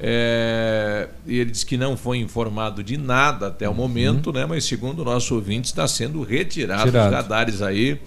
é, 0.00 1.08
e 1.26 1.38
ele 1.38 1.50
disse 1.50 1.66
que 1.66 1.76
não 1.76 1.96
foi 1.96 2.18
informado 2.18 2.82
de 2.84 2.96
nada 2.96 3.48
até 3.48 3.68
o 3.68 3.74
momento, 3.74 4.32
né? 4.32 4.46
Mas 4.46 4.64
segundo 4.64 5.00
o 5.00 5.04
nosso 5.04 5.34
ouvinte, 5.34 5.66
está 5.66 5.86
sendo 5.88 6.22
retirado 6.22 6.84
Uhum. 6.84 6.90
Tirado. 6.90 7.08
os 7.08 7.14
radares 7.14 7.62
aí. 7.62 7.98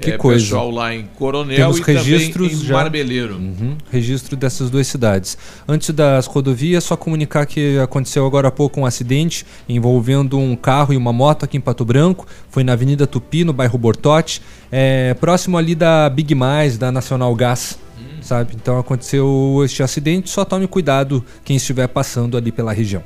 Que 0.00 0.12
é, 0.12 0.16
coisa. 0.16 0.44
Pessoal 0.44 0.70
lá 0.70 0.94
em 0.94 1.06
Coronel 1.16 1.56
Temos 1.56 1.78
e 1.78 1.82
registros 1.82 2.50
também 2.50 2.64
em 2.64 2.66
já. 2.66 2.74
Marmeleiro. 2.74 3.34
Uhum, 3.34 3.76
registro 3.90 4.36
dessas 4.36 4.70
duas 4.70 4.86
cidades. 4.86 5.36
Antes 5.66 5.90
das 5.90 6.26
rodovias, 6.26 6.84
só 6.84 6.96
comunicar 6.96 7.46
que 7.46 7.78
aconteceu 7.78 8.24
agora 8.24 8.46
há 8.46 8.50
pouco 8.50 8.80
um 8.80 8.86
acidente 8.86 9.44
envolvendo 9.68 10.38
um 10.38 10.54
carro 10.54 10.94
e 10.94 10.96
uma 10.96 11.12
moto 11.12 11.44
aqui 11.44 11.56
em 11.56 11.60
Pato 11.60 11.84
Branco. 11.84 12.26
Foi 12.48 12.62
na 12.62 12.74
Avenida 12.74 13.06
Tupi, 13.08 13.42
no 13.42 13.52
bairro 13.52 13.76
Bortote, 13.76 14.40
é, 14.70 15.14
próximo 15.14 15.58
ali 15.58 15.74
da 15.74 16.08
Big 16.08 16.32
Mais, 16.34 16.78
da 16.78 16.92
Nacional 16.92 17.34
Gás. 17.34 17.78
Sabe? 18.20 18.52
Então 18.54 18.78
aconteceu 18.78 19.62
este 19.64 19.82
acidente. 19.82 20.30
Só 20.30 20.44
tome 20.44 20.66
cuidado 20.66 21.24
quem 21.44 21.56
estiver 21.56 21.88
passando 21.88 22.36
ali 22.36 22.52
pela 22.52 22.72
região. 22.72 23.02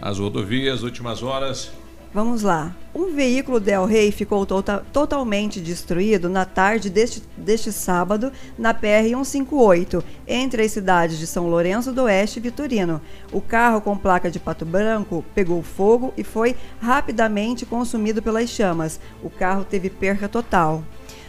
As 0.00 0.18
rodovias, 0.18 0.82
últimas 0.82 1.22
horas. 1.22 1.70
Vamos 2.12 2.42
lá. 2.42 2.74
Um 2.94 3.14
veículo 3.14 3.60
Del 3.60 3.84
Rey 3.84 4.10
ficou 4.10 4.46
tota- 4.46 4.82
totalmente 4.92 5.60
destruído 5.60 6.28
na 6.28 6.46
tarde 6.46 6.88
deste, 6.88 7.22
deste 7.36 7.70
sábado 7.70 8.32
na 8.58 8.72
PR-158, 8.72 10.02
entre 10.26 10.62
as 10.62 10.72
cidades 10.72 11.18
de 11.18 11.26
São 11.26 11.48
Lourenço 11.48 11.92
do 11.92 12.04
Oeste 12.04 12.38
e 12.38 12.42
Vitorino. 12.42 13.00
O 13.30 13.42
carro 13.42 13.82
com 13.82 13.96
placa 13.96 14.30
de 14.30 14.40
pato 14.40 14.64
branco 14.64 15.22
pegou 15.34 15.62
fogo 15.62 16.14
e 16.16 16.24
foi 16.24 16.56
rapidamente 16.80 17.66
consumido 17.66 18.22
pelas 18.22 18.48
chamas. 18.48 18.98
O 19.22 19.28
carro 19.28 19.64
teve 19.64 19.90
perca 19.90 20.28
total. 20.28 20.82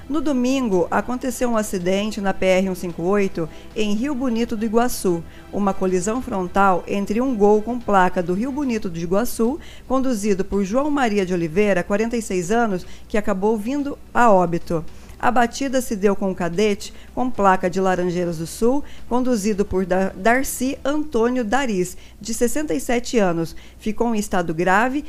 No 0.10 0.22
domingo, 0.22 0.88
aconteceu 0.90 1.52
um 1.52 1.56
acidente 1.56 2.20
na 2.20 2.34
PR-158 2.34 3.48
em 3.76 3.94
Rio 3.94 4.16
Bonito 4.16 4.58
do 4.58 4.66
Iguaçu. 4.66 5.24
Uma 5.54 5.72
colisão 5.72 6.20
frontal 6.20 6.84
entre 6.88 7.22
um 7.22 7.36
gol 7.36 7.62
com 7.62 7.80
placa 7.80 8.24
do 8.24 8.34
Rio 8.34 8.52
Bonito 8.52 8.90
do 8.90 8.98
Iguaçu, 8.98 9.60
conduzido 9.88 10.44
por 10.44 10.64
João 10.64 10.90
Maria 10.90 11.24
de 11.24 11.34
Oliveira, 11.36 11.84
46 11.84 12.50
anos, 12.50 12.88
que 13.08 13.20
acabou 13.20 13.56
vindo 13.56 14.00
a 14.12 14.32
óbito. 14.32 14.84
A 15.20 15.30
batida 15.30 15.82
se 15.82 15.96
deu 15.96 16.16
com 16.16 16.30
um 16.30 16.34
cadete 16.34 16.94
com 17.14 17.30
placa 17.30 17.70
de 17.70 17.80
Laranjeiras 17.82 18.38
do 18.38 18.48
Sul, 18.48 18.84
conduzido 19.10 19.66
por 19.66 19.86
Dar- 19.86 20.14
Darcy 20.16 20.78
Antônio 20.84 21.44
Dariz, 21.44 21.98
de 22.22 22.34
67 22.34 23.18
anos. 23.18 23.56
Ficou 23.78 24.16
em 24.16 24.20
estado 24.20 24.54
grave 24.54 25.04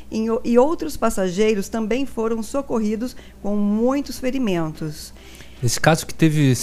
e 0.45 0.59
outros 0.59 0.97
passageiros 0.97 1.69
também 1.69 2.05
foram 2.07 2.43
socorridos 2.43 3.15
com 3.41 3.57
muitos 3.57 4.19
ferimentos. 4.19 5.15
Nesse 5.63 5.79
caso 5.79 6.07
que 6.07 6.15
teve 6.15 6.55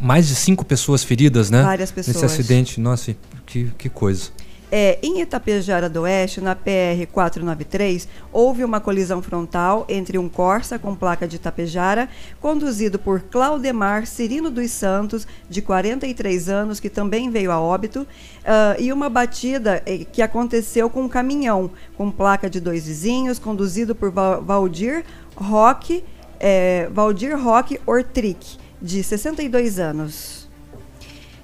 mais 0.00 0.28
de 0.28 0.34
cinco 0.34 0.64
pessoas 0.64 1.02
feridas, 1.04 1.48
né? 1.48 1.62
Várias 1.62 1.90
Nesse 1.94 2.12
pessoas. 2.12 2.32
acidente. 2.32 2.80
Nossa, 2.80 3.16
que, 3.46 3.70
que 3.78 3.88
coisa. 3.88 4.30
É, 4.72 4.98
em 5.02 5.20
Itapejara 5.20 5.88
do 5.88 6.02
Oeste, 6.02 6.40
na 6.40 6.54
PR 6.54 7.04
493, 7.12 8.06
houve 8.32 8.62
uma 8.62 8.80
colisão 8.80 9.20
frontal 9.20 9.84
entre 9.88 10.16
um 10.16 10.28
Corsa 10.28 10.78
com 10.78 10.94
placa 10.94 11.26
de 11.26 11.36
Itapejara, 11.36 12.08
conduzido 12.40 12.96
por 12.96 13.20
Claudemar 13.20 14.06
Cirino 14.06 14.48
dos 14.48 14.70
Santos, 14.70 15.26
de 15.48 15.60
43 15.60 16.48
anos, 16.48 16.78
que 16.78 16.88
também 16.88 17.30
veio 17.30 17.50
a 17.50 17.60
óbito, 17.60 18.06
ah, 18.44 18.76
e 18.78 18.92
uma 18.92 19.08
batida 19.08 19.82
eh, 19.84 20.04
que 20.10 20.22
aconteceu 20.22 20.88
com 20.88 21.02
um 21.02 21.08
caminhão 21.08 21.70
com 21.96 22.08
placa 22.08 22.48
de 22.48 22.60
dois 22.60 22.86
vizinhos, 22.86 23.40
conduzido 23.40 23.92
por 23.94 24.12
Val- 24.12 24.40
Valdir 24.40 25.04
Roque, 25.34 26.04
eh, 26.38 26.88
Valdir 26.92 27.36
Roque 27.36 27.80
Ortric, 27.84 28.56
de 28.80 29.02
62 29.02 29.80
anos. 29.80 30.39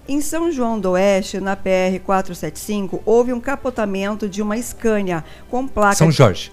Em 0.08 0.20
São 0.20 0.52
João 0.52 0.78
do 0.78 0.92
Oeste, 0.92 1.40
na 1.40 1.56
PR 1.56 1.98
475, 2.04 3.02
houve 3.04 3.32
um 3.32 3.40
capotamento 3.40 4.28
de 4.28 4.40
uma 4.40 4.56
Scania 4.60 5.24
com 5.50 5.66
placa. 5.66 5.96
São 5.96 6.08
de- 6.10 6.14
Jorge. 6.16 6.52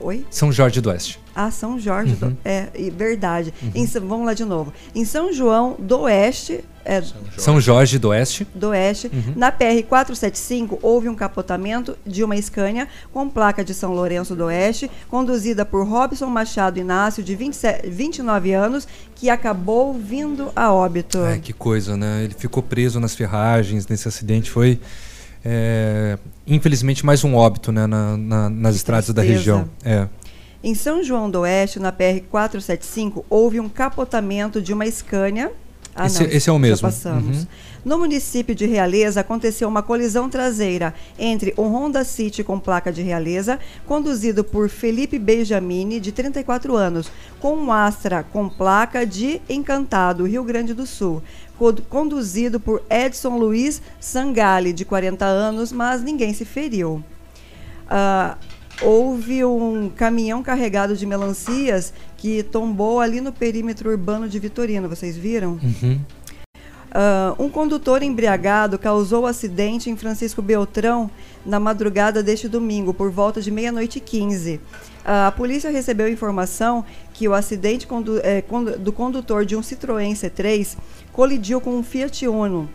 Oi? 0.00 0.26
São 0.30 0.50
Jorge 0.50 0.80
do 0.80 0.88
Oeste. 0.88 1.20
Ah, 1.34 1.50
São 1.50 1.78
Jorge. 1.78 2.14
do- 2.14 2.26
Uhum. 2.26 2.36
É, 2.44 2.68
e- 2.74 2.90
verdade. 2.90 3.52
Em 3.74 3.86
São- 3.86 4.06
vamos 4.06 4.26
lá 4.26 4.34
de 4.34 4.44
novo. 4.44 4.72
Em 4.94 5.04
São 5.04 5.32
João 5.32 5.76
do 5.78 6.00
Oeste. 6.00 6.60
É, 6.84 7.00
São 7.38 7.60
Jorge 7.60 7.96
do 7.96 8.08
Oeste. 8.08 8.44
do 8.54 8.70
Oeste. 8.70 9.08
Uhum. 9.12 9.34
Na 9.36 9.52
PR 9.52 9.84
475 9.88 10.80
houve 10.82 11.08
um 11.08 11.14
capotamento 11.14 11.96
de 12.04 12.24
uma 12.24 12.36
Scania 12.42 12.88
com 13.12 13.28
placa 13.28 13.64
de 13.64 13.72
São 13.72 13.92
Lourenço 13.92 14.34
do 14.34 14.46
Oeste, 14.46 14.90
conduzida 15.08 15.64
por 15.64 15.86
Robson 15.86 16.26
Machado 16.26 16.80
Inácio, 16.80 17.22
de 17.22 17.36
27 17.36 17.88
29 17.88 18.52
anos, 18.52 18.88
que 19.14 19.30
acabou 19.30 19.94
vindo 19.94 20.50
a 20.56 20.72
óbito. 20.72 21.18
É, 21.24 21.38
que 21.38 21.52
coisa, 21.52 21.96
né? 21.96 22.24
Ele 22.24 22.34
ficou 22.36 22.60
preso 22.62 22.98
nas 22.98 23.14
ferragens 23.14 23.86
nesse 23.86 24.08
acidente. 24.08 24.50
Foi, 24.50 24.80
é, 25.44 26.18
infelizmente, 26.46 27.06
mais 27.06 27.22
um 27.24 27.34
óbito 27.36 27.70
né, 27.70 27.86
na- 27.86 28.16
na- 28.16 28.50
nas 28.50 28.74
estradas 28.74 29.08
da 29.10 29.22
tristeza. 29.22 29.38
região. 29.38 29.68
É. 29.84 30.08
Em 30.62 30.74
São 30.74 31.02
João 31.02 31.30
do 31.30 31.40
Oeste, 31.40 31.78
na 31.80 31.90
PR 31.90 32.20
475, 32.30 33.24
houve 33.28 33.58
um 33.58 33.68
capotamento 33.68 34.60
de 34.62 34.72
uma 34.72 34.88
Scania. 34.90 35.50
Ah, 35.94 36.06
Esse- 36.06 36.22
não, 36.22 36.30
esse 36.30 36.48
é 36.48 36.52
o 36.52 36.58
mesmo. 36.58 36.88
passamos. 36.88 37.38
Uhum. 37.40 37.46
No 37.84 37.98
município 37.98 38.54
de 38.54 38.64
Realeza, 38.64 39.20
aconteceu 39.20 39.68
uma 39.68 39.82
colisão 39.82 40.28
traseira 40.30 40.94
entre 41.18 41.52
um 41.58 41.64
Honda 41.64 42.04
City 42.04 42.44
com 42.44 42.58
placa 42.60 42.92
de 42.92 43.02
Realeza, 43.02 43.58
conduzido 43.86 44.44
por 44.44 44.68
Felipe 44.68 45.18
Benjamini, 45.18 45.98
de 45.98 46.12
34 46.12 46.76
anos, 46.76 47.10
com 47.40 47.54
um 47.56 47.72
Astra 47.72 48.22
com 48.22 48.48
placa 48.48 49.04
de 49.04 49.42
Encantado, 49.50 50.24
Rio 50.24 50.44
Grande 50.44 50.72
do 50.72 50.86
Sul, 50.86 51.20
co- 51.58 51.74
conduzido 51.90 52.60
por 52.60 52.82
Edson 52.88 53.36
Luiz 53.36 53.82
Sangali, 54.00 54.72
de 54.72 54.84
40 54.84 55.24
anos, 55.26 55.72
mas 55.72 56.02
ninguém 56.02 56.32
se 56.32 56.44
feriu. 56.44 57.02
Ah, 57.90 58.38
houve 58.84 59.44
um 59.44 59.90
caminhão 59.90 60.42
carregado 60.42 60.96
de 60.96 61.06
melancias 61.06 61.92
que 62.16 62.42
tombou 62.42 63.00
ali 63.00 63.20
no 63.20 63.32
perímetro 63.32 63.90
urbano 63.90 64.28
de 64.28 64.38
Vitorino. 64.38 64.88
Vocês 64.88 65.16
viram? 65.16 65.58
Uhum. 65.62 66.00
Ah, 66.94 67.34
um 67.38 67.48
condutor 67.48 68.02
embriagado 68.02 68.78
causou 68.78 69.26
acidente 69.26 69.88
em 69.88 69.96
Francisco 69.96 70.42
Beltrão 70.42 71.10
na 71.44 71.58
madrugada 71.58 72.22
deste 72.22 72.48
domingo, 72.48 72.92
por 72.92 73.10
volta 73.10 73.40
de 73.40 73.50
meia-noite 73.50 73.96
e 73.98 74.00
15. 74.00 74.60
Ah, 75.04 75.28
a 75.28 75.32
polícia 75.32 75.70
recebeu 75.70 76.06
informação 76.08 76.84
que 77.14 77.26
o 77.26 77.32
acidente 77.34 77.86
condu- 77.86 78.20
eh, 78.22 78.42
condu- 78.42 78.78
do 78.78 78.92
condutor 78.92 79.44
de 79.46 79.56
um 79.56 79.60
Citroën 79.60 80.12
C3 80.14 80.76
colidiu 81.12 81.60
com 81.60 81.74
um 81.76 81.82
Fiat 81.82 82.26
Uno 82.28 82.68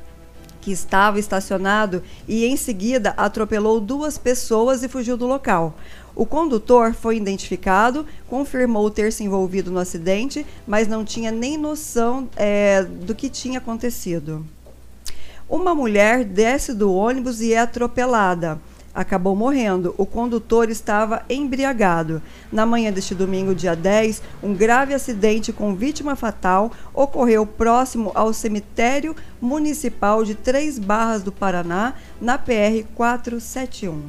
que 0.60 0.72
estava 0.72 1.20
estacionado 1.20 2.04
e 2.28 2.46
em 2.46 2.58
seguida 2.58 3.14
atropelou 3.18 3.80
duas 3.80 4.18
pessoas 4.18 4.84
e 4.84 4.88
fugiu 4.88 5.18
do 5.18 5.28
local. 5.28 5.76
O 6.16 6.26
condutor 6.26 6.94
foi 6.94 7.18
identificado, 7.18 8.06
confirmou 8.28 8.90
ter 8.90 9.14
se 9.14 9.24
envolvido 9.24 9.70
no 9.70 9.78
acidente, 9.78 10.46
mas 10.66 10.88
não 10.88 11.06
tinha 11.06 11.32
nem 11.32 11.58
noção 11.58 12.28
eh, 12.36 12.84
do 12.84 13.14
que 13.14 13.30
tinha 13.30 13.60
acontecido. 13.60 14.44
Uma 15.48 15.76
mulher 15.76 16.26
desce 16.26 16.74
do 16.74 16.92
ônibus 16.94 17.40
e 17.40 17.54
é 17.54 17.60
atropelada. 17.60 18.60
Acabou 18.98 19.36
morrendo. 19.36 19.94
O 19.96 20.08
condutor 20.08 20.72
estava 20.72 21.22
embriagado. 21.30 22.20
Na 22.52 22.66
manhã 22.66 22.92
deste 22.92 23.14
domingo, 23.14 23.54
dia 23.54 23.76
10, 23.76 24.24
um 24.42 24.56
grave 24.56 24.92
acidente 24.92 25.54
com 25.54 25.76
vítima 25.76 26.16
fatal 26.16 26.72
ocorreu 26.96 27.46
próximo 27.46 28.12
ao 28.16 28.34
cemitério 28.34 29.16
municipal 29.40 30.26
de 30.26 30.34
Três 30.34 30.80
Barras 30.80 31.22
do 31.22 31.32
Paraná, 31.32 31.94
na 32.20 32.40
PR 32.40 32.88
471. 32.96 34.02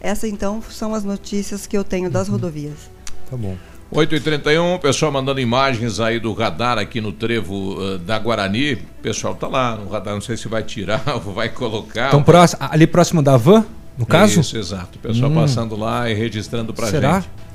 Essas 0.00 0.28
então 0.28 0.60
são 0.60 0.92
as 0.92 1.04
notícias 1.04 1.68
que 1.68 1.78
eu 1.78 1.84
tenho 1.84 2.10
das 2.10 2.26
rodovias. 2.26 2.90
Tá 3.30 3.36
bom. 3.36 3.56
8h31, 3.92 4.80
pessoal 4.80 5.12
mandando 5.12 5.40
imagens 5.40 6.00
aí 6.00 6.18
do 6.18 6.32
radar 6.32 6.76
aqui 6.78 7.00
no 7.00 7.12
trevo 7.12 7.76
eh, 7.80 7.98
da 7.98 8.18
Guarani. 8.18 8.74
O 8.74 8.78
pessoal 9.02 9.34
tá 9.34 9.46
lá 9.46 9.76
no 9.76 9.88
radar, 9.88 10.14
não 10.14 10.20
sei 10.20 10.36
se 10.36 10.48
vai 10.48 10.62
tirar 10.62 11.02
ou 11.14 11.20
vai 11.32 11.48
colocar. 11.48 12.08
Então, 12.08 12.22
próximo, 12.22 12.60
ali 12.68 12.86
próximo 12.86 13.22
da 13.22 13.36
van, 13.36 13.64
no 13.96 14.04
caso? 14.04 14.40
Isso, 14.40 14.56
exato. 14.58 14.98
O 14.98 15.00
pessoal 15.00 15.30
Hum. 15.30 15.34
passando 15.34 15.76
lá 15.76 16.10
e 16.10 16.14
registrando 16.14 16.74
pra 16.74 16.88
Será? 16.88 17.14
gente. 17.20 17.24
Será 17.24 17.45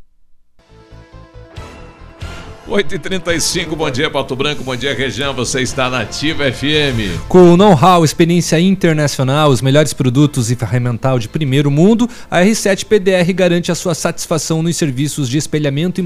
8h35, 2.68 3.76
bom 3.76 3.88
dia 3.88 4.10
Pato 4.10 4.34
Branco, 4.34 4.64
bom 4.64 4.74
dia 4.74 4.93
região. 4.93 5.32
Você 5.34 5.60
está 5.60 5.88
na 5.88 6.01
Ativa 6.01 6.51
FM. 6.51 7.16
Com 7.28 7.56
know-how, 7.56 8.05
experiência 8.05 8.59
internacional, 8.59 9.51
os 9.51 9.62
melhores 9.62 9.93
produtos 9.93 10.51
e 10.51 10.56
ferramental 10.56 11.16
de 11.16 11.28
primeiro 11.28 11.70
mundo, 11.70 12.10
a 12.28 12.40
R7 12.40 12.84
PDR 12.84 13.32
garante 13.32 13.70
a 13.70 13.74
sua 13.76 13.94
satisfação 13.94 14.64
nos 14.64 14.76
serviços 14.76 15.28
de 15.28 15.38
espelhamento 15.38 16.01
e, 16.01 16.05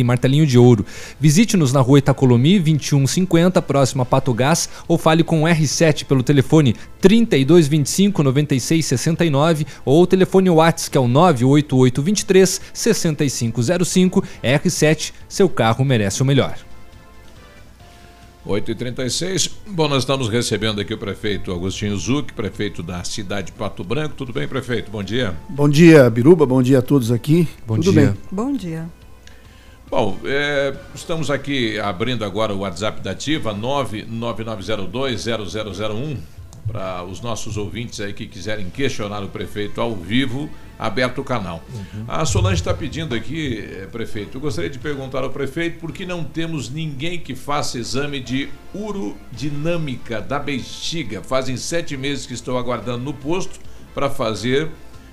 e 0.00 0.02
martelinho 0.02 0.44
de 0.44 0.58
ouro. 0.58 0.84
Visite-nos 1.20 1.72
na 1.72 1.80
rua 1.80 2.00
Itacolomi, 2.00 2.58
2150, 2.58 3.62
próximo 3.62 4.02
a 4.02 4.04
Pato 4.04 4.34
Gás, 4.34 4.68
ou 4.88 4.98
fale 4.98 5.22
com 5.22 5.44
o 5.44 5.46
R7 5.46 6.06
pelo 6.06 6.24
telefone 6.24 6.74
3225 7.00 8.22
9669 8.24 9.66
ou 9.84 10.02
o 10.02 10.06
telefone 10.06 10.50
WhatsApp 10.50 10.90
que 10.90 10.98
é 10.98 11.00
o 11.00 11.06
98823 11.06 12.60
6505. 12.72 14.24
R7, 14.42 15.12
seu 15.28 15.48
carro 15.48 15.84
merece 15.84 15.99
o 16.22 16.24
melhor. 16.24 16.56
8h36. 18.46 19.50
Bom, 19.66 19.88
nós 19.88 20.02
estamos 20.02 20.28
recebendo 20.28 20.80
aqui 20.80 20.94
o 20.94 20.98
prefeito 20.98 21.52
Agostinho 21.52 21.96
Zuc, 21.96 22.32
prefeito 22.32 22.82
da 22.82 23.04
cidade 23.04 23.48
de 23.48 23.52
Pato 23.52 23.84
Branco. 23.84 24.14
Tudo 24.16 24.32
bem, 24.32 24.48
prefeito? 24.48 24.90
Bom 24.90 25.02
dia. 25.02 25.36
Bom 25.48 25.68
dia, 25.68 26.08
Biruba. 26.08 26.46
Bom 26.46 26.62
dia 26.62 26.78
a 26.78 26.82
todos 26.82 27.12
aqui. 27.12 27.46
Bom 27.66 27.76
Tudo 27.76 27.92
dia. 27.92 28.06
bem? 28.06 28.14
Bom 28.30 28.52
dia. 28.52 28.88
Bom, 29.90 30.16
é, 30.24 30.74
estamos 30.94 31.30
aqui 31.30 31.78
abrindo 31.78 32.24
agora 32.24 32.54
o 32.54 32.60
WhatsApp 32.60 33.00
da 33.00 33.10
Ativa, 33.10 33.52
999020001, 33.52 36.16
para 36.66 37.02
os 37.02 37.20
nossos 37.20 37.56
ouvintes 37.56 38.00
aí 38.00 38.12
que 38.12 38.26
quiserem 38.26 38.70
questionar 38.70 39.24
o 39.24 39.28
prefeito 39.28 39.80
ao 39.80 39.96
vivo, 39.96 40.48
aberto 40.80 41.20
o 41.20 41.24
canal. 41.24 41.62
A 42.08 42.24
Solange 42.24 42.62
está 42.62 42.72
pedindo 42.72 43.14
aqui, 43.14 43.58
eh, 43.58 43.86
prefeito, 43.92 44.38
eu 44.38 44.40
gostaria 44.40 44.70
de 44.70 44.78
perguntar 44.78 45.22
ao 45.22 45.28
prefeito 45.28 45.78
por 45.78 45.92
que 45.92 46.06
não 46.06 46.24
temos 46.24 46.70
ninguém 46.70 47.18
que 47.18 47.34
faça 47.34 47.78
exame 47.78 48.18
de 48.18 48.48
urodinâmica 48.74 50.22
da 50.22 50.38
bexiga. 50.38 51.22
Fazem 51.22 51.58
sete 51.58 51.98
meses 51.98 52.24
que 52.24 52.32
estou 52.32 52.56
aguardando 52.56 53.04
no 53.04 53.12
posto 53.12 53.60
para 53.94 54.08
fazer. 54.08 54.70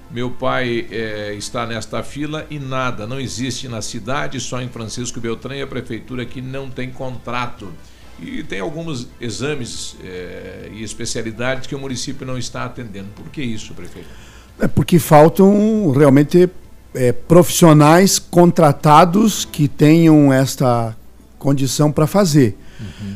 Meu 0.10 0.32
pai 0.32 0.88
eh, 0.90 1.36
está 1.38 1.66
nesta 1.66 2.02
fila 2.02 2.48
e 2.50 2.58
nada, 2.58 3.06
não 3.06 3.20
existe 3.20 3.68
na 3.68 3.82
cidade, 3.82 4.40
só 4.40 4.62
em 4.62 4.70
Francisco 4.70 5.20
Beltrão 5.20 5.54
e 5.54 5.62
a 5.62 5.68
prefeitura 5.68 6.26
que 6.26 6.42
não 6.42 6.70
tem 6.70 6.90
contrato. 6.90 7.74
E 8.18 8.42
tem 8.42 8.62
alguns 8.62 9.10
exames 9.20 9.98
eh, 10.02 10.72
e 10.72 10.82
especialidades 10.82 11.68
que 11.68 11.76
o 11.76 11.80
município 11.80 12.26
não 12.26 12.38
está 12.38 12.64
atendendo. 12.64 13.10
Por 13.14 13.30
que 13.30 13.42
isso, 13.42 13.74
prefeito? 13.74 14.27
É 14.60 14.68
porque 14.68 15.00
faltam 15.00 15.92
realmente 15.92 16.50
é, 16.94 17.12
profissionais 17.12 18.18
contratados 18.18 19.46
que 19.46 19.68
tenham 19.68 20.34
esta 20.34 20.96
condição 21.38 21.92
para 21.92 22.08
fazer. 22.08 22.58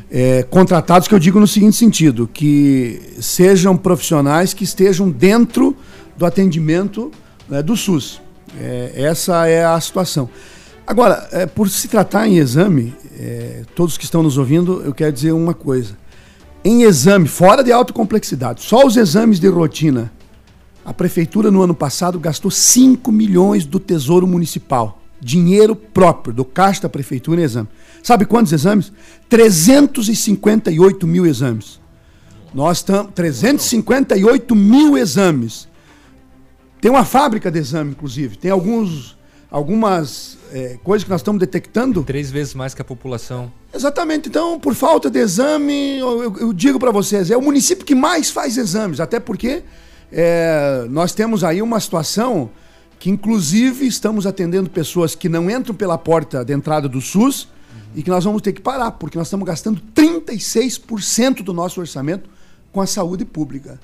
É, 0.10 0.44
contratados 0.44 1.08
que 1.08 1.14
eu 1.14 1.20
digo 1.20 1.40
no 1.40 1.48
seguinte 1.48 1.78
sentido, 1.78 2.30
que 2.32 3.02
sejam 3.20 3.78
profissionais 3.78 4.54
que 4.54 4.64
estejam 4.64 5.10
dentro 5.10 5.76
do 6.18 6.26
atendimento 6.26 7.12
né, 7.48 7.62
do 7.62 7.78
SUS. 7.78 8.22
É, 8.60 8.92
essa 8.96 9.48
é 9.48 9.64
a 9.64 9.80
situação. 9.80 10.30
Agora, 10.86 11.28
é, 11.32 11.46
por 11.46 11.70
se 11.70 11.88
tratar 11.88 12.28
em 12.28 12.38
exame, 12.38 12.94
é, 13.18 13.62
todos 13.76 13.98
que 13.98 14.04
estão 14.04 14.22
nos 14.22 14.38
ouvindo, 14.38 14.82
eu 14.84 14.94
quero 14.94 15.14
dizer 15.14 15.32
uma 15.32 15.54
coisa. 15.54 15.98
Em 16.64 16.84
exame, 16.84 17.28
fora 17.28 17.64
de 17.64 17.72
alta 17.72 17.94
complexidade, 17.94 18.62
só 18.62 18.86
os 18.86 18.98
exames 18.98 19.40
de 19.40 19.48
rotina, 19.48 20.12
a 20.84 20.94
prefeitura 20.94 21.52
no 21.52 21.62
ano 21.62 21.74
passado 21.76 22.20
gastou 22.20 22.50
5 22.52 23.12
milhões 23.12 23.66
do 23.66 23.80
Tesouro 23.80 24.26
Municipal. 24.28 25.00
Dinheiro 25.24 25.76
próprio, 25.76 26.34
do 26.34 26.44
caixa 26.44 26.82
da 26.84 26.90
prefeitura 26.90 27.42
em 27.42 27.44
exame. 27.44 27.68
Sabe 28.02 28.26
quantos 28.26 28.52
exames? 28.52 28.92
358 29.30 31.06
mil 31.08 31.26
exames. 31.26 31.80
Nós 32.54 32.78
estamos. 32.80 33.12
358 33.14 34.56
mil 34.56 34.98
exames. 34.98 35.68
Tem 36.82 36.90
uma 36.90 37.06
fábrica 37.06 37.52
de 37.52 37.60
exame, 37.60 37.92
inclusive. 37.92 38.36
Tem 38.38 38.50
alguns, 38.50 39.16
algumas 39.52 40.38
é, 40.52 40.80
coisas 40.84 41.04
que 41.04 41.10
nós 41.12 41.22
estamos 41.22 41.40
detectando. 41.40 42.04
Três 42.04 42.32
vezes 42.32 42.56
mais 42.56 42.74
que 42.74 42.82
a 42.82 42.86
população. 42.86 43.52
Exatamente. 43.74 44.28
Então, 44.30 44.60
por 44.60 44.74
falta 44.74 45.10
de 45.10 45.20
exame, 45.20 46.00
eu, 46.00 46.24
eu- 46.24 46.38
eu 46.40 46.54
digo 46.54 46.80
para 46.80 46.90
vocês, 46.92 47.30
é 47.30 47.38
o 47.38 47.42
município 47.42 47.86
que 47.86 47.94
mais 47.94 48.32
faz 48.32 48.58
exames, 48.58 49.00
até 49.00 49.20
porque 49.20 49.62
é, 50.12 50.86
nós 50.90 51.14
temos 51.14 51.44
aí 51.44 51.62
uma 51.62 51.80
situação 51.80 52.50
que, 53.00 53.10
inclusive, 53.10 53.88
estamos 53.88 54.28
atendendo 54.28 54.70
pessoas 54.70 55.16
que 55.16 55.30
não 55.30 55.50
entram 55.50 55.74
pela 55.74 55.98
porta 55.98 56.44
de 56.46 56.54
entrada 56.54 56.88
do 56.88 57.02
SUS 57.02 57.48
e 57.96 58.04
que 58.04 58.10
nós 58.10 58.24
vamos 58.24 58.42
ter 58.42 58.54
que 58.54 58.62
parar, 58.62 58.92
porque 58.92 59.18
nós 59.18 59.28
estamos 59.28 59.46
gastando 59.46 59.82
36% 59.96 61.42
do 61.42 61.54
nosso 61.54 61.80
orçamento 61.80 62.30
com 62.72 62.82
a 62.82 62.86
saúde 62.86 63.26
pública. 63.26 63.80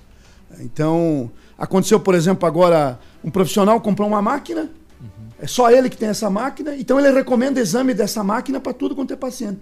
Então, 0.60 1.32
aconteceu, 1.58 2.00
por 2.00 2.16
exemplo, 2.16 2.48
agora 2.48 3.00
um 3.24 3.30
profissional 3.30 3.82
comprou 3.82 4.08
uma 4.08 4.22
máquina, 4.22 4.70
é 5.40 5.46
só 5.46 5.70
ele 5.70 5.90
que 5.90 5.98
tem 5.98 6.10
essa 6.10 6.30
máquina, 6.30 6.76
então 6.76 7.00
ele 7.00 7.12
recomenda 7.12 7.60
exame 7.60 7.94
dessa 7.94 8.24
máquina 8.24 8.60
para 8.60 8.74
tudo 8.74 8.96
quanto 8.96 9.14
é 9.14 9.16
paciente. 9.16 9.62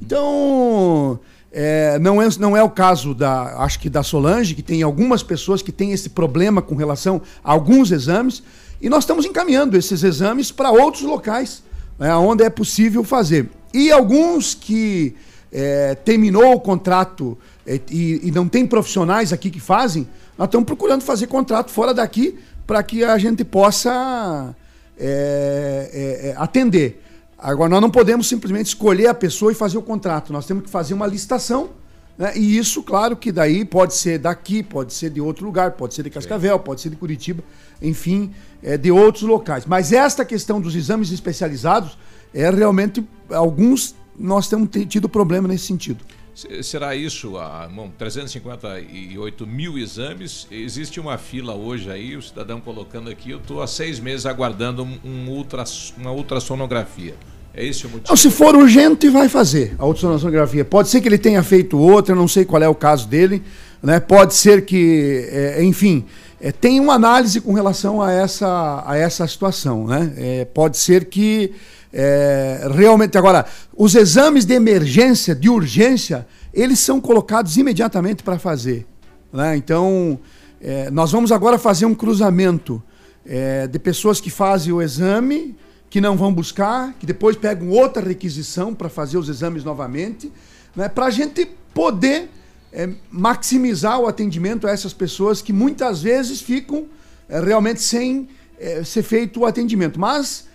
Então, 0.00 1.20
é, 1.52 1.98
não, 1.98 2.20
é, 2.20 2.28
não 2.38 2.56
é 2.56 2.62
o 2.62 2.70
caso 2.70 3.14
da, 3.14 3.62
acho 3.62 3.78
que 3.78 3.90
da 3.90 4.02
Solange, 4.02 4.54
que 4.54 4.62
tem 4.62 4.82
algumas 4.82 5.22
pessoas 5.22 5.60
que 5.60 5.70
têm 5.70 5.92
esse 5.92 6.08
problema 6.08 6.62
com 6.62 6.74
relação 6.74 7.20
a 7.44 7.52
alguns 7.52 7.90
exames, 7.90 8.42
e 8.80 8.88
nós 8.88 9.04
estamos 9.04 9.26
encaminhando 9.26 9.76
esses 9.76 10.02
exames 10.02 10.50
para 10.50 10.70
outros 10.70 11.02
locais, 11.02 11.62
né, 11.98 12.14
onde 12.16 12.42
é 12.42 12.50
possível 12.50 13.04
fazer. 13.04 13.48
E 13.72 13.92
alguns 13.92 14.54
que 14.54 15.14
é, 15.52 15.94
terminou 15.94 16.54
o 16.54 16.60
contrato 16.60 17.36
é, 17.66 17.78
e, 17.90 18.28
e 18.28 18.30
não 18.30 18.48
tem 18.48 18.66
profissionais 18.66 19.32
aqui 19.32 19.50
que 19.50 19.60
fazem, 19.60 20.08
nós 20.38 20.48
estamos 20.48 20.66
procurando 20.66 21.02
fazer 21.02 21.26
contrato 21.26 21.70
fora 21.70 21.92
daqui 21.92 22.38
para 22.66 22.82
que 22.82 23.04
a 23.04 23.18
gente 23.18 23.44
possa 23.44 24.54
é, 24.98 25.90
é, 25.92 26.28
é, 26.28 26.34
atender. 26.36 27.02
Agora, 27.42 27.68
nós 27.70 27.80
não 27.80 27.90
podemos 27.90 28.28
simplesmente 28.28 28.66
escolher 28.66 29.08
a 29.08 29.14
pessoa 29.14 29.50
e 29.50 29.54
fazer 29.54 29.76
o 29.76 29.82
contrato. 29.82 30.32
Nós 30.32 30.46
temos 30.46 30.62
que 30.64 30.70
fazer 30.70 30.94
uma 30.94 31.06
licitação. 31.06 31.70
Né? 32.16 32.32
E 32.36 32.56
isso, 32.56 32.82
claro, 32.82 33.16
que 33.16 33.32
daí 33.32 33.64
pode 33.64 33.94
ser 33.94 34.18
daqui, 34.18 34.62
pode 34.62 34.92
ser 34.92 35.10
de 35.10 35.20
outro 35.20 35.44
lugar, 35.44 35.72
pode 35.72 35.94
ser 35.94 36.02
de 36.04 36.10
Cascavel, 36.10 36.58
pode 36.58 36.80
ser 36.80 36.90
de 36.90 36.96
Curitiba, 36.96 37.42
enfim, 37.80 38.30
é, 38.62 38.76
de 38.76 38.92
outros 38.92 39.24
locais. 39.24 39.64
Mas 39.66 39.92
esta 39.92 40.24
questão 40.24 40.60
dos 40.60 40.76
exames 40.76 41.10
especializados 41.10 41.96
é 42.32 42.48
realmente 42.50 43.04
alguns 43.30 43.94
nós 44.16 44.46
temos 44.46 44.68
te- 44.68 44.84
tido 44.86 45.08
problema 45.08 45.48
nesse 45.48 45.64
sentido. 45.66 46.04
Se- 46.34 46.62
Será 46.62 46.94
isso, 46.94 47.36
ah, 47.38 47.68
bom, 47.74 47.90
358 47.98 49.46
mil 49.46 49.78
exames? 49.78 50.46
Existe 50.50 51.00
uma 51.00 51.16
fila 51.18 51.54
hoje 51.54 51.90
aí, 51.90 52.14
o 52.16 52.22
cidadão 52.22 52.60
colocando 52.60 53.10
aqui, 53.10 53.30
eu 53.30 53.38
estou 53.38 53.62
há 53.62 53.66
seis 53.66 53.98
meses 53.98 54.26
aguardando 54.26 54.84
um, 55.04 55.28
ultras- 55.30 55.92
uma 55.98 56.12
ultrassonografia. 56.12 57.14
É 57.54 57.64
esse 57.64 57.86
o 57.86 57.90
motivo? 57.90 58.16
Se 58.16 58.30
for 58.30 58.56
urgente, 58.56 59.08
vai 59.08 59.28
fazer 59.28 59.74
a 59.78 59.86
ultrassonografia. 59.86 60.64
Pode 60.64 60.88
ser 60.88 61.00
que 61.00 61.08
ele 61.08 61.18
tenha 61.18 61.42
feito 61.42 61.78
outra, 61.78 62.14
não 62.14 62.26
sei 62.26 62.44
qual 62.44 62.62
é 62.62 62.68
o 62.68 62.74
caso 62.74 63.06
dele. 63.06 63.42
Né? 63.82 64.00
Pode 64.00 64.34
ser 64.34 64.64
que, 64.64 65.28
é, 65.30 65.62
enfim, 65.62 66.04
é, 66.40 66.50
tem 66.50 66.80
uma 66.80 66.94
análise 66.94 67.40
com 67.40 67.52
relação 67.52 68.00
a 68.00 68.10
essa, 68.10 68.82
a 68.86 68.96
essa 68.96 69.26
situação. 69.26 69.86
Né? 69.86 70.12
É, 70.16 70.44
pode 70.46 70.78
ser 70.78 71.06
que 71.06 71.52
é, 71.92 72.68
realmente. 72.74 73.18
Agora, 73.18 73.44
os 73.76 73.94
exames 73.94 74.46
de 74.46 74.54
emergência, 74.54 75.34
de 75.34 75.50
urgência, 75.50 76.26
eles 76.54 76.78
são 76.78 77.00
colocados 77.00 77.56
imediatamente 77.56 78.22
para 78.22 78.38
fazer. 78.38 78.86
né? 79.32 79.56
Então, 79.56 80.18
é, 80.60 80.90
nós 80.90 81.12
vamos 81.12 81.30
agora 81.30 81.58
fazer 81.58 81.84
um 81.84 81.94
cruzamento 81.94 82.82
é, 83.26 83.66
de 83.66 83.78
pessoas 83.78 84.20
que 84.20 84.30
fazem 84.30 84.72
o 84.72 84.80
exame, 84.80 85.54
que 85.92 86.00
não 86.00 86.16
vão 86.16 86.32
buscar, 86.32 86.94
que 86.94 87.04
depois 87.04 87.36
pegam 87.36 87.68
outra 87.68 88.02
requisição 88.02 88.74
para 88.74 88.88
fazer 88.88 89.18
os 89.18 89.28
exames 89.28 89.62
novamente, 89.62 90.32
né, 90.74 90.88
para 90.88 91.04
a 91.04 91.10
gente 91.10 91.46
poder 91.74 92.30
é, 92.72 92.88
maximizar 93.10 94.00
o 94.00 94.06
atendimento 94.06 94.66
a 94.66 94.70
essas 94.70 94.94
pessoas 94.94 95.42
que 95.42 95.52
muitas 95.52 96.00
vezes 96.00 96.40
ficam 96.40 96.86
é, 97.28 97.38
realmente 97.40 97.82
sem 97.82 98.26
é, 98.58 98.82
ser 98.82 99.02
feito 99.02 99.40
o 99.40 99.44
atendimento. 99.44 100.00
Mas 100.00 100.50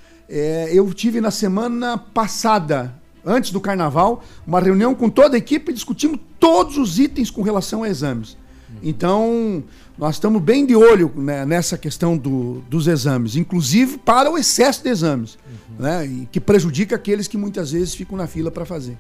eu 0.72 0.91
tive 0.91 1.22
na 1.22 1.31
semana 1.31 1.99
passada, 1.99 2.93
antes 3.23 3.51
do 3.51 3.61
carnaval, 3.61 4.23
uma 4.45 4.59
reunião 4.59 4.95
com 4.95 5.07
toda 5.07 5.35
a 5.35 5.38
equipe 5.38 5.72
e 5.72 5.73
discutimos 5.73 6.19
todos 6.39 6.77
os 6.77 6.97
itens 6.97 7.30
com 7.30 7.43
relação 7.43 7.84
a 7.84 7.88
exames. 7.88 8.35
Então, 8.84 9.64
nós 9.97 10.15
estamos 10.15 10.41
bem 10.41 10.65
de 10.65 10.75
olho 10.75 11.11
né, 11.15 11.45
nessa 11.45 11.77
questão 11.77 12.15
do- 12.17 12.61
dos 12.69 12.87
exames, 12.87 13.35
inclusive 13.35 13.97
para 13.97 14.29
o 14.31 14.37
excesso 14.37 14.83
de 14.83 14.89
exames, 14.89 15.37
né, 15.79 16.05
e 16.05 16.27
que 16.31 16.39
prejudica 16.39 16.95
aqueles 16.95 17.27
que 17.27 17.37
muitas 17.37 17.71
vezes 17.71 17.95
ficam 17.95 18.17
na 18.17 18.27
fila 18.27 18.51
para 18.51 18.65
fazer. 18.65 18.97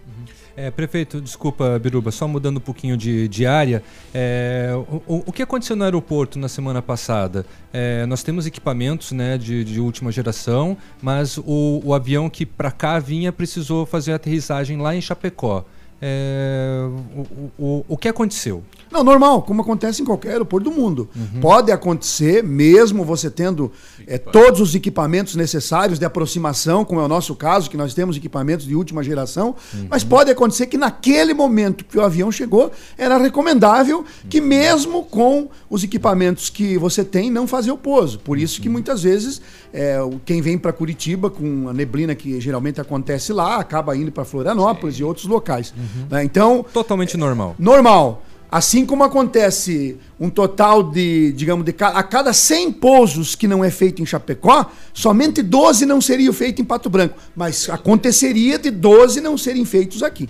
É, 0.59 0.71
prefeito, 0.71 1.21
desculpa, 1.21 1.77
Biruba, 1.77 2.09
só 2.09 2.27
mudando 2.27 2.57
um 2.57 2.61
pouquinho 2.61 2.97
de, 2.97 3.27
de 3.27 3.45
área. 3.45 3.83
é, 4.11 4.71
o, 5.07 5.23
o- 5.27 5.31
que 5.31 5.43
aconteceu 5.43 5.75
no 5.75 5.83
aeroporto 5.83 6.39
na 6.39 6.49
semana 6.49 6.81
passada? 6.81 7.45
É, 7.71 8.07
nós 8.07 8.23
temos 8.23 8.47
equipamentos 8.47 9.11
né, 9.11 9.37
de, 9.37 9.63
de 9.63 9.79
última 9.79 10.11
geração, 10.11 10.75
mas 10.99 11.37
o, 11.37 11.79
o 11.85 11.93
avião 11.93 12.27
que 12.27 12.43
para 12.43 12.71
cá 12.71 12.97
vinha 12.97 13.31
precisou 13.31 13.85
fazer 13.85 14.13
a 14.13 14.15
aterrissagem 14.15 14.77
lá 14.81 14.95
em 14.95 15.01
Chapecó. 15.01 15.63
É, 16.01 16.87
o- 17.15 17.51
o, 17.63 17.85
o 17.87 17.95
que 17.97 18.07
aconteceu? 18.07 18.63
Não, 18.91 19.03
normal, 19.03 19.41
como 19.41 19.61
acontece 19.61 20.01
em 20.01 20.05
qualquer 20.05 20.31
aeroporto 20.31 20.69
do 20.69 20.75
mundo. 20.75 21.09
Pode 21.41 21.71
acontecer, 21.71 22.43
mesmo 22.43 23.03
você 23.03 23.29
tendo 23.29 23.71
eh, 24.07 24.17
todos 24.17 24.59
os 24.61 24.73
equipamentos 24.75 25.35
necessários 25.35 25.99
de 25.99 26.05
aproximação, 26.05 26.83
como 26.85 27.01
é 27.01 27.03
o 27.03 27.07
nosso 27.07 27.35
caso, 27.35 27.69
que 27.69 27.77
nós 27.77 27.93
temos 27.93 28.15
equipamentos 28.17 28.65
de 28.65 28.75
última 28.75 29.03
geração, 29.03 29.55
mas 29.89 30.03
pode 30.03 30.31
acontecer 30.31 30.67
que 30.67 30.77
naquele 30.77 31.33
momento 31.33 31.83
que 31.85 31.97
o 31.97 32.01
avião 32.01 32.31
chegou, 32.31 32.71
era 32.97 33.17
recomendável 33.17 34.03
que 34.29 34.39
mesmo 34.41 35.03
com 35.03 35.49
os 35.69 35.83
equipamentos 35.83 36.49
que 36.49 36.77
você 36.77 37.03
tem, 37.03 37.29
não 37.29 37.45
fazer 37.47 37.71
o 37.71 37.77
pouso. 37.77 38.19
Por 38.19 38.37
isso 38.37 38.61
que 38.61 38.69
muitas 38.69 39.03
vezes 39.03 39.41
o- 40.09 40.19
quem 40.25 40.41
vem 40.41 40.57
para 40.57 40.71
Curitiba 40.73 41.29
com 41.29 41.69
a 41.69 41.73
neblina 41.73 42.15
que 42.15 42.39
geralmente 42.39 42.79
acontece 42.81 43.31
lá, 43.33 43.57
acaba 43.57 43.95
indo 43.95 44.11
para 44.11 44.23
Florianópolis 44.25 44.95
e 44.99 45.03
outros 45.03 45.25
locais. 45.25 45.73
né? 46.09 46.23
Então, 46.23 46.65
Totalmente 46.73 47.17
normal. 47.17 47.55
Normal. 47.59 48.23
Assim 48.49 48.85
como 48.85 49.03
acontece 49.03 49.97
um 50.19 50.29
total 50.29 50.81
de, 50.81 51.33
digamos, 51.33 51.65
de 51.65 51.75
a 51.79 52.01
cada 52.01 52.31
100 52.31 52.71
pousos 52.73 53.35
que 53.35 53.47
não 53.47 53.63
é 53.63 53.69
feito 53.69 54.01
em 54.01 54.05
Chapecó, 54.05 54.71
somente 54.93 55.41
12 55.41 55.85
não 55.85 55.99
seriam 55.99 56.31
feitos 56.31 56.61
em 56.61 56.65
Pato 56.65 56.89
Branco. 56.89 57.17
Mas 57.35 57.69
aconteceria 57.69 58.57
de 58.57 58.71
12 58.71 59.19
não 59.19 59.37
serem 59.37 59.65
feitos 59.65 60.01
aqui. 60.01 60.29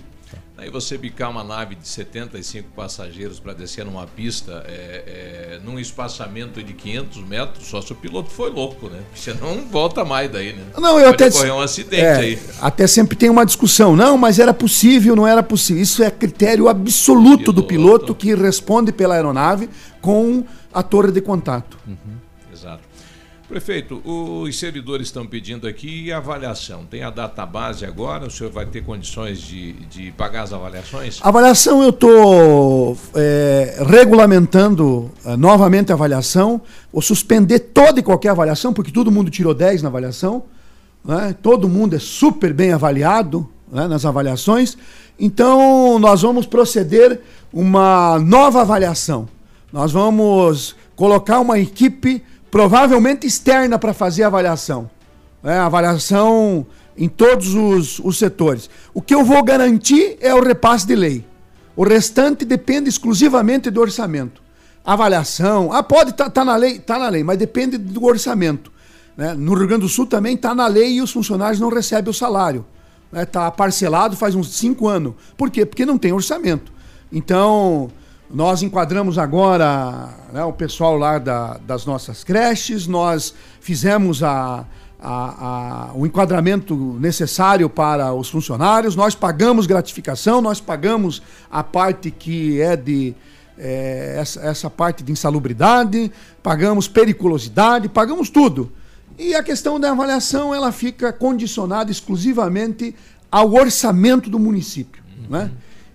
Aí 0.58 0.68
você 0.70 0.98
bicar 0.98 1.30
uma 1.30 1.44
nave 1.44 1.76
de 1.76 1.86
75 1.86 2.70
passageiros 2.74 3.38
para 3.38 3.52
descer 3.52 3.84
numa 3.84 4.08
pista, 4.08 4.64
é, 4.66 5.54
é, 5.54 5.60
num 5.64 5.78
espaçamento 5.78 6.60
de 6.60 6.72
500 6.72 7.18
metros, 7.28 7.68
só 7.68 7.80
se 7.80 7.92
o 7.92 7.94
piloto 7.94 8.28
foi 8.28 8.50
louco, 8.50 8.88
né? 8.88 8.98
Senão 9.14 9.54
não 9.54 9.68
volta 9.68 10.04
mais 10.04 10.28
daí, 10.28 10.52
né? 10.52 10.64
Não, 10.76 10.98
eu 10.98 11.10
Pode 11.10 11.22
até 11.22 11.28
ocorrer 11.28 11.54
um 11.54 11.60
acidente 11.60 12.02
é, 12.02 12.16
aí. 12.16 12.38
Até 12.60 12.88
sempre 12.88 13.16
tem 13.16 13.30
uma 13.30 13.46
discussão. 13.46 13.94
Não, 13.94 14.18
mas 14.18 14.40
era 14.40 14.52
possível, 14.52 15.14
não 15.14 15.28
era 15.28 15.44
possível. 15.44 15.80
Isso 15.80 16.02
é 16.02 16.10
critério 16.10 16.68
absoluto 16.68 17.52
do 17.52 17.62
piloto 17.62 18.12
que 18.12 18.34
responde 18.34 18.90
pela 18.90 19.14
aeronave 19.14 19.70
com 20.00 20.42
a 20.74 20.82
torre 20.82 21.12
de 21.12 21.20
contato. 21.20 21.78
Exato. 21.86 22.27
Prefeito, 23.48 24.02
os 24.04 24.58
servidores 24.58 25.06
estão 25.06 25.24
pedindo 25.24 25.66
aqui 25.66 26.12
avaliação. 26.12 26.84
Tem 26.84 27.02
a 27.02 27.08
data 27.08 27.46
base 27.46 27.86
agora? 27.86 28.26
O 28.26 28.30
senhor 28.30 28.52
vai 28.52 28.66
ter 28.66 28.84
condições 28.84 29.40
de, 29.40 29.72
de 29.86 30.12
pagar 30.12 30.42
as 30.42 30.52
avaliações? 30.52 31.18
Avaliação, 31.22 31.82
eu 31.82 31.88
estou 31.88 32.98
regulamentando 33.86 35.10
eh, 35.24 35.34
novamente 35.34 35.90
a 35.90 35.94
avaliação. 35.94 36.60
Vou 36.92 37.00
suspender 37.00 37.60
toda 37.60 38.00
e 38.00 38.02
qualquer 38.02 38.28
avaliação, 38.28 38.74
porque 38.74 38.92
todo 38.92 39.10
mundo 39.10 39.30
tirou 39.30 39.54
10 39.54 39.80
na 39.80 39.88
avaliação. 39.88 40.42
né? 41.02 41.34
Todo 41.40 41.70
mundo 41.70 41.96
é 41.96 41.98
super 41.98 42.52
bem 42.52 42.74
avaliado 42.74 43.48
né, 43.72 43.88
nas 43.88 44.04
avaliações. 44.04 44.76
Então, 45.18 45.98
nós 45.98 46.20
vamos 46.20 46.44
proceder 46.44 47.22
uma 47.50 48.18
nova 48.18 48.60
avaliação. 48.60 49.26
Nós 49.72 49.90
vamos 49.90 50.76
colocar 50.94 51.40
uma 51.40 51.58
equipe 51.58 52.22
provavelmente 52.50 53.26
externa 53.26 53.78
para 53.78 53.92
fazer 53.92 54.22
a 54.22 54.26
avaliação. 54.28 54.90
né? 55.42 55.58
avaliação 55.58 56.66
em 56.96 57.08
todos 57.08 57.54
os, 57.54 58.00
os 58.00 58.18
setores. 58.18 58.68
O 58.92 59.00
que 59.00 59.14
eu 59.14 59.24
vou 59.24 59.42
garantir 59.42 60.16
é 60.20 60.34
o 60.34 60.42
repasse 60.42 60.86
de 60.86 60.96
lei. 60.96 61.24
O 61.76 61.84
restante 61.84 62.44
depende 62.44 62.88
exclusivamente 62.88 63.70
do 63.70 63.80
orçamento. 63.80 64.42
Avaliação, 64.84 65.72
ah, 65.72 65.82
pode 65.82 66.10
estar 66.10 66.24
tá, 66.24 66.30
tá 66.30 66.44
na 66.44 66.56
lei, 66.56 66.78
tá 66.78 66.98
na 66.98 67.08
lei, 67.08 67.22
mas 67.22 67.38
depende 67.38 67.78
do 67.78 68.04
orçamento. 68.04 68.72
né? 69.16 69.34
No 69.34 69.54
Rio 69.54 69.68
Grande 69.68 69.82
do 69.82 69.88
Sul 69.88 70.06
também 70.06 70.34
está 70.34 70.54
na 70.54 70.66
lei 70.66 70.94
e 70.94 71.02
os 71.02 71.12
funcionários 71.12 71.60
não 71.60 71.68
recebem 71.68 72.10
o 72.10 72.14
salário. 72.14 72.66
Está 73.12 73.50
parcelado 73.50 74.16
faz 74.16 74.34
uns 74.34 74.48
cinco 74.54 74.88
anos. 74.88 75.14
Por 75.36 75.50
quê? 75.50 75.64
Porque 75.64 75.86
não 75.86 75.96
tem 75.96 76.12
orçamento. 76.12 76.72
Então, 77.12 77.90
nós 78.30 78.62
enquadramos 78.62 79.16
agora 79.18 80.08
né, 80.32 80.44
o 80.44 80.52
pessoal 80.52 80.96
lá 80.96 81.18
da- 81.18 81.58
das 81.66 81.86
nossas 81.86 82.22
creches, 82.22 82.86
nós 82.86 83.34
fizemos 83.60 84.22
a- 84.22 84.64
a- 85.00 85.88
a- 85.90 85.92
o 85.94 86.06
enquadramento 86.06 86.74
necessário 87.00 87.70
para 87.70 88.12
os 88.12 88.28
funcionários, 88.28 88.94
nós 88.96 89.14
pagamos 89.14 89.66
gratificação, 89.66 90.40
nós 90.42 90.60
pagamos 90.60 91.22
a 91.50 91.62
parte 91.62 92.10
que 92.10 92.60
é 92.60 92.76
de. 92.76 93.14
eh, 93.60 94.16
essa, 94.20 94.40
essa 94.40 94.70
parte 94.70 95.02
de 95.02 95.10
insalubridade, 95.10 96.12
pagamos 96.42 96.86
periculosidade, 96.86 97.88
pagamos 97.88 98.30
tudo. 98.30 98.70
E 99.18 99.34
a 99.34 99.42
questão 99.42 99.80
da 99.80 99.90
avaliação 99.90 100.54
ela 100.54 100.70
fica 100.70 101.12
condicionada 101.12 101.90
exclusivamente 101.90 102.94
ao 103.32 103.52
orçamento 103.52 104.30
do 104.30 104.38
município. 104.38 105.02
Né? 105.28 105.50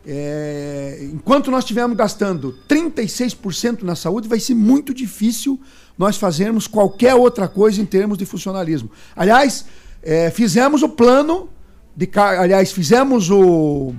É, 0.06 1.00
enquanto 1.14 1.50
nós 1.50 1.64
estivermos 1.64 1.96
gastando 1.98 2.56
36% 2.68 3.84
na 3.84 3.96
saúde, 3.96 4.28
vai 4.28 4.40
ser 4.40 4.54
muito 4.54 4.94
difícil 4.94 5.60
nós 5.98 6.18
fazermos 6.18 6.68
qualquer 6.68 7.16
outra 7.16 7.48
coisa 7.48 7.82
em 7.82 7.86
termos 7.86 8.18
de 8.18 8.26
funcionalismo. 8.26 8.90
Aliás, 9.16 9.66
é, 10.02 10.30
fizemos 10.30 10.82
o 10.84 10.90
plano 10.90 11.50
de 11.96 12.10
aliás, 12.18 12.72
fizemos 12.72 13.30
o, 13.30 13.94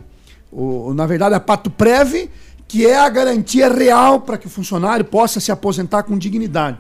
o- 0.53 0.93
na 0.95 1.07
verdade, 1.07 1.35
a 1.35 1.41
Pato 1.41 1.71
Preve, 1.71 2.29
que 2.67 2.87
é 2.87 2.97
a 2.99 3.09
garantia 3.09 3.73
real 3.73 4.21
para 4.23 4.37
que 4.37 4.47
o 4.47 4.51
funcionário 4.51 5.05
possa 5.05 5.39
se 5.39 5.53
aposentar 5.53 6.03
com 6.03 6.19
dignidade. 6.19 6.79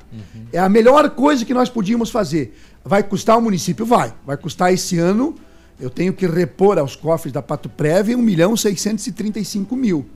É 0.52 0.58
a 0.58 0.68
melhor 0.68 1.08
coisa 1.10 1.44
que 1.44 1.54
nós 1.54 1.68
podíamos 1.70 2.10
fazer. 2.10 2.56
Vai 2.84 3.02
custar 3.02 3.36
ao 3.36 3.42
município? 3.42 3.86
Vai. 3.86 4.12
Vai 4.26 4.36
custar 4.36 4.72
esse 4.72 4.98
ano, 4.98 5.34
eu 5.80 5.90
tenho 5.90 6.12
que 6.12 6.26
repor 6.26 6.78
aos 6.78 6.94
cofres 6.96 7.32
da 7.32 7.42
Pato 7.42 7.68
Preve 7.68 8.14
1 8.14 8.18
milhão 8.22 8.56
635 8.56 9.74
mil 9.76 10.06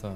Tá. 0.00 0.12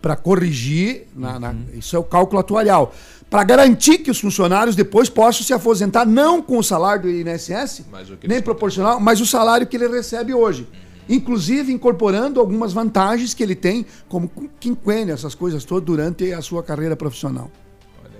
para 0.00 0.16
corrigir, 0.16 1.06
na- 1.14 1.38
na- 1.38 1.54
isso 1.74 1.94
é 1.94 1.98
o 1.98 2.04
cálculo 2.04 2.40
atuarial, 2.40 2.94
para 3.30 3.44
garantir 3.44 3.98
que 3.98 4.10
os 4.10 4.18
funcionários 4.20 4.74
depois 4.74 5.08
possam 5.10 5.42
se 5.44 5.52
aposentar 5.52 6.06
não 6.06 6.40
com 6.42 6.58
o 6.58 6.62
salário 6.64 7.02
do 7.02 7.10
INSS, 7.10 7.84
Mas 7.90 8.08
o 8.10 8.16
que 8.16 8.26
nem 8.26 8.40
proporcional, 8.40 8.98
mas 8.98 9.20
o 9.20 9.26
salário 9.26 9.66
que 9.66 9.76
ele 9.76 9.86
recebe 9.88 10.32
hoje. 10.32 10.66
Inclusive 11.08 11.72
incorporando 11.72 12.38
algumas 12.40 12.72
vantagens 12.72 13.32
que 13.34 13.42
ele 13.42 13.54
tem, 13.54 13.84
como 14.08 14.30
quinquênio, 14.60 15.14
essas 15.14 15.34
coisas 15.34 15.64
todas, 15.64 15.84
durante 15.84 16.32
a 16.32 16.42
sua 16.42 16.62
carreira 16.62 16.94
profissional. 16.96 17.50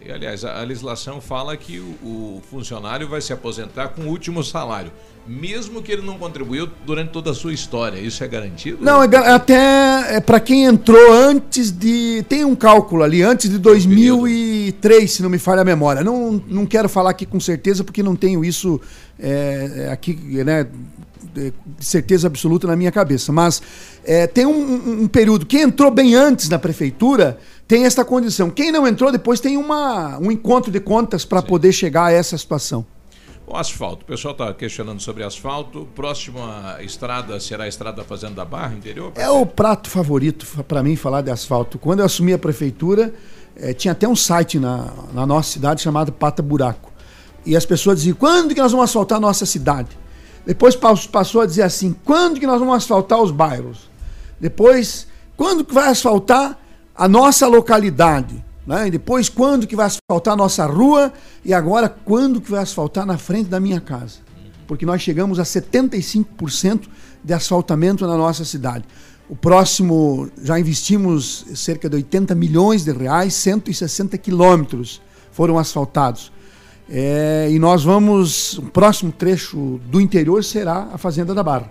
E, 0.04 0.10
aliás, 0.10 0.42
a, 0.42 0.58
a 0.60 0.62
legislação 0.64 1.20
fala 1.20 1.54
que 1.56 1.78
o, 1.78 1.84
o 2.02 2.42
funcionário 2.50 3.06
vai 3.06 3.20
se 3.20 3.30
aposentar 3.32 3.88
com 3.88 4.02
o 4.02 4.06
último 4.08 4.42
salário, 4.42 4.90
mesmo 5.28 5.82
que 5.82 5.92
ele 5.92 6.02
não 6.02 6.18
contribuiu 6.18 6.68
durante 6.86 7.10
toda 7.10 7.30
a 7.30 7.34
sua 7.34 7.52
história. 7.52 7.98
Isso 8.00 8.24
é 8.24 8.28
garantido? 8.28 8.78
Não, 8.80 9.02
é 9.02 9.16
até 9.30 10.16
é 10.16 10.20
para 10.20 10.40
quem 10.40 10.64
entrou 10.64 11.12
antes 11.12 11.70
de. 11.70 12.24
Tem 12.28 12.44
um 12.44 12.56
cálculo 12.56 13.02
ali, 13.02 13.22
antes 13.22 13.50
de 13.50 13.58
2003, 13.58 15.10
se 15.12 15.22
não 15.22 15.28
me 15.28 15.38
falha 15.38 15.60
a 15.60 15.64
memória. 15.64 16.02
Não, 16.02 16.42
não 16.48 16.64
quero 16.64 16.88
falar 16.88 17.10
aqui 17.10 17.26
com 17.26 17.38
certeza, 17.38 17.84
porque 17.84 18.02
não 18.02 18.16
tenho 18.16 18.42
isso 18.42 18.80
é, 19.20 19.86
é, 19.88 19.92
aqui, 19.92 20.14
né? 20.44 20.66
Certeza 21.78 22.26
absoluta 22.26 22.66
na 22.66 22.74
minha 22.74 22.90
cabeça. 22.90 23.30
Mas 23.30 23.62
é, 24.04 24.26
tem 24.26 24.46
um, 24.46 25.02
um- 25.02 25.08
período. 25.08 25.44
Quem 25.44 25.60
entrou 25.60 25.90
bem 25.90 26.14
antes 26.14 26.48
na 26.48 26.58
prefeitura 26.58 27.38
tem 27.68 27.84
essa 27.84 28.02
condição. 28.04 28.48
Quem 28.48 28.72
não 28.72 28.88
entrou 28.88 29.12
depois 29.12 29.38
tem 29.40 29.58
uma, 29.58 30.18
um 30.18 30.32
encontro 30.32 30.72
de 30.72 30.80
contas 30.80 31.24
para 31.26 31.42
poder 31.42 31.70
chegar 31.72 32.06
a 32.06 32.12
essa 32.12 32.36
situação. 32.38 32.84
O 33.50 33.56
asfalto. 33.56 34.02
O 34.02 34.04
pessoal 34.06 34.32
está 34.32 34.52
questionando 34.52 35.00
sobre 35.00 35.24
asfalto. 35.24 35.88
Próxima 35.94 36.76
estrada 36.80 37.40
será 37.40 37.64
a 37.64 37.68
estrada 37.68 37.98
da 37.98 38.04
Fazenda 38.04 38.34
da 38.34 38.44
Barra, 38.44 38.74
interior? 38.74 39.12
É 39.14 39.28
o 39.30 39.46
prato 39.46 39.88
favorito 39.88 40.46
para 40.64 40.82
mim 40.82 40.96
falar 40.96 41.22
de 41.22 41.30
asfalto. 41.30 41.78
Quando 41.78 42.00
eu 42.00 42.06
assumi 42.06 42.32
a 42.34 42.38
prefeitura, 42.38 43.14
eh, 43.56 43.72
tinha 43.72 43.92
até 43.92 44.06
um 44.06 44.14
site 44.16 44.58
na, 44.58 44.92
na 45.14 45.24
nossa 45.26 45.50
cidade 45.52 45.80
chamado 45.80 46.12
Pata 46.12 46.42
Buraco. 46.42 46.92
E 47.46 47.56
as 47.56 47.64
pessoas 47.64 47.98
diziam: 47.98 48.16
quando 48.16 48.54
que 48.54 48.60
nós 48.60 48.70
vamos 48.72 48.84
asfaltar 48.84 49.16
a 49.16 49.20
nossa 49.20 49.46
cidade? 49.46 49.88
Depois 50.44 50.76
pas- 50.76 51.06
passou 51.06 51.40
a 51.40 51.46
dizer 51.46 51.62
assim: 51.62 51.94
quando 52.04 52.38
que 52.38 52.46
nós 52.46 52.58
vamos 52.58 52.74
asfaltar 52.74 53.18
os 53.20 53.30
bairros? 53.30 53.88
Depois, 54.38 55.06
quando 55.36 55.64
que 55.64 55.72
vai 55.72 55.88
asfaltar 55.88 56.58
a 56.94 57.08
nossa 57.08 57.46
localidade? 57.46 58.44
Né? 58.68 58.88
E 58.88 58.90
depois, 58.90 59.30
quando 59.30 59.66
que 59.66 59.74
vai 59.74 59.86
asfaltar 59.86 60.34
a 60.34 60.36
nossa 60.36 60.66
rua? 60.66 61.10
E 61.42 61.54
agora, 61.54 61.88
quando 61.88 62.38
que 62.38 62.50
vai 62.50 62.60
asfaltar 62.60 63.06
na 63.06 63.16
frente 63.16 63.48
da 63.48 63.58
minha 63.58 63.80
casa? 63.80 64.18
Porque 64.66 64.84
nós 64.84 65.00
chegamos 65.00 65.38
a 65.38 65.42
75% 65.42 66.82
de 67.24 67.32
asfaltamento 67.32 68.06
na 68.06 68.14
nossa 68.14 68.44
cidade. 68.44 68.84
O 69.26 69.34
próximo, 69.34 70.30
já 70.42 70.60
investimos 70.60 71.46
cerca 71.54 71.88
de 71.88 71.96
80 71.96 72.34
milhões 72.34 72.84
de 72.84 72.92
reais, 72.92 73.32
160 73.32 74.18
quilômetros 74.18 75.00
foram 75.32 75.58
asfaltados. 75.58 76.30
É, 76.90 77.48
e 77.50 77.58
nós 77.58 77.82
vamos, 77.82 78.58
o 78.58 78.64
próximo 78.64 79.10
trecho 79.10 79.80
do 79.86 79.98
interior 79.98 80.44
será 80.44 80.90
a 80.92 80.98
Fazenda 80.98 81.34
da 81.34 81.42
Barra. 81.42 81.70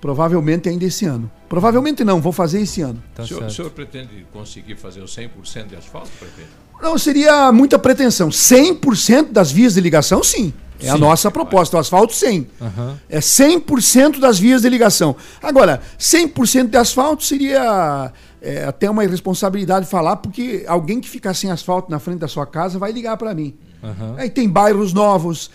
Provavelmente 0.00 0.68
ainda 0.68 0.84
esse 0.84 1.04
ano. 1.04 1.30
Provavelmente 1.48 2.04
não, 2.04 2.20
vou 2.20 2.32
fazer 2.32 2.60
esse 2.60 2.80
ano. 2.82 3.02
o, 3.18 3.26
senhor, 3.26 3.42
o 3.44 3.50
senhor 3.50 3.70
pretende 3.70 4.26
conseguir 4.32 4.76
fazer 4.76 5.00
o 5.00 5.06
100% 5.06 5.66
de 5.66 5.76
asfalto, 5.76 6.10
prefeito? 6.18 6.50
Não, 6.80 6.96
seria 6.96 7.50
muita 7.50 7.78
pretensão. 7.78 8.28
100% 8.28 9.32
das 9.32 9.50
vias 9.50 9.74
de 9.74 9.80
ligação, 9.80 10.22
sim. 10.22 10.52
É 10.80 10.90
a 10.90 10.92
Sim. 10.92 11.00
nossa 11.00 11.30
proposta. 11.30 11.76
O 11.76 11.80
asfalto, 11.80 12.14
100. 12.14 12.46
Aham. 12.60 13.00
É 13.08 13.18
100% 13.18 14.20
das 14.20 14.38
vias 14.38 14.62
de 14.62 14.68
ligação. 14.68 15.16
Agora, 15.42 15.80
100% 15.98 16.68
de 16.68 16.76
asfalto 16.76 17.24
seria 17.24 18.12
é, 18.40 18.64
até 18.64 18.88
uma 18.88 19.04
irresponsabilidade 19.04 19.86
falar, 19.86 20.16
porque 20.16 20.64
alguém 20.68 21.00
que 21.00 21.08
ficar 21.08 21.34
sem 21.34 21.50
asfalto 21.50 21.90
na 21.90 21.98
frente 21.98 22.20
da 22.20 22.28
sua 22.28 22.46
casa 22.46 22.78
vai 22.78 22.92
ligar 22.92 23.16
para 23.16 23.34
mim. 23.34 23.56
Aham. 23.82 24.14
Aí 24.18 24.30
tem 24.30 24.48
bairros 24.48 24.92
novos. 24.92 25.50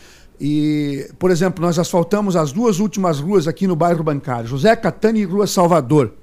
E, 0.45 1.10
por 1.18 1.32
exemplo, 1.32 1.65
nós 1.65 1.80
asfaltamos 1.80 2.36
as 2.36 2.52
duas 2.52 2.82
últimas 2.82 3.18
ruas 3.18 3.48
aqui 3.48 3.65
no 3.65 3.78
bairro 3.78 4.03
bancário, 4.03 4.45
José 4.45 4.76
Catani 4.76 5.22
e 5.22 5.24
Rua 5.24 5.48
Salvador. 5.48 6.15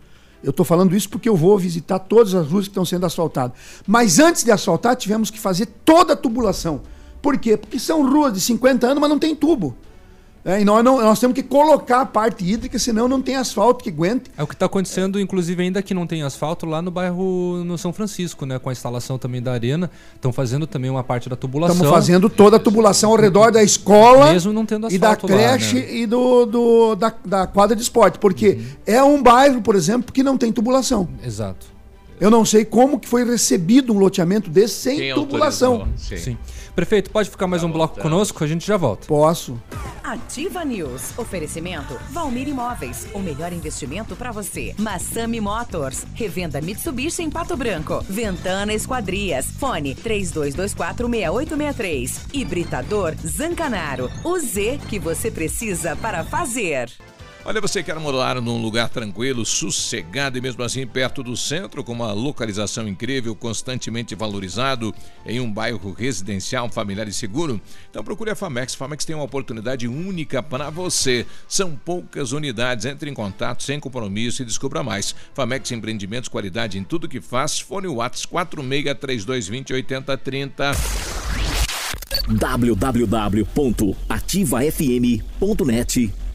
Eu 0.44 0.51
estou 0.51 0.62
falando 0.62 0.94
isso 0.94 1.09
porque 1.09 1.26
eu 1.26 1.34
vou 1.34 1.59
visitar 1.59 1.98
todas 1.98 2.34
as 2.34 2.47
ruas 2.47 2.66
que 2.66 2.70
estão 2.70 2.84
sendo 2.84 3.06
asfaltadas. 3.06 3.56
Mas 3.86 4.18
antes 4.18 4.44
de 4.44 4.51
asfaltar, 4.51 4.94
tivemos 4.94 5.30
que 5.30 5.40
fazer 5.40 5.64
toda 5.86 6.12
a 6.12 6.16
tubulação. 6.16 6.82
Por 7.22 7.38
quê? 7.38 7.56
Porque 7.56 7.78
são 7.78 8.06
ruas 8.06 8.34
de 8.34 8.42
50 8.42 8.88
anos, 8.88 9.01
mas 9.01 9.09
não 9.09 9.18
tem 9.18 9.34
tubo. 9.34 9.74
É, 10.42 10.58
e 10.60 10.64
nós, 10.64 10.82
não- 10.82 11.02
nós 11.02 11.20
temos 11.20 11.34
que 11.34 11.42
colocar 11.42 12.00
a 12.00 12.06
parte 12.06 12.42
hídrica, 12.50 12.78
senão 12.78 13.06
não 13.06 13.20
tem 13.20 13.36
asfalto 13.36 13.84
que 13.84 13.90
aguente. 13.90 14.30
É 14.38 14.42
o 14.42 14.46
que 14.46 14.54
está 14.54 14.64
acontecendo, 14.64 15.20
inclusive, 15.20 15.62
ainda 15.62 15.82
que 15.82 15.92
não 15.92 16.06
tem 16.06 16.22
asfalto, 16.22 16.64
lá 16.64 16.80
no 16.80 16.90
bairro 16.90 17.62
no 17.62 17.76
São 17.76 17.92
Francisco, 17.92 18.46
né? 18.46 18.58
Com 18.58 18.70
a 18.70 18.72
instalação 18.72 19.18
também 19.18 19.42
da 19.42 19.52
arena. 19.52 19.90
Estão 20.14 20.32
fazendo 20.32 20.66
também 20.66 20.90
uma 20.90 21.04
parte 21.04 21.28
da 21.28 21.36
tubulação. 21.36 21.76
Estamos 21.76 21.92
fazendo 21.94 22.30
toda 22.30 22.56
a 22.56 22.58
tubulação 22.60 23.10
ao 23.10 23.18
redor 23.18 23.52
da 23.52 23.62
escola 23.62 24.32
Mesmo 24.32 24.50
não 24.52 24.64
tendo 24.64 24.90
e 24.90 24.96
da 24.98 25.08
asfalto 25.12 25.26
lá, 25.30 25.38
creche 25.38 25.74
né? 25.76 25.94
e 25.94 26.06
do, 26.06 26.46
do- 26.46 26.94
da, 26.94 27.12
da 27.22 27.46
quadra 27.46 27.76
de 27.76 27.82
esporte. 27.82 28.18
Porque 28.18 28.60
é 28.86 29.02
um 29.02 29.22
bairro, 29.22 29.60
por 29.60 29.74
exemplo, 29.74 30.10
que 30.10 30.22
não 30.22 30.38
tem 30.38 30.50
tubulação. 30.50 31.06
Exato. 31.22 31.66
Eu 32.18 32.30
não 32.30 32.44
sei 32.44 32.64
como 32.66 32.98
que 33.00 33.08
foi 33.08 33.24
recebido 33.24 33.92
um 33.94 33.98
loteamento 33.98 34.50
desse 34.50 34.74
sem 34.74 34.96
Quem 34.98 35.14
tubulação. 35.14 35.72
autorizou? 35.82 36.18
Sim. 36.18 36.38
Prefeito, 36.74 37.10
pode 37.10 37.28
ficar 37.28 37.47
mais 37.47 37.62
um 37.62 37.70
bloco 37.70 38.01
conosco? 38.01 38.42
A 38.42 38.47
gente 38.47 38.66
já 38.66 38.76
volta. 38.76 39.06
Posso. 39.06 39.60
Ativa 40.02 40.64
News. 40.64 41.16
Oferecimento 41.18 41.98
Valmir 42.10 42.48
Imóveis. 42.48 43.06
O 43.14 43.20
melhor 43.20 43.52
investimento 43.52 44.16
para 44.16 44.32
você. 44.32 44.74
Massami 44.78 45.40
Motors. 45.40 46.05
Revenda 46.14 46.60
Mitsubishi 46.60 47.22
em 47.22 47.30
Pato 47.30 47.56
Branco. 47.56 48.05
Ventana 48.09 48.72
Esquadrias. 48.72 49.47
Fone 49.59 49.94
32246863. 49.94 52.20
Hibridador 52.32 53.14
Zancanaro. 53.24 54.10
O 54.24 54.38
Z 54.38 54.80
que 54.88 54.98
você 54.98 55.30
precisa 55.30 55.94
para 55.97 56.24
fazer. 56.24 56.90
Olha, 57.42 57.58
você 57.58 57.82
quer 57.82 57.98
morar 57.98 58.38
num 58.40 58.60
lugar 58.60 58.90
tranquilo, 58.90 59.46
sossegado 59.46 60.36
e 60.36 60.42
mesmo 60.42 60.62
assim 60.62 60.86
perto 60.86 61.22
do 61.22 61.34
centro, 61.34 61.82
com 61.82 61.92
uma 61.92 62.12
localização 62.12 62.86
incrível, 62.86 63.34
constantemente 63.34 64.14
valorizado, 64.14 64.94
em 65.24 65.40
um 65.40 65.50
bairro 65.50 65.92
residencial, 65.92 66.68
familiar 66.68 67.08
e 67.08 67.12
seguro? 67.14 67.58
Então 67.88 68.04
procure 68.04 68.30
a 68.30 68.36
Famex. 68.36 68.74
Famex 68.74 69.06
tem 69.06 69.16
uma 69.16 69.24
oportunidade 69.24 69.88
única 69.88 70.42
para 70.42 70.68
você. 70.68 71.26
São 71.48 71.74
poucas 71.74 72.32
unidades. 72.32 72.84
Entre 72.84 73.10
em 73.10 73.14
contato 73.14 73.62
sem 73.62 73.80
compromisso 73.80 74.42
e 74.42 74.44
descubra 74.44 74.82
mais. 74.82 75.14
Famex 75.32 75.70
Empreendimentos, 75.72 76.28
qualidade 76.28 76.78
em 76.78 76.84
tudo 76.84 77.08
que 77.08 77.22
faz. 77.22 77.58
Fone 77.58 77.88
Whats 77.88 78.26
463220 78.26 79.72
8030. 79.72 80.72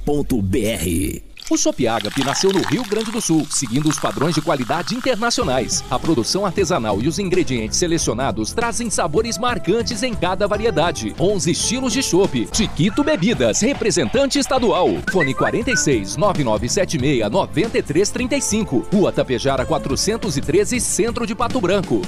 www.ativafm.net.br 0.06 1.35
o 1.50 1.58
Shop 1.58 1.88
Agape 1.88 2.24
nasceu 2.24 2.52
no 2.52 2.62
Rio 2.62 2.84
Grande 2.84 3.12
do 3.12 3.22
Sul, 3.22 3.46
seguindo 3.50 3.88
os 3.88 4.00
padrões 4.00 4.34
de 4.34 4.42
qualidade 4.42 4.96
internacionais. 4.96 5.84
A 5.90 6.00
produção 6.00 6.46
artesanal 6.46 7.02
e 7.02 7.08
os 7.08 7.20
ingredientes 7.20 7.78
selecionados 7.78 8.54
trazem 8.54 8.90
sabores 8.90 9.38
marcantes 9.38 10.02
em 10.02 10.14
cada 10.14 10.48
variedade. 10.48 11.16
11 11.20 11.52
estilos 11.52 11.94
de 11.94 12.02
chopp. 12.02 12.48
Chiquito 12.52 13.04
Bebidas, 13.04 13.62
representante 13.62 14.40
estadual. 14.40 14.90
Fone 15.12 15.34
46 15.34 16.18
9976 16.18 17.30
9335. 17.30 18.88
Rua 18.92 19.12
Tapejara 19.12 19.66
413, 19.66 20.80
Centro 20.80 21.28
de 21.28 21.36
Pato 21.36 21.62
Branco. 21.62 22.02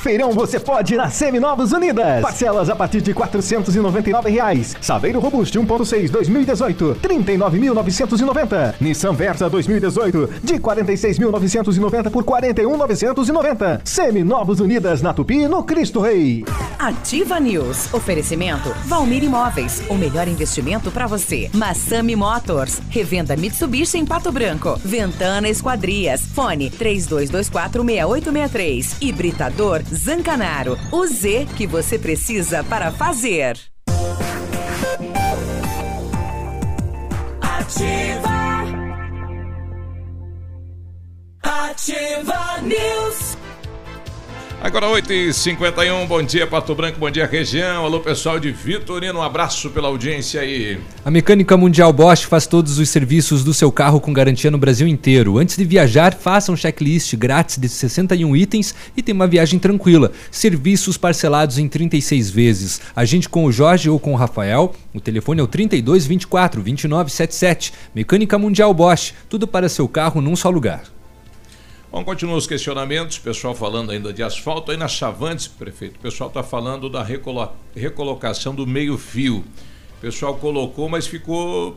Feirão 0.00 0.30
você 0.32 0.58
pode 0.58 0.96
na 0.96 1.10
Seminovos 1.10 1.72
Unidas. 1.72 2.22
Parcelas 2.22 2.70
a 2.70 2.76
partir 2.76 3.02
de 3.02 3.12
499 3.12 4.30
reais. 4.30 4.74
Saveiro 4.80 5.20
Robuste 5.20 5.58
1.6 5.58 6.10
2018, 6.10 6.96
39.990. 7.02 8.69
Nissan 8.80 9.14
Versa 9.14 9.48
2018, 9.48 10.28
de 10.42 10.58
46.990 10.58 12.10
por 12.10 12.24
41.990. 12.24 13.80
Seminovos 13.84 14.60
Unidas 14.60 15.02
na 15.02 15.12
Tupi, 15.12 15.46
no 15.48 15.64
Cristo 15.64 16.00
Rei. 16.00 16.44
Ativa 16.78 17.38
News. 17.38 17.92
Oferecimento 17.92 18.74
Valmir 18.86 19.22
Imóveis. 19.22 19.82
O 19.88 19.94
melhor 19.94 20.26
investimento 20.28 20.90
para 20.90 21.06
você. 21.06 21.50
Massami 21.52 22.16
Motors. 22.16 22.80
Revenda 22.88 23.36
Mitsubishi 23.36 23.98
em 23.98 24.06
Pato 24.06 24.32
Branco. 24.32 24.80
Ventana 24.84 25.48
Esquadrias. 25.48 26.22
Fone 26.34 26.70
32246863. 26.70 28.96
Hibridador 29.00 29.82
Zancanaro. 29.92 30.78
O 30.90 31.06
Z 31.06 31.46
que 31.56 31.66
você 31.66 31.98
precisa 31.98 32.64
para 32.64 32.90
fazer. 32.90 33.58
Ativa. 37.40 38.29
Ativa 41.50 42.60
News. 42.62 43.36
Agora 44.62 44.86
8h51, 44.86 46.06
bom 46.06 46.22
dia 46.22 46.46
Pato 46.46 46.76
Branco, 46.76 47.00
bom 47.00 47.10
dia 47.10 47.26
região. 47.26 47.84
Alô 47.84 47.98
pessoal 47.98 48.38
de 48.38 48.52
Vitorino, 48.52 49.18
um 49.18 49.22
abraço 49.22 49.68
pela 49.70 49.88
audiência 49.88 50.42
aí. 50.42 50.78
A 51.04 51.10
Mecânica 51.10 51.56
Mundial 51.56 51.92
Bosch 51.92 52.22
faz 52.22 52.46
todos 52.46 52.78
os 52.78 52.88
serviços 52.88 53.42
do 53.42 53.52
seu 53.52 53.72
carro 53.72 54.00
com 54.00 54.12
garantia 54.12 54.48
no 54.48 54.58
Brasil 54.58 54.86
inteiro. 54.86 55.38
Antes 55.38 55.56
de 55.56 55.64
viajar, 55.64 56.14
faça 56.14 56.52
um 56.52 56.56
checklist 56.56 57.16
grátis 57.16 57.56
de 57.56 57.68
61 57.68 58.36
itens 58.36 58.72
e 58.96 59.02
tenha 59.02 59.16
uma 59.16 59.26
viagem 59.26 59.58
tranquila. 59.58 60.12
Serviços 60.30 60.96
parcelados 60.96 61.58
em 61.58 61.66
36 61.66 62.30
vezes. 62.30 62.80
Agende 62.94 63.28
com 63.28 63.44
o 63.44 63.50
Jorge 63.50 63.90
ou 63.90 63.98
com 63.98 64.12
o 64.12 64.16
Rafael. 64.16 64.72
O 64.94 65.00
telefone 65.00 65.40
é 65.40 65.42
o 65.42 65.48
32 65.48 66.06
24 66.06 66.62
29 66.62 67.10
77. 67.10 67.72
Mecânica 67.92 68.38
Mundial 68.38 68.72
Bosch, 68.72 69.14
tudo 69.28 69.48
para 69.48 69.68
seu 69.68 69.88
carro 69.88 70.20
num 70.20 70.36
só 70.36 70.48
lugar. 70.48 70.99
Bom, 71.92 72.04
continuam 72.04 72.38
os 72.38 72.46
questionamentos, 72.46 73.18
pessoal 73.18 73.52
falando 73.52 73.90
ainda 73.90 74.12
de 74.12 74.22
asfalto. 74.22 74.70
Aí 74.70 74.76
na 74.76 74.86
Chavantes, 74.86 75.48
prefeito, 75.48 75.96
o 75.96 76.00
pessoal 76.00 76.28
está 76.28 76.40
falando 76.40 76.88
da 76.88 77.02
recolo 77.02 77.48
recolocação 77.74 78.54
do 78.54 78.64
meio-fio. 78.64 79.38
O 79.98 80.00
pessoal 80.00 80.36
colocou, 80.36 80.88
mas 80.88 81.08
ficou 81.08 81.76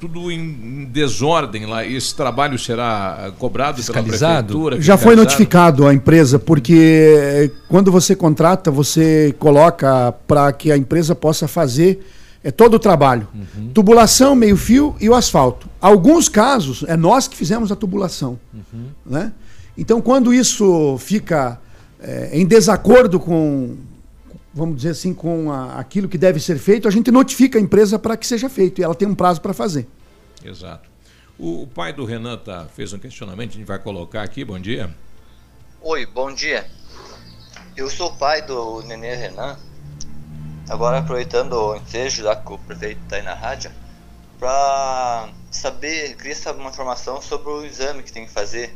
tudo 0.00 0.32
em 0.32 0.86
desordem 0.86 1.66
lá. 1.66 1.84
Esse 1.84 2.14
trabalho 2.14 2.58
será 2.58 3.32
cobrado 3.38 3.84
pela 3.84 4.02
prefeitura? 4.02 4.80
Já 4.80 4.96
foi 4.96 5.14
notificado 5.14 5.86
a 5.86 5.92
empresa, 5.92 6.38
porque 6.38 7.14
eh, 7.18 7.50
quando 7.68 7.92
você 7.92 8.16
contrata, 8.16 8.70
você 8.70 9.34
coloca 9.38 10.12
para 10.26 10.50
que 10.54 10.72
a 10.72 10.76
empresa 10.76 11.14
possa 11.14 11.46
fazer 11.46 12.02
é 12.42 12.50
todo 12.50 12.74
o 12.74 12.78
trabalho. 12.78 13.28
Tubulação, 13.74 14.34
meio-fio 14.34 14.96
e 14.98 15.10
o 15.10 15.14
asfalto. 15.14 15.68
Alguns 15.78 16.28
casos, 16.28 16.82
é 16.88 16.96
nós 16.96 17.28
que 17.28 17.36
fizemos 17.36 17.70
a 17.70 17.76
tubulação. 17.76 18.38
Né? 19.04 19.30
Então, 19.80 20.00
quando 20.02 20.32
isso 20.32 20.98
fica 20.98 21.58
eh, 21.98 22.30
em 22.34 22.46
desacordo 22.46 23.18
com, 23.18 23.78
vamos 24.52 24.76
dizer 24.76 24.90
assim, 24.90 25.14
com 25.14 25.50
a- 25.50 25.78
aquilo 25.80 26.06
que 26.06 26.18
deve 26.18 26.38
ser 26.38 26.58
feito, 26.58 26.86
a 26.86 26.90
gente 26.90 27.10
notifica 27.10 27.58
a 27.58 27.60
empresa 27.62 27.98
para 27.98 28.14
que 28.14 28.26
seja 28.26 28.48
feito 28.50 28.78
e 28.78 28.84
ela 28.84 28.94
tem 28.94 29.08
um 29.08 29.14
prazo 29.14 29.40
para 29.40 29.54
fazer. 29.54 29.86
Exato. 30.44 30.88
O, 31.38 31.62
o 31.62 31.66
pai 31.66 31.94
do 31.94 32.04
Renan 32.04 32.36
tá, 32.36 32.66
fez 32.76 32.92
um 32.92 32.98
questionamento, 32.98 33.50
a 33.50 33.54
gente 33.54 33.66
vai 33.66 33.78
colocar 33.78 34.22
aqui, 34.22 34.44
bom 34.44 34.58
dia. 34.60 34.94
Oi, 35.80 36.04
bom 36.04 36.30
dia. 36.30 36.66
Eu 37.74 37.88
sou 37.88 38.08
o 38.08 38.16
pai 38.16 38.42
do 38.42 38.82
Nenê 38.82 39.14
Renan. 39.14 39.56
Agora 40.68 40.98
aproveitando 40.98 41.54
o 41.54 41.74
ensejo, 41.76 42.22
já 42.24 42.36
que 42.36 42.52
o 42.52 42.58
prefeito 42.58 43.00
está 43.04 43.16
aí 43.16 43.22
na 43.22 43.34
rádio, 43.34 43.70
para 44.38 45.30
saber, 45.50 46.16
queria 46.16 46.36
saber 46.36 46.60
uma 46.60 46.70
informação 46.70 47.20
sobre 47.22 47.50
o 47.50 47.64
exame 47.64 48.02
que 48.02 48.12
tem 48.12 48.26
que 48.26 48.32
fazer, 48.32 48.74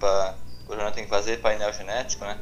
pra, 0.00 0.34
o 0.68 0.74
Renan 0.74 0.92
tem 0.92 1.04
que 1.04 1.10
fazer, 1.10 1.40
painel 1.40 1.72
genético, 1.72 2.24
né? 2.24 2.38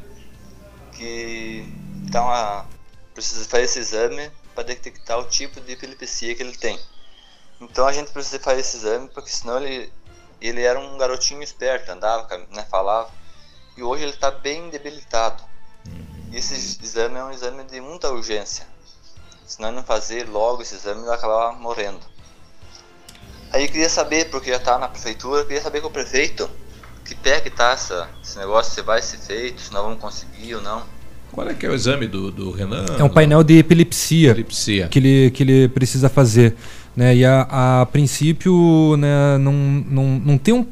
Que 0.92 1.66
tá 2.10 2.22
uma, 2.22 2.66
precisa 3.12 3.44
fazer 3.48 3.64
esse 3.64 3.78
exame 3.78 4.30
para 4.54 4.64
detectar 4.64 5.18
o 5.18 5.24
tipo 5.24 5.60
de 5.60 5.72
epilepsia 5.72 6.34
que 6.34 6.42
ele 6.42 6.56
tem. 6.56 6.78
Então 7.60 7.86
a 7.86 7.92
gente 7.92 8.10
precisa 8.10 8.38
fazer 8.38 8.60
esse 8.60 8.76
exame 8.76 9.08
porque 9.08 9.30
senão 9.30 9.62
ele 9.62 9.92
ele 10.40 10.62
era 10.62 10.78
um 10.78 10.98
garotinho 10.98 11.42
esperto, 11.42 11.90
andava, 11.90 12.28
né, 12.50 12.66
falava. 12.70 13.10
E 13.76 13.82
hoje 13.82 14.02
ele 14.02 14.12
está 14.12 14.30
bem 14.30 14.68
debilitado. 14.68 15.42
E 16.30 16.36
esse 16.36 16.54
exame 16.82 17.16
é 17.16 17.24
um 17.24 17.30
exame 17.30 17.64
de 17.64 17.80
muita 17.80 18.10
urgência. 18.10 18.66
Se 19.46 19.60
nós 19.60 19.74
não 19.74 19.82
fazer 19.82 20.28
logo 20.28 20.62
esse 20.62 20.74
exame, 20.74 21.00
ele 21.00 21.06
vai 21.06 21.16
acabar 21.16 21.52
morrendo. 21.52 22.00
Aí 23.52 23.64
eu 23.64 23.68
queria 23.68 23.88
saber, 23.88 24.30
porque 24.30 24.50
já 24.50 24.56
está 24.56 24.78
na 24.78 24.88
prefeitura, 24.88 25.42
eu 25.42 25.46
queria 25.46 25.62
saber 25.62 25.80
com 25.80 25.88
o 25.88 25.92
prefeito 25.92 26.50
que 27.04 27.14
pé 27.14 27.40
que 27.40 27.50
tá 27.50 27.72
essa, 27.72 28.08
esse 28.22 28.38
negócio, 28.38 28.72
se 28.72 28.82
vai 28.82 29.02
ser 29.02 29.18
feito, 29.18 29.60
se 29.60 29.72
nós 29.72 29.82
vamos 29.82 30.00
conseguir 30.00 30.54
ou 30.54 30.62
não. 30.62 30.82
Qual 31.30 31.48
é 31.48 31.54
que 31.54 31.66
é 31.66 31.68
o 31.68 31.74
exame 31.74 32.06
do, 32.06 32.30
do 32.30 32.50
Renan? 32.52 32.86
É 32.98 33.02
um 33.02 33.08
painel 33.08 33.42
de 33.42 33.58
epilepsia, 33.58 34.30
Epilepsia. 34.30 34.88
Que, 34.88 34.98
ele, 35.00 35.30
que 35.32 35.42
ele 35.42 35.68
precisa 35.68 36.08
fazer. 36.08 36.54
Né? 36.96 37.16
E 37.16 37.24
a, 37.24 37.80
a 37.82 37.86
princípio 37.86 38.96
né, 38.96 39.36
não, 39.38 39.52
não, 39.52 40.04
não 40.24 40.38
tem 40.38 40.54
um 40.54 40.64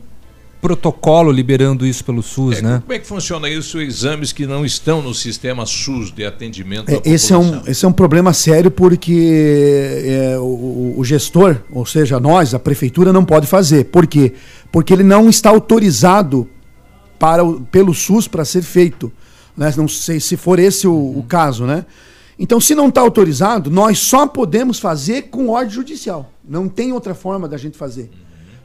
protocolo 0.62 1.32
liberando 1.32 1.84
isso 1.84 2.04
pelo 2.04 2.22
SUS, 2.22 2.62
né? 2.62 2.80
Como 2.82 2.92
é 2.92 2.98
que 3.00 3.06
funciona 3.06 3.48
isso? 3.50 3.80
Exames 3.80 4.32
que 4.32 4.46
não 4.46 4.64
estão 4.64 5.02
no 5.02 5.12
sistema 5.12 5.66
SUS 5.66 6.12
de 6.12 6.24
atendimento 6.24 6.88
É, 6.88 7.02
esse, 7.04 7.32
é 7.32 7.36
um, 7.36 7.60
esse 7.66 7.84
é 7.84 7.88
um 7.88 7.92
problema 7.92 8.32
sério 8.32 8.70
porque 8.70 10.04
é, 10.06 10.38
o, 10.38 10.94
o 10.96 11.04
gestor, 11.04 11.56
ou 11.72 11.84
seja, 11.84 12.20
nós, 12.20 12.54
a 12.54 12.60
prefeitura, 12.60 13.12
não 13.12 13.24
pode 13.24 13.48
fazer. 13.48 13.86
Por 13.86 14.06
quê? 14.06 14.34
Porque 14.70 14.92
ele 14.92 15.02
não 15.02 15.28
está 15.28 15.50
autorizado 15.50 16.48
para 17.18 17.42
o- 17.44 17.60
pelo 17.62 17.92
SUS 17.92 18.28
para 18.28 18.44
ser 18.44 18.62
feito. 18.62 19.12
Né? 19.56 19.74
Não 19.76 19.88
sei 19.88 20.20
se 20.20 20.36
for 20.36 20.60
esse 20.60 20.86
o, 20.86 20.92
o 20.94 21.24
caso, 21.28 21.66
né? 21.66 21.84
Então, 22.38 22.60
se 22.60 22.74
não 22.74 22.88
está 22.88 23.00
autorizado, 23.00 23.68
nós 23.68 23.98
só 23.98 24.26
podemos 24.28 24.78
fazer 24.78 25.22
com 25.22 25.48
ordem 25.48 25.74
judicial. 25.74 26.32
Não 26.48 26.68
tem 26.68 26.92
outra 26.92 27.14
forma 27.14 27.48
da 27.48 27.56
gente 27.56 27.76
fazer. 27.76 28.10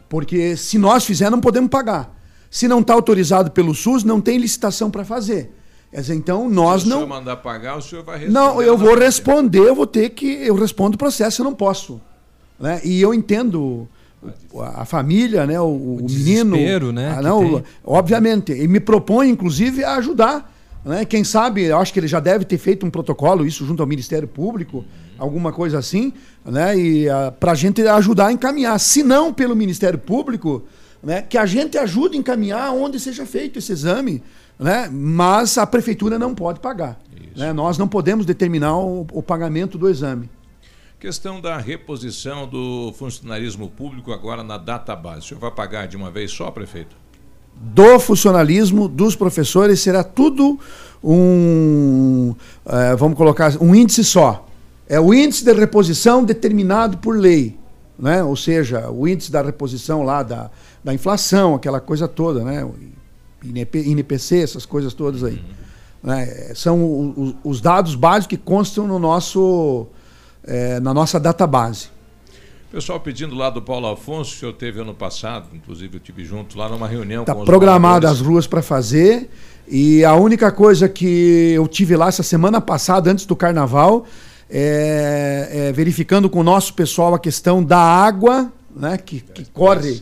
Porque 0.09 0.55
se 0.55 0.77
nós 0.77 1.05
fizer, 1.05 1.29
não 1.29 1.41
podemos 1.41 1.69
pagar. 1.69 2.15
Se 2.49 2.67
não 2.67 2.79
está 2.79 2.93
autorizado 2.93 3.51
pelo 3.51 3.75
SUS, 3.75 4.03
não 4.03 4.21
tem 4.21 4.37
licitação 4.37 4.89
para 4.89 5.03
fazer. 5.03 5.51
Quer 5.91 6.01
dizer, 6.01 6.15
então, 6.15 6.49
nós 6.49 6.81
Se 6.81 6.87
o 6.87 6.89
não. 6.89 6.97
senhor 6.97 7.07
mandar 7.09 7.37
pagar, 7.37 7.77
o 7.77 7.81
senhor 7.81 8.03
vai 8.03 8.17
responder. 8.19 8.33
Não, 8.39 8.61
eu 8.61 8.77
vou 8.77 8.95
responder, 8.97 9.59
eu 9.59 9.75
vou 9.75 9.87
ter 9.87 10.09
que. 10.11 10.25
Eu 10.27 10.55
respondo 10.55 10.95
o 10.95 10.97
processo, 10.97 11.41
eu 11.41 11.43
não 11.45 11.53
posso. 11.53 11.99
Né? 12.59 12.81
E 12.83 13.01
eu 13.01 13.13
entendo 13.13 13.87
o- 14.51 14.61
a 14.61 14.83
família, 14.85 15.45
né, 15.45 15.59
o, 15.59 15.65
o 15.65 15.95
menino, 16.01 16.07
desespero, 16.55 16.91
né, 16.91 17.15
ah, 17.17 17.21
não, 17.21 17.63
obviamente, 17.85 18.51
e 18.51 18.67
me 18.67 18.79
propõe 18.79 19.29
inclusive 19.29 19.83
a 19.83 19.95
ajudar, 19.97 20.51
né? 20.87 21.05
Quem 21.05 21.23
sabe, 21.23 21.63
eu 21.63 21.77
acho 21.77 21.91
que 21.93 21.99
ele 21.99 22.07
já 22.07 22.19
deve 22.19 22.45
ter 22.45 22.57
feito 22.57 22.85
um 22.85 22.89
protocolo 22.89 23.45
isso 23.45 23.65
junto 23.65 23.83
ao 23.83 23.87
Ministério 23.87 24.27
Público, 24.27 24.85
alguma 25.17 25.51
coisa 25.51 25.77
assim, 25.77 26.13
né? 26.45 26.77
E 26.77 27.05
para 27.39 27.51
a 27.51 27.55
gente 27.55 27.85
ajudar 27.85 28.27
a 28.27 28.31
encaminhar, 28.31 28.79
se 28.79 29.03
não 29.03 29.33
pelo 29.33 29.55
Ministério 29.55 29.99
Público, 29.99 30.63
né? 31.03 31.21
Que 31.21 31.37
a 31.37 31.45
gente 31.45 31.77
ajude 31.77 32.15
a 32.15 32.19
encaminhar 32.19 32.71
onde 32.73 32.99
seja 32.99 33.25
feito 33.25 33.59
esse 33.59 33.71
exame, 33.71 34.23
né? 34.57 34.89
Mas 34.91 35.57
a 35.57 35.67
prefeitura 35.67 36.17
não 36.17 36.33
pode 36.33 36.59
pagar, 36.59 36.97
né? 37.35 37.51
Nós 37.53 37.77
não 37.77 37.87
podemos 37.87 38.25
determinar 38.25 38.77
o- 38.77 39.05
o 39.11 39.21
pagamento 39.21 39.77
do 39.77 39.89
exame. 39.89 40.29
Questão 40.99 41.39
da 41.39 41.57
reposição 41.57 42.47
do 42.47 42.91
funcionalismo 42.97 43.69
público 43.69 44.11
agora 44.11 44.43
na 44.43 44.57
database. 44.57 45.19
O 45.19 45.23
senhor 45.27 45.39
vai 45.39 45.51
pagar 45.51 45.87
de 45.87 45.95
uma 45.95 46.09
vez 46.09 46.31
só, 46.31 46.49
prefeito? 46.49 46.95
Do 47.59 47.99
funcionalismo 47.99 48.87
dos 48.87 49.15
professores 49.15 49.79
será 49.79 50.03
tudo 50.03 50.59
um, 51.03 52.33
eh, 52.65 52.95
vamos 52.95 53.17
colocar, 53.17 53.53
um 53.61 53.73
índice 53.73 54.03
só. 54.03 54.45
É 54.89 54.99
o 54.99 55.13
índice 55.13 55.43
de 55.43 55.53
reposição 55.53 56.23
determinado 56.23 56.97
por 56.97 57.17
lei, 57.17 57.57
né? 57.99 58.23
Ou 58.23 58.35
seja, 58.35 58.89
o 58.89 59.07
índice 59.07 59.31
da 59.31 59.41
reposição 59.41 60.01
lá 60.03 60.23
da, 60.23 60.49
da 60.83 60.93
inflação, 60.93 61.55
aquela 61.55 61.79
coisa 61.79 62.07
toda, 62.07 62.43
né? 62.43 62.65
INPC, 63.43 64.41
essas 64.41 64.65
coisas 64.65 64.93
todas 64.93 65.23
aí. 65.23 65.41
Né? 66.03 66.51
São 66.55 66.81
o- 66.81 67.35
o- 67.43 67.49
os 67.49 67.59
dados 67.61 67.95
básicos 67.95 68.27
que 68.27 68.37
constam 68.37 68.87
no 68.87 68.97
nosso, 68.99 69.87
eh, 70.43 70.79
na 70.79 70.93
nossa 70.93 71.19
database. 71.19 71.89
Pessoal 72.71 72.99
pedindo 72.99 73.33
lá 73.33 73.49
do 73.49 73.61
Paulo 73.61 73.87
Afonso, 73.87 74.35
o 74.35 74.39
senhor 74.39 74.53
teve 74.53 74.81
ano 74.81 74.93
passado, 74.93 75.47
inclusive 75.53 75.95
eu 75.95 75.97
estive 75.99 76.25
junto 76.25 76.57
lá 76.57 76.67
numa 76.67 76.85
reunião 76.87 77.23
Está 77.23 77.33
programada 77.33 78.09
as 78.09 78.19
ruas 78.19 78.45
para 78.45 78.61
fazer. 78.61 79.29
E 79.69 80.03
a 80.03 80.15
única 80.15 80.51
coisa 80.51 80.89
que 80.89 81.53
eu 81.55 81.65
tive 81.67 81.95
lá 81.95 82.09
essa 82.09 82.23
semana 82.23 82.59
passada, 82.59 83.09
antes 83.09 83.25
do 83.25 83.37
carnaval, 83.37 84.05
é, 84.49 85.49
é 85.69 85.71
verificando 85.71 86.29
com 86.29 86.41
o 86.41 86.43
nosso 86.43 86.73
pessoal 86.73 87.13
a 87.13 87.19
questão 87.19 87.63
da 87.63 87.79
água, 87.79 88.51
né? 88.75 88.97
Que, 88.97 89.21
que 89.21 89.45
corre 89.45 90.01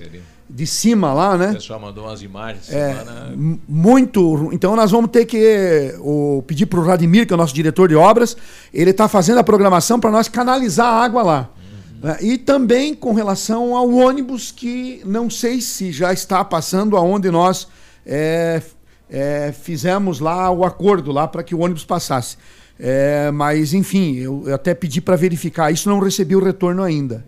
de 0.49 0.65
cima 0.65 1.13
lá, 1.13 1.33
O 1.33 1.37
né? 1.37 1.53
pessoal 1.53 1.79
mandou 1.79 2.05
umas 2.05 2.21
imagens 2.21 2.71
É, 2.71 2.93
semana. 2.95 3.33
muito. 3.67 4.49
Então 4.53 4.75
nós 4.75 4.89
vamos 4.89 5.11
ter 5.11 5.25
que 5.25 5.93
o, 5.99 6.43
pedir 6.47 6.65
para 6.65 6.79
o 6.79 6.83
Radimir, 6.83 7.27
que 7.27 7.33
é 7.33 7.35
o 7.35 7.37
nosso 7.37 7.53
diretor 7.53 7.89
de 7.89 7.95
obras, 7.95 8.35
ele 8.73 8.91
está 8.91 9.07
fazendo 9.07 9.37
a 9.39 9.43
programação 9.43 9.99
para 9.99 10.09
nós 10.09 10.27
canalizar 10.27 10.87
a 10.87 11.03
água 11.03 11.21
lá. 11.21 11.49
Né? 12.01 12.17
E 12.21 12.37
também 12.37 12.93
com 12.93 13.13
relação 13.13 13.75
ao 13.75 13.89
ônibus, 13.89 14.51
que 14.51 15.01
não 15.05 15.29
sei 15.29 15.61
se 15.61 15.91
já 15.91 16.13
está 16.13 16.43
passando 16.43 16.97
aonde 16.97 17.29
nós 17.31 17.67
é, 18.05 18.61
é, 19.09 19.51
fizemos 19.51 20.19
lá 20.19 20.49
o 20.51 20.63
acordo 20.63 21.11
lá 21.11 21.27
para 21.27 21.43
que 21.43 21.55
o 21.55 21.59
ônibus 21.59 21.85
passasse. 21.85 22.37
É, 22.77 23.31
mas, 23.31 23.73
enfim, 23.73 24.15
eu, 24.15 24.43
eu 24.47 24.55
até 24.55 24.73
pedi 24.73 24.99
para 24.99 25.15
verificar 25.15 25.71
isso, 25.71 25.89
não 25.89 25.99
recebi 25.99 26.35
o 26.35 26.43
retorno 26.43 26.83
ainda. 26.83 27.25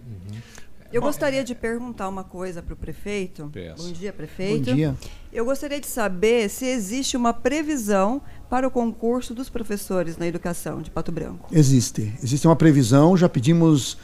Eu 0.92 1.02
gostaria 1.02 1.44
de 1.44 1.54
perguntar 1.54 2.08
uma 2.08 2.24
coisa 2.24 2.62
para 2.62 2.74
o 2.74 2.78
prefeito. 2.78 3.50
Peça. 3.54 3.84
Bom 3.84 3.92
dia, 3.92 4.14
prefeito. 4.14 4.70
Bom 4.70 4.76
dia. 4.76 4.96
Eu 5.34 5.44
gostaria 5.46 5.80
de 5.80 5.88
saber 5.88 6.50
se 6.50 6.66
existe 6.66 7.18
uma 7.18 7.34
previsão 7.34 8.22
para 8.50 8.66
o 8.68 8.72
concurso 8.72 9.34
dos 9.34 9.50
professores 9.50 10.18
na 10.18 10.26
educação 10.26 10.82
de 10.82 10.90
Pato 10.90 11.12
Branco. 11.12 11.50
Existe. 11.52 12.14
Existe 12.24 12.48
uma 12.48 12.56
previsão, 12.56 13.18
já 13.18 13.28
pedimos 13.28 13.98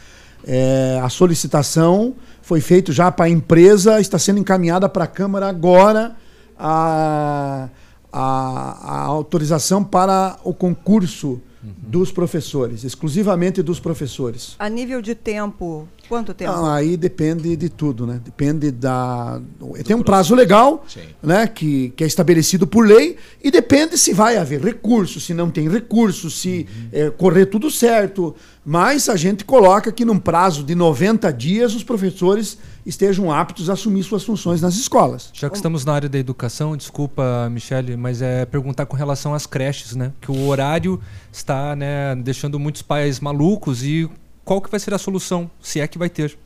é, 0.45 0.99
a 1.01 1.09
solicitação, 1.09 2.15
foi 2.41 2.59
feito 2.59 2.91
já 2.91 3.11
para 3.11 3.25
a 3.25 3.29
empresa, 3.29 3.99
está 3.99 4.19
sendo 4.19 4.39
encaminhada 4.39 4.89
para 4.89 5.05
a 5.05 5.07
Câmara 5.07 5.47
agora 5.47 6.15
a, 6.57 7.69
a, 8.11 8.21
a 8.21 9.01
autorização 9.05 9.83
para 9.83 10.37
o 10.43 10.53
concurso 10.53 11.41
dos 11.85 12.11
professores, 12.11 12.83
exclusivamente 12.83 13.61
dos 13.61 13.79
professores. 13.79 14.55
A 14.57 14.69
nível 14.69 15.01
de 15.01 15.13
tempo, 15.13 15.87
quanto 16.07 16.33
tempo? 16.33 16.51
Não, 16.51 16.65
aí 16.65 16.95
depende 16.95 17.55
de 17.57 17.67
tudo, 17.67 18.07
né? 18.07 18.21
Depende 18.23 18.71
da. 18.71 19.41
Tem 19.85 19.95
um 19.95 20.01
prazo 20.01 20.33
legal, 20.33 20.85
né? 21.21 21.45
Que, 21.45 21.89
que 21.89 22.03
é 22.03 22.07
estabelecido 22.07 22.65
por 22.65 22.87
lei, 22.87 23.17
e 23.43 23.51
depende 23.51 23.97
se 23.97 24.13
vai 24.13 24.37
haver 24.37 24.61
recurso, 24.61 25.19
se 25.19 25.33
não 25.33 25.51
tem 25.51 25.69
recurso, 25.69 26.29
se 26.29 26.65
eh, 26.91 27.09
correr 27.09 27.47
tudo 27.47 27.69
certo. 27.69 28.33
Mas 28.65 29.09
a 29.09 29.17
gente 29.17 29.43
coloca 29.43 29.91
que 29.91 30.05
num 30.05 30.17
prazo 30.17 30.63
de 30.63 30.73
90 30.73 31.31
dias 31.33 31.75
os 31.75 31.83
professores 31.83 32.57
estejam 32.85 33.31
aptos 33.31 33.69
a 33.69 33.73
assumir 33.73 34.03
suas 34.03 34.23
funções 34.23 34.61
nas 34.61 34.75
escolas. 34.75 35.29
Já 35.33 35.49
que 35.49 35.55
estamos 35.55 35.85
na 35.85 35.93
área 35.93 36.09
da 36.09 36.17
educação, 36.17 36.75
desculpa, 36.75 37.49
Michele, 37.51 37.95
mas 37.95 38.21
é 38.21 38.45
perguntar 38.45 38.85
com 38.85 38.95
relação 38.97 39.33
às 39.33 39.45
creches, 39.45 39.95
né? 39.95 40.11
Que 40.21 40.31
o 40.31 40.47
horário 40.47 40.99
está, 41.31 41.75
né, 41.75 42.15
deixando 42.15 42.59
muitos 42.59 42.81
pais 42.81 43.19
malucos 43.19 43.83
e 43.83 44.09
qual 44.43 44.61
que 44.61 44.69
vai 44.69 44.79
ser 44.79 44.93
a 44.93 44.97
solução, 44.97 45.49
se 45.61 45.79
é 45.79 45.87
que 45.87 45.97
vai 45.97 46.09
ter? 46.09 46.37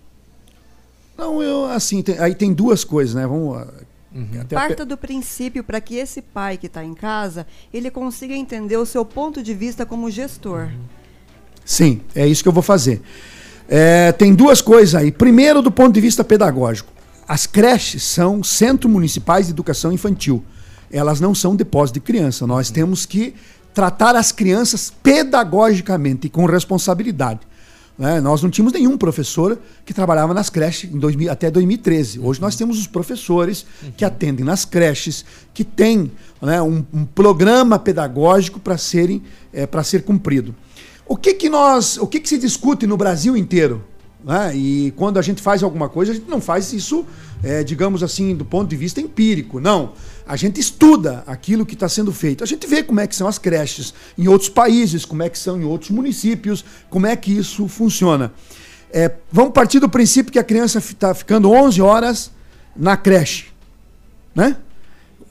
Não, 1.18 1.42
eu 1.42 1.66
assim, 1.66 2.02
tem- 2.04 2.20
aí 2.20 2.36
tem 2.36 2.54
duas 2.54 2.84
coisas, 2.84 3.16
né? 3.16 3.26
Vamos. 3.26 3.58
ah, 3.58 3.68
pe- 4.48 4.56
Parta 4.56 4.86
do 4.86 4.96
princípio 4.98 5.64
para 5.64 5.82
que 5.82 5.96
esse 5.96 6.22
pai 6.22 6.58
que 6.58 6.68
está 6.68 6.84
em 6.84 6.94
casa, 6.94 7.48
ele 7.74 7.90
consiga 7.90 8.36
entender 8.36 8.78
o 8.78 8.86
seu 8.86 9.04
ponto 9.04 9.42
de 9.42 9.54
vista 9.54 9.86
como 9.86 10.10
gestor. 10.12 10.70
Sim, 11.66 12.02
é 12.16 12.26
isso 12.28 12.44
que 12.44 12.48
eu 12.50 12.54
vou 12.54 12.64
fazer. 12.64 13.02
É, 13.68 14.12
tem 14.14 14.34
duas 14.34 14.62
coisas 14.62 14.96
aí. 14.96 15.12
Primeiro, 15.12 15.62
do 15.62 15.72
ponto 15.72 15.94
de 15.94 16.02
vista 16.02 16.24
pedagógico. 16.24 16.92
As 17.28 17.46
creches 17.46 18.04
são 18.04 18.42
centros 18.42 18.92
municipais 18.92 19.48
de 19.48 19.52
educação 19.52 19.92
infantil. 19.92 20.44
Elas 20.90 21.20
não 21.20 21.36
são 21.36 21.56
depósito 21.56 22.00
de 22.00 22.06
criança. 22.06 22.48
Nós 22.48 22.72
temos 22.72 23.06
que 23.06 23.34
tratar 23.74 24.16
as 24.16 24.32
crianças 24.32 24.92
pedagogicamente 25.04 26.28
e 26.28 26.30
com 26.30 26.46
responsabilidade. 26.46 27.42
né? 28.00 28.22
Nós 28.22 28.42
não 28.42 28.50
tínhamos 28.50 28.72
nenhum 28.72 28.98
professor 28.98 29.60
que 29.86 29.94
trabalhava 29.94 30.34
nas 30.34 30.50
creches 30.50 30.90
em 30.90 30.98
2000 30.98 31.30
até 31.30 31.52
2013. 31.52 32.20
Hoje 32.20 32.40
nós 32.40 32.56
temos 32.56 32.80
os 32.80 32.88
professores 32.88 33.66
que 33.98 34.06
atendem 34.06 34.46
nas 34.46 34.64
creches, 34.64 35.26
que 35.54 35.66
têm 35.66 36.10
né, 36.42 36.62
um, 36.62 36.86
um 36.94 37.04
programa 37.04 37.78
pedagógico 37.78 38.60
para 38.60 38.78
serem 38.78 39.22
para 39.70 39.84
ser 39.84 40.04
cumprido. 40.04 40.56
O 41.08 41.16
que 41.16 41.34
que 41.34 41.50
nós, 41.50 41.98
o 41.98 42.08
que 42.08 42.20
que 42.20 42.28
se 42.28 42.38
discute 42.38 42.86
no 42.86 42.98
Brasil 42.98 43.36
inteiro? 43.36 43.84
né? 44.28 44.54
E 44.54 44.92
quando 44.98 45.18
a 45.18 45.22
gente 45.22 45.42
faz 45.42 45.64
alguma 45.64 45.88
coisa, 45.88 46.12
a 46.12 46.16
gente 46.16 46.30
não 46.30 46.42
faz 46.42 46.74
isso, 46.74 47.06
é, 47.42 47.64
digamos 47.64 48.04
assim, 48.04 48.36
do 48.36 48.44
ponto 48.44 48.70
de 48.70 48.76
vista 48.76 49.00
empírico. 49.00 49.58
Não. 49.58 49.94
A 50.28 50.36
gente 50.36 50.60
estuda 50.60 51.24
aquilo 51.26 51.66
que 51.66 51.76
está 51.76 51.88
sendo 51.88 52.12
feito. 52.12 52.44
A 52.44 52.48
gente 52.48 52.68
vê 52.68 52.84
como 52.84 53.00
é 53.00 53.08
que 53.08 53.16
são 53.16 53.26
as 53.26 53.38
creches 53.38 53.94
em 54.18 54.28
outros 54.28 54.50
países, 54.50 55.06
como 55.06 55.24
é 55.24 55.30
que 55.30 55.40
são 55.40 55.62
em 55.62 55.64
outros 55.64 55.92
municípios, 55.92 56.66
como 56.90 57.08
é 57.08 57.16
que 57.16 57.32
isso 57.32 57.70
funciona. 57.70 58.34
É, 58.92 59.10
vamos 59.32 59.54
partir 59.54 59.80
do 59.80 59.88
princípio 59.88 60.32
que 60.32 60.40
a 60.40 60.44
criança 60.44 60.80
está 60.80 61.14
ficando 61.14 61.50
11 61.50 61.82
horas 61.82 62.32
na 62.76 62.98
creche, 62.98 63.48
né? 64.36 64.58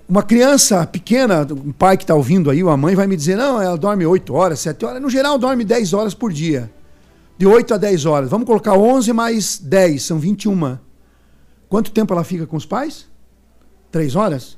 Uma 0.09 0.23
criança 0.23 0.87
pequena, 0.87 1.47
um 1.51 1.73
pai 1.73 1.97
que 1.97 2.05
está 2.05 2.15
ouvindo 2.15 2.49
aí, 2.49 2.63
ou 2.63 2.71
a 2.71 2.77
mãe 2.77 2.95
vai 2.95 3.09
me 3.09 3.17
dizer, 3.17 3.37
não, 3.37 3.61
ela 3.61 3.77
dorme 3.77 4.07
8 4.07 4.33
horas, 4.33 4.61
7 4.61 4.85
horas. 4.85 5.03
No 5.03 5.11
geral, 5.11 5.37
dorme 5.37 5.65
10 5.65 5.93
horas 5.93 6.15
por 6.15 6.33
dia. 6.33 6.71
De 7.37 7.45
8 7.47 7.75
a 7.75 7.77
10 7.77 8.07
horas. 8.07 8.31
Vamos 8.31 8.47
colocar 8.47 8.75
11 8.75 9.13
mais 9.13 9.59
10, 9.59 10.03
são 10.03 10.19
21. 10.19 10.79
Quanto 11.69 11.91
tempo 11.91 12.15
ela 12.15 12.23
fica 12.23 12.47
com 12.47 12.57
os 12.57 12.65
pais? 12.65 13.07
3 13.91 14.15
horas? 14.15 14.57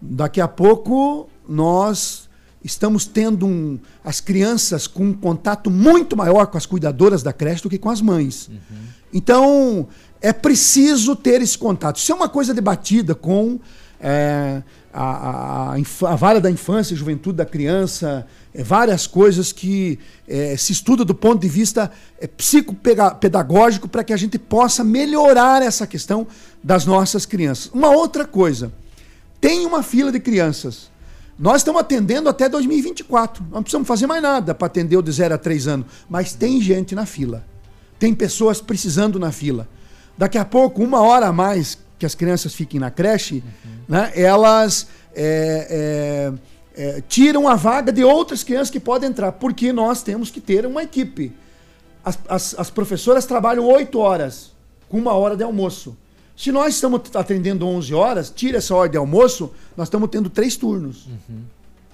Daqui 0.00 0.40
a 0.40 0.46
pouco, 0.46 1.28
nós 1.48 2.28
estamos 2.62 3.06
tendo 3.06 3.44
um, 3.44 3.78
as 4.04 4.20
crianças 4.20 4.86
com 4.86 5.06
um 5.06 5.12
contato 5.12 5.70
muito 5.70 6.16
maior 6.16 6.46
com 6.46 6.56
as 6.56 6.66
cuidadoras 6.66 7.22
da 7.24 7.32
creche 7.32 7.62
do 7.62 7.70
que 7.70 7.78
com 7.78 7.90
as 7.90 8.00
mães. 8.00 8.48
Então, 9.12 9.88
é 10.20 10.32
preciso 10.32 11.16
ter 11.16 11.42
esse 11.42 11.58
contato. 11.58 11.96
Isso 11.96 12.12
é 12.12 12.14
uma 12.14 12.28
coisa 12.28 12.54
debatida 12.54 13.14
com 13.14 13.58
é, 14.00 14.62
a, 14.92 15.74
a, 15.74 15.76
a, 15.76 16.16
vara 16.16 16.40
da 16.40 16.50
infância 16.50 16.96
juventude 16.96 17.36
da 17.36 17.46
criança, 17.46 18.26
é, 18.54 18.62
várias 18.62 19.06
coisas 19.06 19.52
que 19.52 19.98
é, 20.26 20.56
se 20.56 20.72
estuda 20.72 21.04
do 21.04 21.14
ponto 21.14 21.40
de 21.40 21.48
vista 21.48 21.90
é, 22.20 22.26
psicopedagógico 22.26 23.88
para 23.88 24.02
que 24.04 24.12
a 24.12 24.16
gente 24.16 24.38
possa 24.38 24.82
melhorar 24.82 25.62
essa 25.62 25.86
questão 25.86 26.26
das 26.62 26.86
nossas 26.86 27.26
crianças. 27.26 27.70
Uma 27.72 27.90
outra 27.90 28.24
coisa, 28.24 28.72
tem 29.40 29.66
uma 29.66 29.82
fila 29.82 30.10
de 30.10 30.20
crianças. 30.20 30.90
Nós 31.38 31.58
estamos 31.58 31.80
atendendo 31.80 32.28
até 32.28 32.48
2024. 32.48 33.46
Não 33.52 33.62
precisamos 33.62 33.86
fazer 33.86 34.08
mais 34.08 34.20
nada 34.20 34.54
para 34.54 34.66
atender 34.66 34.96
o 34.96 35.02
de 35.02 35.12
0 35.12 35.34
a 35.34 35.38
3 35.38 35.68
anos. 35.68 35.86
Mas 36.10 36.32
tem 36.32 36.60
gente 36.60 36.96
na 36.96 37.06
fila. 37.06 37.44
Tem 37.96 38.12
pessoas 38.12 38.60
precisando 38.60 39.20
na 39.20 39.30
fila. 39.30 39.68
Daqui 40.16 40.36
a 40.36 40.44
pouco, 40.44 40.82
uma 40.82 41.00
hora 41.00 41.28
a 41.28 41.32
mais 41.32 41.78
que 41.96 42.04
as 42.04 42.14
crianças 42.14 42.54
fiquem 42.54 42.80
na 42.80 42.90
creche, 42.90 43.42
né, 43.88 44.12
elas 44.14 44.88
é, 45.14 46.32
é, 46.76 46.88
é, 46.96 47.02
tiram 47.08 47.48
a 47.48 47.56
vaga 47.56 47.90
de 47.90 48.04
outras 48.04 48.44
crianças 48.44 48.70
que 48.70 48.78
podem 48.78 49.08
entrar, 49.08 49.32
porque 49.32 49.72
nós 49.72 50.02
temos 50.02 50.30
que 50.30 50.40
ter 50.40 50.66
uma 50.66 50.82
equipe. 50.82 51.32
As, 52.04 52.18
as, 52.28 52.58
as 52.58 52.70
professoras 52.70 53.26
trabalham 53.26 53.66
oito 53.66 53.98
horas 53.98 54.52
com 54.88 54.98
uma 54.98 55.12
hora 55.14 55.36
de 55.36 55.42
almoço. 55.42 55.96
Se 56.36 56.52
nós 56.52 56.74
estamos 56.74 57.00
atendendo 57.14 57.66
11 57.66 57.92
horas, 57.94 58.30
tira 58.30 58.58
essa 58.58 58.72
hora 58.74 58.88
de 58.88 58.96
almoço, 58.96 59.52
nós 59.76 59.88
estamos 59.88 60.08
tendo 60.08 60.30
três 60.30 60.56
turnos. 60.56 61.08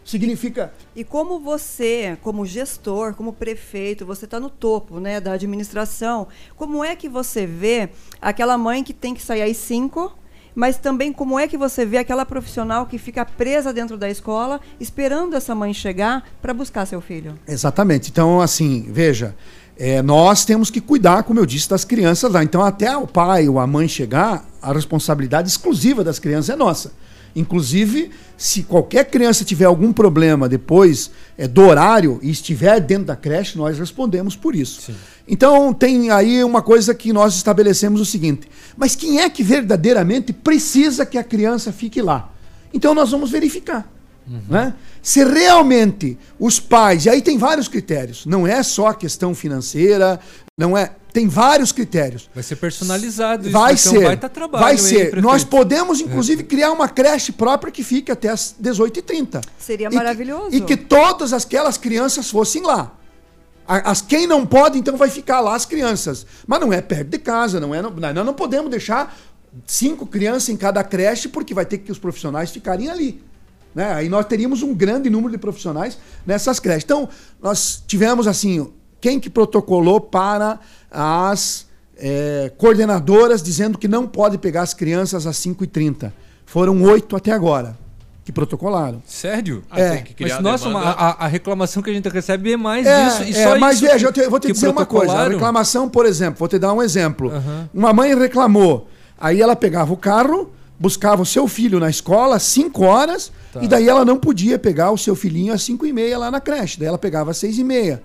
Significa 0.05 0.71
E 0.95 1.03
como 1.03 1.41
você, 1.41 2.19
como 2.21 2.45
gestor, 2.45 3.15
como 3.15 3.33
prefeito, 3.33 4.05
você 4.05 4.27
está 4.27 4.39
no 4.39 4.51
topo 4.51 5.01
né, 5.01 5.19
da 5.19 5.33
administração, 5.33 6.29
como 6.57 6.85
é 6.85 6.95
que 6.95 7.09
você 7.09 7.47
vê 7.47 7.89
aquela 8.21 8.59
mãe 8.59 8.85
que 8.85 8.93
tem 8.93 9.15
que 9.15 9.23
sair 9.23 9.41
às 9.41 9.57
5, 9.57 10.13
mas 10.55 10.77
também 10.77 11.13
como 11.13 11.39
é 11.39 11.49
que 11.49 11.57
você 11.57 11.85
vê 11.85 11.99
aquela 11.99 12.25
profissional 12.25 12.87
que 12.87 12.99
fica 12.99 13.25
presa 13.25 13.73
dentro 13.73 13.97
da 13.99 14.09
escola, 14.09 14.61
esperando 14.79 15.35
essa 15.35 15.55
mãe 15.55 15.75
chegar 15.75 16.25
para 16.41 16.55
buscar 16.55 16.87
seu 16.87 17.01
filho? 17.01 17.35
Exatamente. 17.47 18.11
Então, 18.11 18.41
assim, 18.41 18.87
veja, 18.91 19.35
é, 19.77 20.01
nós 20.03 20.45
temos 20.45 20.71
que 20.71 20.81
cuidar, 20.81 21.25
como 21.25 21.41
eu 21.41 21.47
disse, 21.47 21.69
das 21.69 21.85
crianças 21.85 22.31
lá. 22.33 22.45
Então, 22.45 22.63
até 22.63 22.97
o 22.97 23.07
pai 23.07 23.49
ou 23.49 23.59
a 23.59 23.67
mãe 23.67 23.89
chegar, 23.89 24.45
a 24.63 24.73
responsabilidade 24.73 25.49
exclusiva 25.49 26.05
das 26.05 26.19
crianças 26.19 26.51
é 26.51 26.57
nossa. 26.57 26.93
Inclusive, 27.35 28.11
se 28.37 28.63
qualquer 28.63 29.05
criança 29.07 29.45
tiver 29.45 29.65
algum 29.65 29.93
problema 29.93 30.49
depois 30.49 31.11
é, 31.37 31.49
do 31.49 31.63
horário 31.63 32.19
e 32.23 32.31
estiver 32.31 32.81
dentro 32.81 33.07
da 33.07 33.17
creche, 33.17 33.59
nós 33.59 33.79
respondemos 33.79 34.37
por 34.37 34.55
isso. 34.55 34.93
Então, 35.27 35.73
tem 35.73 36.11
aí 36.11 36.45
uma 36.45 36.63
coisa 36.63 36.95
que 36.95 37.13
nós 37.13 37.35
estabelecemos 37.35 38.01
o 38.01 38.05
seguinte: 38.05 38.49
mas 38.77 38.95
quem 38.95 39.21
é 39.21 39.29
que 39.29 39.43
verdadeiramente 39.43 40.33
precisa 40.33 41.05
que 41.05 41.19
a 41.19 41.25
criança 41.25 41.73
fique 41.73 42.01
lá? 42.01 42.31
Então, 42.73 42.95
nós 42.95 43.11
vamos 43.11 43.31
verificar. 43.31 43.91
Né? 44.27 44.75
Se 45.03 45.23
realmente 45.23 46.19
os 46.39 46.59
pais, 46.59 47.05
e 47.05 47.11
aí 47.11 47.21
tem 47.21 47.37
vários 47.37 47.69
critérios, 47.69 48.25
não 48.25 48.47
é 48.47 48.63
só 48.63 48.87
a 48.89 48.95
questão 48.95 49.35
financeira, 49.35 50.19
não 50.59 50.77
é. 50.77 50.93
Tem 51.13 51.29
vários 51.29 51.71
critérios. 51.71 52.29
Vai 52.35 52.43
ser 52.43 52.57
personalizado. 52.57 53.49
Vai 53.51 53.77
ser. 53.77 53.91
ser. 53.91 53.99
um 53.99 54.03
baita 54.05 54.29
trabalho, 54.29 54.65
vai 54.65 54.77
ser. 54.77 55.23
Nós 55.23 55.45
podemos, 55.45 56.01
inclusive, 56.01 56.43
criar 56.43 56.73
uma 56.73 56.89
creche 56.89 57.31
própria 57.31 57.71
que 57.71 57.85
fique 57.85 58.11
até 58.11 58.31
as 58.31 58.53
18h30. 58.61 59.41
Seria 59.59 59.87
E 59.87 59.91
que- 59.91 59.95
maravilhoso. 59.97 60.57
E 60.57 60.61
que 60.61 60.77
todas 60.77 61.33
aquelas 61.33 61.77
crianças 61.79 62.29
fossem 62.31 62.63
lá. 62.63 62.93
A- 63.67 63.91
As, 63.93 64.01
quem 64.01 64.27
não 64.27 64.45
pode, 64.45 64.77
então 64.79 64.97
vai 64.97 65.09
ficar 65.09 65.41
lá 65.41 65.55
as 65.55 65.65
crianças. 65.65 66.27
Mas 66.49 66.61
não 66.61 66.73
é 66.73 66.81
perto 66.81 67.09
de 67.11 67.19
casa, 67.19 67.61
não 67.61 67.73
é. 67.75 67.81
não- 67.81 67.91
nós 67.91 68.15
não 68.27 68.35
podemos 68.35 68.69
deixar 68.71 69.17
cinco 69.67 70.07
crianças 70.07 70.49
em 70.49 70.57
cada 70.57 70.83
creche, 70.83 71.29
porque 71.29 71.55
vai 71.55 71.65
ter 71.65 71.79
que 71.79 71.93
os 71.93 71.99
profissionais 71.99 72.51
ficarem 72.51 72.91
ali. 72.91 73.23
Né? 73.75 73.93
Aí 73.93 74.09
nós 74.09 74.25
teríamos 74.27 74.63
um 74.63 74.73
grande 74.75 75.11
número 75.11 75.33
de 75.33 75.39
profissionais 75.39 75.99
nessas 76.27 76.61
creches. 76.61 76.85
Então, 76.85 77.09
nós 77.43 77.83
tivemos 77.87 78.27
assim, 78.27 78.71
quem 79.01 79.19
que 79.19 79.29
protocolou 79.29 80.01
para 80.01 80.61
as 80.91 81.67
eh, 81.97 82.53
coordenadoras 82.57 83.43
dizendo 83.43 83.77
que 83.79 83.89
não 83.89 84.07
pode 84.07 84.39
pegar 84.39 84.63
as 84.63 84.75
crianças 84.75 85.27
às 85.27 85.37
5h30. 85.37 86.13
Foram 86.47 86.81
oito 86.83 87.17
até 87.17 87.33
agora 87.33 87.77
que 88.25 88.33
protocolaram. 88.33 89.03
Sério? 89.05 89.63
É. 89.77 90.03
Mas, 90.21 90.41
nossa, 90.41 90.69
uma- 90.69 90.81
a, 90.83 91.25
a 91.25 91.27
reclamação 91.27 91.83
que 91.83 91.91
a 91.91 91.93
gente 91.93 92.09
recebe 92.09 92.53
é 92.53 92.57
mais 92.57 92.87
É, 92.87 93.07
isso. 93.07 93.23
E 93.25 93.31
é, 93.37 93.45
só 93.49 93.59
mas 93.59 93.77
isso 93.77 93.87
veja, 93.87 93.99
que- 93.99 94.07
eu, 94.07 94.13
te- 94.13 94.21
eu 94.21 94.31
vou 94.31 94.41
te 94.41 94.51
dizer 94.53 94.69
uma 94.69 94.87
coisa. 94.87 95.13
A 95.13 95.29
reclamação, 95.29 95.89
por 95.89 96.07
exemplo, 96.07 96.39
vou 96.39 96.49
te 96.49 96.59
dar 96.59 96.73
um 96.73 96.83
exemplo. 96.83 97.31
Aham. 97.31 97.69
Uma 97.75 97.93
mãe 97.93 98.15
reclamou. 98.17 98.89
Aí 99.19 99.43
ela 99.43 99.55
pegava 99.55 99.93
o 99.93 99.97
carro, 99.97 100.51
buscava 100.79 101.23
o 101.23 101.27
seu 101.27 101.47
filho 101.47 101.79
na 101.79 101.89
escola 101.89 102.37
às 102.37 102.43
5 102.45 102.85
horas, 102.85 103.33
Tá. 103.53 103.63
e 103.63 103.69
daí 103.69 103.89
ela 103.89 104.05
não 104.05 104.19
podia 104.19 104.59
pegar 104.59 104.91
o 104.91 104.99
seu 104.99 105.15
filhinho 105.15 105.53
às 105.53 105.63
5 105.63 105.87
e 105.87 105.93
meia 105.93 106.19
lá 106.19 106.31
na 106.31 106.41
creche. 106.41 106.79
Daí 106.79 106.89
ela 106.89 106.99
pegava 106.99 107.31
às 107.31 107.37
6 107.37 107.59
e 107.59 107.65
meia. 107.65 108.03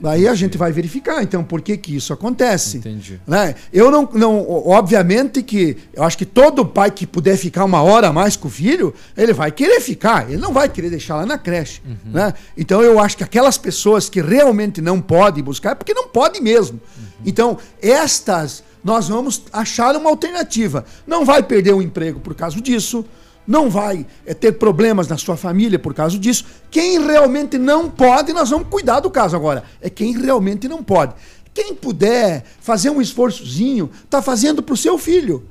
Daí 0.00 0.28
a 0.28 0.34
gente 0.34 0.56
vai 0.56 0.70
verificar, 0.70 1.24
então, 1.24 1.42
por 1.42 1.60
que 1.60 1.76
que 1.76 1.96
isso 1.96 2.12
acontece. 2.12 2.76
Entendi. 2.76 3.20
Né? 3.26 3.56
Eu 3.72 3.90
não, 3.90 4.08
não, 4.12 4.48
obviamente 4.68 5.42
que 5.42 5.76
eu 5.92 6.04
acho 6.04 6.16
que 6.16 6.24
todo 6.24 6.64
pai 6.64 6.88
que 6.92 7.04
puder 7.04 7.36
ficar 7.36 7.64
uma 7.64 7.82
hora 7.82 8.06
a 8.06 8.12
mais 8.12 8.36
com 8.36 8.46
o 8.46 8.50
filho, 8.50 8.94
ele 9.16 9.32
vai 9.32 9.50
querer 9.50 9.80
ficar, 9.80 10.30
ele 10.30 10.40
não 10.40 10.52
vai 10.52 10.68
querer 10.68 10.88
deixar 10.88 11.16
lá 11.16 11.26
na 11.26 11.36
creche. 11.36 11.82
Né? 12.04 12.32
Então 12.56 12.80
eu 12.80 13.00
acho 13.00 13.16
que 13.16 13.24
aquelas 13.24 13.58
pessoas 13.58 14.08
que 14.08 14.20
realmente 14.20 14.80
não 14.80 15.00
podem 15.00 15.42
buscar, 15.42 15.72
é 15.72 15.74
porque 15.74 15.92
não 15.92 16.06
podem 16.06 16.40
mesmo. 16.40 16.80
Então, 17.26 17.58
estas 17.82 18.62
nós 18.82 19.08
vamos 19.08 19.42
achar 19.52 19.96
uma 19.96 20.10
alternativa. 20.10 20.84
Não 21.06 21.24
vai 21.24 21.42
perder 21.42 21.74
o 21.74 21.82
emprego 21.82 22.20
por 22.20 22.34
causa 22.34 22.60
disso, 22.60 23.04
não 23.46 23.70
vai 23.70 24.06
eh, 24.26 24.34
ter 24.34 24.52
problemas 24.52 25.08
na 25.08 25.16
sua 25.16 25.36
família 25.36 25.78
por 25.78 25.94
causa 25.94 26.18
disso. 26.18 26.44
Quem 26.70 27.02
realmente 27.04 27.56
não 27.56 27.88
pode, 27.88 28.32
nós 28.32 28.50
vamos 28.50 28.68
cuidar 28.68 29.00
do 29.00 29.10
caso 29.10 29.34
agora. 29.34 29.64
É 29.80 29.88
quem 29.88 30.12
realmente 30.12 30.68
não 30.68 30.82
pode. 30.82 31.14
Quem 31.54 31.74
puder 31.74 32.44
fazer 32.60 32.90
um 32.90 33.00
esforçozinho, 33.00 33.90
está 34.04 34.20
fazendo 34.20 34.62
para 34.62 34.74
o 34.74 34.76
seu 34.76 34.98
filho. 34.98 35.44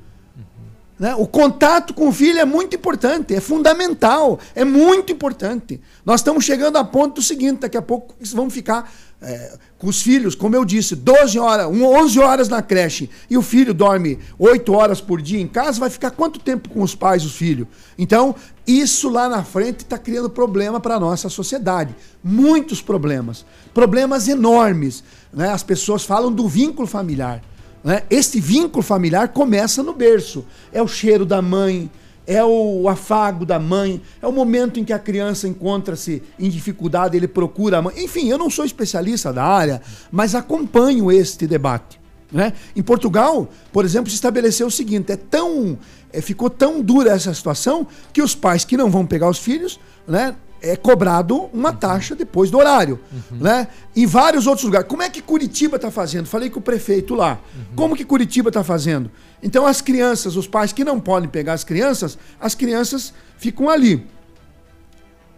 Né? 0.98 1.14
O 1.14 1.26
contato 1.26 1.94
com 1.94 2.08
o 2.08 2.12
filho 2.12 2.40
é 2.40 2.44
muito 2.44 2.74
importante, 2.74 3.34
é 3.34 3.40
fundamental, 3.40 4.38
é 4.54 4.64
muito 4.64 5.12
importante. 5.12 5.80
Nós 6.04 6.20
estamos 6.20 6.44
chegando 6.44 6.76
a 6.76 6.84
ponto 6.84 7.16
do 7.16 7.22
seguinte: 7.22 7.60
daqui 7.60 7.76
a 7.76 7.82
pouco 7.82 8.14
vão 8.34 8.50
ficar 8.50 8.90
é, 9.22 9.58
com 9.78 9.88
os 9.88 10.02
filhos, 10.02 10.34
como 10.34 10.56
eu 10.56 10.64
disse, 10.64 10.96
12 10.96 11.38
horas, 11.38 11.66
um, 11.66 11.84
11 11.84 12.18
horas 12.18 12.48
na 12.48 12.62
creche 12.62 13.08
e 13.30 13.36
o 13.36 13.42
filho 13.42 13.72
dorme 13.72 14.18
8 14.38 14.72
horas 14.72 15.00
por 15.00 15.22
dia 15.22 15.40
em 15.40 15.46
casa, 15.46 15.78
vai 15.78 15.90
ficar 15.90 16.10
quanto 16.10 16.40
tempo 16.40 16.68
com 16.68 16.82
os 16.82 16.94
pais, 16.94 17.24
os 17.24 17.34
filhos? 17.34 17.68
Então, 17.96 18.34
isso 18.66 19.08
lá 19.08 19.28
na 19.28 19.44
frente 19.44 19.80
está 19.80 19.98
criando 19.98 20.28
problema 20.28 20.80
para 20.80 20.96
a 20.96 21.00
nossa 21.00 21.28
sociedade. 21.28 21.94
Muitos 22.22 22.82
problemas. 22.82 23.46
Problemas 23.72 24.28
enormes. 24.28 25.02
Né? 25.32 25.48
As 25.48 25.62
pessoas 25.62 26.04
falam 26.04 26.32
do 26.32 26.48
vínculo 26.48 26.86
familiar. 26.86 27.42
Né? 27.88 28.02
Este 28.10 28.38
vínculo 28.38 28.82
familiar 28.82 29.28
começa 29.28 29.82
no 29.82 29.94
berço. 29.94 30.44
É 30.70 30.82
o 30.82 30.86
cheiro 30.86 31.24
da 31.24 31.40
mãe, 31.40 31.90
é 32.26 32.44
o 32.44 32.86
afago 32.86 33.46
da 33.46 33.58
mãe, 33.58 34.02
é 34.20 34.26
o 34.26 34.30
momento 34.30 34.78
em 34.78 34.84
que 34.84 34.92
a 34.92 34.98
criança 34.98 35.48
encontra-se 35.48 36.22
em 36.38 36.50
dificuldade, 36.50 37.16
ele 37.16 37.26
procura 37.26 37.78
a 37.78 37.82
mãe. 37.82 38.04
Enfim, 38.04 38.28
eu 38.28 38.36
não 38.36 38.50
sou 38.50 38.66
especialista 38.66 39.32
da 39.32 39.42
área, 39.42 39.80
mas 40.12 40.34
acompanho 40.34 41.10
este 41.10 41.46
debate. 41.46 41.98
Né? 42.30 42.52
Em 42.76 42.82
Portugal, 42.82 43.48
por 43.72 43.86
exemplo, 43.86 44.10
se 44.10 44.16
estabeleceu 44.16 44.66
o 44.66 44.70
seguinte: 44.70 45.10
é 45.10 45.16
tão, 45.16 45.78
é, 46.12 46.20
ficou 46.20 46.50
tão 46.50 46.82
dura 46.82 47.12
essa 47.12 47.32
situação 47.32 47.86
que 48.12 48.20
os 48.20 48.34
pais 48.34 48.66
que 48.66 48.76
não 48.76 48.90
vão 48.90 49.06
pegar 49.06 49.30
os 49.30 49.38
filhos, 49.38 49.80
né, 50.06 50.36
é 50.60 50.76
cobrado 50.76 51.48
uma 51.52 51.72
taxa 51.72 52.14
depois 52.14 52.50
do 52.50 52.58
horário, 52.58 52.98
né? 53.30 53.68
Em 53.94 54.06
vários 54.06 54.46
outros 54.46 54.64
lugares. 54.64 54.88
Como 54.88 55.02
é 55.02 55.10
que 55.10 55.22
Curitiba 55.22 55.76
está 55.76 55.90
fazendo? 55.90 56.26
Falei 56.26 56.50
com 56.50 56.58
o 56.58 56.62
prefeito 56.62 57.14
lá. 57.14 57.38
Como 57.74 57.96
que 57.96 58.04
Curitiba 58.04 58.50
está 58.50 58.64
fazendo? 58.64 59.10
Então 59.42 59.66
as 59.66 59.80
crianças, 59.80 60.36
os 60.36 60.46
pais 60.46 60.72
que 60.72 60.84
não 60.84 60.98
podem 60.98 61.28
pegar 61.28 61.52
as 61.52 61.64
crianças, 61.64 62.18
as 62.40 62.54
crianças 62.54 63.12
ficam 63.36 63.68
ali. 63.68 64.06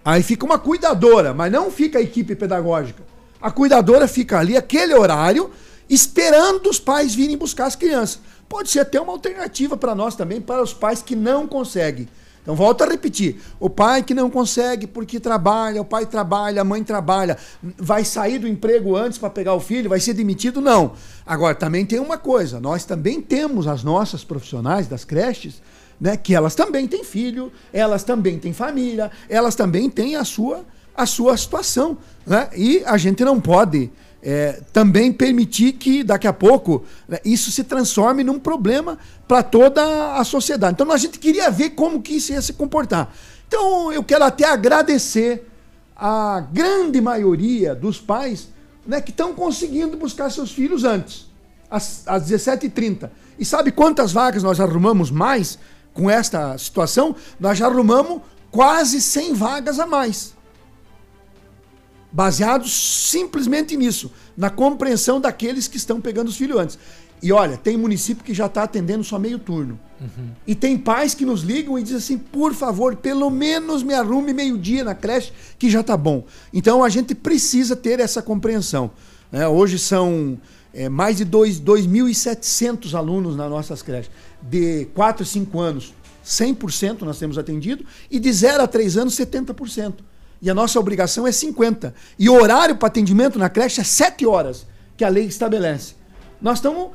Aí 0.05 0.23
fica 0.23 0.47
uma 0.47 0.59
cuidadora, 0.59 1.35
mas 1.35 1.53
não 1.53 1.71
fica 1.71 1.99
a 1.99 2.03
equipe 2.03 2.35
pedagógica. 2.35 3.03
A 3.41 3.51
cuidadora 3.51 4.09
fica 4.09 4.39
ali 4.39 4.57
aquele 4.57 4.95
horário 4.95 5.51
esperando 5.89 6.71
os 6.71 6.79
pais 6.79 7.15
virem 7.15 7.37
buscar 7.37 7.67
as 7.67 7.77
crianças. 7.77 8.21
Pode 8.49 8.71
ser 8.71 8.81
até 8.81 9.01
uma 9.01 9.13
alternativa 9.13 9.77
para 9.77 9.95
nós 9.95 10.15
também, 10.15 10.41
para 10.41 10.63
os 10.63 10.73
pais 10.73 11.03
que 11.03 11.15
não 11.15 11.47
conseguem. 11.47 12.09
Então, 12.43 12.55
volto 12.55 12.83
a 12.83 12.87
repetir: 12.87 13.41
o 13.59 13.69
pai 13.69 14.03
que 14.03 14.15
não 14.15 14.31
consegue 14.31 14.87
porque 14.87 15.21
trabalha, 15.21 15.81
o 15.81 15.85
pai 15.85 16.07
trabalha, 16.07 16.63
a 16.63 16.65
mãe 16.65 16.83
trabalha, 16.83 17.37
vai 17.77 18.05
sair 18.05 18.39
do 18.39 18.49
emprego 18.49 18.97
antes 18.97 19.19
para 19.19 19.31
pegar 19.31 19.55
o 19.55 19.61
filho, 19.61 19.91
vai 19.91 20.01
ser 20.01 20.15
demitido? 20.15 20.61
Não. 20.61 20.93
Agora, 21.27 21.55
também 21.55 21.85
tem 21.85 21.99
uma 21.99 22.19
coisa: 22.19 22.61
nós 22.61 22.85
também 22.85 23.21
temos 23.21 23.67
as 23.67 23.83
nossas 23.83 24.25
profissionais 24.25 24.87
das 24.87 25.05
creches, 25.05 25.63
né, 26.01 26.17
que 26.17 26.35
elas 26.35 26.55
também 26.55 26.89
têm 26.89 27.05
filho, 27.05 27.53
elas 27.73 28.03
também 28.03 28.39
têm 28.39 28.53
família, 28.53 29.11
elas 29.29 29.55
também 29.55 29.91
têm 29.91 30.17
a 30.17 30.25
sua, 30.25 30.65
a 30.97 31.05
sua 31.05 31.37
situação. 31.37 31.99
Né? 32.27 32.49
E 32.57 32.83
a 32.87 32.97
gente 32.97 33.23
não 33.25 33.39
pode 33.39 33.91
é, 34.23 34.61
também 34.73 35.13
permitir 35.13 35.73
que 35.73 36.05
daqui 36.05 36.27
a 36.27 36.33
pouco 36.33 36.85
né, 37.09 37.19
isso 37.25 37.51
se 37.51 37.65
transforme 37.65 38.23
num 38.23 38.39
problema 38.39 38.99
para 39.27 39.43
toda 39.43 40.15
a 40.17 40.25
sociedade. 40.25 40.75
Então 40.75 40.91
a 40.93 40.99
gente 40.99 41.19
queria 41.19 41.51
ver 41.51 41.71
como 41.71 42.03
que 42.03 42.15
isso 42.15 42.33
ia 42.33 42.43
se 42.43 42.53
comportar. 42.53 43.13
Então 43.49 43.93
eu 43.93 44.03
quero 44.03 44.25
até 44.25 44.45
agradecer 44.45 45.49
a 45.97 46.41
grande 46.53 47.01
maioria 47.01 47.75
dos 47.75 48.01
pais 48.01 48.49
né, 48.87 49.01
que 49.01 49.11
estão 49.11 49.35
conseguindo 49.35 49.97
buscar 49.97 50.31
seus 50.31 50.51
filhos 50.51 50.85
antes, 50.85 51.27
às, 51.71 52.03
às 52.07 52.31
17h30. 52.31 53.11
E 53.39 53.45
sabe 53.45 53.73
quantas 53.73 54.13
vagas 54.13 54.43
nós 54.43 54.61
arrumamos 54.61 55.11
mais 55.11 55.59
com 55.95 56.11
esta 56.11 56.57
situação? 56.59 57.17
Nós 57.39 57.59
já 57.59 57.67
arrumamos 57.67 58.21
quase 58.51 59.01
100 59.01 59.35
vagas 59.35 59.79
a 59.79 59.87
mais 59.87 60.35
baseados 62.13 62.73
simplesmente 63.11 63.77
nisso, 63.77 64.11
na 64.37 64.51
compreensão 64.51 65.21
daqueles 65.21 65.69
que 65.69 65.77
estão 65.77 66.01
pegando 66.01 66.29
os 66.29 66.37
filhos 66.37 66.59
antes. 66.59 66.79
E 67.23 67.33
olha, 67.33 67.57
tem 67.57 67.77
município 67.77 68.25
que 68.25 68.33
já 68.33 68.47
está 68.47 68.63
atendendo 68.63 69.05
só 69.05 69.19
meio 69.19 69.39
turno. 69.39 69.79
E 70.47 70.55
tem 70.55 70.79
pais 70.79 71.15
que 71.15 71.27
nos 71.27 71.43
ligam 71.43 71.79
e 71.79 71.83
dizem 71.83 71.99
assim: 71.99 72.17
por 72.19 72.55
favor, 72.55 72.97
pelo 72.97 73.29
menos 73.29 73.83
me 73.83 73.93
arrume 73.93 74.33
meio-dia 74.33 74.83
na 74.83 74.95
creche, 74.95 75.31
que 75.59 75.69
já 75.69 75.81
está 75.81 75.95
bom. 75.99 76.25
Então 76.55 76.83
a 76.83 76.89
gente 76.89 77.15
precisa 77.15 77.77
ter 77.77 78.01
essa 78.01 78.23
compreensão. 78.23 78.91
né? 79.31 79.47
Hoje 79.47 79.79
são 79.79 80.39
é, 80.73 80.89
mais 80.89 81.19
de 81.19 81.27
dois- 81.27 81.61
2.700 81.61 82.95
alunos 82.95 83.37
nas 83.37 83.51
nossas 83.51 83.83
creches, 83.83 84.11
de 84.41 84.87
4 84.95 85.23
a 85.23 85.27
5 85.27 85.61
anos, 85.61 85.93
100% 86.25 87.03
nós 87.03 87.19
temos 87.19 87.37
atendido, 87.37 87.85
e 88.11 88.19
de 88.19 88.33
0 88.33 88.63
a 88.63 88.67
3 88.67 88.97
anos, 88.97 89.15
70%. 89.15 89.95
E 90.43 90.51
a 90.51 90.55
nossa 90.55 90.79
obrigação 90.81 91.27
é 91.27 91.31
50%. 91.31 91.93
E 92.19 92.29
o 92.29 92.35
horário 92.35 92.77
para 92.77 92.89
atendimento 92.89 93.39
na 93.39 93.49
creche 93.49 93.81
é 93.81 93.85
7 93.85 94.27
horas, 94.27 94.67
que 94.97 95.05
a 95.05 95.09
lei 95.09 95.27
estabelece. 95.27 95.95
Nós 96.41 96.59
estamos 96.59 96.91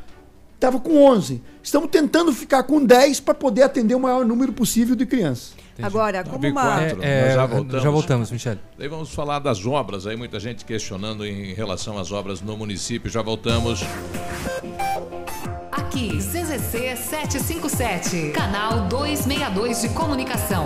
estava 0.56 0.80
com 0.80 1.04
11. 1.06 1.42
Estamos 1.62 1.90
tentando 1.90 2.34
ficar 2.34 2.64
com 2.64 2.84
10 2.84 3.20
para 3.20 3.34
poder 3.34 3.64
atender 3.64 3.94
o 3.96 4.00
maior 4.00 4.26
número 4.26 4.52
possível 4.52 4.96
de 4.96 5.06
crianças. 5.06 5.54
Agora, 5.82 6.24
como 6.24 6.40
B4, 6.40 6.52
uma. 6.52 6.82
É, 7.04 7.26
nós 7.26 7.36
já 7.36 7.46
voltamos. 7.46 7.84
já 7.84 7.90
voltamos, 7.90 8.32
Michele. 8.32 8.60
Daí 8.78 8.88
vamos 8.88 9.14
falar 9.14 9.40
das 9.40 9.66
obras, 9.66 10.08
aí 10.08 10.16
muita 10.16 10.40
gente 10.40 10.64
questionando 10.64 11.26
em 11.26 11.54
relação 11.54 11.98
às 11.98 12.12
obras 12.12 12.42
no 12.42 12.56
município. 12.56 13.10
Já 13.12 13.22
voltamos. 13.22 13.82
Aqui, 15.72 16.18
CZC 16.18 16.96
757, 16.96 18.32
canal 18.32 18.88
262 18.88 19.82
de 19.82 19.90
comunicação. 19.90 20.66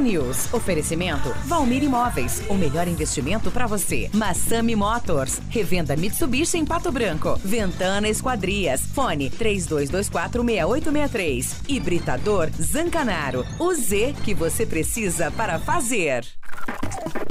News. 0.00 0.52
Oferecimento 0.52 1.34
Valmir 1.44 1.82
Imóveis. 1.82 2.42
O 2.48 2.54
melhor 2.54 2.86
investimento 2.88 3.50
para 3.50 3.66
você. 3.66 4.08
Massami 4.12 4.76
Motors. 4.76 5.40
Revenda 5.48 5.96
Mitsubishi 5.96 6.58
em 6.58 6.64
Pato 6.64 6.92
Branco. 6.92 7.38
Ventana 7.44 8.08
Esquadrias. 8.08 8.82
Fone 8.94 9.30
32246863. 9.30 11.68
Hibridador 11.68 12.50
Zancanaro. 12.60 13.46
O 13.58 13.72
Z 13.74 14.14
que 14.24 14.34
você 14.34 14.66
precisa 14.66 15.30
para 15.30 15.58
fazer. 15.58 16.26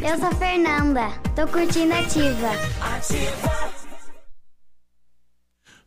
Eu 0.02 0.18
sou 0.18 0.28
a 0.28 0.36
Fernanda. 0.36 1.10
Tô 1.36 1.46
curtindo 1.48 1.94
ativa. 1.94 2.50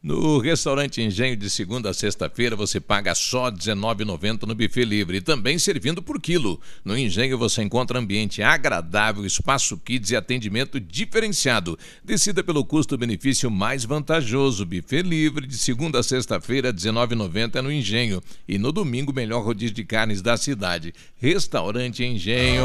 No 0.03 0.39
restaurante 0.39 1.01
Engenho 1.01 1.37
de 1.37 1.49
segunda 1.49 1.91
a 1.91 1.95
sexta-feira 1.95 2.57
você 2.57 2.81
paga 2.81 3.15
só 3.15 3.45
R$ 3.45 3.53
19,90 3.53 4.49
no 4.49 4.55
buffet 4.55 4.85
livre 4.85 5.19
e 5.19 5.21
também 5.21 5.61
servindo 5.61 6.03
por 6.03 6.21
quilo. 6.21 6.61
No 6.85 6.99
Engenho 6.99 7.39
você 7.39 7.63
encontra 7.63 8.01
ambiente 8.01 8.43
agradável, 8.43 9.25
espaço 9.25 9.79
kids 9.79 10.11
e 10.11 10.17
atendimento 10.17 10.81
diferenciado. 10.81 11.79
Decida 12.03 12.43
pelo 12.43 12.65
custo-benefício 12.65 13.49
mais 13.49 13.85
vantajoso. 13.85 14.67
Buffet 14.67 15.03
livre 15.03 15.47
de 15.47 15.57
segunda 15.57 16.01
a 16.01 16.03
sexta-feira 16.03 16.71
R$ 16.71 16.75
19,90 16.75 17.61
no 17.61 17.71
Engenho 17.71 18.21
e 18.49 18.59
no 18.59 18.73
domingo 18.73 19.13
melhor 19.13 19.45
rodízio 19.45 19.77
de 19.77 19.85
carnes 19.85 20.21
da 20.21 20.37
cidade. 20.37 20.93
Restaurante 21.17 22.03
Engenho. 22.03 22.65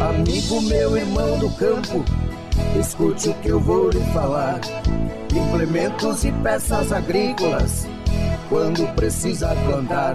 Amigo 0.00 0.60
meu, 0.62 0.96
irmão 0.96 1.38
do 1.38 1.50
campo, 1.50 2.04
escute 2.78 3.28
o 3.30 3.34
que 3.34 3.48
eu 3.48 3.60
vou 3.60 3.90
lhe 3.90 4.00
falar. 4.12 4.60
Implementos 5.34 6.24
e 6.24 6.32
peças 6.32 6.92
agrícolas, 6.92 7.86
quando 8.48 8.86
precisa 8.94 9.54
plantar. 9.66 10.14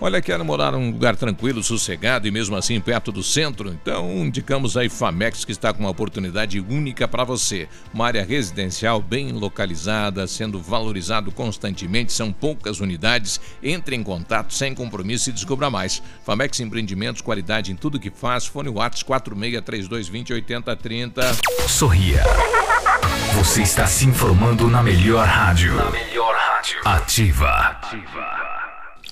Olha, 0.00 0.20
quero 0.20 0.44
morar 0.44 0.72
num 0.72 0.90
lugar 0.90 1.16
tranquilo, 1.16 1.62
sossegado 1.62 2.26
e 2.26 2.30
mesmo 2.30 2.56
assim 2.56 2.80
perto 2.80 3.12
do 3.12 3.22
centro? 3.22 3.70
Então 3.70 4.10
indicamos 4.24 4.76
a 4.76 4.84
IFAMEX 4.84 5.44
que 5.44 5.52
está 5.52 5.72
com 5.72 5.80
uma 5.80 5.90
oportunidade 5.90 6.60
única 6.60 7.06
para 7.08 7.24
você. 7.24 7.68
Uma 7.92 8.06
área 8.06 8.24
residencial 8.24 9.00
bem 9.00 9.32
localizada, 9.32 10.26
sendo 10.26 10.60
valorizado 10.60 11.30
constantemente, 11.30 12.12
são 12.12 12.32
poucas 12.32 12.80
unidades. 12.80 13.40
Entre 13.62 13.96
em 13.96 14.02
contato 14.02 14.52
sem 14.52 14.74
compromisso 14.74 15.30
e 15.30 15.32
descubra 15.32 15.70
mais. 15.70 16.02
FAMEX 16.24 16.60
Empreendimentos, 16.60 17.22
qualidade 17.22 17.72
em 17.72 17.76
tudo 17.76 18.00
que 18.00 18.10
faz. 18.10 18.46
Fone 18.46 18.68
Whats 18.68 19.02
463220 19.02 20.32
8030. 20.32 21.36
Sorria. 21.68 22.22
Você 23.34 23.62
está 23.62 23.86
se 23.86 24.06
informando 24.06 24.68
na 24.68 24.82
melhor 24.82 25.26
rádio. 25.26 25.74
Na 25.74 25.90
melhor 25.90 26.34
rádio. 26.34 26.80
Ativa. 26.84 27.80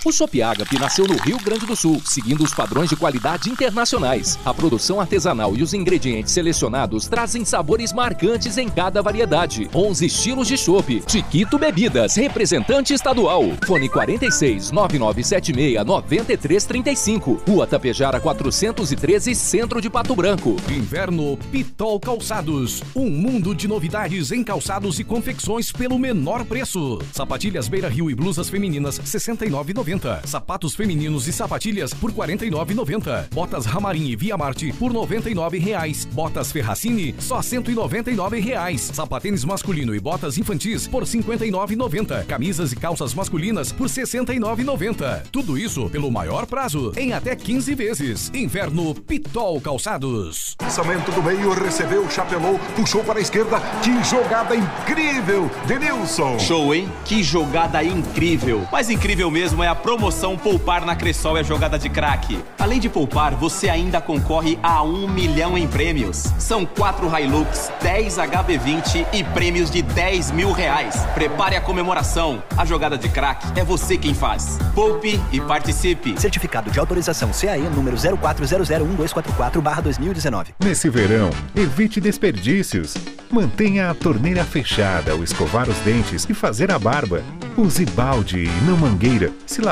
O 0.04 0.10
Shop 0.10 0.42
Agape 0.42 0.80
nasceu 0.80 1.06
no 1.06 1.16
Rio 1.16 1.38
Grande 1.38 1.64
do 1.64 1.76
Sul, 1.76 2.02
seguindo 2.04 2.42
os 2.42 2.52
padrões 2.52 2.90
de 2.90 2.96
qualidade 2.96 3.48
internacionais. 3.48 4.36
A 4.44 4.52
produção 4.52 5.00
artesanal 5.00 5.54
e 5.54 5.62
os 5.62 5.72
ingredientes 5.72 6.32
selecionados 6.32 7.06
trazem 7.06 7.44
sabores 7.44 7.92
marcantes 7.92 8.58
em 8.58 8.68
cada 8.68 9.00
variedade. 9.00 9.70
11 9.72 10.04
estilos 10.04 10.48
de 10.48 10.58
chopp. 10.58 11.04
Chiquito 11.06 11.56
Bebidas, 11.56 12.16
representante 12.16 12.92
estadual. 12.92 13.44
Fone 13.64 13.88
46 13.88 14.72
9976 14.72 15.86
9335. 15.86 17.40
Rua 17.46 17.64
Tapejara 17.64 18.18
413, 18.18 19.36
Centro 19.36 19.80
de 19.80 19.88
Pato 19.88 20.16
Branco. 20.16 20.56
Inverno 20.68 21.38
Pitol 21.52 22.00
Calçados. 22.00 22.82
Um 22.96 23.08
mundo 23.08 23.54
de 23.54 23.68
novidades 23.68 24.32
em 24.32 24.42
calçados 24.42 24.98
e 24.98 25.04
confecções 25.04 25.70
pelo 25.70 25.96
menor 25.96 26.44
preço. 26.44 26.98
Sapatilhas 27.12 27.68
Beira 27.68 27.88
Rio 27.88 28.10
e 28.10 28.16
blusas 28.16 28.48
femininas 28.48 28.98
69,90. 28.98 29.91
Sapatos 30.24 30.74
femininos 30.74 31.28
e 31.28 31.32
sapatilhas 31.32 31.92
por 31.92 32.12
49,90. 32.12 33.28
Botas 33.32 33.66
Ramarim 33.66 34.06
e 34.08 34.16
Via 34.16 34.36
Marte 34.36 34.72
por 34.72 34.92
99 34.92 35.58
reais. 35.58 36.06
Botas 36.06 36.50
Ferracini 36.50 37.14
só 37.18 37.42
199 37.42 38.40
reais. 38.40 38.80
Sapatênis 38.80 39.44
masculino 39.44 39.94
e 39.94 40.00
botas 40.00 40.38
infantis 40.38 40.86
por 40.86 41.04
59,90. 41.04 42.24
Camisas 42.26 42.72
e 42.72 42.76
calças 42.76 43.14
masculinas 43.14 43.72
por 43.72 43.88
69,90. 43.88 45.22
Tudo 45.30 45.58
isso 45.58 45.90
pelo 45.90 46.10
maior 46.10 46.46
prazo 46.46 46.92
em 46.96 47.12
até 47.12 47.36
15 47.36 47.74
vezes. 47.74 48.30
Inverno 48.34 48.94
Pitol 48.94 49.60
Calçados. 49.60 50.56
Lançamento 50.60 51.10
do 51.12 51.22
meio, 51.22 51.52
recebeu, 51.52 52.08
chapelou, 52.10 52.58
puxou 52.74 53.04
para 53.04 53.18
a 53.18 53.22
esquerda. 53.22 53.60
Que 53.82 54.02
jogada 54.04 54.54
incrível! 54.54 55.50
Denilson! 55.66 56.38
Show, 56.38 56.74
hein? 56.74 56.88
Que 57.04 57.22
jogada 57.22 57.82
incrível! 57.82 58.66
Mais 58.70 58.88
incrível 58.88 59.30
mesmo 59.30 59.62
é 59.62 59.68
a 59.68 59.74
promoção 59.82 60.38
Poupar 60.38 60.86
na 60.86 60.94
Cressol 60.94 61.36
é 61.36 61.42
jogada 61.44 61.78
de 61.78 61.90
craque. 61.90 62.38
Além 62.58 62.78
de 62.78 62.88
poupar, 62.88 63.34
você 63.34 63.68
ainda 63.68 64.00
concorre 64.00 64.56
a 64.62 64.82
um 64.82 65.08
milhão 65.08 65.58
em 65.58 65.66
prêmios. 65.66 66.32
São 66.38 66.64
quatro 66.64 67.10
Hilux, 67.14 67.70
10 67.82 68.16
HB20 68.18 69.06
e 69.12 69.24
prêmios 69.24 69.68
de 69.70 69.82
10 69.82 70.30
mil 70.30 70.52
reais. 70.52 71.04
Prepare 71.14 71.56
a 71.56 71.60
comemoração. 71.60 72.40
A 72.56 72.64
jogada 72.64 72.96
de 72.96 73.08
craque 73.08 73.48
é 73.58 73.64
você 73.64 73.98
quem 73.98 74.14
faz. 74.14 74.56
Poupe 74.74 75.20
e 75.32 75.40
participe. 75.40 76.14
Certificado 76.18 76.70
de 76.70 76.78
autorização 76.78 77.30
CAE 77.32 77.62
número 77.62 77.96
04001244-2019. 77.96 80.48
Nesse 80.62 80.88
verão, 80.88 81.30
evite 81.56 82.00
desperdícios. 82.00 82.94
Mantenha 83.28 83.90
a 83.90 83.94
torneira 83.94 84.44
fechada 84.44 85.10
ao 85.12 85.24
escovar 85.24 85.68
os 85.68 85.78
dentes 85.78 86.24
e 86.28 86.34
fazer 86.34 86.70
a 86.70 86.78
barba. 86.78 87.24
Use 87.56 87.84
balde 87.86 88.44
e 88.44 88.48
não 88.66 88.76
mangueira 88.76 89.32
se 89.46 89.60
lavar 89.60 89.71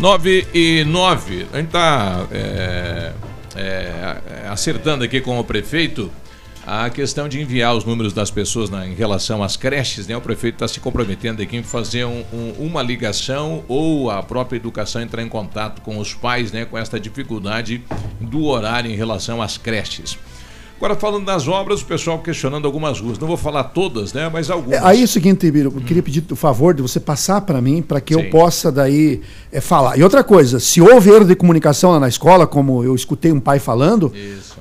9 0.00 0.46
e 0.54 0.82
9. 0.84 1.46
A 1.52 1.56
gente 1.58 1.66
está 1.66 2.26
é, 2.32 3.12
é, 3.54 4.16
acertando 4.48 5.04
aqui 5.04 5.20
com 5.20 5.38
o 5.38 5.44
prefeito 5.44 6.10
a 6.66 6.88
questão 6.88 7.28
de 7.28 7.40
enviar 7.40 7.74
os 7.76 7.84
números 7.84 8.12
das 8.14 8.30
pessoas 8.30 8.70
na- 8.70 8.86
em 8.86 8.94
relação 8.94 9.42
às 9.42 9.56
creches. 9.58 10.06
Né? 10.06 10.16
O 10.16 10.20
prefeito 10.20 10.54
está 10.54 10.66
se 10.68 10.80
comprometendo 10.80 11.42
aqui 11.42 11.56
em 11.58 11.62
fazer 11.62 12.04
um- 12.06 12.24
um- 12.32 12.52
uma 12.66 12.82
ligação 12.82 13.62
ou 13.68 14.10
a 14.10 14.22
própria 14.22 14.56
educação 14.56 15.02
entrar 15.02 15.22
em 15.22 15.28
contato 15.28 15.82
com 15.82 15.98
os 15.98 16.14
pais 16.14 16.50
né? 16.50 16.64
com 16.64 16.78
essa 16.78 16.98
dificuldade 16.98 17.82
do 18.20 18.44
horário 18.46 18.90
em 18.90 18.94
relação 18.94 19.42
às 19.42 19.58
creches. 19.58 20.18
Agora, 20.80 20.96
falando 20.96 21.26
das 21.26 21.46
obras, 21.46 21.82
o 21.82 21.84
pessoal 21.84 22.18
questionando 22.20 22.64
algumas 22.64 22.98
ruas. 22.98 23.18
Não 23.18 23.28
vou 23.28 23.36
falar 23.36 23.64
todas, 23.64 24.14
né? 24.14 24.30
mas 24.32 24.48
algumas. 24.48 24.78
É, 24.78 24.82
aí 24.82 25.02
é 25.02 25.04
o 25.04 25.08
seguinte, 25.08 25.50
Biro, 25.50 25.70
eu 25.76 25.82
queria 25.82 26.02
pedir 26.02 26.24
o 26.30 26.34
favor 26.34 26.72
de 26.72 26.80
você 26.80 26.98
passar 26.98 27.42
para 27.42 27.60
mim, 27.60 27.82
para 27.82 28.00
que 28.00 28.14
Sim. 28.14 28.22
eu 28.22 28.30
possa 28.30 28.72
daí 28.72 29.20
é, 29.52 29.60
falar. 29.60 29.98
E 29.98 30.02
outra 30.02 30.24
coisa, 30.24 30.58
se 30.58 30.80
houve 30.80 31.10
erro 31.10 31.26
de 31.26 31.36
comunicação 31.36 31.90
lá 31.90 32.00
na 32.00 32.08
escola, 32.08 32.46
como 32.46 32.82
eu 32.82 32.94
escutei 32.94 33.30
um 33.30 33.38
pai 33.38 33.58
falando, 33.58 34.10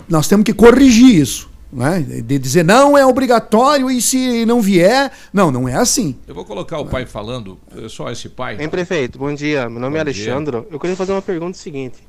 nós 0.10 0.28
temos 0.28 0.44
que 0.44 0.52
corrigir 0.52 1.22
isso. 1.22 1.50
Né? 1.72 2.02
De 2.02 2.38
dizer 2.38 2.66
não 2.66 2.98
é 2.98 3.06
obrigatório 3.06 3.90
e 3.90 4.02
se 4.02 4.46
não 4.46 4.62
vier. 4.62 5.14
Não, 5.32 5.50
não 5.50 5.70
é 5.70 5.76
assim. 5.76 6.18
Eu 6.28 6.36
vou 6.36 6.44
colocar 6.44 6.80
o 6.80 6.86
pai 6.86 7.06
falando, 7.06 7.58
eh, 7.78 7.88
só 7.88 8.12
esse 8.12 8.28
pai. 8.28 8.58
Hein, 8.60 8.68
prefeito? 8.68 9.18
Bom 9.18 9.34
dia. 9.34 9.70
Meu 9.70 9.80
nome 9.80 9.98
é 9.98 10.04
Bom 10.04 10.12
dia. 10.12 10.34
Alexandre. 10.34 10.68
Eu 10.70 10.80
queria 10.80 10.98
fazer 10.98 11.14
uma 11.14 11.22
pergunta 11.22 11.58
seguinte. 11.58 12.09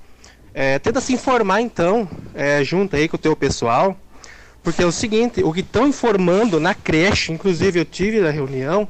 É, 0.53 0.79
tenta 0.79 1.01
se 1.01 1.13
informar 1.13 1.61
então, 1.61 2.09
é, 2.35 2.63
junto 2.65 2.97
aí 2.97 3.09
com 3.09 3.17
o 3.17 3.21
teu 3.21 3.37
pessoal, 3.37 3.97
porque 4.63 4.83
é 4.83 4.87
o 4.87 4.93
seguinte, 4.93 5.43
o 5.43 5.53
que 5.53 5.61
estão 5.61 5.87
informando 5.87 6.59
na 6.59 6.75
creche, 6.75 7.33
inclusive 7.33 7.79
eu 7.79 7.85
tive 7.85 8.21
na 8.21 8.31
reunião, 8.31 8.89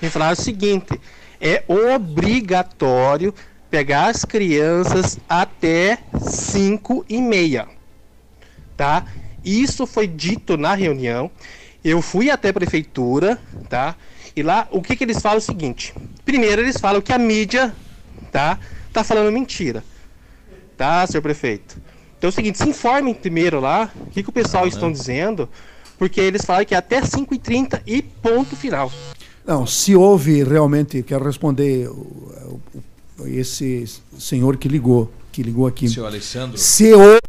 me 0.00 0.08
falaram 0.08 0.34
o 0.34 0.42
seguinte, 0.42 1.00
é 1.40 1.64
obrigatório 1.66 3.34
pegar 3.70 4.06
as 4.06 4.24
crianças 4.24 5.18
até 5.28 5.98
5 6.20 7.06
e 7.08 7.20
meia, 7.20 7.66
tá? 8.76 9.04
Isso 9.44 9.86
foi 9.86 10.06
dito 10.06 10.56
na 10.56 10.74
reunião. 10.74 11.30
Eu 11.82 12.02
fui 12.02 12.30
até 12.30 12.50
a 12.50 12.52
prefeitura, 12.52 13.38
tá? 13.68 13.96
E 14.36 14.42
lá, 14.42 14.68
o 14.70 14.82
que 14.82 14.94
que 14.94 15.04
eles 15.04 15.20
falam 15.20 15.36
é 15.36 15.38
o 15.38 15.42
seguinte. 15.42 15.94
Primeiro, 16.24 16.60
eles 16.60 16.78
falam 16.78 17.00
que 17.00 17.12
a 17.12 17.18
mídia, 17.18 17.74
tá? 18.30 18.58
Tá 18.92 19.02
falando 19.02 19.32
mentira. 19.32 19.82
Tá, 20.80 21.06
senhor 21.06 21.20
prefeito? 21.20 21.76
Então 22.16 22.28
é 22.28 22.30
o 22.30 22.34
seguinte, 22.34 22.56
se 22.56 22.66
informem 22.66 23.12
primeiro 23.12 23.60
lá, 23.60 23.92
o 24.00 24.06
que, 24.06 24.22
que 24.22 24.30
o 24.30 24.32
pessoal 24.32 24.66
estão 24.66 24.90
dizendo, 24.90 25.46
porque 25.98 26.18
eles 26.18 26.42
falam 26.42 26.64
que 26.64 26.74
é 26.74 26.78
até 26.78 27.02
5h30 27.02 27.82
e 27.86 28.00
ponto 28.00 28.56
final. 28.56 28.90
Não, 29.46 29.66
se 29.66 29.94
houve 29.94 30.42
realmente, 30.42 31.02
quero 31.02 31.22
responder 31.22 31.86
o- 31.90 32.58
o- 33.18 33.26
esse 33.26 33.84
senhor 34.18 34.56
que 34.56 34.68
ligou, 34.68 35.12
que 35.30 35.42
ligou 35.42 35.66
aqui. 35.66 35.86
Seu 35.86 36.06
Alessandro. 36.06 36.56
Se 36.56 36.94
houve 36.94 37.20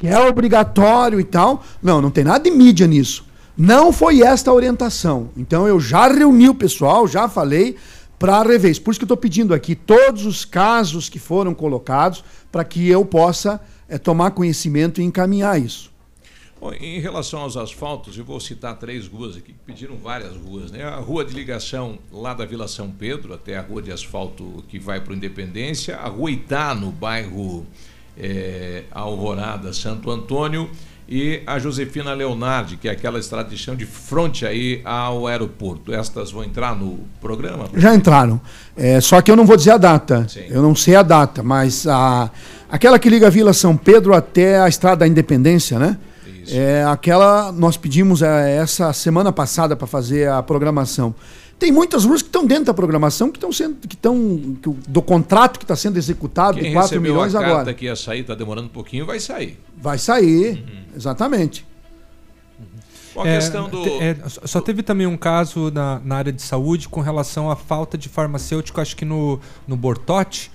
que 0.00 0.08
é 0.08 0.18
obrigatório 0.18 1.20
e 1.20 1.24
tal, 1.24 1.62
não, 1.80 2.02
não 2.02 2.10
tem 2.10 2.24
nada 2.24 2.42
de 2.42 2.50
mídia 2.50 2.88
nisso. 2.88 3.24
Não 3.56 3.92
foi 3.92 4.20
esta 4.20 4.50
a 4.50 4.54
orientação. 4.54 5.28
Então 5.36 5.68
eu 5.68 5.78
já 5.78 6.08
reuni 6.08 6.48
o 6.48 6.54
pessoal, 6.56 7.06
já 7.06 7.28
falei 7.28 7.76
para 8.22 8.54
isso. 8.68 8.80
Por 8.80 8.92
isso 8.92 9.00
que 9.00 9.04
eu 9.04 9.06
estou 9.06 9.16
pedindo 9.16 9.52
aqui 9.52 9.74
todos 9.74 10.24
os 10.24 10.44
casos 10.44 11.08
que 11.08 11.18
foram 11.18 11.52
colocados 11.52 12.22
para 12.52 12.62
que 12.62 12.88
eu 12.88 13.04
possa 13.04 13.60
eh, 13.88 13.98
tomar 13.98 14.30
conhecimento 14.30 15.00
e 15.00 15.04
encaminhar 15.04 15.60
isso. 15.60 15.90
Bom, 16.60 16.72
em 16.72 17.00
relação 17.00 17.40
aos 17.40 17.56
asfaltos, 17.56 18.16
eu 18.16 18.24
vou 18.24 18.38
citar 18.38 18.78
três 18.78 19.08
ruas 19.08 19.36
aqui, 19.36 19.52
que 19.52 19.58
pediram 19.66 19.96
várias 19.96 20.36
ruas. 20.36 20.70
Né? 20.70 20.84
A 20.84 21.00
rua 21.00 21.24
de 21.24 21.34
ligação 21.34 21.98
lá 22.12 22.32
da 22.32 22.44
Vila 22.44 22.68
São 22.68 22.88
Pedro, 22.88 23.34
até 23.34 23.56
a 23.56 23.60
rua 23.60 23.82
de 23.82 23.90
asfalto 23.90 24.62
que 24.68 24.78
vai 24.78 25.00
para 25.00 25.12
Independência, 25.12 25.96
a 25.96 26.06
rua 26.06 26.30
Itá, 26.30 26.76
no 26.76 26.92
bairro 26.92 27.66
eh, 28.16 28.84
Alvorada, 28.92 29.72
Santo 29.72 30.08
Antônio, 30.08 30.70
e 31.14 31.42
a 31.46 31.58
Josefina 31.58 32.14
Leonardi, 32.14 32.78
que 32.78 32.88
é 32.88 32.90
aquela 32.90 33.18
estrada 33.18 33.50
de 33.50 33.58
chão 33.58 33.76
de 33.76 33.84
frente 33.84 34.46
aí 34.46 34.80
ao 34.82 35.26
aeroporto. 35.26 35.92
Estas 35.92 36.32
vão 36.32 36.42
entrar 36.42 36.74
no 36.74 37.00
programa? 37.20 37.68
Já 37.76 37.94
entraram. 37.94 38.40
É, 38.74 38.98
só 38.98 39.20
que 39.20 39.30
eu 39.30 39.36
não 39.36 39.44
vou 39.44 39.54
dizer 39.54 39.72
a 39.72 39.76
data. 39.76 40.26
Eu 40.48 40.62
não 40.62 40.74
sei 40.74 40.96
a 40.96 41.02
data, 41.02 41.42
mas 41.42 41.86
a, 41.86 42.30
aquela 42.66 42.98
que 42.98 43.10
liga 43.10 43.26
a 43.26 43.30
Vila 43.30 43.52
São 43.52 43.76
Pedro 43.76 44.14
até 44.14 44.58
a 44.58 44.66
Estrada 44.66 45.00
da 45.00 45.06
Independência, 45.06 45.78
né? 45.78 45.98
É 46.48 46.82
aquela 46.84 47.52
nós 47.52 47.76
pedimos 47.76 48.22
é, 48.22 48.56
essa 48.56 48.90
semana 48.94 49.30
passada 49.30 49.76
para 49.76 49.86
fazer 49.86 50.30
a 50.30 50.42
programação. 50.42 51.14
Tem 51.62 51.70
muitas 51.70 52.04
ruas 52.04 52.22
que 52.22 52.28
estão 52.28 52.44
dentro 52.44 52.64
da 52.64 52.74
programação 52.74 53.30
que 53.30 53.36
estão 53.36 53.52
sendo 53.52 53.76
que 53.86 53.94
estão 53.94 54.16
que 54.60 54.68
do 54.88 55.00
contrato 55.00 55.60
que 55.60 55.64
está 55.64 55.76
sendo 55.76 55.96
executado 55.96 56.54
Quem 56.58 56.64
de 56.70 56.72
4 56.72 56.88
recebeu 56.90 57.12
milhões 57.12 57.34
a 57.36 57.38
carta 57.38 57.54
agora. 57.60 57.74
que 57.74 57.84
ia 57.84 57.94
sair, 57.94 58.22
está 58.22 58.34
demorando 58.34 58.66
um 58.66 58.70
pouquinho, 58.72 59.06
vai 59.06 59.20
sair. 59.20 59.56
Vai 59.80 59.96
sair, 59.96 60.54
Uhum. 60.58 60.82
exatamente. 60.96 61.64
Bom, 63.14 63.22
a 63.22 63.28
É, 63.28 63.34
questão 63.36 63.68
do... 63.68 63.86
é, 64.02 64.16
só- 64.28 64.40
só 64.44 64.60
teve 64.60 64.82
também 64.82 65.06
um 65.06 65.16
caso 65.16 65.70
na, 65.70 66.00
na 66.04 66.16
área 66.16 66.32
de 66.32 66.42
saúde 66.42 66.88
com 66.88 67.00
relação 67.00 67.50
à 67.50 67.56
falta 67.56 67.96
de 67.96 68.08
farmacêutico, 68.08 68.80
acho 68.80 68.96
que 68.96 69.04
no, 69.04 69.38
no 69.68 69.76
Bortote. 69.76 70.50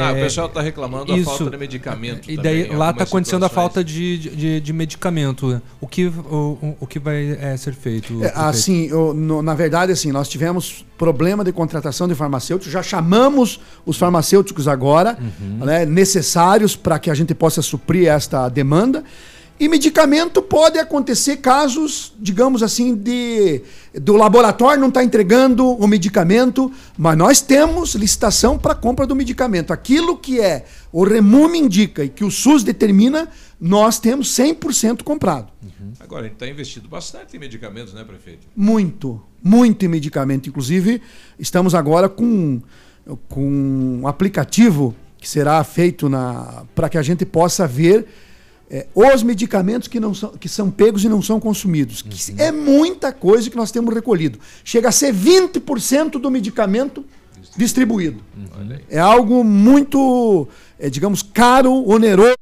Ah, 0.00 0.12
o 0.12 0.16
É, 0.16 0.22
pessoal 0.22 0.46
está 0.46 0.60
reclamando 0.62 1.14
da 1.16 1.24
falta 1.24 1.50
de 1.50 1.56
medicamento 1.56 2.30
E 2.30 2.36
também, 2.36 2.64
daí 2.64 2.72
em 2.72 2.76
lá 2.76 2.90
está 2.90 3.04
acontecendo 3.04 3.44
a 3.44 3.48
situações. 3.48 3.54
falta 3.74 3.84
de, 3.84 4.18
de, 4.18 4.60
de 4.60 4.72
medicamento. 4.72 5.60
O 5.80 5.86
que, 5.86 6.06
o, 6.06 6.76
o- 6.80 6.86
que 6.86 6.98
vai 6.98 7.36
é, 7.40 7.56
ser 7.56 7.74
feito? 7.74 8.22
É, 8.24 8.32
assim, 8.34 8.86
eu- 8.86 9.12
no- 9.14 9.42
na 9.42 9.54
verdade, 9.54 9.92
assim, 9.92 10.12
nós 10.12 10.28
tivemos 10.28 10.84
problema 10.96 11.42
de 11.44 11.52
contratação 11.52 12.06
de 12.06 12.14
farmacêuticos, 12.14 12.72
já 12.72 12.82
chamamos 12.82 13.60
os 13.84 13.96
farmacêuticos 13.96 14.68
agora, 14.68 15.18
né, 15.40 15.84
necessários 15.84 16.76
para 16.76 16.98
que 16.98 17.10
a 17.10 17.14
gente 17.14 17.34
possa 17.34 17.60
suprir 17.62 18.08
esta 18.08 18.48
demanda. 18.48 19.02
E 19.60 19.68
medicamento 19.68 20.42
pode 20.42 20.78
acontecer 20.78 21.36
casos, 21.36 22.12
digamos 22.18 22.62
assim, 22.62 22.94
de 22.94 23.62
do 23.94 24.16
laboratório 24.16 24.80
não 24.80 24.88
está 24.88 25.04
entregando 25.04 25.68
o 25.68 25.86
medicamento, 25.86 26.72
mas 26.96 27.16
nós 27.16 27.40
temos 27.40 27.94
licitação 27.94 28.58
para 28.58 28.74
compra 28.74 29.06
do 29.06 29.14
medicamento. 29.14 29.72
Aquilo 29.72 30.16
que 30.16 30.40
é 30.40 30.64
o 30.90 31.04
Remume 31.04 31.58
indica 31.58 32.04
e 32.04 32.08
que 32.08 32.24
o 32.24 32.30
SUS 32.30 32.64
determina, 32.64 33.28
nós 33.60 33.98
temos 34.00 34.34
100% 34.36 35.02
comprado. 35.02 35.52
Agora, 36.00 36.22
a 36.22 36.24
gente 36.24 36.34
está 36.34 36.48
investindo 36.48 36.88
bastante 36.88 37.36
em 37.36 37.40
medicamentos, 37.40 37.92
né, 37.94 38.02
prefeito? 38.02 38.46
Muito, 38.56 39.22
muito 39.42 39.84
em 39.84 39.88
medicamento. 39.88 40.48
Inclusive, 40.48 41.00
estamos 41.38 41.74
agora 41.74 42.08
com, 42.08 42.60
com 43.28 44.00
um 44.02 44.06
aplicativo 44.08 44.94
que 45.18 45.28
será 45.28 45.62
feito 45.62 46.10
para 46.74 46.88
que 46.88 46.98
a 46.98 47.02
gente 47.02 47.24
possa 47.24 47.66
ver 47.66 48.06
é, 48.72 48.86
os 48.94 49.22
medicamentos 49.22 49.86
que, 49.86 50.00
não 50.00 50.14
são, 50.14 50.30
que 50.30 50.48
são 50.48 50.70
pegos 50.70 51.04
e 51.04 51.08
não 51.08 51.20
são 51.20 51.38
consumidos. 51.38 52.00
Que 52.00 52.40
é 52.40 52.50
muita 52.50 53.12
coisa 53.12 53.50
que 53.50 53.56
nós 53.56 53.70
temos 53.70 53.94
recolhido. 53.94 54.38
Chega 54.64 54.88
a 54.88 54.92
ser 54.92 55.14
20% 55.14 56.12
do 56.12 56.30
medicamento 56.30 57.04
distribuído. 57.54 58.22
É 58.88 58.98
algo 58.98 59.44
muito, 59.44 60.48
é, 60.78 60.88
digamos, 60.88 61.22
caro, 61.22 61.86
oneroso. 61.86 62.34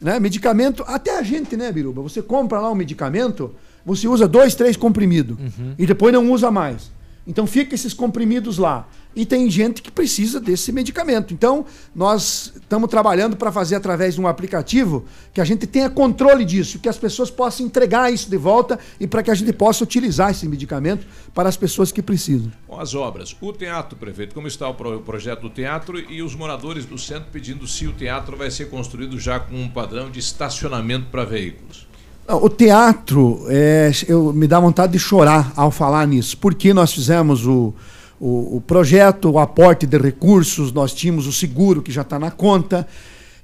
Né? 0.00 0.18
Medicamento, 0.18 0.82
até 0.86 1.18
a 1.18 1.22
gente, 1.22 1.54
né, 1.54 1.70
Biruba? 1.70 2.00
Você 2.00 2.22
compra 2.22 2.58
lá 2.58 2.70
um 2.70 2.74
medicamento, 2.74 3.54
você 3.84 4.08
usa 4.08 4.26
dois, 4.26 4.54
três 4.54 4.74
comprimidos 4.74 5.36
e 5.78 5.86
depois 5.86 6.14
não 6.14 6.30
usa 6.32 6.50
mais. 6.50 6.90
Então 7.26 7.46
fica 7.46 7.74
esses 7.74 7.92
comprimidos 7.92 8.56
lá. 8.58 8.86
E 9.14 9.24
tem 9.24 9.50
gente 9.50 9.80
que 9.80 9.90
precisa 9.90 10.38
desse 10.38 10.70
medicamento. 10.70 11.32
Então, 11.32 11.64
nós 11.94 12.52
estamos 12.54 12.90
trabalhando 12.90 13.34
para 13.34 13.50
fazer 13.50 13.74
através 13.74 14.14
de 14.14 14.20
um 14.20 14.26
aplicativo 14.28 15.06
que 15.32 15.40
a 15.40 15.44
gente 15.44 15.66
tenha 15.66 15.88
controle 15.88 16.44
disso, 16.44 16.78
que 16.78 16.88
as 16.88 16.98
pessoas 16.98 17.30
possam 17.30 17.64
entregar 17.64 18.12
isso 18.12 18.28
de 18.28 18.36
volta 18.36 18.78
e 19.00 19.06
para 19.06 19.22
que 19.22 19.30
a 19.30 19.34
gente 19.34 19.54
possa 19.54 19.82
utilizar 19.82 20.32
esse 20.32 20.46
medicamento 20.46 21.06
para 21.34 21.48
as 21.48 21.56
pessoas 21.56 21.90
que 21.90 22.02
precisam. 22.02 22.52
Bom, 22.68 22.78
as 22.78 22.94
obras. 22.94 23.34
O 23.40 23.54
teatro, 23.54 23.96
prefeito, 23.96 24.34
como 24.34 24.46
está 24.46 24.68
o 24.68 24.74
pro- 24.74 25.00
projeto 25.00 25.40
do 25.40 25.50
teatro 25.50 25.98
e 25.98 26.20
os 26.20 26.34
moradores 26.34 26.84
do 26.84 26.98
centro 26.98 27.28
pedindo 27.32 27.66
se 27.66 27.86
o 27.86 27.94
teatro 27.94 28.36
vai 28.36 28.50
ser 28.50 28.68
construído 28.68 29.18
já 29.18 29.40
com 29.40 29.56
um 29.56 29.68
padrão 29.70 30.10
de 30.10 30.18
estacionamento 30.20 31.06
para 31.10 31.24
veículos. 31.24 31.85
O 32.28 32.48
teatro, 32.48 33.46
é, 33.48 33.92
eu, 34.08 34.32
me 34.32 34.48
dá 34.48 34.58
vontade 34.58 34.92
de 34.94 34.98
chorar 34.98 35.52
ao 35.54 35.70
falar 35.70 36.06
nisso, 36.08 36.36
porque 36.38 36.74
nós 36.74 36.92
fizemos 36.92 37.46
o, 37.46 37.72
o, 38.18 38.56
o 38.56 38.60
projeto, 38.66 39.30
o 39.30 39.38
aporte 39.38 39.86
de 39.86 39.96
recursos, 39.96 40.72
nós 40.72 40.92
tínhamos 40.92 41.28
o 41.28 41.32
seguro 41.32 41.80
que 41.80 41.92
já 41.92 42.02
está 42.02 42.18
na 42.18 42.32
conta. 42.32 42.86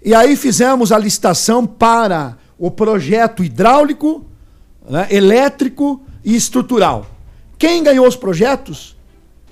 E 0.04 0.12
aí 0.12 0.34
fizemos 0.34 0.90
a 0.90 0.98
licitação 0.98 1.64
para 1.64 2.36
o 2.59 2.72
projeto 2.72 3.44
hidráulico, 3.44 4.26
né, 4.88 5.06
elétrico 5.10 6.02
e 6.24 6.34
estrutural. 6.34 7.06
Quem 7.56 7.84
ganhou 7.84 8.06
os 8.06 8.16
projetos? 8.16 8.96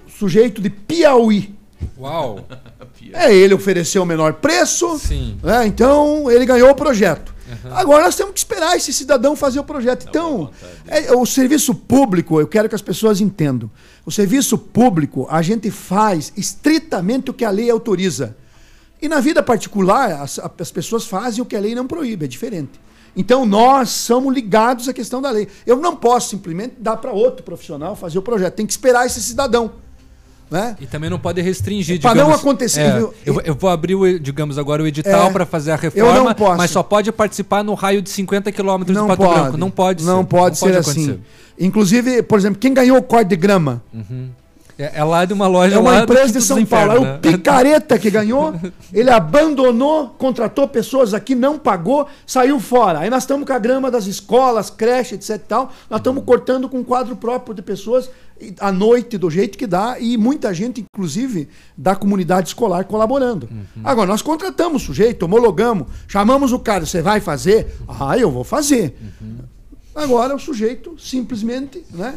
O 0.09 0.11
sujeito 0.11 0.61
de 0.61 0.71
Piauí. 0.71 1.55
Uau! 1.99 2.45
É, 3.13 3.35
ele 3.35 3.55
ofereceu 3.55 4.03
o 4.03 4.07
menor 4.07 4.35
preço, 4.35 4.99
Sim. 4.99 5.37
né, 5.43 5.67
então 5.67 6.31
ele 6.31 6.45
ganhou 6.45 6.71
o 6.71 6.75
projeto. 6.75 7.35
Agora 7.71 8.05
nós 8.05 8.17
temos 8.17 8.33
que 8.33 8.39
esperar 8.39 8.77
esse 8.77 8.93
cidadão 8.93 9.35
fazer 9.35 9.61
o 9.61 9.65
projeto. 9.65 10.07
Então, 10.09 10.51
é, 10.87 11.13
o 11.15 11.25
serviço 11.27 11.75
público, 11.75 12.41
eu 12.41 12.47
quero 12.47 12.69
que 12.69 12.75
as 12.75 12.83
pessoas 12.83 13.21
entendam. 13.21 13.71
O 14.05 14.11
serviço 14.11 14.57
público, 14.59 15.27
a 15.31 15.43
gente 15.43 15.71
faz 15.71 16.33
estritamente 16.37 17.31
o 17.31 17.35
que 17.35 17.45
a 17.45 17.51
lei 17.51 17.71
autoriza. 17.71 18.37
E 19.01 19.09
na 19.09 19.21
vida 19.21 19.43
particular, 19.43 20.23
as, 20.23 20.39
as 20.39 20.71
pessoas 20.71 21.07
fazem 21.07 21.43
o 21.43 21.47
que 21.47 21.57
a 21.57 21.61
lei 21.61 21.75
não 21.75 21.87
proíbe, 21.87 22.27
é 22.27 22.29
diferente. 22.29 22.81
Então 23.17 23.45
nós 23.45 23.91
somos 23.91 24.33
ligados 24.33 24.89
à 24.89 24.93
questão 24.93 25.21
da 25.21 25.31
lei. 25.31 25.49
Eu 25.67 25.77
não 25.77 25.97
posso 25.97 26.31
simplesmente 26.31 26.77
dar 26.79 26.97
para 26.97 27.13
outro 27.13 27.43
profissional 27.43 27.97
fazer 27.97 28.19
o 28.19 28.23
projeto. 28.23 28.55
Tem 28.55 28.67
que 28.67 28.73
esperar 28.73 29.07
esse 29.07 29.21
cidadão. 29.21 29.73
Né? 30.51 30.77
E 30.81 30.87
também 30.87 31.09
não 31.09 31.19
pode 31.19 31.41
restringir, 31.41 31.97
digamos... 31.99 32.19
não 32.19 32.33
acontecer, 32.35 32.81
é, 32.81 32.99
eu, 33.25 33.41
eu 33.45 33.55
vou 33.55 33.71
abrir, 33.71 33.95
o, 33.95 34.19
digamos, 34.19 34.59
agora 34.59 34.83
o 34.83 34.87
edital 34.87 35.29
É, 35.29 35.33
para 35.33 35.47
fazer 35.47 35.71
a 35.71 35.75
eu 35.75 35.81
reforma, 35.81 36.25
não 36.25 36.35
posso. 36.35 36.57
mas 36.57 36.71
só 36.73 36.83
pode 36.83 37.13
participar 37.13 37.63
no 37.63 37.73
raio 37.75 38.03
de 38.03 38.11
50 38.11 38.51
quilômetros 38.51 38.95
de 38.97 39.01
Não 39.01 39.07
Pato 39.07 39.23
pode. 39.23 39.41
Branco. 39.41 39.57
Não 39.57 39.71
pode 39.71 40.05
Não 40.05 40.21
ser. 40.23 40.27
pode 40.27 40.59
ser 40.59 40.73
acontecer. 40.77 40.91
assim. 41.13 41.21
Inclusive, 41.59 42.23
por 42.25 42.39
exemplo, 42.39 42.59
quem 42.59 42.75
ganhou 42.75 42.97
o 42.99 43.03
corte 43.03 43.29
de 43.29 43.37
grama? 43.37 43.81
É, 44.81 45.01
é 45.01 45.05
lá 45.05 45.27
de 45.27 45.35
uma 45.35 45.47
loja 45.47 45.75
É 45.75 45.79
uma 45.79 45.99
empresa 45.99 46.33
de 46.33 46.41
São 46.41 46.65
Paulo. 46.65 46.93
É 46.93 46.95
Infernos, 46.97 47.09
o 47.09 47.13
né? 47.13 47.19
picareta 47.19 47.99
que 47.99 48.11
ganhou. 48.11 48.55
Ele 48.93 49.11
abandonou, 49.11 50.09
contratou 50.17 50.67
pessoas 50.67 51.13
aqui, 51.13 51.35
não 51.35 51.59
pagou, 51.59 52.09
saiu 52.27 52.59
fora. 52.59 53.01
Aí 53.01 53.11
nós 53.11 53.25
estamos 53.25 53.47
com 53.47 53.53
a 53.53 53.59
grama 53.59 53.91
das 53.91 54.07
escolas, 54.07 54.71
creche, 54.71 55.17
etc 55.17 55.37
e 55.37 55.39
tal. 55.41 55.73
Nós 55.91 56.01
estamos 56.01 56.25
cortando 56.25 56.67
com 56.67 56.79
um 56.79 56.85
quadro 56.85 57.15
próprio 57.15 57.55
de 57.55 57.61
pessoas 57.61 58.09
à 58.59 58.73
noite, 58.73 59.19
do 59.19 59.29
jeito 59.29 59.59
que 59.59 59.67
dá. 59.67 59.99
E 60.01 60.17
muita 60.17 60.55
gente, 60.55 60.81
inclusive, 60.81 61.51
da 61.77 61.95
comunidade 61.95 62.49
escolar 62.49 62.85
colaborando. 62.85 63.51
Agora, 63.85 64.09
nós 64.09 64.23
contratamos 64.23 64.83
o 64.83 64.87
sujeito, 64.87 65.25
homologamos, 65.25 65.89
chamamos 66.09 66.53
o 66.53 66.59
cara, 66.59 66.87
você 66.87 67.03
vai 67.03 67.21
fazer? 67.21 67.77
Ah, 67.87 68.17
eu 68.17 68.31
vou 68.31 68.45
fazer. 68.45 68.97
Agora 69.95 70.35
o 70.35 70.39
sujeito 70.39 70.95
simplesmente, 70.99 71.85
né? 71.91 72.15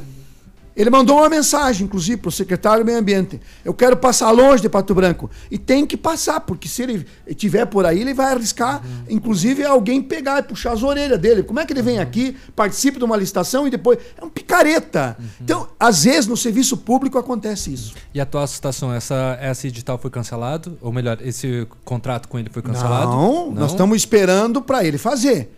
Ele 0.75 0.89
mandou 0.89 1.17
uma 1.17 1.29
mensagem, 1.29 1.85
inclusive, 1.85 2.17
para 2.17 2.29
o 2.29 2.31
secretário 2.31 2.83
do 2.83 2.85
Meio 2.85 2.97
Ambiente. 2.97 3.39
Eu 3.63 3.73
quero 3.73 3.95
passar 3.95 4.31
longe 4.31 4.61
de 4.61 4.69
Pato 4.69 4.93
Branco. 4.95 5.29
E 5.51 5.57
tem 5.57 5.85
que 5.85 5.95
passar, 5.95 6.39
porque 6.39 6.67
se 6.67 6.81
ele 6.81 7.05
estiver 7.27 7.65
por 7.65 7.85
aí, 7.85 8.01
ele 8.01 8.13
vai 8.13 8.33
arriscar, 8.33 8.81
inclusive, 9.09 9.63
alguém 9.63 10.01
pegar 10.01 10.39
e 10.39 10.43
puxar 10.43 10.71
as 10.73 10.81
orelhas 10.81 11.19
dele. 11.19 11.43
Como 11.43 11.59
é 11.59 11.65
que 11.65 11.73
ele 11.73 11.81
vem 11.81 11.99
aqui, 11.99 12.35
participa 12.55 12.97
de 12.97 13.05
uma 13.05 13.15
licitação 13.15 13.67
e 13.67 13.69
depois. 13.69 13.99
É 14.19 14.25
um 14.25 14.29
picareta. 14.29 15.15
Então, 15.39 15.67
às 15.79 16.03
vezes, 16.03 16.27
no 16.27 16.35
serviço 16.35 16.77
público 16.77 17.17
acontece 17.17 17.73
isso. 17.73 17.93
E 18.13 18.19
a 18.19 18.25
tua 18.25 18.47
situação, 18.47 18.93
essa, 18.93 19.37
essa 19.39 19.67
edital 19.67 19.97
foi 19.97 20.09
cancelado? 20.09 20.77
Ou 20.81 20.91
melhor, 20.91 21.19
esse 21.21 21.67
contrato 21.85 22.27
com 22.27 22.39
ele 22.39 22.49
foi 22.49 22.61
cancelado? 22.61 23.11
Não, 23.11 23.51
nós 23.51 23.71
estamos 23.71 23.97
esperando 23.97 24.61
para 24.61 24.83
ele 24.83 24.97
fazer. 24.97 25.51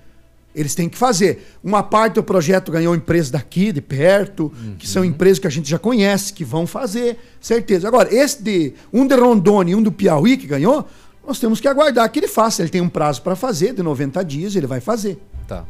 Eles 0.55 0.73
têm 0.73 0.87
que 0.87 0.97
fazer. 0.97 1.45
Uma 1.63 1.83
parte 1.83 2.13
do 2.15 2.23
projeto 2.23 2.71
ganhou 2.71 2.95
empresas 2.95 3.29
daqui, 3.29 3.71
de 3.71 3.81
perto, 3.81 4.51
que 4.79 4.87
são 4.87 5.03
empresas 5.03 5.37
que 5.39 5.47
a 5.47 5.49
gente 5.49 5.69
já 5.69 5.77
conhece, 5.77 6.31
que 6.31 6.45
vão 6.45 6.65
fazer, 6.65 7.17
certeza. 7.41 7.87
Agora, 7.87 8.13
esse 8.13 8.41
de 8.41 8.73
um 8.93 9.05
de 9.05 9.15
Rondônia 9.15 9.73
e 9.73 9.75
um 9.75 9.83
do 9.83 9.91
Piauí 9.91 10.37
que 10.37 10.47
ganhou, 10.47 10.87
nós 11.27 11.39
temos 11.39 11.59
que 11.59 11.67
aguardar 11.67 12.09
que 12.09 12.19
ele 12.19 12.27
faça. 12.27 12.61
Ele 12.61 12.69
tem 12.69 12.81
um 12.81 12.87
prazo 12.89 13.21
para 13.21 13.35
fazer, 13.35 13.73
de 13.73 13.83
90 13.83 14.23
dias, 14.23 14.55
ele 14.55 14.67
vai 14.67 14.79
fazer. 14.79 15.19
Tá. 15.47 15.65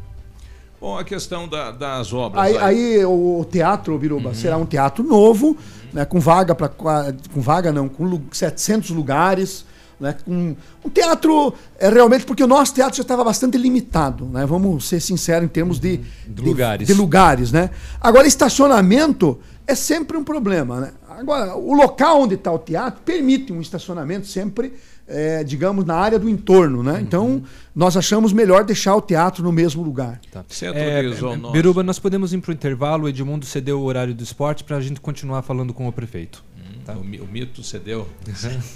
Bom, 0.80 0.98
a 0.98 1.02
questão 1.04 1.48
da- 1.48 1.70
das 1.72 2.12
obras. 2.12 2.44
Aí, 2.44 2.56
aí 2.58 3.04
o, 3.04 3.40
o 3.40 3.44
teatro, 3.44 3.98
Biruba, 3.98 4.34
será 4.34 4.56
um 4.58 4.66
teatro 4.66 5.02
novo, 5.02 5.56
né, 5.92 6.04
com 6.04 6.20
vaga 6.20 6.54
para 6.54 6.68
com 6.68 7.40
vaga 7.40 7.72
não, 7.72 7.88
com 7.88 8.04
lu- 8.04 8.22
700 8.30 8.90
lugares, 8.90 9.64
né, 9.98 10.14
com 10.24 10.54
um 10.84 10.90
teatro 10.90 11.54
é 11.78 11.88
realmente 11.88 12.24
porque 12.26 12.42
o 12.42 12.46
nosso 12.46 12.74
teatro 12.74 12.96
já 12.96 13.02
estava 13.02 13.24
bastante 13.24 13.56
limitado, 13.56 14.26
né? 14.26 14.44
Vamos 14.46 14.86
ser 14.88 15.00
sinceros 15.00 15.44
em 15.44 15.48
termos 15.48 15.78
de, 15.78 16.00
de 16.28 16.42
lugares. 16.42 16.86
de 16.86 16.94
lugares, 16.94 17.52
né? 17.52 17.70
Agora 18.00 18.26
estacionamento 18.26 19.38
é 19.66 19.74
sempre 19.74 20.16
um 20.16 20.24
problema, 20.24 20.80
né? 20.80 20.92
Agora 21.08 21.56
o 21.56 21.74
local 21.74 22.22
onde 22.22 22.34
está 22.34 22.52
o 22.52 22.58
teatro 22.58 23.00
permite 23.04 23.52
um 23.52 23.60
estacionamento 23.60 24.26
sempre 24.26 24.72
é, 25.08 25.44
digamos, 25.44 25.84
na 25.84 25.94
área 25.94 26.18
do 26.18 26.28
entorno, 26.28 26.82
né? 26.82 26.98
Então, 27.00 27.40
nós 27.72 27.96
achamos 27.96 28.32
melhor 28.32 28.64
deixar 28.64 28.96
o 28.96 29.00
teatro 29.00 29.40
no 29.44 29.52
mesmo 29.52 29.80
lugar. 29.80 30.20
Você 30.48 30.66
É, 30.66 30.68
autorizou 30.96 31.32
o 31.32 31.36
nosso- 31.36 31.52
Biruba, 31.52 31.84
nós 31.84 31.96
podemos 32.00 32.32
ir 32.32 32.38
para 32.38 32.50
o 32.50 32.52
intervalo. 32.52 33.04
O 33.04 33.08
Edmundo 33.08 33.46
cedeu 33.46 33.78
o 33.80 33.84
horário 33.84 34.12
do 34.12 34.24
esporte 34.24 34.64
para 34.64 34.76
a 34.76 34.80
gente 34.80 35.00
continuar 35.00 35.42
falando 35.42 35.72
com 35.72 35.86
o 35.86 35.92
prefeito. 35.92 36.42
Tá? 36.86 36.94
O, 36.94 37.00
o 37.00 37.26
mito 37.26 37.62
cedeu. 37.64 38.08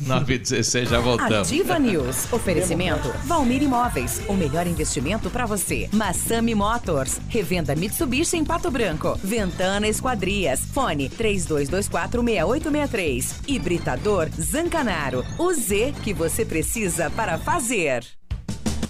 9h16, 0.04 0.88
já 0.90 0.98
voltamos. 0.98 1.46
Ativa 1.48 1.78
News. 1.78 2.32
Oferecimento 2.32 3.08
Valmir 3.24 3.62
Imóveis. 3.62 4.20
O 4.26 4.34
melhor 4.34 4.66
investimento 4.66 5.30
para 5.30 5.46
você. 5.46 5.88
Massami 5.92 6.52
Motors. 6.54 7.20
Revenda 7.28 7.76
Mitsubishi 7.76 8.36
em 8.36 8.44
Pato 8.44 8.68
Branco. 8.70 9.18
Ventana 9.22 9.86
Esquadrias. 9.86 10.60
Fone 10.72 11.08
32246863. 11.10 13.42
Hibridador 13.46 14.28
Zancanaro. 14.40 15.24
O 15.38 15.54
Z 15.54 15.94
que 16.02 16.12
você 16.12 16.44
precisa 16.44 17.08
para 17.10 17.38
fazer. 17.38 18.04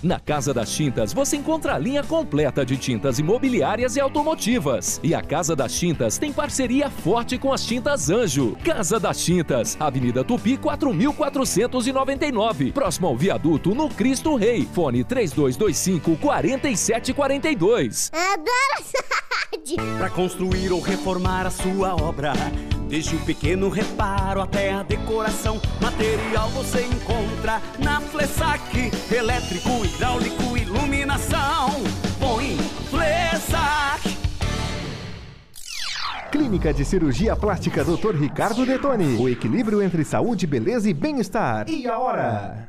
Na 0.02 0.18
Casa 0.18 0.55
das 0.55 0.70
Tintas 0.70 1.12
você 1.12 1.36
encontra 1.36 1.74
a 1.74 1.78
linha 1.78 2.02
completa 2.02 2.64
de 2.64 2.78
tintas 2.78 3.18
imobiliárias 3.18 3.97
e 3.97 4.01
automotivas. 4.01 4.98
E 5.02 5.14
a 5.14 5.20
Casa 5.20 5.55
das 5.55 5.78
Tintas 5.78 6.16
tem 6.16 6.32
parceria 6.32 6.89
forte 6.89 7.36
com 7.36 7.52
as 7.52 7.66
Tintas 7.66 8.09
Anjo. 8.09 8.56
Casa 8.64 8.98
das 8.98 9.22
Tintas, 9.22 9.77
Avenida 9.78 10.24
Tupi 10.24 10.56
4499, 10.56 12.72
próximo 12.72 13.09
ao 13.09 13.16
viaduto 13.16 13.74
no 13.74 13.90
Cristo 13.90 14.36
Rei. 14.36 14.66
Fone 14.72 15.05
3225 15.05 16.16
4742. 16.16 18.10
Adoro 18.14 18.48
essa 18.78 19.05
rádio. 19.52 19.77
Para 19.98 20.09
construir 20.09 20.72
ou 20.72 20.81
reformar 20.81 21.47
a 21.47 21.51
sua 21.51 21.94
obra, 21.94 22.32
desde 22.90 23.14
o 23.14 23.20
pequeno 23.20 23.68
reparo 23.68 24.42
até 24.42 24.72
a 24.72 24.82
decoração, 24.82 25.60
material 25.80 26.50
você 26.50 26.84
encontra 26.84 27.62
na 27.78 28.00
Flessac, 28.00 28.90
elétrico, 29.14 29.84
hidráulico, 29.84 30.58
iluminação. 30.58 31.70
Põe 32.18 32.56
Flessac. 32.90 34.18
Clínica 36.32 36.74
de 36.74 36.84
Cirurgia 36.84 37.36
Plástica 37.36 37.84
Dr. 37.84 38.16
Ricardo 38.16 38.66
Detoni. 38.66 39.16
O 39.18 39.28
equilíbrio 39.28 39.80
entre 39.80 40.04
saúde, 40.04 40.46
beleza 40.46 40.90
e 40.90 40.94
bem-estar. 40.94 41.70
E 41.70 41.86
a 41.86 41.96
hora? 41.96 42.68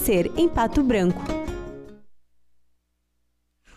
em 0.09 0.49
Pato 0.49 0.81
Branco. 0.81 1.21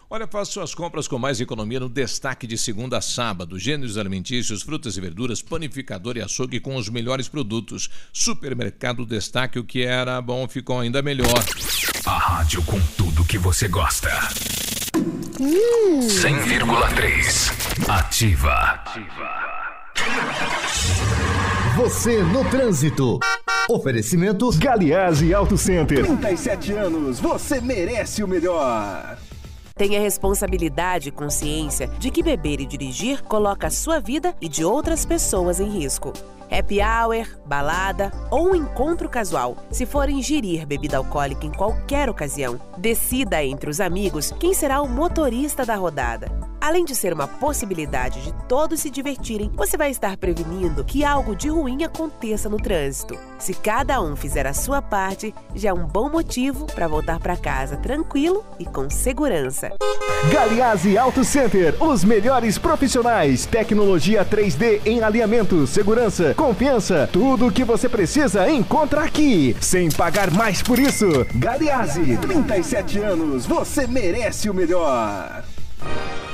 Olha, 0.09 0.27
faça 0.27 0.53
suas 0.53 0.75
compras 0.75 1.07
com 1.09 1.19
mais 1.19 1.41
economia 1.41 1.81
no 1.81 1.89
destaque 1.89 2.47
de 2.47 2.57
segunda 2.57 2.99
a 2.99 3.01
sábado. 3.01 3.59
Gêneros 3.59 3.99
alimentícios, 3.99 4.63
frutas 4.63 4.97
e 4.97 5.01
verduras, 5.01 5.43
panificador 5.43 6.17
e 6.17 6.23
açougue 6.23 6.61
com 6.61 6.77
os 6.77 6.89
melhores 6.89 7.29
produtos. 7.29 7.91
Supermercado 8.13 9.05
Destaque, 9.05 9.59
o 9.59 9.65
que 9.65 9.83
era 9.83 10.23
bom 10.23 10.47
ficou 10.49 10.79
ainda 10.79 11.03
melhor. 11.03 11.45
A 12.07 12.17
rádio 12.17 12.63
com 12.63 12.81
tudo 12.97 13.25
que 13.25 13.39
você 13.39 13.67
gosta. 13.67 14.09
100,3. 15.37 17.89
Ativa. 17.89 18.85
Você 21.77 22.23
no 22.23 22.49
trânsito. 22.49 23.19
Oferecimento 23.69 24.49
Galiase 24.59 25.35
Auto 25.35 25.59
Center. 25.59 26.07
37 26.07 26.73
anos, 26.73 27.19
você 27.19 27.61
merece 27.61 28.23
o 28.23 28.29
melhor. 28.29 29.19
Tenha 29.75 29.99
responsabilidade 29.99 31.09
e 31.09 31.13
consciência 31.13 31.89
de 31.99 32.13
que 32.13 32.23
beber 32.23 32.61
e 32.61 32.67
dirigir 32.67 33.25
coloca 33.25 33.67
a 33.67 33.71
sua 33.71 33.99
vida 33.99 34.37
e 34.41 34.49
de 34.49 34.65
outras 34.65 35.05
pessoas 35.05 35.59
em 35.59 35.69
risco. 35.69 36.13
Happy 36.49 36.79
hour, 36.81 37.27
balada 37.45 38.13
ou 38.31 38.51
um 38.51 38.55
encontro 38.55 39.09
casual. 39.09 39.57
Se 39.73 39.85
for 39.85 40.09
ingerir 40.09 40.65
bebida 40.67 40.99
alcoólica 40.99 41.45
em 41.45 41.51
qualquer 41.51 42.09
ocasião, 42.09 42.61
decida 42.79 43.43
entre 43.43 43.69
os 43.69 43.81
amigos 43.81 44.33
quem 44.39 44.55
será 44.55 44.81
o 44.81 44.89
motorista 44.89 45.67
da 45.67 45.75
rodada. 45.75 46.54
Além 46.65 46.83
de 46.83 46.95
ser 46.95 47.13
uma 47.13 47.29
possibilidade 47.29 48.23
de 48.23 48.33
todos 48.49 48.81
se 48.81 48.89
divertirem, 48.89 49.53
você 49.55 49.77
vai 49.77 49.91
estar 49.91 50.17
prevenindo 50.17 50.83
que 50.83 51.05
algo 51.05 51.37
de 51.37 51.47
ruim 51.47 51.85
aconteça 51.85 52.49
no 52.49 52.57
trânsito. 52.57 53.19
Se 53.39 53.53
cada 53.53 54.01
um 54.01 54.17
fizer 54.17 54.47
a 54.47 54.55
sua 54.55 54.81
parte, 54.81 55.35
já 55.55 55.69
é 55.69 55.73
um 55.75 55.87
bom 55.87 56.09
motivo 56.09 56.65
para 56.65 56.89
voltar 56.89 57.21
para 57.21 57.37
casa 57.37 57.77
tranquilo 57.77 58.43
e 58.59 58.65
com 58.65 58.89
segurança. 58.89 59.73
Galiase 60.33 60.97
Auto 60.97 61.23
Center, 61.23 61.75
os 61.83 62.03
melhores 62.03 62.57
profissionais, 62.57 63.45
tecnologia 63.45 64.25
3D 64.25 64.81
em 64.87 65.03
alinhamento, 65.03 65.67
segurança, 65.67 66.33
confiança, 66.33 67.07
tudo 67.13 67.49
o 67.49 67.53
que 67.53 67.63
você 67.63 67.91
precisa 67.91 68.49
encontra 68.49 69.05
aqui, 69.05 69.55
sem 69.61 69.91
pagar 69.91 70.31
mais 70.31 70.63
por 70.63 70.79
isso. 70.79 71.27
Galiase, 71.35 72.17
37 72.17 73.01
anos, 73.01 73.45
você 73.45 73.87
merece 73.87 74.49
o 74.49 74.55
melhor. 74.55 75.45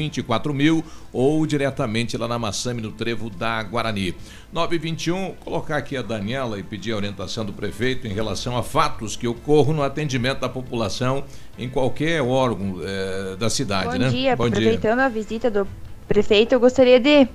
mil 0.55 0.85
ou 1.11 1.47
diretamente 1.47 2.19
lá 2.19 2.29
na 2.29 2.39
Massami, 2.39 2.82
no 2.83 2.93
trevo 2.93 3.31
da 3.31 3.63
Guarani. 3.63 4.15
921, 4.53 5.35
colocar 5.37 5.77
aqui 5.77 5.97
a 5.97 6.03
Daniela 6.03 6.59
e 6.59 6.63
pedir 6.63 6.93
a 6.93 6.97
orientação 6.97 7.45
do 7.45 7.53
prefeito 7.53 8.07
em 8.07 8.13
relação 8.13 8.57
a 8.57 8.63
fatos 8.63 9.17
que 9.17 9.27
ocorram 9.27 9.73
no 9.73 9.83
atendimento 9.83 10.41
da 10.41 10.49
população 10.49 11.25
em 11.59 11.69
qualquer 11.69 12.21
órgão 12.21 12.81
eh, 12.83 13.37
da 13.37 13.49
cidade, 13.49 13.93
Bom 13.93 13.99
né? 13.99 14.09
dia, 14.11 14.35
aproveitando 14.35 15.01
a 15.01 15.09
visita 15.09 15.51
do 15.51 15.67
prefeito, 16.07 16.53
eu 16.53 16.61
gostaria 16.61 17.01
de 17.01 17.27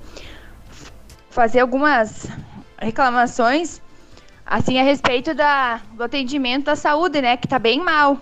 fazer 1.30 1.60
algumas 1.60 2.28
reclamações 2.80 3.80
assim 4.48 4.78
a 4.78 4.82
respeito 4.82 5.34
da, 5.34 5.80
do 5.92 6.04
atendimento 6.04 6.66
da 6.66 6.76
saúde, 6.76 7.20
né, 7.20 7.36
que 7.36 7.46
tá 7.46 7.58
bem 7.58 7.82
mal. 7.82 8.18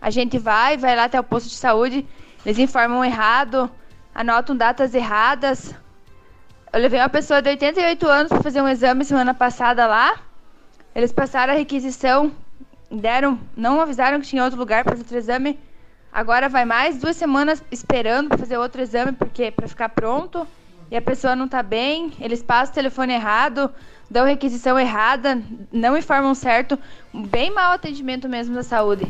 A 0.00 0.10
gente 0.10 0.38
vai, 0.38 0.76
vai 0.76 0.94
lá 0.94 1.04
até 1.04 1.18
o 1.18 1.24
posto 1.24 1.48
de 1.48 1.54
saúde, 1.54 2.06
eles 2.44 2.58
informam 2.58 3.02
errado, 3.02 3.70
anotam 4.14 4.54
datas 4.54 4.94
erradas. 4.94 5.74
Eu 6.74 6.80
levei 6.80 6.98
uma 6.98 7.08
pessoa 7.08 7.40
de 7.40 7.50
88 7.50 8.08
anos 8.08 8.28
para 8.30 8.42
fazer 8.42 8.60
um 8.60 8.68
exame 8.68 9.04
semana 9.04 9.32
passada 9.32 9.86
lá. 9.86 10.18
Eles 10.92 11.12
passaram 11.12 11.52
a 11.52 11.56
requisição, 11.56 12.32
deram, 12.90 13.38
não 13.56 13.80
avisaram 13.80 14.20
que 14.20 14.26
tinha 14.26 14.42
outro 14.42 14.58
lugar 14.58 14.82
para 14.82 14.90
fazer 14.90 15.04
outro 15.04 15.16
exame. 15.16 15.56
Agora 16.12 16.48
vai 16.48 16.64
mais 16.64 16.98
duas 16.98 17.14
semanas 17.16 17.62
esperando 17.70 18.26
para 18.26 18.38
fazer 18.38 18.58
outro 18.58 18.82
exame 18.82 19.12
porque 19.12 19.52
para 19.52 19.68
ficar 19.68 19.90
pronto 19.90 20.44
e 20.90 20.96
a 20.96 21.00
pessoa 21.00 21.36
não 21.36 21.44
está 21.44 21.62
bem. 21.62 22.12
Eles 22.18 22.42
passam 22.42 22.72
o 22.72 22.74
telefone 22.74 23.12
errado, 23.12 23.72
dão 24.10 24.26
requisição 24.26 24.76
errada, 24.76 25.40
não 25.72 25.96
informam 25.96 26.34
certo. 26.34 26.76
Bem 27.12 27.52
mau 27.52 27.70
atendimento 27.70 28.28
mesmo 28.28 28.52
da 28.52 28.64
saúde. 28.64 29.06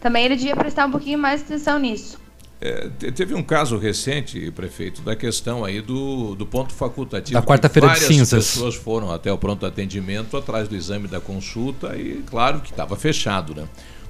Também 0.00 0.24
ele 0.24 0.34
devia 0.34 0.56
prestar 0.56 0.86
um 0.86 0.90
pouquinho 0.90 1.20
mais 1.20 1.42
atenção 1.42 1.78
nisso. 1.78 2.23
É, 2.64 2.88
te- 2.98 3.12
teve 3.12 3.34
um 3.34 3.42
caso 3.42 3.76
recente, 3.76 4.50
prefeito, 4.52 5.02
da 5.02 5.14
questão 5.14 5.62
aí 5.66 5.82
do, 5.82 6.34
do 6.34 6.46
ponto 6.46 6.72
facultativo. 6.72 7.38
Da 7.38 7.44
quarta-feira 7.46 7.88
de 7.88 7.94
várias 7.94 8.08
cinzas. 8.08 8.52
pessoas 8.52 8.74
foram 8.74 9.12
até 9.12 9.30
o 9.30 9.36
pronto 9.36 9.66
atendimento 9.66 10.34
atrás 10.34 10.66
do 10.66 10.74
exame 10.74 11.06
da 11.06 11.20
consulta 11.20 11.94
e 11.94 12.22
claro 12.26 12.60
que 12.60 12.70
estava 12.70 12.96
fechado, 12.96 13.54
né? 13.54 13.64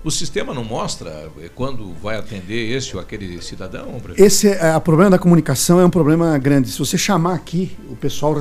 O 0.04 0.10
sistema 0.10 0.54
não 0.54 0.62
mostra 0.62 1.30
eh, 1.40 1.50
quando 1.54 1.92
vai 1.94 2.16
atender 2.16 2.70
esse 2.76 2.94
ou 2.94 3.00
aquele 3.02 3.42
cidadão, 3.42 3.86
prefeito? 4.00 4.22
Esse 4.24 4.48
é, 4.48 4.76
o 4.76 4.80
problema 4.80 5.10
da 5.10 5.18
comunicação 5.18 5.80
é 5.80 5.84
um 5.84 5.90
problema 5.90 6.38
grande. 6.38 6.68
Se 6.70 6.78
você 6.78 6.96
chamar 6.96 7.34
aqui 7.34 7.76
o 7.90 7.96
pessoal 7.96 8.32